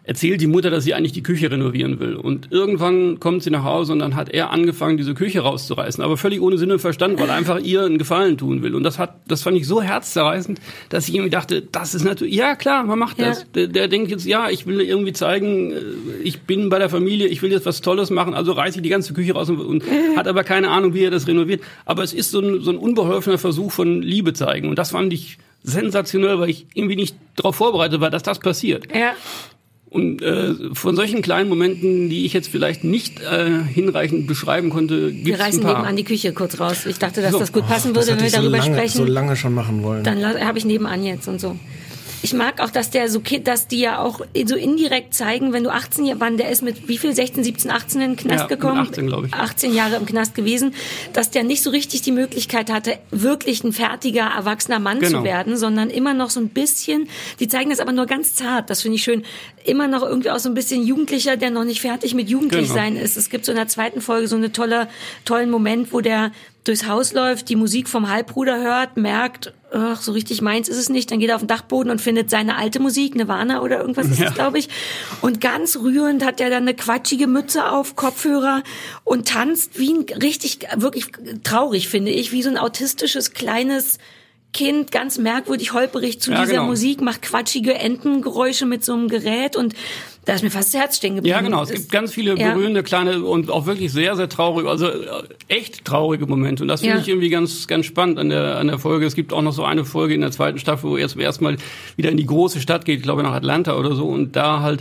erzählt 0.04 0.40
die 0.42 0.46
Mutter, 0.46 0.70
dass 0.70 0.84
sie 0.84 0.94
eigentlich 0.94 1.12
die 1.12 1.22
Küche 1.22 1.50
renovieren 1.50 1.98
will. 1.98 2.14
Und 2.14 2.48
irgendwann 2.52 3.18
kommt 3.20 3.42
sie 3.42 3.50
nach 3.50 3.64
Hause 3.64 3.92
und 3.94 4.00
dann 4.00 4.14
hat 4.14 4.28
er 4.28 4.50
angefangen, 4.50 4.98
diese 4.98 5.14
Küche 5.14 5.40
rauszureißen, 5.40 6.04
aber 6.04 6.18
völlig 6.18 6.42
ohne 6.42 6.58
Sinn 6.58 6.70
und 6.70 6.78
Verstand, 6.78 7.18
weil 7.18 7.28
er 7.28 7.34
einfach 7.34 7.58
ihr 7.58 7.84
einen 7.84 7.96
Gefallen 7.96 8.36
tun 8.36 8.62
will. 8.62 8.74
Und 8.74 8.82
das 8.82 8.98
hat, 8.98 9.16
das 9.26 9.42
fand 9.42 9.56
ich 9.56 9.66
so 9.66 9.80
herzzerreißend, 9.80 10.60
dass 10.90 11.08
ich 11.08 11.14
irgendwie 11.14 11.30
dachte, 11.30 11.62
das 11.62 11.94
ist 11.94 12.04
natürlich, 12.04 12.34
ja 12.34 12.54
klar, 12.54 12.84
man 12.84 12.98
macht 12.98 13.18
das. 13.18 13.40
Ja. 13.40 13.46
Der, 13.54 13.66
der 13.68 13.88
denkt 13.88 14.10
jetzt, 14.10 14.26
ja, 14.26 14.50
ich 14.50 14.66
will 14.66 14.80
irgendwie 14.82 15.14
zeigen, 15.14 15.72
äh, 15.72 15.80
ich 16.22 16.42
bin 16.42 16.68
bei 16.68 16.78
der 16.78 16.90
Familie, 16.90 17.26
ich 17.28 17.40
will 17.40 17.50
jetzt 17.50 17.64
was 17.64 17.80
Tolles 17.80 18.10
machen, 18.10 18.34
also 18.34 18.52
reiße 18.52 18.78
ich 18.78 18.82
die 18.82 18.90
ganze 18.90 19.14
Küche 19.14 19.32
raus 19.32 19.48
und, 19.48 19.58
und 19.58 19.84
hat 20.16 20.28
aber 20.28 20.44
keine 20.44 20.68
Ahnung, 20.68 20.92
wie 20.92 21.04
er 21.04 21.10
das 21.10 21.26
renoviert. 21.26 21.62
Aber 21.86 22.02
es 22.02 22.12
ist 22.12 22.30
so 22.30 22.40
ein, 22.40 22.60
so 22.60 22.70
ein 22.70 22.76
unbeholfener 22.76 23.38
Versuch 23.38 23.72
von 23.72 24.02
Liebe 24.02 24.34
zeigen. 24.34 24.68
Und 24.68 24.78
das 24.78 24.90
fand 24.90 25.14
ich 25.14 25.38
sensationell, 25.62 26.38
weil 26.38 26.50
ich 26.50 26.66
irgendwie 26.74 26.96
nicht 26.96 27.16
darauf 27.36 27.56
vorbereitet 27.56 28.00
war, 28.00 28.10
dass 28.10 28.22
das 28.22 28.38
passiert. 28.38 28.94
Ja. 28.94 29.12
Und 29.94 30.22
äh, 30.22 30.54
von 30.72 30.96
solchen 30.96 31.22
kleinen 31.22 31.48
Momenten, 31.48 32.08
die 32.08 32.26
ich 32.26 32.32
jetzt 32.32 32.48
vielleicht 32.48 32.82
nicht 32.82 33.20
äh, 33.20 33.62
hinreichend 33.72 34.26
beschreiben 34.26 34.70
konnte, 34.70 35.12
gibt 35.12 35.24
Wir 35.24 35.38
reißen 35.38 35.62
nebenan 35.62 35.94
die 35.94 36.02
Küche 36.02 36.32
kurz 36.32 36.58
raus. 36.58 36.84
Ich 36.86 36.98
dachte, 36.98 37.22
dass 37.22 37.30
so. 37.30 37.38
das 37.38 37.52
gut 37.52 37.68
passen 37.68 37.92
oh, 37.92 37.94
würde, 37.94 38.08
wenn 38.08 38.20
wir 38.20 38.28
so 38.28 38.38
darüber 38.38 38.58
lange, 38.58 38.74
sprechen. 38.74 38.96
so 38.96 39.04
lange 39.04 39.36
schon 39.36 39.54
machen 39.54 39.84
wollen. 39.84 40.02
Dann 40.02 40.24
habe 40.24 40.58
ich 40.58 40.64
nebenan 40.64 41.04
jetzt 41.04 41.28
und 41.28 41.40
so 41.40 41.56
ich 42.24 42.32
mag 42.32 42.58
auch, 42.60 42.70
dass 42.70 42.88
der 42.88 43.10
so, 43.10 43.20
dass 43.42 43.68
die 43.68 43.80
ja 43.80 43.98
auch 43.98 44.20
so 44.46 44.56
indirekt 44.56 45.12
zeigen, 45.12 45.52
wenn 45.52 45.62
du 45.62 45.70
18 45.70 46.06
Jahre, 46.06 46.20
wann 46.20 46.38
der 46.38 46.48
ist 46.50 46.62
mit 46.62 46.88
wie 46.88 46.96
viel, 46.96 47.14
16, 47.14 47.44
17, 47.44 47.70
18 47.70 48.00
in 48.00 48.10
den 48.12 48.16
Knast 48.16 48.44
ja, 48.44 48.46
gekommen? 48.46 48.78
18, 48.78 49.06
glaube 49.08 49.26
ich. 49.26 49.34
18 49.34 49.74
Jahre 49.74 49.96
im 49.96 50.06
Knast 50.06 50.34
gewesen, 50.34 50.74
dass 51.12 51.30
der 51.30 51.44
nicht 51.44 51.62
so 51.62 51.68
richtig 51.68 52.00
die 52.00 52.12
Möglichkeit 52.12 52.72
hatte, 52.72 52.98
wirklich 53.10 53.62
ein 53.62 53.74
fertiger, 53.74 54.22
erwachsener 54.22 54.78
Mann 54.78 55.00
genau. 55.00 55.18
zu 55.18 55.24
werden, 55.24 55.58
sondern 55.58 55.90
immer 55.90 56.14
noch 56.14 56.30
so 56.30 56.40
ein 56.40 56.48
bisschen, 56.48 57.10
die 57.40 57.48
zeigen 57.48 57.68
das 57.68 57.78
aber 57.78 57.92
nur 57.92 58.06
ganz 58.06 58.34
zart, 58.34 58.70
das 58.70 58.80
finde 58.80 58.96
ich 58.96 59.04
schön, 59.04 59.22
immer 59.62 59.86
noch 59.86 60.02
irgendwie 60.02 60.30
auch 60.30 60.38
so 60.38 60.48
ein 60.48 60.54
bisschen 60.54 60.82
Jugendlicher, 60.82 61.36
der 61.36 61.50
noch 61.50 61.64
nicht 61.64 61.82
fertig 61.82 62.14
mit 62.14 62.30
jugendlich 62.30 62.68
genau. 62.68 62.74
sein 62.74 62.96
ist. 62.96 63.18
Es 63.18 63.28
gibt 63.28 63.44
so 63.44 63.52
in 63.52 63.56
der 63.56 63.68
zweiten 63.68 64.00
Folge 64.00 64.28
so 64.28 64.36
eine 64.36 64.50
tolle, 64.50 64.88
tollen 65.26 65.50
Moment, 65.50 65.92
wo 65.92 66.00
der 66.00 66.32
durchs 66.64 66.86
Haus 66.86 67.12
läuft, 67.12 67.50
die 67.50 67.56
Musik 67.56 67.86
vom 67.86 68.08
Halbbruder 68.08 68.62
hört, 68.62 68.96
merkt, 68.96 69.52
ach, 69.74 70.00
so 70.00 70.12
richtig 70.12 70.40
meins 70.40 70.68
ist 70.68 70.78
es 70.78 70.88
nicht, 70.88 71.10
dann 71.10 71.18
geht 71.18 71.28
er 71.28 71.36
auf 71.36 71.42
den 71.42 71.48
Dachboden 71.48 71.90
und 71.90 72.00
findet 72.00 72.30
seine 72.30 72.56
alte 72.56 72.80
Musik, 72.80 73.14
Nirvana 73.14 73.60
oder 73.60 73.80
irgendwas 73.80 74.06
ist 74.06 74.20
ja. 74.20 74.28
es, 74.28 74.34
glaube 74.34 74.58
ich. 74.58 74.68
Und 75.20 75.40
ganz 75.40 75.76
rührend 75.76 76.24
hat 76.24 76.40
er 76.40 76.50
dann 76.50 76.62
eine 76.62 76.74
quatschige 76.74 77.26
Mütze 77.26 77.70
auf, 77.70 77.96
Kopfhörer 77.96 78.62
und 79.02 79.28
tanzt 79.28 79.78
wie 79.78 79.92
ein 79.92 80.06
richtig, 80.20 80.60
wirklich 80.76 81.06
traurig, 81.42 81.88
finde 81.88 82.12
ich, 82.12 82.32
wie 82.32 82.42
so 82.42 82.50
ein 82.50 82.58
autistisches 82.58 83.32
kleines 83.32 83.98
Kind, 84.54 84.90
ganz 84.90 85.18
merkwürdig 85.18 85.74
holperig 85.74 86.20
zu 86.20 86.30
ja, 86.30 86.40
dieser 86.40 86.52
genau. 86.52 86.66
Musik, 86.66 87.02
macht 87.02 87.20
quatschige 87.20 87.74
Entengeräusche 87.74 88.64
mit 88.64 88.84
so 88.84 88.94
einem 88.94 89.08
Gerät 89.08 89.56
und 89.56 89.74
da 90.24 90.32
ist 90.32 90.42
mir 90.42 90.50
fast 90.50 90.72
das 90.72 90.80
Herz 90.80 90.96
stehen 90.96 91.16
geblieben. 91.16 91.36
Ja, 91.36 91.42
genau. 91.42 91.62
Es 91.62 91.70
gibt 91.70 91.92
ganz 91.92 92.14
viele 92.14 92.34
berührende, 92.34 92.80
ja. 92.80 92.82
kleine 92.82 93.22
und 93.22 93.50
auch 93.50 93.66
wirklich 93.66 93.92
sehr, 93.92 94.16
sehr 94.16 94.28
traurige, 94.28 94.70
also 94.70 94.88
äh, 94.88 95.24
echt 95.48 95.84
traurige 95.84 96.26
Momente. 96.26 96.62
Und 96.62 96.68
das 96.68 96.80
finde 96.80 96.96
ja. 96.96 97.02
ich 97.02 97.08
irgendwie 97.08 97.28
ganz, 97.28 97.66
ganz 97.66 97.84
spannend 97.84 98.18
an 98.18 98.30
der, 98.30 98.56
an 98.56 98.68
der 98.68 98.78
Folge. 98.78 99.04
Es 99.04 99.14
gibt 99.14 99.34
auch 99.34 99.42
noch 99.42 99.52
so 99.52 99.64
eine 99.64 99.84
Folge 99.84 100.14
in 100.14 100.22
der 100.22 100.30
zweiten 100.30 100.58
Staffel, 100.58 100.88
wo 100.88 100.96
er 100.96 101.08
zum 101.08 101.20
ersten 101.20 101.44
Mal 101.44 101.56
wieder 101.96 102.10
in 102.10 102.16
die 102.16 102.26
große 102.26 102.60
Stadt 102.60 102.86
geht, 102.86 102.98
ich 102.98 103.02
glaube 103.02 103.22
nach 103.22 103.34
Atlanta 103.34 103.76
oder 103.76 103.94
so, 103.94 104.06
und 104.06 104.34
da 104.34 104.60
halt 104.60 104.80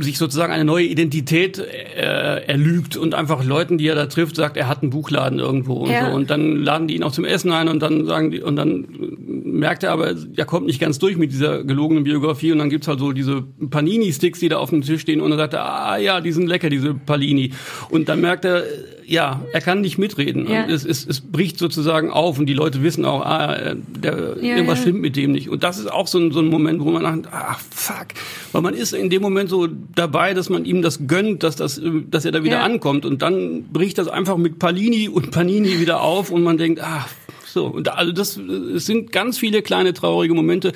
sich 0.00 0.18
sozusagen 0.18 0.52
eine 0.52 0.64
neue 0.64 0.84
Identität 0.86 1.58
äh, 1.58 2.42
erlügt 2.46 2.96
und 2.96 3.14
einfach 3.14 3.44
Leuten, 3.44 3.78
die 3.78 3.86
er 3.86 3.94
da 3.94 4.06
trifft, 4.06 4.36
sagt, 4.36 4.56
er 4.56 4.68
hat 4.68 4.82
einen 4.82 4.90
Buchladen 4.90 5.38
irgendwo 5.38 5.74
und 5.74 5.90
ja. 5.90 6.10
so. 6.10 6.16
Und 6.16 6.30
dann 6.30 6.56
laden 6.56 6.88
die 6.88 6.96
ihn 6.96 7.02
auch 7.02 7.12
zum 7.12 7.24
Essen 7.24 7.52
ein 7.52 7.68
und 7.68 7.80
dann 7.80 8.06
sagen 8.06 8.30
die, 8.30 8.42
und 8.42 8.56
dann 8.56 8.86
merkt 9.28 9.82
er 9.82 9.92
aber, 9.92 10.14
er 10.36 10.44
kommt 10.44 10.66
nicht 10.66 10.80
ganz 10.80 10.98
durch 10.98 11.16
mit 11.16 11.32
dieser 11.32 11.64
gelogenen 11.64 12.04
Biografie 12.04 12.52
und 12.52 12.58
dann 12.58 12.70
gibt's 12.70 12.88
halt 12.88 12.98
so 12.98 13.12
diese 13.12 13.42
Panini-Sticks, 13.70 14.40
die 14.40 14.48
da 14.48 14.58
auf 14.58 14.70
dem 14.70 14.82
Tisch 14.82 15.00
stehen 15.00 15.20
und 15.20 15.30
dann 15.30 15.38
sagt 15.38 15.54
er, 15.54 15.64
ah 15.64 15.96
ja, 15.96 16.20
die 16.20 16.32
sind 16.32 16.46
lecker, 16.46 16.68
diese 16.68 16.94
Palini. 16.94 17.52
Und 17.90 18.08
dann 18.08 18.20
merkt 18.20 18.44
er, 18.44 18.64
ja, 19.08 19.42
er 19.52 19.60
kann 19.60 19.80
nicht 19.80 19.98
mitreden. 19.98 20.50
Ja. 20.50 20.66
Es, 20.66 20.84
es, 20.84 21.06
es 21.06 21.20
bricht 21.20 21.58
sozusagen 21.58 22.10
auf 22.10 22.38
und 22.38 22.46
die 22.46 22.54
Leute 22.54 22.82
wissen 22.82 23.04
auch, 23.04 23.24
ah, 23.24 23.74
der, 23.76 24.36
ja, 24.40 24.56
irgendwas 24.56 24.78
ja. 24.78 24.82
stimmt 24.82 25.00
mit 25.00 25.16
dem 25.16 25.32
nicht. 25.32 25.48
Und 25.48 25.62
das 25.62 25.78
ist 25.78 25.90
auch 25.90 26.08
so 26.08 26.18
ein, 26.18 26.32
so 26.32 26.40
ein 26.40 26.46
Moment, 26.46 26.80
wo 26.80 26.90
man 26.90 27.02
sagt, 27.02 27.32
ah, 27.32 27.56
fuck. 27.70 28.08
Weil 28.50 28.62
man 28.62 28.74
ist 28.74 28.92
in 28.92 29.08
dem 29.08 29.22
Moment 29.22 29.48
so 29.48 29.68
dabei, 29.94 30.34
dass 30.34 30.48
man 30.48 30.64
ihm 30.64 30.82
das 30.82 31.06
gönnt, 31.06 31.44
dass, 31.44 31.54
das, 31.54 31.80
dass 32.10 32.24
er 32.24 32.32
da 32.32 32.42
wieder 32.42 32.62
ankommt. 32.62 33.04
Und 33.04 33.22
dann 33.22 33.64
bricht 33.72 33.98
das 33.98 34.08
einfach 34.08 34.36
mit 34.36 34.58
Palini 34.58 35.08
und 35.08 35.30
Panini 35.30 35.78
wieder 35.78 36.02
auf 36.02 36.30
und 36.30 36.42
man 36.42 36.58
denkt, 36.58 36.82
ah, 36.82 37.06
so. 37.46 37.66
Und 37.66 37.88
also 37.88 38.12
das, 38.12 38.36
es 38.36 38.86
sind 38.86 39.12
ganz 39.12 39.38
viele 39.38 39.62
kleine 39.62 39.94
traurige 39.94 40.34
Momente 40.34 40.72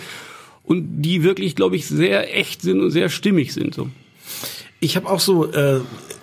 und 0.63 1.03
die 1.03 1.25
wirklich, 1.25 1.57
glaube 1.57 1.75
ich, 1.75 1.87
sehr 1.87 2.37
echt 2.39 2.63
sind 2.63 2.81
und 2.81 2.91
sehr 2.91 3.09
stimmig 3.09 3.53
sind. 3.53 3.75
So. 3.75 3.89
Ich 4.83 4.97
habe 4.97 5.09
auch 5.09 5.21
so, 5.21 5.53
äh, 5.53 5.81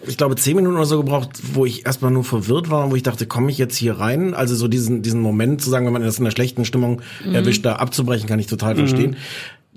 ich 0.08 0.18
glaube, 0.18 0.36
zehn 0.36 0.56
Minuten 0.56 0.76
oder 0.76 0.86
so 0.86 0.98
gebraucht, 0.98 1.30
wo 1.54 1.66
ich 1.66 1.86
erstmal 1.86 2.12
nur 2.12 2.24
verwirrt 2.24 2.72
war, 2.72 2.90
wo 2.90 2.96
ich 2.96 3.04
dachte, 3.04 3.28
komme 3.28 3.52
ich 3.52 3.60
jetzt 3.60 3.78
hier 3.78 4.00
rein? 4.00 4.34
Also 4.34 4.56
so 4.56 4.68
diesen, 4.68 5.04
diesen 5.04 5.22
Moment 5.22 5.62
zu 5.62 5.70
sagen, 5.70 5.86
wenn 5.86 5.94
man 5.94 6.02
das 6.02 6.18
in 6.18 6.26
einer 6.26 6.32
schlechten 6.32 6.66
Stimmung 6.66 7.02
mhm. 7.24 7.36
erwischt, 7.36 7.66
da 7.66 7.76
abzubrechen, 7.76 8.28
kann 8.28 8.40
ich 8.40 8.48
total 8.48 8.74
mhm. 8.74 8.80
verstehen. 8.80 9.16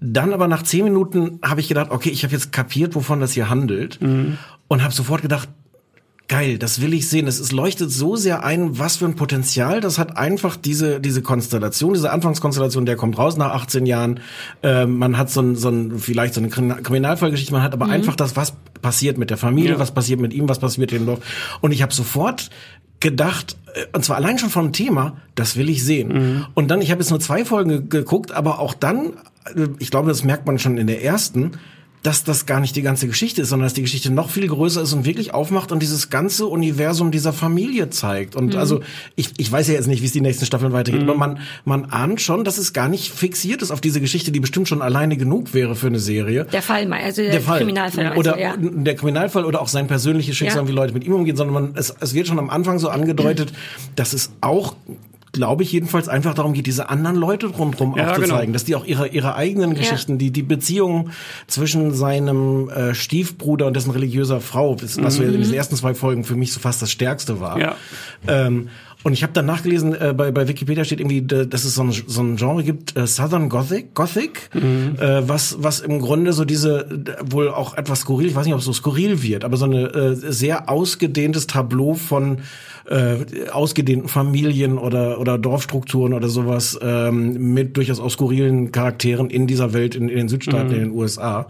Dann 0.00 0.32
aber 0.32 0.48
nach 0.48 0.62
zehn 0.62 0.84
Minuten 0.84 1.40
habe 1.42 1.60
ich 1.60 1.68
gedacht, 1.68 1.90
okay, 1.90 2.08
ich 2.08 2.24
habe 2.24 2.32
jetzt 2.32 2.52
kapiert, 2.52 2.94
wovon 2.94 3.20
das 3.20 3.32
hier 3.32 3.50
handelt 3.50 4.00
mhm. 4.00 4.38
und 4.66 4.82
habe 4.82 4.94
sofort 4.94 5.20
gedacht, 5.20 5.50
geil, 6.30 6.58
das 6.58 6.80
will 6.80 6.94
ich 6.94 7.08
sehen. 7.08 7.26
Es, 7.26 7.40
es 7.40 7.50
leuchtet 7.50 7.90
so 7.90 8.14
sehr 8.14 8.44
ein, 8.44 8.78
was 8.78 8.96
für 8.96 9.04
ein 9.04 9.16
Potenzial. 9.16 9.80
Das 9.80 9.98
hat 9.98 10.16
einfach 10.16 10.56
diese, 10.56 11.00
diese 11.00 11.22
Konstellation, 11.22 11.92
diese 11.92 12.12
Anfangskonstellation, 12.12 12.86
der 12.86 12.94
kommt 12.94 13.18
raus 13.18 13.36
nach 13.36 13.52
18 13.52 13.84
Jahren. 13.84 14.20
Äh, 14.62 14.86
man 14.86 15.18
hat 15.18 15.28
so 15.28 15.42
ein, 15.42 15.56
so 15.56 15.68
ein, 15.70 15.98
vielleicht 15.98 16.34
so 16.34 16.40
eine 16.40 16.48
Kriminalfallgeschichte, 16.48 17.52
man 17.52 17.64
hat 17.64 17.72
aber 17.72 17.86
mhm. 17.86 17.92
einfach 17.92 18.14
das, 18.14 18.36
was 18.36 18.54
passiert 18.80 19.18
mit 19.18 19.30
der 19.30 19.38
Familie, 19.38 19.72
ja. 19.72 19.78
was 19.80 19.90
passiert 19.90 20.20
mit 20.20 20.32
ihm, 20.32 20.48
was 20.48 20.60
passiert 20.60 20.80
mit 20.80 20.92
dem 20.92 21.04
Dorf. 21.04 21.18
Und 21.60 21.72
ich 21.72 21.82
habe 21.82 21.92
sofort 21.92 22.48
gedacht, 23.00 23.56
äh, 23.74 23.86
und 23.92 24.04
zwar 24.04 24.16
allein 24.16 24.38
schon 24.38 24.50
vom 24.50 24.72
Thema, 24.72 25.16
das 25.34 25.56
will 25.56 25.68
ich 25.68 25.84
sehen. 25.84 26.12
Mhm. 26.12 26.46
Und 26.54 26.68
dann, 26.70 26.80
ich 26.80 26.92
habe 26.92 27.00
jetzt 27.00 27.10
nur 27.10 27.18
zwei 27.18 27.44
Folgen 27.44 27.88
geguckt, 27.88 28.30
aber 28.30 28.60
auch 28.60 28.74
dann, 28.74 29.14
äh, 29.56 29.66
ich 29.80 29.90
glaube, 29.90 30.06
das 30.06 30.22
merkt 30.22 30.46
man 30.46 30.60
schon 30.60 30.78
in 30.78 30.86
der 30.86 31.02
ersten, 31.02 31.58
dass 32.03 32.24
das 32.24 32.46
gar 32.46 32.61
nicht 32.61 32.76
die 32.76 32.82
ganze 32.82 33.07
Geschichte 33.07 33.42
ist, 33.42 33.51
sondern 33.51 33.66
dass 33.66 33.74
die 33.74 33.82
Geschichte 33.82 34.11
noch 34.11 34.30
viel 34.30 34.46
größer 34.46 34.80
ist 34.80 34.92
und 34.92 35.05
wirklich 35.05 35.34
aufmacht 35.34 35.70
und 35.70 35.82
dieses 35.82 36.09
ganze 36.09 36.46
Universum 36.46 37.11
dieser 37.11 37.32
Familie 37.32 37.90
zeigt. 37.90 38.36
Und 38.36 38.55
mhm. 38.55 38.59
also 38.59 38.80
ich, 39.16 39.30
ich 39.36 39.53
weiß 39.53 39.68
ja 39.68 39.74
jetzt 39.74 39.86
nicht, 39.86 40.01
wie 40.01 40.07
es 40.07 40.12
die 40.12 40.22
nächsten 40.22 40.46
Staffeln 40.46 40.72
weitergeht, 40.72 41.03
mhm. 41.03 41.11
aber 41.11 41.18
man, 41.18 41.38
man 41.64 41.84
ahnt 41.86 42.20
schon, 42.22 42.44
dass 42.44 42.57
es 42.57 42.72
gar 42.72 42.88
nicht 42.88 43.12
fixiert 43.12 43.61
ist 43.61 43.70
auf 43.70 43.82
diese 43.82 44.01
Geschichte, 44.01 44.32
die 44.32 44.40
bestimmt 44.40 44.68
schon 44.68 44.80
alleine 44.80 45.16
genug 45.18 45.53
wäre 45.53 45.74
für 45.74 45.88
eine 45.88 45.98
Serie. 45.98 46.46
Der 46.46 46.62
Fall, 46.62 46.90
also 46.90 47.22
der, 47.22 47.32
der 47.32 47.40
Fall. 47.42 47.59
Kriminalfall. 47.59 48.05
Ja. 48.05 48.16
Oder 48.16 48.38
ja. 48.38 48.55
der 48.59 48.96
Kriminalfall 48.96 49.44
oder 49.44 49.61
auch 49.61 49.68
sein 49.68 49.86
persönliches 49.86 50.36
Schicksal, 50.36 50.62
ja. 50.62 50.68
wie 50.68 50.72
Leute 50.72 50.94
mit 50.94 51.05
ihm 51.05 51.12
umgehen, 51.12 51.36
sondern 51.36 51.55
man, 51.55 51.72
es, 51.76 51.94
es 52.01 52.14
wird 52.14 52.26
schon 52.26 52.38
am 52.38 52.48
Anfang 52.48 52.78
so 52.78 52.88
angedeutet, 52.88 53.53
dass 53.96 54.14
es 54.14 54.30
auch 54.40 54.74
glaube 55.32 55.62
ich, 55.62 55.72
jedenfalls 55.72 56.08
einfach 56.08 56.34
darum 56.34 56.52
geht, 56.52 56.66
diese 56.66 56.88
anderen 56.88 57.16
Leute 57.16 57.46
rundherum 57.46 57.96
ja, 57.96 58.10
aufzuzeigen, 58.10 58.46
genau. 58.46 58.52
dass 58.52 58.64
die 58.64 58.74
auch 58.74 58.84
ihre, 58.84 59.08
ihre 59.08 59.34
eigenen 59.34 59.74
Geschichten, 59.74 60.12
ja. 60.12 60.18
die, 60.18 60.30
die 60.30 60.42
Beziehung 60.42 61.10
zwischen 61.46 61.94
seinem 61.94 62.68
äh, 62.68 62.94
Stiefbruder 62.94 63.66
und 63.66 63.74
dessen 63.74 63.90
religiöser 63.90 64.40
Frau, 64.40 64.76
was 64.80 65.18
mhm. 65.18 65.34
in 65.34 65.42
den 65.42 65.54
ersten 65.54 65.76
zwei 65.76 65.94
Folgen 65.94 66.24
für 66.24 66.36
mich 66.36 66.52
so 66.52 66.60
fast 66.60 66.82
das 66.82 66.90
Stärkste 66.90 67.40
war. 67.40 67.58
Ja. 67.58 67.76
Ähm, 68.26 68.68
Und 69.02 69.14
ich 69.14 69.22
habe 69.22 69.32
dann 69.32 69.46
nachgelesen, 69.46 69.94
äh, 69.94 70.12
bei, 70.14 70.30
bei 70.30 70.46
Wikipedia 70.46 70.84
steht 70.84 71.00
irgendwie, 71.00 71.22
dass 71.22 71.64
es 71.64 71.74
so 71.74 71.84
ein, 71.84 71.90
so 71.90 72.20
ein 72.20 72.36
Genre 72.36 72.62
gibt, 72.62 72.98
äh, 72.98 73.06
Southern 73.06 73.48
Gothic, 73.48 73.94
Gothic 73.94 74.50
äh, 74.52 75.22
was, 75.26 75.56
was 75.62 75.80
im 75.80 76.00
Grunde 76.00 76.34
so 76.34 76.44
diese, 76.44 76.86
wohl 77.24 77.48
auch 77.48 77.78
etwas 77.78 78.00
skurril, 78.00 78.26
ich 78.26 78.34
weiß 78.34 78.44
nicht, 78.44 78.52
ob 78.52 78.60
es 78.60 78.66
so 78.66 78.74
skurril 78.74 79.22
wird, 79.22 79.44
aber 79.44 79.56
so 79.56 79.64
eine 79.64 79.86
äh, 79.86 80.14
sehr 80.16 80.68
ausgedehntes 80.68 81.46
Tableau 81.46 81.94
von 81.94 82.40
äh, 82.88 83.48
ausgedehnten 83.52 84.08
Familien 84.08 84.78
oder, 84.78 85.20
oder 85.20 85.38
Dorfstrukturen 85.38 86.12
oder 86.14 86.28
sowas 86.28 86.78
ähm, 86.82 87.52
mit 87.54 87.76
durchaus 87.76 88.00
auch 88.00 88.10
skurrilen 88.10 88.72
Charakteren 88.72 89.30
in 89.30 89.46
dieser 89.46 89.72
Welt, 89.72 89.94
in, 89.94 90.08
in 90.08 90.16
den 90.16 90.28
Südstaaten, 90.28 90.72
in 90.72 90.78
den 90.80 90.90
USA. 90.92 91.46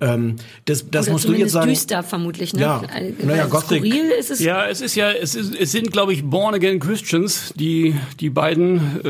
Ähm, 0.00 0.36
das 0.64 0.88
das 0.90 1.06
Oder 1.06 1.12
musst 1.12 1.28
du 1.28 1.32
jetzt 1.34 1.52
sagen. 1.52 1.68
düster 1.68 2.02
vermutlich, 2.02 2.52
ne? 2.54 2.60
Ja. 2.62 2.82
Äh, 2.96 3.12
Naja, 3.24 3.42
weil 3.44 3.50
Gothic. 3.50 3.84
Skurril 3.84 4.10
ist 4.18 4.30
es. 4.30 4.40
Ja, 4.40 4.66
es 4.66 4.80
ist 4.80 4.94
ja, 4.94 5.10
es, 5.10 5.34
ist, 5.34 5.54
es 5.58 5.72
sind, 5.72 5.92
glaube 5.92 6.12
ich, 6.12 6.24
Born 6.24 6.54
Again 6.54 6.78
Christians, 6.80 7.52
die 7.56 7.94
die 8.20 8.30
beiden, 8.30 8.80
äh, 9.04 9.08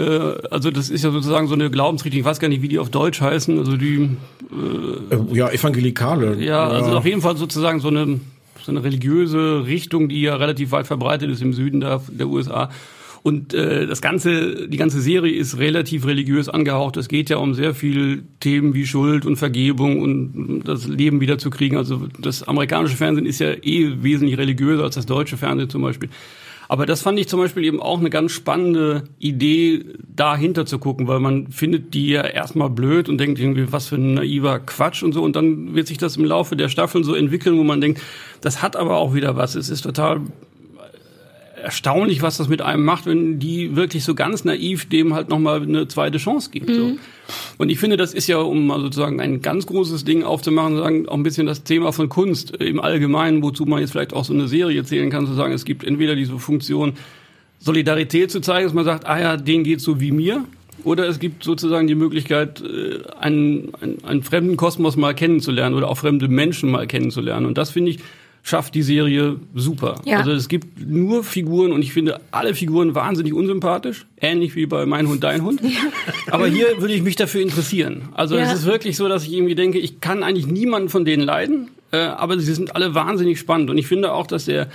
also 0.51 0.71
das 0.71 0.91
ist 0.91 1.05
ja 1.05 1.11
sozusagen 1.11 1.47
so 1.49 1.55
eine 1.55 1.71
Glaubensrichtung, 1.71 2.21
ich 2.21 2.27
weiß 2.27 2.39
gar 2.41 2.49
nicht, 2.49 2.63
wie 2.63 2.69
die 2.69 2.79
auf 2.79 2.91
Deutsch 2.91 3.21
heißen, 3.21 3.59
also 3.59 3.77
die, 3.77 4.11
Äh, 4.51 5.37
ja, 5.37 5.49
Evangelikale. 5.51 6.37
ja, 6.43 6.67
also 6.67 6.97
auf 6.97 7.05
jeden 7.05 7.21
Fall 7.21 7.37
sozusagen 7.37 7.81
so 7.81 7.89
eine, 7.89 8.21
so 8.69 8.73
eine 8.73 8.85
religiöse 8.85 9.65
Richtung, 9.67 10.11
die 10.11 10.21
ja 10.21 10.37
relativ 10.37 10.73
weit 10.73 10.87
verbreitet 10.87 11.31
ist 11.31 11.41
im 11.41 11.55
Süden 11.55 11.81
der, 11.81 12.03
der 12.09 12.29
USA. 12.29 12.69
Und 13.23 13.53
äh, 13.55 13.87
das 13.87 14.01
ganze, 14.03 14.69
die 14.69 14.77
ganze 14.77 15.01
Serie 15.01 15.35
ist 15.35 15.59
relativ 15.59 16.07
religiös 16.07 16.49
angehaucht. 16.49 16.99
Es 16.99 17.09
geht 17.09 17.31
ja 17.31 17.39
um 17.39 17.55
sehr 17.55 17.75
viel 17.75 18.25
Themen 18.41 18.75
wie 18.75 18.87
Schuld 18.87 19.25
und 19.27 19.37
Vergebung 19.37 20.01
und 20.01 20.63
das 20.65 20.87
Leben 20.87 21.21
wiederzukriegen. 21.21 21.79
Also 21.79 22.09
das 22.19 22.43
amerikanische 22.43 22.97
Fernsehen 22.97 23.27
ist 23.27 23.41
ja 23.41 23.53
eh 23.53 24.03
wesentlich 24.03 24.39
religiöser 24.39 24.85
als 24.85 24.95
das 24.95 25.07
deutsche 25.07 25.37
Fernsehen 25.39 25.71
zum 25.71 25.83
Beispiel. 25.83 26.11
Aber 26.69 26.85
das 26.85 27.01
fand 27.01 27.19
ich 27.19 27.29
zum 27.29 27.41
Beispiel 27.41 27.65
eben 27.65 27.81
auch 27.81 27.99
eine 27.99 28.11
ganz 28.11 28.33
spannende 28.33 29.05
Idee, 29.19 29.87
dahinter 30.15 30.67
zu 30.67 30.79
gucken, 30.79 31.09
weil 31.09 31.19
man 31.19 31.49
findet 31.49 31.95
die 31.95 32.09
ja 32.09 32.23
erstmal 32.23 32.69
blöd 32.69 33.09
und 33.09 33.19
denkt 33.19 33.39
irgendwie, 33.41 33.73
was 33.73 33.89
für 33.89 33.97
ein 33.97 34.15
naiver 34.15 34.59
Quatsch 34.61 35.03
und 35.03 35.15
so. 35.15 35.23
Und 35.23 35.35
dann 35.35 35.75
wird 35.75 35.87
sich 35.87 35.97
das 35.97 36.19
im 36.19 36.27
Laufe 36.27 36.57
der 36.57 36.69
Staffeln 36.69 37.05
so 37.05 37.15
entwickeln, 37.15 37.57
wo 37.57 37.65
man 37.65 37.81
denkt, 37.81 38.03
das 38.43 38.61
hat 38.61 38.77
aber 38.77 38.99
auch 38.99 39.15
wieder 39.15 39.35
was. 39.35 39.55
Es 39.55 39.71
ist 39.71 39.81
total 39.81 40.21
erstaunlich, 41.63 42.23
was 42.23 42.37
das 42.37 42.49
mit 42.49 42.63
einem 42.63 42.85
macht, 42.85 43.07
wenn 43.07 43.39
die 43.39 43.77
wirklich 43.77 44.05
so 44.05 44.15
ganz 44.15 44.45
naiv 44.45 44.89
dem 44.89 45.15
halt 45.15 45.29
nochmal 45.29 45.63
eine 45.63 45.89
zweite 45.89 46.19
Chance 46.19 46.51
gibt. 46.51 46.71
So. 46.73 46.97
Und 47.59 47.69
ich 47.69 47.79
finde, 47.79 47.97
das 47.97 48.15
ist 48.15 48.27
ja, 48.27 48.39
um 48.39 48.67
mal 48.67 48.81
sozusagen 48.81 49.21
ein 49.21 49.43
ganz 49.43 49.67
großes 49.67 50.05
Ding 50.05 50.23
aufzumachen, 50.23 50.77
sagen, 50.77 51.09
auch 51.09 51.15
ein 51.15 51.23
bisschen 51.23 51.47
das 51.47 51.65
Thema 51.65 51.93
von 51.93 52.09
Kunst 52.09 52.57
im 52.57 52.81
Allgemeinen, 52.81 53.43
wozu 53.43 53.67
man 53.67 53.81
jetzt 53.81 53.93
vielleicht 53.93 54.15
auch 54.15 54.25
so 54.25 54.33
eine 54.33 54.49
Serie 54.49 54.85
zählen 54.85 55.11
kann, 55.11 55.27
zu 55.27 55.35
sagen, 55.35 55.53
es 55.53 55.65
gibt 55.65 55.85
entweder 55.85 56.15
diese 56.15 56.39
Funktion, 56.39 56.95
Solidarität 57.61 58.31
zu 58.31 58.41
zeigen, 58.41 58.67
dass 58.67 58.75
man 58.75 58.85
sagt, 58.85 59.07
ah 59.07 59.21
ja, 59.21 59.37
denen 59.37 59.65
geht's 59.65 59.85
so 59.85 60.01
wie 60.01 60.13
mir. 60.13 60.45
Oder 60.85 61.09
es 61.09 61.19
gibt 61.19 61.43
sozusagen 61.43 61.89
die 61.89 61.97
Möglichkeit, 61.97 62.63
äh, 62.63 63.01
einen, 63.19 63.73
einen, 63.81 64.05
einen 64.05 64.23
fremden 64.23 64.57
Kosmos 64.57 64.97
mal 64.97 65.15
kennenzulernen 65.15 65.75
oder 65.75 65.89
auch 65.89 65.99
fremde 65.99 66.29
Menschen 66.29 66.71
mal 66.71 66.87
kennenzulernen. 66.87 67.47
Und 67.47 67.59
das 67.59 67.71
finde 67.71 67.91
ich, 67.91 67.99
schafft 68.49 68.75
die 68.75 68.83
Serie 68.83 69.37
super. 69.55 70.01
Ja. 70.05 70.19
Also 70.19 70.33
es 70.33 70.49
gibt 70.49 70.81
nur 70.87 71.23
Figuren 71.23 71.73
und 71.73 71.83
ich 71.83 71.93
finde 71.93 72.21
alle 72.31 72.55
Figuren 72.55 72.95
wahnsinnig 72.95 73.35
unsympathisch, 73.35 74.07
ähnlich 74.21 74.57
wie 74.57 74.67
bei 74.67 74.87
Mein 74.87 75.07
Hund, 75.09 75.23
Dein 75.23 75.43
Hund. 75.43 75.61
Aber 76.31 76.47
hier 76.47 76.67
würde 76.81 76.95
ich 76.95 77.03
mich 77.03 77.17
dafür 77.17 77.43
interessieren. 77.43 78.09
Also 78.15 78.37
Ja. 78.37 78.43
es 78.45 78.53
ist 78.61 78.65
wirklich 78.67 78.97
so, 78.97 79.09
dass 79.09 79.25
ich 79.25 79.33
irgendwie 79.35 79.55
denke, 79.55 79.79
ich 79.79 80.01
kann 80.01 80.23
eigentlich 80.23 80.47
niemanden 80.47 80.89
von 80.89 81.05
denen 81.05 81.25
leiden, 81.25 81.69
äh, 81.93 81.99
aber 81.99 82.39
sie 82.39 82.55
sind 82.55 82.75
alle 82.75 82.95
wahnsinnig 82.95 83.39
spannend. 83.39 83.69
Und 83.71 83.77
ich 83.79 83.87
finde 83.87 84.13
auch, 84.13 84.27
dass 84.27 84.47
der 84.47 84.69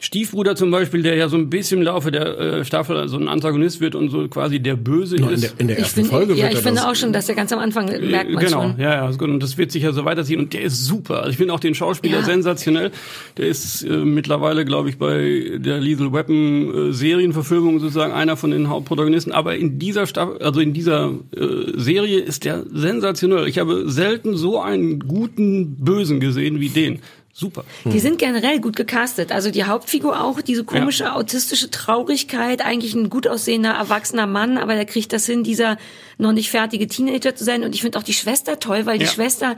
Stiefbruder 0.00 0.54
zum 0.54 0.70
Beispiel, 0.70 1.02
der 1.02 1.14
ja 1.14 1.28
so 1.28 1.36
ein 1.36 1.48
bisschen 1.48 1.78
im 1.78 1.84
Laufe 1.84 2.10
der 2.10 2.38
äh, 2.38 2.64
Staffel 2.64 3.08
so 3.08 3.16
ein 3.16 3.26
Antagonist 3.28 3.80
wird 3.80 3.94
und 3.94 4.10
so 4.10 4.28
quasi 4.28 4.60
der 4.60 4.74
Böse 4.76 5.16
in, 5.16 5.28
ist. 5.28 5.44
der, 5.44 5.50
in 5.58 5.68
der 5.68 5.78
Ich 5.78 5.84
ersten 5.84 5.94
finde, 6.00 6.10
Folge 6.10 6.34
ja, 6.34 6.42
wird 6.42 6.52
ich 6.52 6.58
er 6.58 6.62
finde 6.62 6.80
das. 6.82 6.90
auch 6.90 6.94
schon, 6.94 7.12
dass 7.14 7.28
er 7.28 7.34
ganz 7.36 7.52
am 7.52 7.58
Anfang 7.60 7.86
merkt 7.86 8.30
man 8.30 8.44
genau, 8.44 8.62
schon. 8.62 8.74
ja, 8.78 8.94
ja, 8.96 9.08
ist 9.08 9.18
gut. 9.18 9.30
und 9.30 9.40
das 9.42 9.56
wird 9.56 9.72
sich 9.72 9.82
ja 9.84 9.92
so 9.92 10.04
weiterziehen 10.04 10.40
und 10.40 10.52
der 10.52 10.60
ist 10.62 10.84
super. 10.84 11.18
Also 11.20 11.30
ich 11.30 11.36
finde 11.38 11.54
auch 11.54 11.60
den 11.60 11.74
Schauspieler 11.74 12.18
Ja. 12.18 12.24
sensationell. 12.24 12.90
Der 13.38 13.46
ist 13.46 13.82
äh, 13.84 13.96
mittlerweile, 14.04 14.64
glaube 14.66 14.90
ich, 14.90 14.98
bei 14.98 15.52
der 15.56 15.80
Lethal 15.80 16.12
Weapon 16.12 16.90
äh, 16.90 16.92
Serienverfilmung 16.92 17.78
sozusagen 17.80 18.12
einer 18.12 18.36
von 18.36 18.50
den 18.50 18.68
Hauptprotagonisten. 18.68 19.32
Aber 19.32 19.56
in 19.56 19.78
dieser 19.78 20.06
Staffel, 20.06 20.38
also 20.42 20.60
in 20.60 20.74
dieser 20.74 21.12
äh, 21.34 21.46
Serie 21.76 22.18
ist 22.20 22.44
der 22.44 22.64
sensationell. 22.70 23.46
Ich 23.48 23.58
habe 23.58 23.84
selten 23.90 24.36
so 24.36 24.60
einen 24.60 24.98
guten 24.98 25.76
Bösen 25.76 26.20
gesehen 26.20 26.60
wie 26.60 26.68
den. 26.68 26.98
Super. 27.36 27.64
Die 27.84 27.98
sind 27.98 28.18
generell 28.18 28.60
gut 28.60 28.76
gecastet. 28.76 29.32
Also 29.32 29.50
die 29.50 29.64
Hauptfigur 29.64 30.22
auch, 30.22 30.40
diese 30.40 30.62
komische 30.62 31.12
autistische 31.14 31.68
Traurigkeit, 31.68 32.64
eigentlich 32.64 32.94
ein 32.94 33.10
gut 33.10 33.26
aussehender, 33.26 33.70
erwachsener 33.72 34.28
Mann, 34.28 34.56
aber 34.56 34.74
der 34.76 34.84
kriegt 34.84 35.12
das 35.12 35.26
hin, 35.26 35.42
dieser 35.42 35.76
noch 36.16 36.30
nicht 36.30 36.48
fertige 36.48 36.86
Teenager 36.86 37.34
zu 37.34 37.42
sein. 37.42 37.64
Und 37.64 37.74
ich 37.74 37.80
finde 37.82 37.98
auch 37.98 38.04
die 38.04 38.12
Schwester 38.12 38.60
toll, 38.60 38.86
weil 38.86 38.98
die 38.98 39.06
Ja. 39.06 39.10
Schwester 39.10 39.56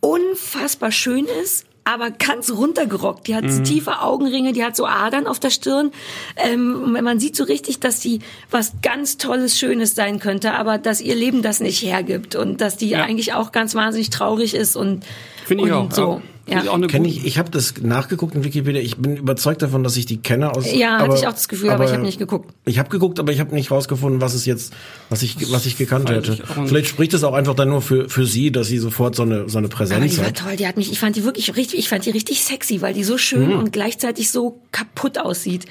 unfassbar 0.00 0.90
schön 0.92 1.26
ist. 1.42 1.66
Aber 1.84 2.12
ganz 2.12 2.48
runtergerockt. 2.52 3.26
Die 3.26 3.34
hat 3.34 3.44
tiefe 3.64 4.02
Augenringe, 4.02 4.52
die 4.52 4.64
hat 4.64 4.76
so 4.76 4.86
Adern 4.86 5.26
auf 5.26 5.40
der 5.40 5.50
Stirn. 5.50 5.90
Ähm, 6.36 6.80
und 6.84 6.92
man 7.02 7.18
sieht 7.18 7.34
so 7.34 7.42
richtig, 7.42 7.80
dass 7.80 7.98
die 7.98 8.20
was 8.52 8.74
ganz 8.82 9.18
Tolles, 9.18 9.58
Schönes 9.58 9.96
sein 9.96 10.20
könnte, 10.20 10.52
aber 10.54 10.78
dass 10.78 11.00
ihr 11.00 11.16
Leben 11.16 11.42
das 11.42 11.58
nicht 11.58 11.82
hergibt 11.82 12.36
und 12.36 12.60
dass 12.60 12.76
die 12.76 12.90
Ja. 12.90 13.02
eigentlich 13.02 13.32
auch 13.34 13.50
ganz 13.50 13.74
wahnsinnig 13.74 14.10
traurig 14.10 14.54
ist 14.54 14.76
und, 14.76 15.04
Finde 15.44 15.64
ich 15.64 15.72
und 15.72 15.92
auch. 15.92 15.92
so. 15.92 16.02
Ja. 16.02 16.22
Finde 16.52 16.64
ich 16.64 16.70
auch 16.70 16.74
eine 16.74 16.86
Kenn 16.86 17.02
gute- 17.04 17.14
ich, 17.14 17.24
ich 17.26 17.38
habe 17.38 17.50
das 17.50 17.74
nachgeguckt 17.82 18.34
in 18.34 18.44
Wikipedia. 18.44 18.80
Ich 18.80 18.96
bin 18.96 19.16
überzeugt 19.16 19.62
davon, 19.62 19.82
dass 19.84 19.96
ich 19.96 20.06
die 20.06 20.18
kenne 20.18 20.50
aus. 20.54 20.72
Ja, 20.72 20.92
hatte 20.94 21.04
aber, 21.04 21.14
ich 21.16 21.26
auch 21.26 21.32
das 21.32 21.48
Gefühl, 21.48 21.70
aber 21.70 21.84
ich 21.84 21.92
habe 21.92 22.02
nicht 22.02 22.18
geguckt. 22.18 22.52
Ich 22.64 22.78
habe 22.78 22.88
geguckt, 22.88 23.18
aber 23.20 23.32
ich 23.32 23.40
habe 23.40 23.54
nicht 23.54 23.70
rausgefunden, 23.70 24.20
was 24.20 24.34
es 24.34 24.46
jetzt, 24.46 24.72
was 25.10 25.22
ich, 25.22 25.36
was 25.52 25.66
ich 25.66 25.76
gekannt 25.78 26.10
hätte. 26.10 26.32
ich. 26.34 26.42
Vielleicht 26.68 26.88
spricht 26.88 27.14
es 27.14 27.24
auch 27.24 27.34
einfach 27.34 27.54
dann 27.54 27.68
nur 27.68 27.82
für 27.82 28.08
für 28.08 28.26
sie, 28.26 28.50
dass 28.52 28.66
sie 28.68 28.78
sofort 28.78 29.14
so 29.14 29.22
eine 29.22 29.48
so 29.48 29.58
eine 29.58 29.66
Aber 29.68 29.76
Präsenz 29.76 30.12
die 30.12 30.18
war 30.18 30.26
hat. 30.26 30.38
toll, 30.38 30.56
die 30.56 30.66
hat 30.66 30.76
mich, 30.76 30.90
ich 30.92 30.98
fand 30.98 31.16
die 31.16 31.24
wirklich 31.24 31.56
richtig, 31.56 31.78
ich 31.78 31.88
fand 31.88 32.04
die 32.06 32.10
richtig 32.10 32.42
sexy, 32.44 32.80
weil 32.82 32.94
die 32.94 33.04
so 33.04 33.18
schön 33.18 33.48
Mhm. 33.48 33.58
und 33.58 33.72
gleichzeitig 33.72 34.30
so 34.30 34.60
kaputt 34.72 35.18
aussieht. 35.18 35.66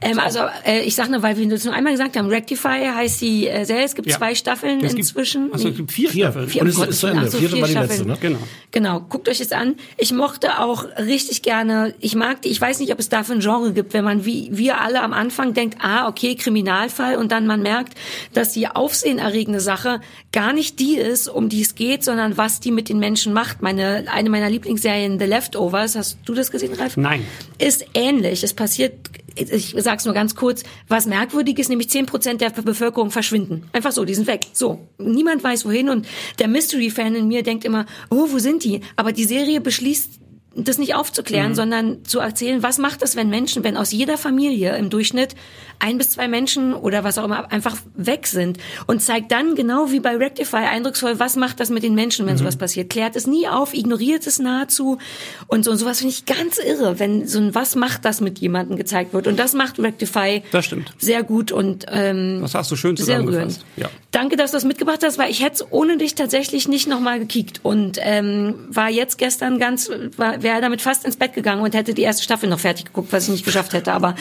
Ähm, 0.00 0.18
also 0.18 0.40
äh, 0.64 0.80
ich 0.82 0.94
sag 0.94 1.10
nur, 1.10 1.22
weil 1.22 1.36
wir 1.38 1.48
das 1.48 1.64
nur 1.64 1.74
einmal 1.74 1.92
gesagt 1.92 2.16
haben, 2.16 2.28
Rectify 2.28 2.86
heißt 2.94 3.20
die 3.20 3.48
äh, 3.48 3.64
Serie, 3.64 3.84
es 3.84 3.94
gibt 3.94 4.08
Ja. 4.08 4.16
zwei 4.16 4.34
Staffeln 4.34 4.78
Es 4.80 4.88
gibt- 4.88 4.98
inzwischen. 5.00 5.52
Also, 5.52 5.68
es 5.68 5.76
gibt 5.76 5.92
vier, 5.92 6.10
Vier. 6.10 6.24
Staffeln. 6.26 6.48
Vier, 6.48 6.62
Und 6.62 6.68
es 6.68 6.78
ist 6.78 7.00
zu. 7.00 7.06
Ende. 7.06 7.22
Ach 7.26 7.30
so, 7.30 7.38
Vierte 7.38 7.54
vier 7.54 7.62
war 7.62 7.68
die 7.68 7.72
Staffeln. 7.74 8.08
letzte, 8.08 8.08
ne? 8.08 8.18
Genau. 8.20 8.38
Genau, 8.72 9.00
guckt 9.00 9.28
euch 9.28 9.38
das 9.38 9.52
an. 9.52 9.76
Ich 9.96 10.12
mochte 10.12 10.25
auch 10.58 10.84
richtig 10.98 11.42
gerne, 11.42 11.94
ich 12.00 12.14
mag 12.14 12.42
die, 12.42 12.48
ich 12.48 12.60
weiß 12.60 12.80
nicht, 12.80 12.92
ob 12.92 12.98
es 12.98 13.08
dafür 13.08 13.36
ein 13.36 13.40
Genre 13.40 13.72
gibt, 13.72 13.92
wenn 13.92 14.04
man 14.04 14.24
wie 14.24 14.48
wir 14.52 14.80
alle 14.80 15.02
am 15.02 15.12
Anfang 15.12 15.54
denkt, 15.54 15.78
ah, 15.80 16.08
okay, 16.08 16.34
Kriminalfall 16.34 17.16
und 17.16 17.32
dann 17.32 17.46
man 17.46 17.62
merkt, 17.62 17.94
dass 18.32 18.52
die 18.52 18.68
aufsehenerregende 18.68 19.60
Sache 19.60 20.00
gar 20.32 20.52
nicht 20.52 20.78
die 20.78 20.96
ist, 20.96 21.28
um 21.28 21.48
die 21.48 21.62
es 21.62 21.74
geht, 21.74 22.04
sondern 22.04 22.36
was 22.36 22.60
die 22.60 22.70
mit 22.70 22.88
den 22.88 22.98
Menschen 22.98 23.32
macht. 23.32 23.62
Meine, 23.62 24.04
eine 24.12 24.30
meiner 24.30 24.50
Lieblingsserien, 24.50 25.18
The 25.18 25.26
Leftovers, 25.26 25.96
hast 25.96 26.18
du 26.24 26.34
das 26.34 26.50
gesehen, 26.50 26.74
Ralf? 26.74 26.96
Nein. 26.96 27.26
Ist 27.58 27.86
ähnlich. 27.94 28.42
Es 28.42 28.54
passiert, 28.54 28.94
ich 29.36 29.74
sag's 29.78 30.04
nur 30.04 30.14
ganz 30.14 30.34
kurz, 30.34 30.62
was 30.88 31.06
merkwürdig 31.06 31.58
ist, 31.58 31.68
nämlich 31.68 31.88
10% 31.88 32.38
der 32.38 32.50
Bevölkerung 32.50 33.10
verschwinden. 33.10 33.68
Einfach 33.72 33.92
so, 33.92 34.04
die 34.04 34.14
sind 34.14 34.26
weg. 34.26 34.46
So. 34.52 34.80
Niemand 34.98 35.44
weiß 35.44 35.64
wohin 35.64 35.88
und 35.88 36.06
der 36.38 36.48
Mystery-Fan 36.48 37.14
in 37.14 37.28
mir 37.28 37.42
denkt 37.42 37.64
immer, 37.64 37.86
oh, 38.10 38.28
wo 38.30 38.38
sind 38.38 38.64
die? 38.64 38.80
Aber 38.96 39.12
die 39.12 39.24
Serie 39.24 39.60
beschließt, 39.60 40.20
das 40.64 40.78
nicht 40.78 40.94
aufzuklären, 40.94 41.54
sondern 41.54 42.04
zu 42.04 42.18
erzählen, 42.20 42.62
was 42.62 42.78
macht 42.78 43.02
das, 43.02 43.16
wenn 43.16 43.28
Menschen, 43.28 43.62
wenn 43.64 43.76
aus 43.76 43.92
jeder 43.92 44.16
Familie 44.18 44.76
im 44.76 44.90
Durchschnitt 44.90 45.34
ein 45.78 45.98
bis 45.98 46.10
zwei 46.10 46.26
Menschen 46.26 46.72
oder 46.72 47.04
was 47.04 47.18
auch 47.18 47.24
immer 47.24 47.52
einfach 47.52 47.76
weg 47.94 48.26
sind 48.26 48.58
und 48.86 49.02
zeigt 49.02 49.30
dann 49.30 49.54
genau 49.54 49.90
wie 49.90 50.00
bei 50.00 50.16
Rectify 50.16 50.56
eindrucksvoll, 50.56 51.18
was 51.18 51.36
macht 51.36 51.60
das 51.60 51.68
mit 51.68 51.82
den 51.82 51.94
Menschen, 51.94 52.26
wenn 52.26 52.38
sowas 52.38 52.56
passiert. 52.56 52.88
Klärt 52.88 53.14
es 53.14 53.26
nie 53.26 53.46
auf, 53.46 53.74
ignoriert 53.74 54.26
es 54.26 54.38
nahezu 54.38 54.98
und 55.46 55.64
so 55.64 55.70
und 55.70 55.76
sowas 55.76 55.98
finde 55.98 56.14
ich 56.14 56.24
ganz 56.24 56.58
irre, 56.58 56.98
wenn 56.98 57.28
so 57.28 57.38
ein 57.38 57.54
was 57.54 57.76
macht 57.76 58.04
das 58.06 58.20
mit 58.22 58.38
jemandem 58.38 58.76
gezeigt 58.76 59.12
wird 59.12 59.26
und 59.26 59.38
das 59.38 59.52
macht 59.52 59.78
Rectify 59.78 60.42
Das 60.50 60.64
stimmt. 60.64 60.92
sehr 60.98 61.22
gut 61.22 61.52
und 61.52 61.84
ähm, 61.90 62.38
Das 62.40 62.54
hast 62.54 62.70
du 62.70 62.76
schön 62.76 62.96
zusammengefasst. 62.96 63.64
Ja. 63.76 63.90
Danke, 64.12 64.36
dass 64.36 64.52
du 64.52 64.56
das 64.56 64.64
mitgebracht 64.64 65.00
hast, 65.04 65.18
weil 65.18 65.30
ich 65.30 65.42
hätte 65.42 65.56
es 65.56 65.66
ohne 65.70 65.98
dich 65.98 66.14
tatsächlich 66.14 66.68
nicht 66.68 66.88
nochmal 66.88 67.18
gekickt 67.18 67.60
und 67.62 67.98
ähm, 68.00 68.54
war 68.70 68.88
jetzt 68.88 69.18
gestern 69.18 69.58
ganz, 69.58 69.90
war, 70.16 70.42
wäre 70.46 70.60
damit 70.60 70.80
fast 70.80 71.04
ins 71.04 71.16
Bett 71.16 71.34
gegangen 71.34 71.60
und 71.62 71.74
hätte 71.74 71.92
die 71.92 72.02
erste 72.02 72.22
Staffel 72.22 72.48
noch 72.48 72.60
fertig 72.60 72.84
geguckt, 72.86 73.12
was 73.12 73.24
ich 73.24 73.30
nicht 73.30 73.44
geschafft 73.44 73.72
hätte. 73.72 73.92
Aber 73.92 74.14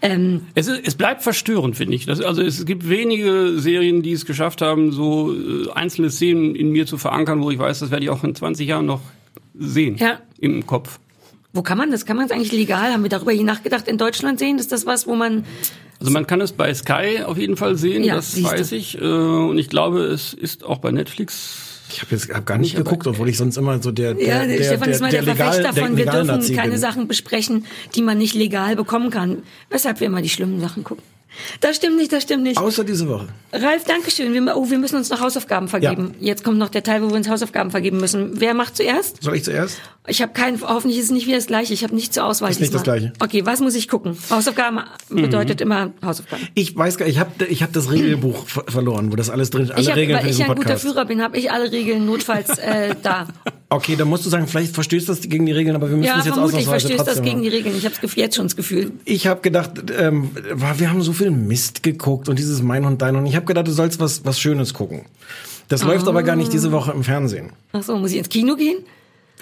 ähm, 0.00 0.46
Es, 0.54 0.66
ist, 0.66 0.80
es 0.86 0.94
bleibt 0.94 1.22
verstörend, 1.22 1.76
finde 1.76 1.94
ich. 1.94 2.06
Das, 2.06 2.20
also 2.22 2.40
es 2.42 2.64
gibt 2.64 2.88
wenige 2.88 3.58
Serien, 3.58 4.02
die 4.02 4.12
es 4.12 4.24
geschafft 4.24 4.62
haben, 4.62 4.90
so 4.92 5.32
äh, 5.34 5.70
einzelne 5.74 6.10
Szenen 6.10 6.54
in 6.56 6.70
mir 6.70 6.86
zu 6.86 6.96
verankern, 6.96 7.42
wo 7.42 7.50
ich 7.50 7.58
weiß, 7.58 7.80
das 7.80 7.90
werde 7.90 8.04
ich 8.04 8.10
auch 8.10 8.24
in 8.24 8.34
20 8.34 8.66
Jahren 8.66 8.86
noch 8.86 9.00
sehen 9.58 9.96
Ja. 9.98 10.18
im 10.38 10.66
Kopf. 10.66 10.98
wo 11.52 11.62
kann 11.62 11.78
man 11.78 11.90
das? 11.90 12.04
Kann 12.06 12.16
man 12.16 12.26
es 12.26 12.32
eigentlich 12.32 12.52
legal? 12.52 12.92
Haben 12.92 13.02
wir 13.02 13.10
darüber 13.10 13.32
je 13.32 13.44
nachgedacht 13.44 13.86
in 13.88 13.98
Deutschland 13.98 14.38
sehen? 14.38 14.58
Ist 14.58 14.72
das 14.72 14.86
was, 14.86 15.06
wo 15.06 15.14
man 15.14 15.44
Also 16.00 16.12
man 16.12 16.26
kann 16.26 16.40
es 16.40 16.52
bei 16.52 16.72
Sky 16.74 17.22
auf 17.24 17.38
jeden 17.38 17.56
Fall 17.56 17.76
sehen, 17.76 18.04
Ja, 18.04 18.14
das 18.16 18.42
weiß 18.42 18.72
ich. 18.72 19.00
Äh, 19.00 19.04
und 19.04 19.58
ich 19.58 19.68
glaube, 19.68 20.00
es 20.04 20.34
ist 20.34 20.64
auch 20.64 20.78
bei 20.78 20.90
Netflix. 20.90 21.65
Ich 21.88 22.02
habe 22.02 22.10
jetzt 22.14 22.32
hab 22.34 22.44
gar 22.46 22.58
nicht 22.58 22.76
geguckt, 22.76 23.06
obwohl 23.06 23.28
ich 23.28 23.36
sonst 23.36 23.56
immer 23.56 23.80
so 23.82 23.92
der 23.92 24.14
der 24.14 24.26
ja, 24.26 24.46
der, 24.46 24.62
Stefan 24.64 24.90
ist 24.90 25.00
mal 25.00 25.10
der, 25.10 25.22
legal- 25.22 25.36
Verfechter 25.36 25.72
der 25.72 25.82
davon, 25.82 25.96
wir 25.96 26.06
dürfen 26.06 26.56
keine 26.56 26.70
bin. 26.72 26.80
Sachen 26.80 27.08
besprechen, 27.08 27.64
die 27.94 28.02
man 28.02 28.18
nicht 28.18 28.34
legal 28.34 28.76
bekommen 28.76 29.10
kann. 29.10 29.42
Weshalb 29.70 30.00
wir 30.00 30.06
immer 30.08 30.22
die 30.22 30.28
schlimmen 30.28 30.60
Sachen 30.60 30.84
gucken. 30.84 31.04
Das 31.60 31.76
stimmt 31.76 31.96
nicht, 31.96 32.12
das 32.12 32.22
stimmt 32.22 32.42
nicht. 32.44 32.58
Außer 32.58 32.84
diese 32.84 33.08
Woche. 33.08 33.28
Ralf, 33.52 33.84
Dankeschön. 33.84 34.32
Wir, 34.32 34.56
oh, 34.56 34.70
wir 34.70 34.78
müssen 34.78 34.96
uns 34.96 35.10
noch 35.10 35.20
Hausaufgaben 35.20 35.68
vergeben. 35.68 36.14
Jetzt 36.20 36.44
kommt 36.44 36.58
noch 36.58 36.68
der 36.68 36.82
Teil, 36.82 37.02
wo 37.02 37.08
wir 37.08 37.16
uns 37.16 37.28
Hausaufgaben 37.28 37.70
vergeben 37.70 37.98
müssen. 37.98 38.40
Wer 38.40 38.54
macht 38.54 38.76
zuerst? 38.76 39.22
Soll 39.22 39.36
ich 39.36 39.44
zuerst? 39.44 39.80
Ich 40.06 40.22
habe 40.22 40.32
keinen, 40.32 40.60
hoffentlich 40.60 40.98
ist 40.98 41.06
es 41.06 41.10
nicht 41.10 41.26
wieder 41.26 41.36
das 41.36 41.46
Gleiche. 41.46 41.74
Ich 41.74 41.82
habe 41.82 41.94
nicht 41.94 42.14
zur 42.14 42.24
Auswahl. 42.24 42.50
Ist 42.50 42.60
nicht 42.60 42.72
das. 42.72 42.82
Gleiche. 42.84 43.12
Okay, 43.18 43.44
was 43.44 43.60
muss 43.60 43.74
ich 43.74 43.88
gucken? 43.88 44.16
Hausaufgaben 44.30 44.80
bedeutet 45.08 45.60
immer 45.60 45.92
Hausaufgaben. 46.04 46.46
Ich 46.54 46.76
weiß 46.76 46.96
gar 46.96 47.06
nicht, 47.06 47.16
ich 47.16 47.20
habe 47.20 47.44
ich 47.46 47.62
hab 47.62 47.72
das 47.72 47.90
Regelbuch 47.90 48.46
ver 48.46 48.64
verloren, 48.68 49.10
wo 49.10 49.16
das 49.16 49.30
alles 49.30 49.50
drin 49.50 49.64
ist. 49.64 49.72
Alle 49.72 49.82
Ich 49.82 49.88
hab, 49.88 49.96
Regeln 49.96 50.18
für 50.18 50.24
weil 50.24 50.30
ich 50.30 50.38
ja 50.38 50.46
ein 50.48 50.56
guter. 50.56 50.78
Führer 50.78 51.04
bin, 51.06 51.22
habe 51.22 51.36
ich 51.36 51.50
alle 51.50 51.72
Regeln 51.72 52.06
notfalls 52.06 52.58
äh, 52.58 52.94
da. 53.02 53.26
Okay, 53.68 53.96
dann 53.96 54.08
musst 54.08 54.24
du 54.24 54.30
sagen, 54.30 54.46
vielleicht 54.46 54.74
verstößt 54.74 55.08
das 55.08 55.22
gegen 55.22 55.44
die 55.44 55.52
Regeln, 55.52 55.74
aber 55.74 55.90
wir 55.90 55.96
müssen 55.96 56.06
Ja, 56.08 56.18
es 56.20 56.24
jetzt 56.24 56.34
vermutlich 56.34 56.66
ausnahmsweise 56.68 56.94
verstößt 56.94 57.16
das 57.18 57.22
gegen 57.22 57.42
die. 57.42 57.48
Regeln. 57.48 57.76
Ich 57.76 57.84
habe 57.84 57.94
jetzt 58.14 58.36
schon 58.36 58.46
das 58.46 58.54
Gefühl. 58.54 58.92
Ich 59.04 59.26
habe 59.26 59.40
gedacht, 59.40 59.72
ähm, 59.98 60.30
wir 60.76 60.88
haben 60.90 61.02
so 61.02 61.12
viel 61.12 61.32
Mist 61.32 61.82
geguckt 61.82 62.28
und 62.28 62.38
dieses 62.38 62.62
Mein 62.62 62.84
und 62.84 63.02
Dein 63.02 63.16
und 63.16 63.26
ich 63.26 63.34
habe 63.34 63.46
gedacht, 63.46 63.66
du 63.66 63.72
sollst 63.72 63.98
was, 63.98 64.24
was 64.24 64.38
Schönes 64.38 64.72
gucken. 64.72 65.06
Das 65.68 65.82
läuft 65.82 66.06
aber 66.06 66.22
gar 66.22 66.36
nicht 66.36 66.52
diese 66.52 66.70
Woche 66.70 66.92
im 66.92 67.02
Fernsehen. 67.02 67.50
Ach 67.72 67.82
so, 67.82 67.96
muss 67.96 68.12
ich 68.12 68.18
ins 68.18 68.28
Kino 68.28 68.54
gehen? 68.54 68.78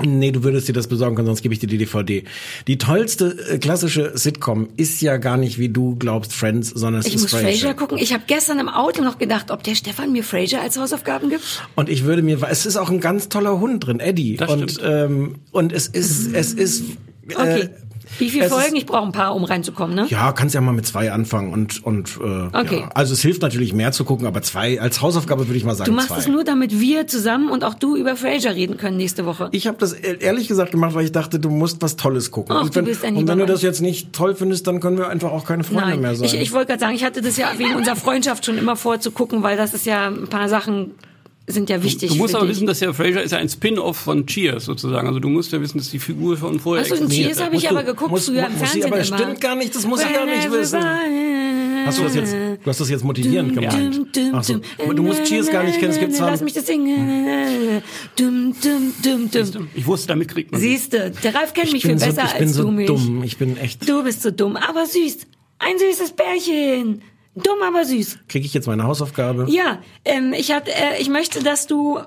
Nee, 0.03 0.33
du 0.33 0.43
würdest 0.43 0.67
dir 0.67 0.73
das 0.73 0.89
besorgen 0.89 1.15
können, 1.15 1.27
sonst 1.27 1.43
gebe 1.43 1.55
ich 1.55 1.61
dir 1.61 1.69
die 1.69 1.79
DVD. 1.79 2.25
Die 2.67 2.79
tollste 2.79 3.37
äh, 3.49 3.59
klassische 3.59 4.11
Sitcom 4.17 4.69
ist 4.77 5.01
ja 5.01 5.19
gar 5.19 5.37
nicht, 5.37 5.59
wie 5.59 5.69
du 5.69 5.95
glaubst, 5.95 6.33
Friends, 6.33 6.71
sondern 6.71 7.01
es 7.01 7.07
Ich 7.07 7.15
ist 7.15 7.23
muss 7.23 7.31
Frasier. 7.31 7.49
Frasier 7.49 7.75
gucken. 7.75 7.99
Ich 7.99 8.13
habe 8.13 8.25
gestern 8.27 8.59
im 8.59 8.69
Auto 8.69 9.03
noch 9.03 9.19
gedacht, 9.19 9.53
ob 9.53 9.63
der 9.63 9.77
Stefan 9.77 10.11
mir 10.11 10.25
Frasier 10.25 10.61
als 10.63 10.77
Hausaufgaben 10.79 11.31
gibt. 11.31 11.63
Und 11.77 11.89
ich 11.89 12.05
würde 12.05 12.23
mir, 12.23 12.43
es 12.51 12.67
ist 12.67 12.77
auch 12.77 12.91
ein 12.91 12.99
ganz 13.01 13.29
toller 13.29 13.61
Hund 13.61 13.87
drin, 13.87 14.01
Eddie. 14.01 14.37
Das 14.37 14.51
und 14.51 14.71
stimmt. 14.73 14.89
ähm, 14.91 15.35
und 15.53 15.73
es 15.73 15.87
ist, 15.87 16.35
es 16.35 16.53
ist. 16.53 16.81
Äh, 16.83 16.95
Okay. 17.37 17.69
Wie 18.19 18.31
viele 18.31 18.49
Folgen? 18.49 18.69
Ist, 18.75 18.83
Ich 18.83 18.87
brauche 18.87 19.05
ein 19.07 19.13
paar, 19.13 19.35
um 19.35 19.45
reinzukommen, 19.45 19.95
ne? 19.95 20.07
ja, 20.09 20.33
kannst 20.33 20.55
ja 20.55 20.61
mal 20.61 20.73
mit 20.73 20.87
zwei 20.87 21.13
anfangen 21.13 21.53
und 21.53 21.85
und 21.85 22.19
äh, 22.23 22.57
Okay. 22.57 22.81
ja. 22.81 22.91
also 22.95 23.13
es 23.13 23.21
hilft 23.23 23.43
natürlich 23.43 23.73
mehr 23.73 23.93
zu 23.93 24.05
gucken, 24.05 24.27
aber 24.27 24.43
zwei 24.43 24.81
als 24.81 25.01
Hausaufgabe 25.03 25.47
würde 25.49 25.57
ich 25.57 25.65
mal 25.65 25.75
sagen 25.75 25.91
Du 25.91 25.97
machst 25.97 26.09
zwei. 26.09 26.19
es 26.19 26.29
nur, 26.29 26.45
damit 26.45 26.79
wir 26.81 27.07
zusammen 27.07 27.51
und 27.51 27.65
auch 27.65 27.75
du 27.75 27.97
über 27.97 28.17
Frasier 28.17 28.55
reden 28.55 28.77
können 28.77 28.97
nächste 28.97 29.27
Woche. 29.27 29.49
ich 29.53 29.67
habe 29.67 29.77
das 29.79 29.93
e- 29.93 30.19
ehrlich 30.21 30.49
gesagt 30.49 30.71
gemacht, 30.73 30.95
weil 30.95 31.05
ich 31.05 31.13
dachte, 31.13 31.39
du 31.39 31.51
musst 31.51 31.83
was 31.83 31.97
Tolles 31.97 32.31
gucken. 32.31 32.57
Ach, 32.57 32.63
und 32.63 32.71
du 32.71 32.77
wenn, 32.77 32.85
bist 32.85 33.05
ein 33.05 33.17
und 33.17 33.29
wenn 33.29 33.39
du 33.39 33.47
das 33.47 33.63
jetzt 33.63 33.81
nicht 33.81 34.13
toll 34.13 34.35
findest, 34.35 34.67
dann 34.67 34.81
können 34.81 34.99
wir 34.99 35.09
einfach 35.09 35.31
auch 35.33 35.45
keine 35.45 35.65
Freunde 35.65 35.91
Nein, 35.91 36.01
mehr 36.01 36.15
sein. 36.15 36.27
ich, 36.27 36.35
ich 36.41 36.53
wollte 36.53 36.69
gerade 36.69 36.81
sagen, 36.81 36.95
ich 36.95 37.05
hatte 37.05 37.21
das 37.23 37.37
ja 37.37 37.49
wegen 37.59 37.75
unserer 37.75 37.97
Freundschaft 37.97 38.45
schon 38.47 38.59
immer 38.59 38.77
vor 38.77 39.01
zu 39.01 39.11
gucken, 39.11 39.43
weil 39.43 39.57
das 39.57 39.75
ist 39.75 39.87
ja 39.87 40.07
ein 40.09 40.29
paar 40.29 40.49
Sachen 40.49 40.93
sind 41.47 41.69
ja 41.69 41.83
wichtig. 41.83 42.11
Du 42.11 42.17
musst 42.17 42.31
für 42.33 42.39
aber 42.39 42.47
dich. 42.47 42.57
wissen, 42.57 42.67
dass 42.67 42.81
ja 42.81 42.93
Frasier 42.93 43.23
ist 43.23 43.33
ja 43.33 43.39
ein 43.39 43.49
Spin-off 43.49 43.97
von 43.99 44.27
Cheers 44.27 44.65
sozusagen. 44.65 45.07
Also 45.07 45.21
du 45.21 45.29
musst 45.29 45.53
ja 45.53 45.61
wissen, 45.61 45.77
dass 45.79 45.91
die 45.91 45.99
Figur 45.99 46.37
von 46.39 46.59
vorher 46.59 46.85
Ach 46.85 46.89
so, 46.89 46.95
ein 46.95 47.03
existiert. 47.03 47.29
Cheers 47.29 47.41
habe 47.43 47.53
Musst 47.53 47.65
ich 47.65 47.69
du- 47.71 47.77
aber 47.77 47.85
geguckt 47.85 48.11
musst- 48.11 48.27
früher 48.31 48.47
im 48.47 48.53
Fernsehen 48.57 48.85
aber 48.85 48.97
immer. 48.97 49.05
stimmt 49.19 49.41
gar 49.43 49.55
nicht, 49.55 49.75
das 49.75 49.87
muss 49.87 50.03
ich 50.03 50.13
gar 50.13 50.25
nicht 50.25 50.51
wissen. 50.51 50.81
Hast 51.87 51.99
du 51.99 52.03
das 52.05 52.15
jetzt, 52.15 52.33
du 52.33 52.67
hast 52.71 52.81
das 52.81 52.89
jetzt 52.89 53.05
motivierend 53.05 53.53
gemeint. 53.55 54.01
Ach 54.33 54.43
so. 54.43 54.59
Aber 54.83 54.95
du 54.95 55.03
musst 55.03 55.25
Cheers 55.25 55.51
gar 55.51 55.65
nicht 55.65 55.79
kennen, 55.79 55.93
es 55.93 55.99
gibt 56.01 56.15
zwar 56.15 56.31
Lass 56.31 56.41
mich 56.41 56.55
das 56.55 56.67
singen. 56.67 57.83
Dum, 58.19 58.55
dum, 58.63 58.93
dum, 59.31 59.31
dum. 59.53 59.69
Ich 59.75 59.87
wusste, 59.87 60.09
damit 60.09 60.29
kriegt 60.29 60.51
man 60.51 60.61
Siehste, 60.63 61.13
der 61.23 61.35
Ralf 61.35 61.53
kennt 61.53 61.73
mich 61.73 61.83
viel 61.83 61.91
bin 61.91 61.99
so, 61.99 62.07
besser 62.07 62.25
ich 62.27 62.33
bin 62.39 62.43
als 62.49 62.57
so 62.57 62.63
du 62.63 62.71
mich. 62.71 62.87
dumm, 62.87 63.23
ich 63.23 63.37
bin 63.37 63.57
echt. 63.59 63.87
Du 63.87 64.03
bist 64.03 64.23
so 64.23 64.31
dumm, 64.31 64.57
aber 64.57 64.87
süß. 64.87 65.19
Ein 65.59 65.79
süßes 65.79 66.13
Bärchen. 66.13 67.03
Dumm, 67.35 67.59
aber 67.67 67.85
süß. 67.85 68.19
Kriege 68.29 68.47
ich 68.47 68.55
jetzt 68.55 68.67
meine 68.67 68.85
Hausaufgabe? 68.85 69.47
Ja, 69.49 69.79
ähm, 70.05 70.33
ich, 70.33 70.53
hat, 70.53 70.69
äh, 70.69 70.99
ich 71.01 71.09
möchte, 71.09 71.43
dass 71.43 71.67
du 71.67 71.99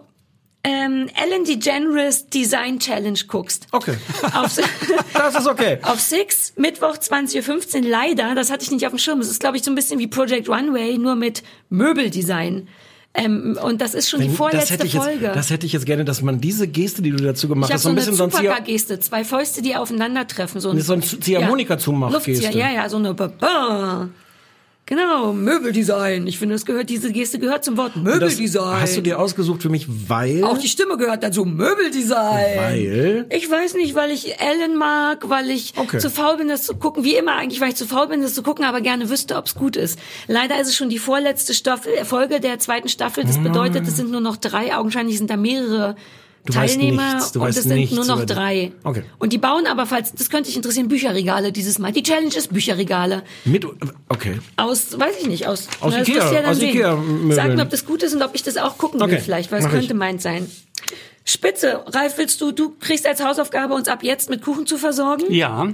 ähm, 0.64 1.10
Ellen 1.22 1.44
DeGeneres 1.46 2.28
Design 2.30 2.80
Challenge 2.80 3.20
guckst. 3.28 3.68
Okay. 3.72 3.96
Auf, 4.34 4.56
Das 5.14 5.36
ist 5.36 5.48
okay. 5.48 5.80
auf 5.82 6.00
Six, 6.00 6.54
Mittwoch 6.58 6.96
20.15 6.98 7.84
Uhr. 7.84 7.90
Leider, 7.90 8.36
das 8.36 8.50
hatte 8.52 8.64
ich 8.64 8.72
nicht 8.72 8.86
auf 8.86 8.92
dem 8.94 9.00
Schirm. 9.00 9.20
Es 9.20 9.30
ist, 9.30 9.40
glaube 9.40 9.58
ich, 9.58 9.64
so 9.64 9.72
ein 9.72 9.76
bisschen 9.76 10.00
wie 10.00 10.08
Project 10.08 10.48
Runway, 10.50 10.98
nur 10.98 11.16
mit 11.16 11.44
Möbeldesign. 11.70 12.68
Ähm, 13.14 13.58
und 13.64 13.82
das 13.82 13.94
ist 13.96 14.10
schon 14.10 14.20
die 14.22 14.28
Wenn- 14.28 14.36
vorletzte 14.36 14.78
das 14.78 14.94
jetzt, 14.94 15.04
Folge. 15.04 15.32
Das 15.34 15.50
hätte 15.50 15.66
ich 15.66 15.74
jetzt 15.74 15.86
gerne, 15.88 16.06
dass 16.06 16.22
man 16.22 16.40
diese 16.40 16.68
Geste, 16.68 17.02
die 17.02 17.10
du 17.10 17.18
dazu 17.24 17.48
gemacht 17.48 17.70
ich 17.70 17.74
hast, 17.76 17.84
so 17.84 17.90
ein 17.90 17.94
eine 17.94 18.00
bisschen 18.02 18.16
so 18.16 18.24
ein 18.26 18.30
Zieh- 18.32 18.38
Supergar-Geste, 18.38 19.00
zwei 19.00 19.24
Fäuste, 19.24 19.62
die 19.62 19.76
aufeinandertreffen. 19.76 20.62
So 20.62 20.70
ein, 20.70 20.80
So 20.82 20.94
ein 20.94 21.02
Ziehharmonika-Zumach-Geste. 21.02 22.32
Luftzieher, 22.44 22.52
ja, 22.52 22.72
ja, 22.72 22.90
so 22.90 22.98
eine 22.98 23.14
Ba-Ba. 23.14 24.10
Genau, 24.90 25.34
Möbeldesign. 25.34 26.28
Ich 26.28 26.40
finde, 26.40 26.56
das 26.56 26.66
gehört, 26.66 26.90
diese 26.90 27.12
Geste 27.12 27.40
gehört 27.40 27.66
zum 27.66 27.76
Wort 27.76 27.98
Möbeldesign. 27.98 28.80
hast 28.80 28.96
du 28.96 29.02
dir 29.02 29.20
ausgesucht 29.20 29.62
für 29.62 29.68
mich, 29.68 29.86
weil 30.08 30.46
Auch 30.46 30.58
die 30.58 30.70
Stimme 30.70 30.96
gehört 30.96 31.24
dazu. 31.24 31.44
Möbeldesign. 31.44 32.58
Weil? 32.58 33.26
Ich 33.30 33.52
weiß 33.52 33.74
nicht, 33.74 33.96
weil 33.96 34.12
ich 34.12 34.40
Ellen 34.40 34.78
mag, 34.78 35.28
weil 35.30 35.50
ich 35.50 35.74
Okay. 35.76 35.98
zu 36.00 36.10
faul 36.10 36.38
bin, 36.38 36.48
das 36.48 36.64
zu 36.64 36.74
gucken. 36.78 37.04
Wie 37.04 37.16
immer 37.16 37.36
eigentlich, 37.36 37.60
weil 37.60 37.68
ich 37.68 37.76
zu 37.76 37.86
faul 37.86 38.08
bin, 38.08 38.22
das 38.22 38.34
zu 38.34 38.44
gucken, 38.44 38.64
aber 38.64 38.80
gerne 38.80 39.10
wüsste, 39.10 39.36
ob 39.36 39.48
es 39.48 39.56
gut 39.56 39.76
ist. 39.76 40.00
Leider 40.28 40.58
ist 40.62 40.68
es 40.70 40.78
schon 40.78 40.88
die 40.88 41.00
vorletzte 41.00 41.54
Staffel, 41.54 41.92
Folge 42.06 42.40
der 42.40 42.58
zweiten 42.60 42.88
Staffel. 42.88 43.26
Das 43.26 43.38
bedeutet, 43.44 43.86
es 43.86 43.98
sind 43.98 44.10
nur 44.10 44.22
noch 44.22 44.38
drei. 44.38 44.74
Augenscheinlich 44.74 45.18
sind 45.18 45.30
da 45.30 45.36
mehrere 45.36 45.98
Du 46.48 46.56
weißt 46.56 46.76
Teilnehmer 46.76 47.16
nichts, 47.16 47.34
du 47.34 47.42
und 47.42 47.48
weißt 47.48 47.58
es 47.58 47.64
sind 47.66 47.92
nur 47.92 48.06
noch 48.06 48.26
drei. 48.26 48.72
Okay. 48.86 49.04
Und 49.20 49.34
die 49.34 49.38
bauen 49.38 49.68
aber, 49.68 49.86
falls, 49.86 50.14
das 50.14 50.30
könnte 50.30 50.48
dich 50.48 50.56
interessieren, 50.56 50.88
Bücherregale 50.88 51.52
dieses 51.52 51.78
Mal. 51.78 51.92
Die 51.92 52.04
Challenge 52.04 52.34
ist 52.34 52.54
Bücherregale. 52.54 53.24
mit 53.44 53.66
okay. 54.08 54.40
Aus, 54.56 54.98
weiß 54.98 55.16
ich 55.20 55.28
nicht, 55.28 55.46
aus, 55.46 55.68
Aus 55.82 55.94
na, 55.94 56.02
Ikea, 56.04 56.32
ja 56.32 56.50
aus 56.50 56.58
sehen. 56.58 56.70
Ikea-Möbeln. 56.70 57.32
Sag 57.34 57.54
mir, 57.54 57.62
ob 57.64 57.70
das 57.70 57.86
gut 57.86 58.02
ist 58.02 58.16
und 58.16 58.22
ob 58.22 58.34
ich 58.34 58.44
das 58.44 58.56
auch 58.56 58.78
gucken 58.78 59.02
will 59.02 59.08
Okay, 59.08 59.20
vielleicht, 59.20 59.52
weil 59.52 59.60
es 59.60 59.66
mach 59.66 59.74
ich. 59.74 59.80
könnte 59.80 59.94
meins 59.94 60.24
sein. 60.24 60.50
Spitze, 61.26 61.84
Ralf, 61.88 62.18
willst 62.18 62.40
du, 62.40 62.54
du 62.54 62.74
kriegst 62.80 63.06
als 63.06 63.22
Hausaufgabe, 63.22 63.74
uns 63.74 63.90
ab 63.90 64.02
jetzt 64.02 64.30
mit 64.30 64.42
Kuchen 64.42 64.66
zu 64.66 64.78
versorgen? 64.78 65.26
Ja, 65.30 65.68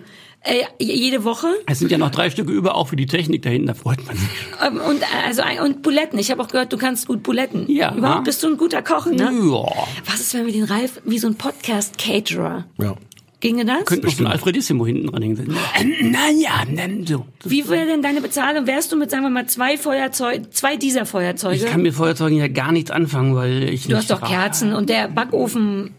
Äh, 0.44 0.64
jede 0.78 1.24
Woche. 1.24 1.48
es 1.68 1.80
sind 1.80 1.90
ja 1.90 1.98
noch 1.98 2.12
drei 2.12 2.30
Stücke 2.30 2.52
über, 2.52 2.76
auch 2.76 2.90
für 2.90 2.98
die 2.98 3.06
Technik 3.06 3.44
da 3.44 3.50
hinten, 3.50 3.68
da 3.68 3.74
freut 3.74 4.06
man 4.06 4.18
sich. 4.18 4.28
Ähm, 4.66 4.82
und, 4.82 5.02
äh, 5.02 5.06
also, 5.26 5.42
und 5.64 5.82
Buletten. 5.82 6.20
Ich 6.20 6.32
habe 6.32 6.42
auch 6.44 6.50
gehört, 6.50 6.74
du 6.74 6.78
kannst 6.78 7.08
gut 7.08 7.24
Buletten. 7.24 7.70
Ja. 7.72 7.96
Überhaupt 7.96 8.26
bist 8.26 8.44
du 8.44 8.48
ein 8.48 8.58
guter 8.58 8.82
Koch, 8.82 9.06
ne? 9.06 9.32
Ja. 9.32 9.86
Was 10.06 10.20
ist, 10.20 10.34
wenn 10.34 10.46
wir 10.46 10.54
den 10.54 10.66
Ralf 10.66 11.02
wie 11.06 11.18
so 11.18 11.28
ein 11.28 11.36
Podcast-Caterer? 11.36 12.66
Ja. 12.78 12.96
Ginge 13.40 13.66
das? 13.66 13.86
Könnte 13.86 14.08
noch 14.08 14.14
so 14.14 14.24
ein 14.24 14.32
Alfredissimo 14.32 14.86
hinten 14.86 15.08
dran 15.08 15.22
hängen. 15.22 15.58
Naja, 16.02 16.64
so. 17.06 17.26
Wie 17.44 17.68
wäre 17.68 17.86
denn 17.86 18.02
deine 18.02 18.22
Bezahlung? 18.22 18.68
Wärst 18.68 18.94
du 18.94 18.96
mit, 18.96 19.12
sagen 19.12 19.24
wir 19.24 19.30
mal, 19.30 19.48
zwei 19.48 19.78
Feuerzeuge, 19.78 20.50
zwei 20.52 20.78
dieser 20.78 21.06
Feuerzeuge? 21.06 21.58
Ich 21.58 21.66
kann 21.66 21.82
mit 21.82 21.94
Feuerzeugen 21.94 22.38
ja 22.38 22.48
gar 22.48 22.72
nichts 22.72 22.90
anfangen, 22.90 23.36
weil 23.36 23.64
ich 23.64 23.84
Du 23.84 23.90
nicht 23.90 23.98
hast 23.98 24.12
doch 24.12 24.26
Kerzen 24.26 24.74
und 24.74 24.90
der 24.90 25.10
Backofen. 25.10 25.92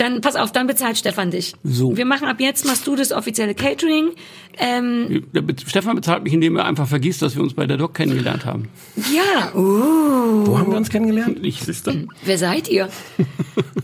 Dann 0.00 0.22
pass 0.22 0.34
auf, 0.34 0.50
dann 0.50 0.66
bezahlt 0.66 0.96
Stefan 0.96 1.30
dich. 1.30 1.54
So. 1.62 1.94
Wir 1.94 2.06
machen 2.06 2.26
ab 2.26 2.40
jetzt 2.40 2.64
machst 2.64 2.86
du 2.86 2.96
das 2.96 3.12
offizielle 3.12 3.54
Catering. 3.54 4.12
Ähm, 4.56 5.26
Stefan 5.66 5.94
bezahlt 5.94 6.22
mich, 6.22 6.32
indem 6.32 6.56
er 6.56 6.64
einfach 6.64 6.88
vergisst, 6.88 7.20
dass 7.20 7.36
wir 7.36 7.42
uns 7.42 7.52
bei 7.52 7.66
der 7.66 7.76
Doc 7.76 7.92
kennengelernt 7.92 8.46
haben. 8.46 8.70
ja, 8.96 9.54
uh, 9.54 10.46
Wo 10.46 10.58
haben 10.58 10.70
wir 10.70 10.78
uns 10.78 10.88
kennengelernt? 10.88 11.40
Ich 11.42 11.60
siehste. 11.60 12.06
wer 12.24 12.38
seid 12.38 12.68
ihr? 12.68 12.88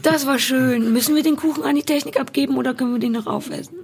Das 0.02 0.26
war 0.26 0.38
schön. 0.38 0.90
Müssen 0.94 1.14
wir 1.14 1.22
den 1.22 1.36
Kuchen 1.36 1.64
an 1.64 1.76
die 1.76 1.82
Technik 1.82 2.18
abgeben 2.18 2.56
oder 2.56 2.72
können 2.72 2.94
wir 2.94 3.00
den 3.00 3.12
noch 3.12 3.26
aufessen? 3.26 3.76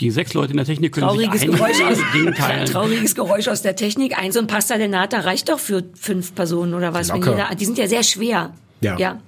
Die 0.00 0.10
sechs 0.10 0.34
Leute 0.34 0.50
in 0.50 0.56
der 0.56 0.66
Technik 0.66 0.94
können 0.94 1.06
Trauriges 1.06 1.42
sich 1.42 1.50
Geräusch 1.50 1.80
aus, 1.80 1.98
Ding 2.12 2.34
teilen. 2.34 2.66
trauriges 2.72 3.14
Geräusch 3.14 3.46
aus 3.46 3.62
der 3.62 3.76
Technik. 3.76 4.18
Ein 4.18 4.32
so 4.32 4.40
ein 4.40 4.48
Pasta 4.48 4.78
de 4.78 4.88
Nata 4.88 5.20
reicht 5.20 5.48
doch 5.48 5.60
für 5.60 5.84
fünf 5.94 6.34
Personen 6.34 6.74
oder 6.74 6.92
was? 6.92 7.10
Wenn 7.10 7.20
Locker. 7.20 7.30
jeder, 7.36 7.54
die 7.54 7.64
sind 7.64 7.78
ja 7.78 7.86
sehr 7.86 8.02
schwer. 8.02 8.52
Ja. 8.80 8.98
ja. 8.98 9.20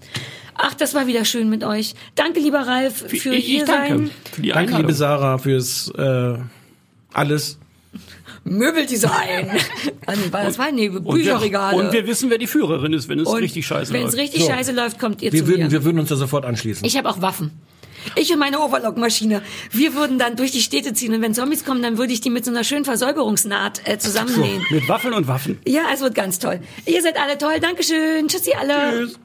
Ach, 0.58 0.74
das 0.74 0.92
war 0.94 1.06
wieder 1.06 1.24
schön 1.24 1.48
mit 1.48 1.62
euch. 1.64 1.94
Danke, 2.16 2.40
lieber 2.40 2.60
Ralf, 2.66 3.04
für 3.08 3.32
ich, 3.34 3.44
hier 3.46 3.62
ich 3.62 3.64
danke 3.64 3.88
sein. 3.88 4.10
für 4.32 4.42
die 4.42 4.48
Danke, 4.48 4.58
Einladung. 4.60 4.86
liebe 4.86 4.92
Sarah, 4.94 5.38
fürs 5.38 5.90
äh, 5.96 6.34
alles. 7.12 7.58
Möbeldesign. 8.44 9.50
Das 10.32 10.58
war 10.58 10.72
nee, 10.72 10.88
und 10.88 11.04
wir, 11.04 11.12
Bücherregale. 11.12 11.76
und 11.76 11.92
wir 11.92 12.06
wissen, 12.06 12.30
wer 12.30 12.38
die 12.38 12.46
Führerin 12.46 12.94
ist, 12.94 13.10
wenn 13.10 13.20
es 13.20 13.28
Und 13.28 13.40
richtig 13.42 13.66
scheiße 13.66 13.92
Wenn 13.92 14.06
es 14.06 14.12
läuft. 14.14 14.22
richtig 14.24 14.42
So. 14.44 14.48
scheiße 14.48 14.72
läuft, 14.72 14.98
kommt 14.98 15.20
ihr 15.20 15.30
Wir 15.32 15.40
zu 15.40 15.48
würden, 15.48 15.64
mir. 15.64 15.70
wir 15.70 15.84
würden 15.84 15.98
uns 15.98 16.08
da 16.08 16.16
sofort 16.16 16.46
anschließen. 16.46 16.82
Ich 16.86 16.96
habe 16.96 17.10
auch 17.10 17.20
Waffen. 17.20 17.50
Ich 18.16 18.32
und 18.32 18.38
meine 18.38 18.58
Overlockmaschine. 18.60 19.42
Wir 19.70 19.94
würden 19.94 20.18
dann 20.18 20.36
durch 20.36 20.50
die 20.50 20.62
Städte 20.62 20.94
ziehen 20.94 21.12
und 21.12 21.20
wenn 21.20 21.34
Zombies 21.34 21.62
kommen, 21.66 21.82
dann 21.82 21.98
würde 21.98 22.14
ich 22.14 22.22
die 22.22 22.30
mit 22.30 22.46
so 22.46 22.50
einer 22.50 22.64
schönen 22.64 22.86
Versäuberungsnaht 22.86 23.82
äh, 23.84 23.98
zusammennähen. 23.98 24.64
Mit 24.70 24.88
Waffeln 24.88 25.12
und 25.12 25.28
Waffen. 25.28 25.58
Ja, 25.66 25.82
es 25.92 26.00
wird 26.00 26.14
ganz 26.14 26.38
toll. 26.38 26.60
Ihr 26.86 27.02
seid 27.02 27.20
alle 27.20 27.36
toll. 27.36 27.60
Dankeschön. 27.60 28.28
Tschüssi 28.28 28.52
alle. 28.58 29.06
Tschüss. 29.08 29.18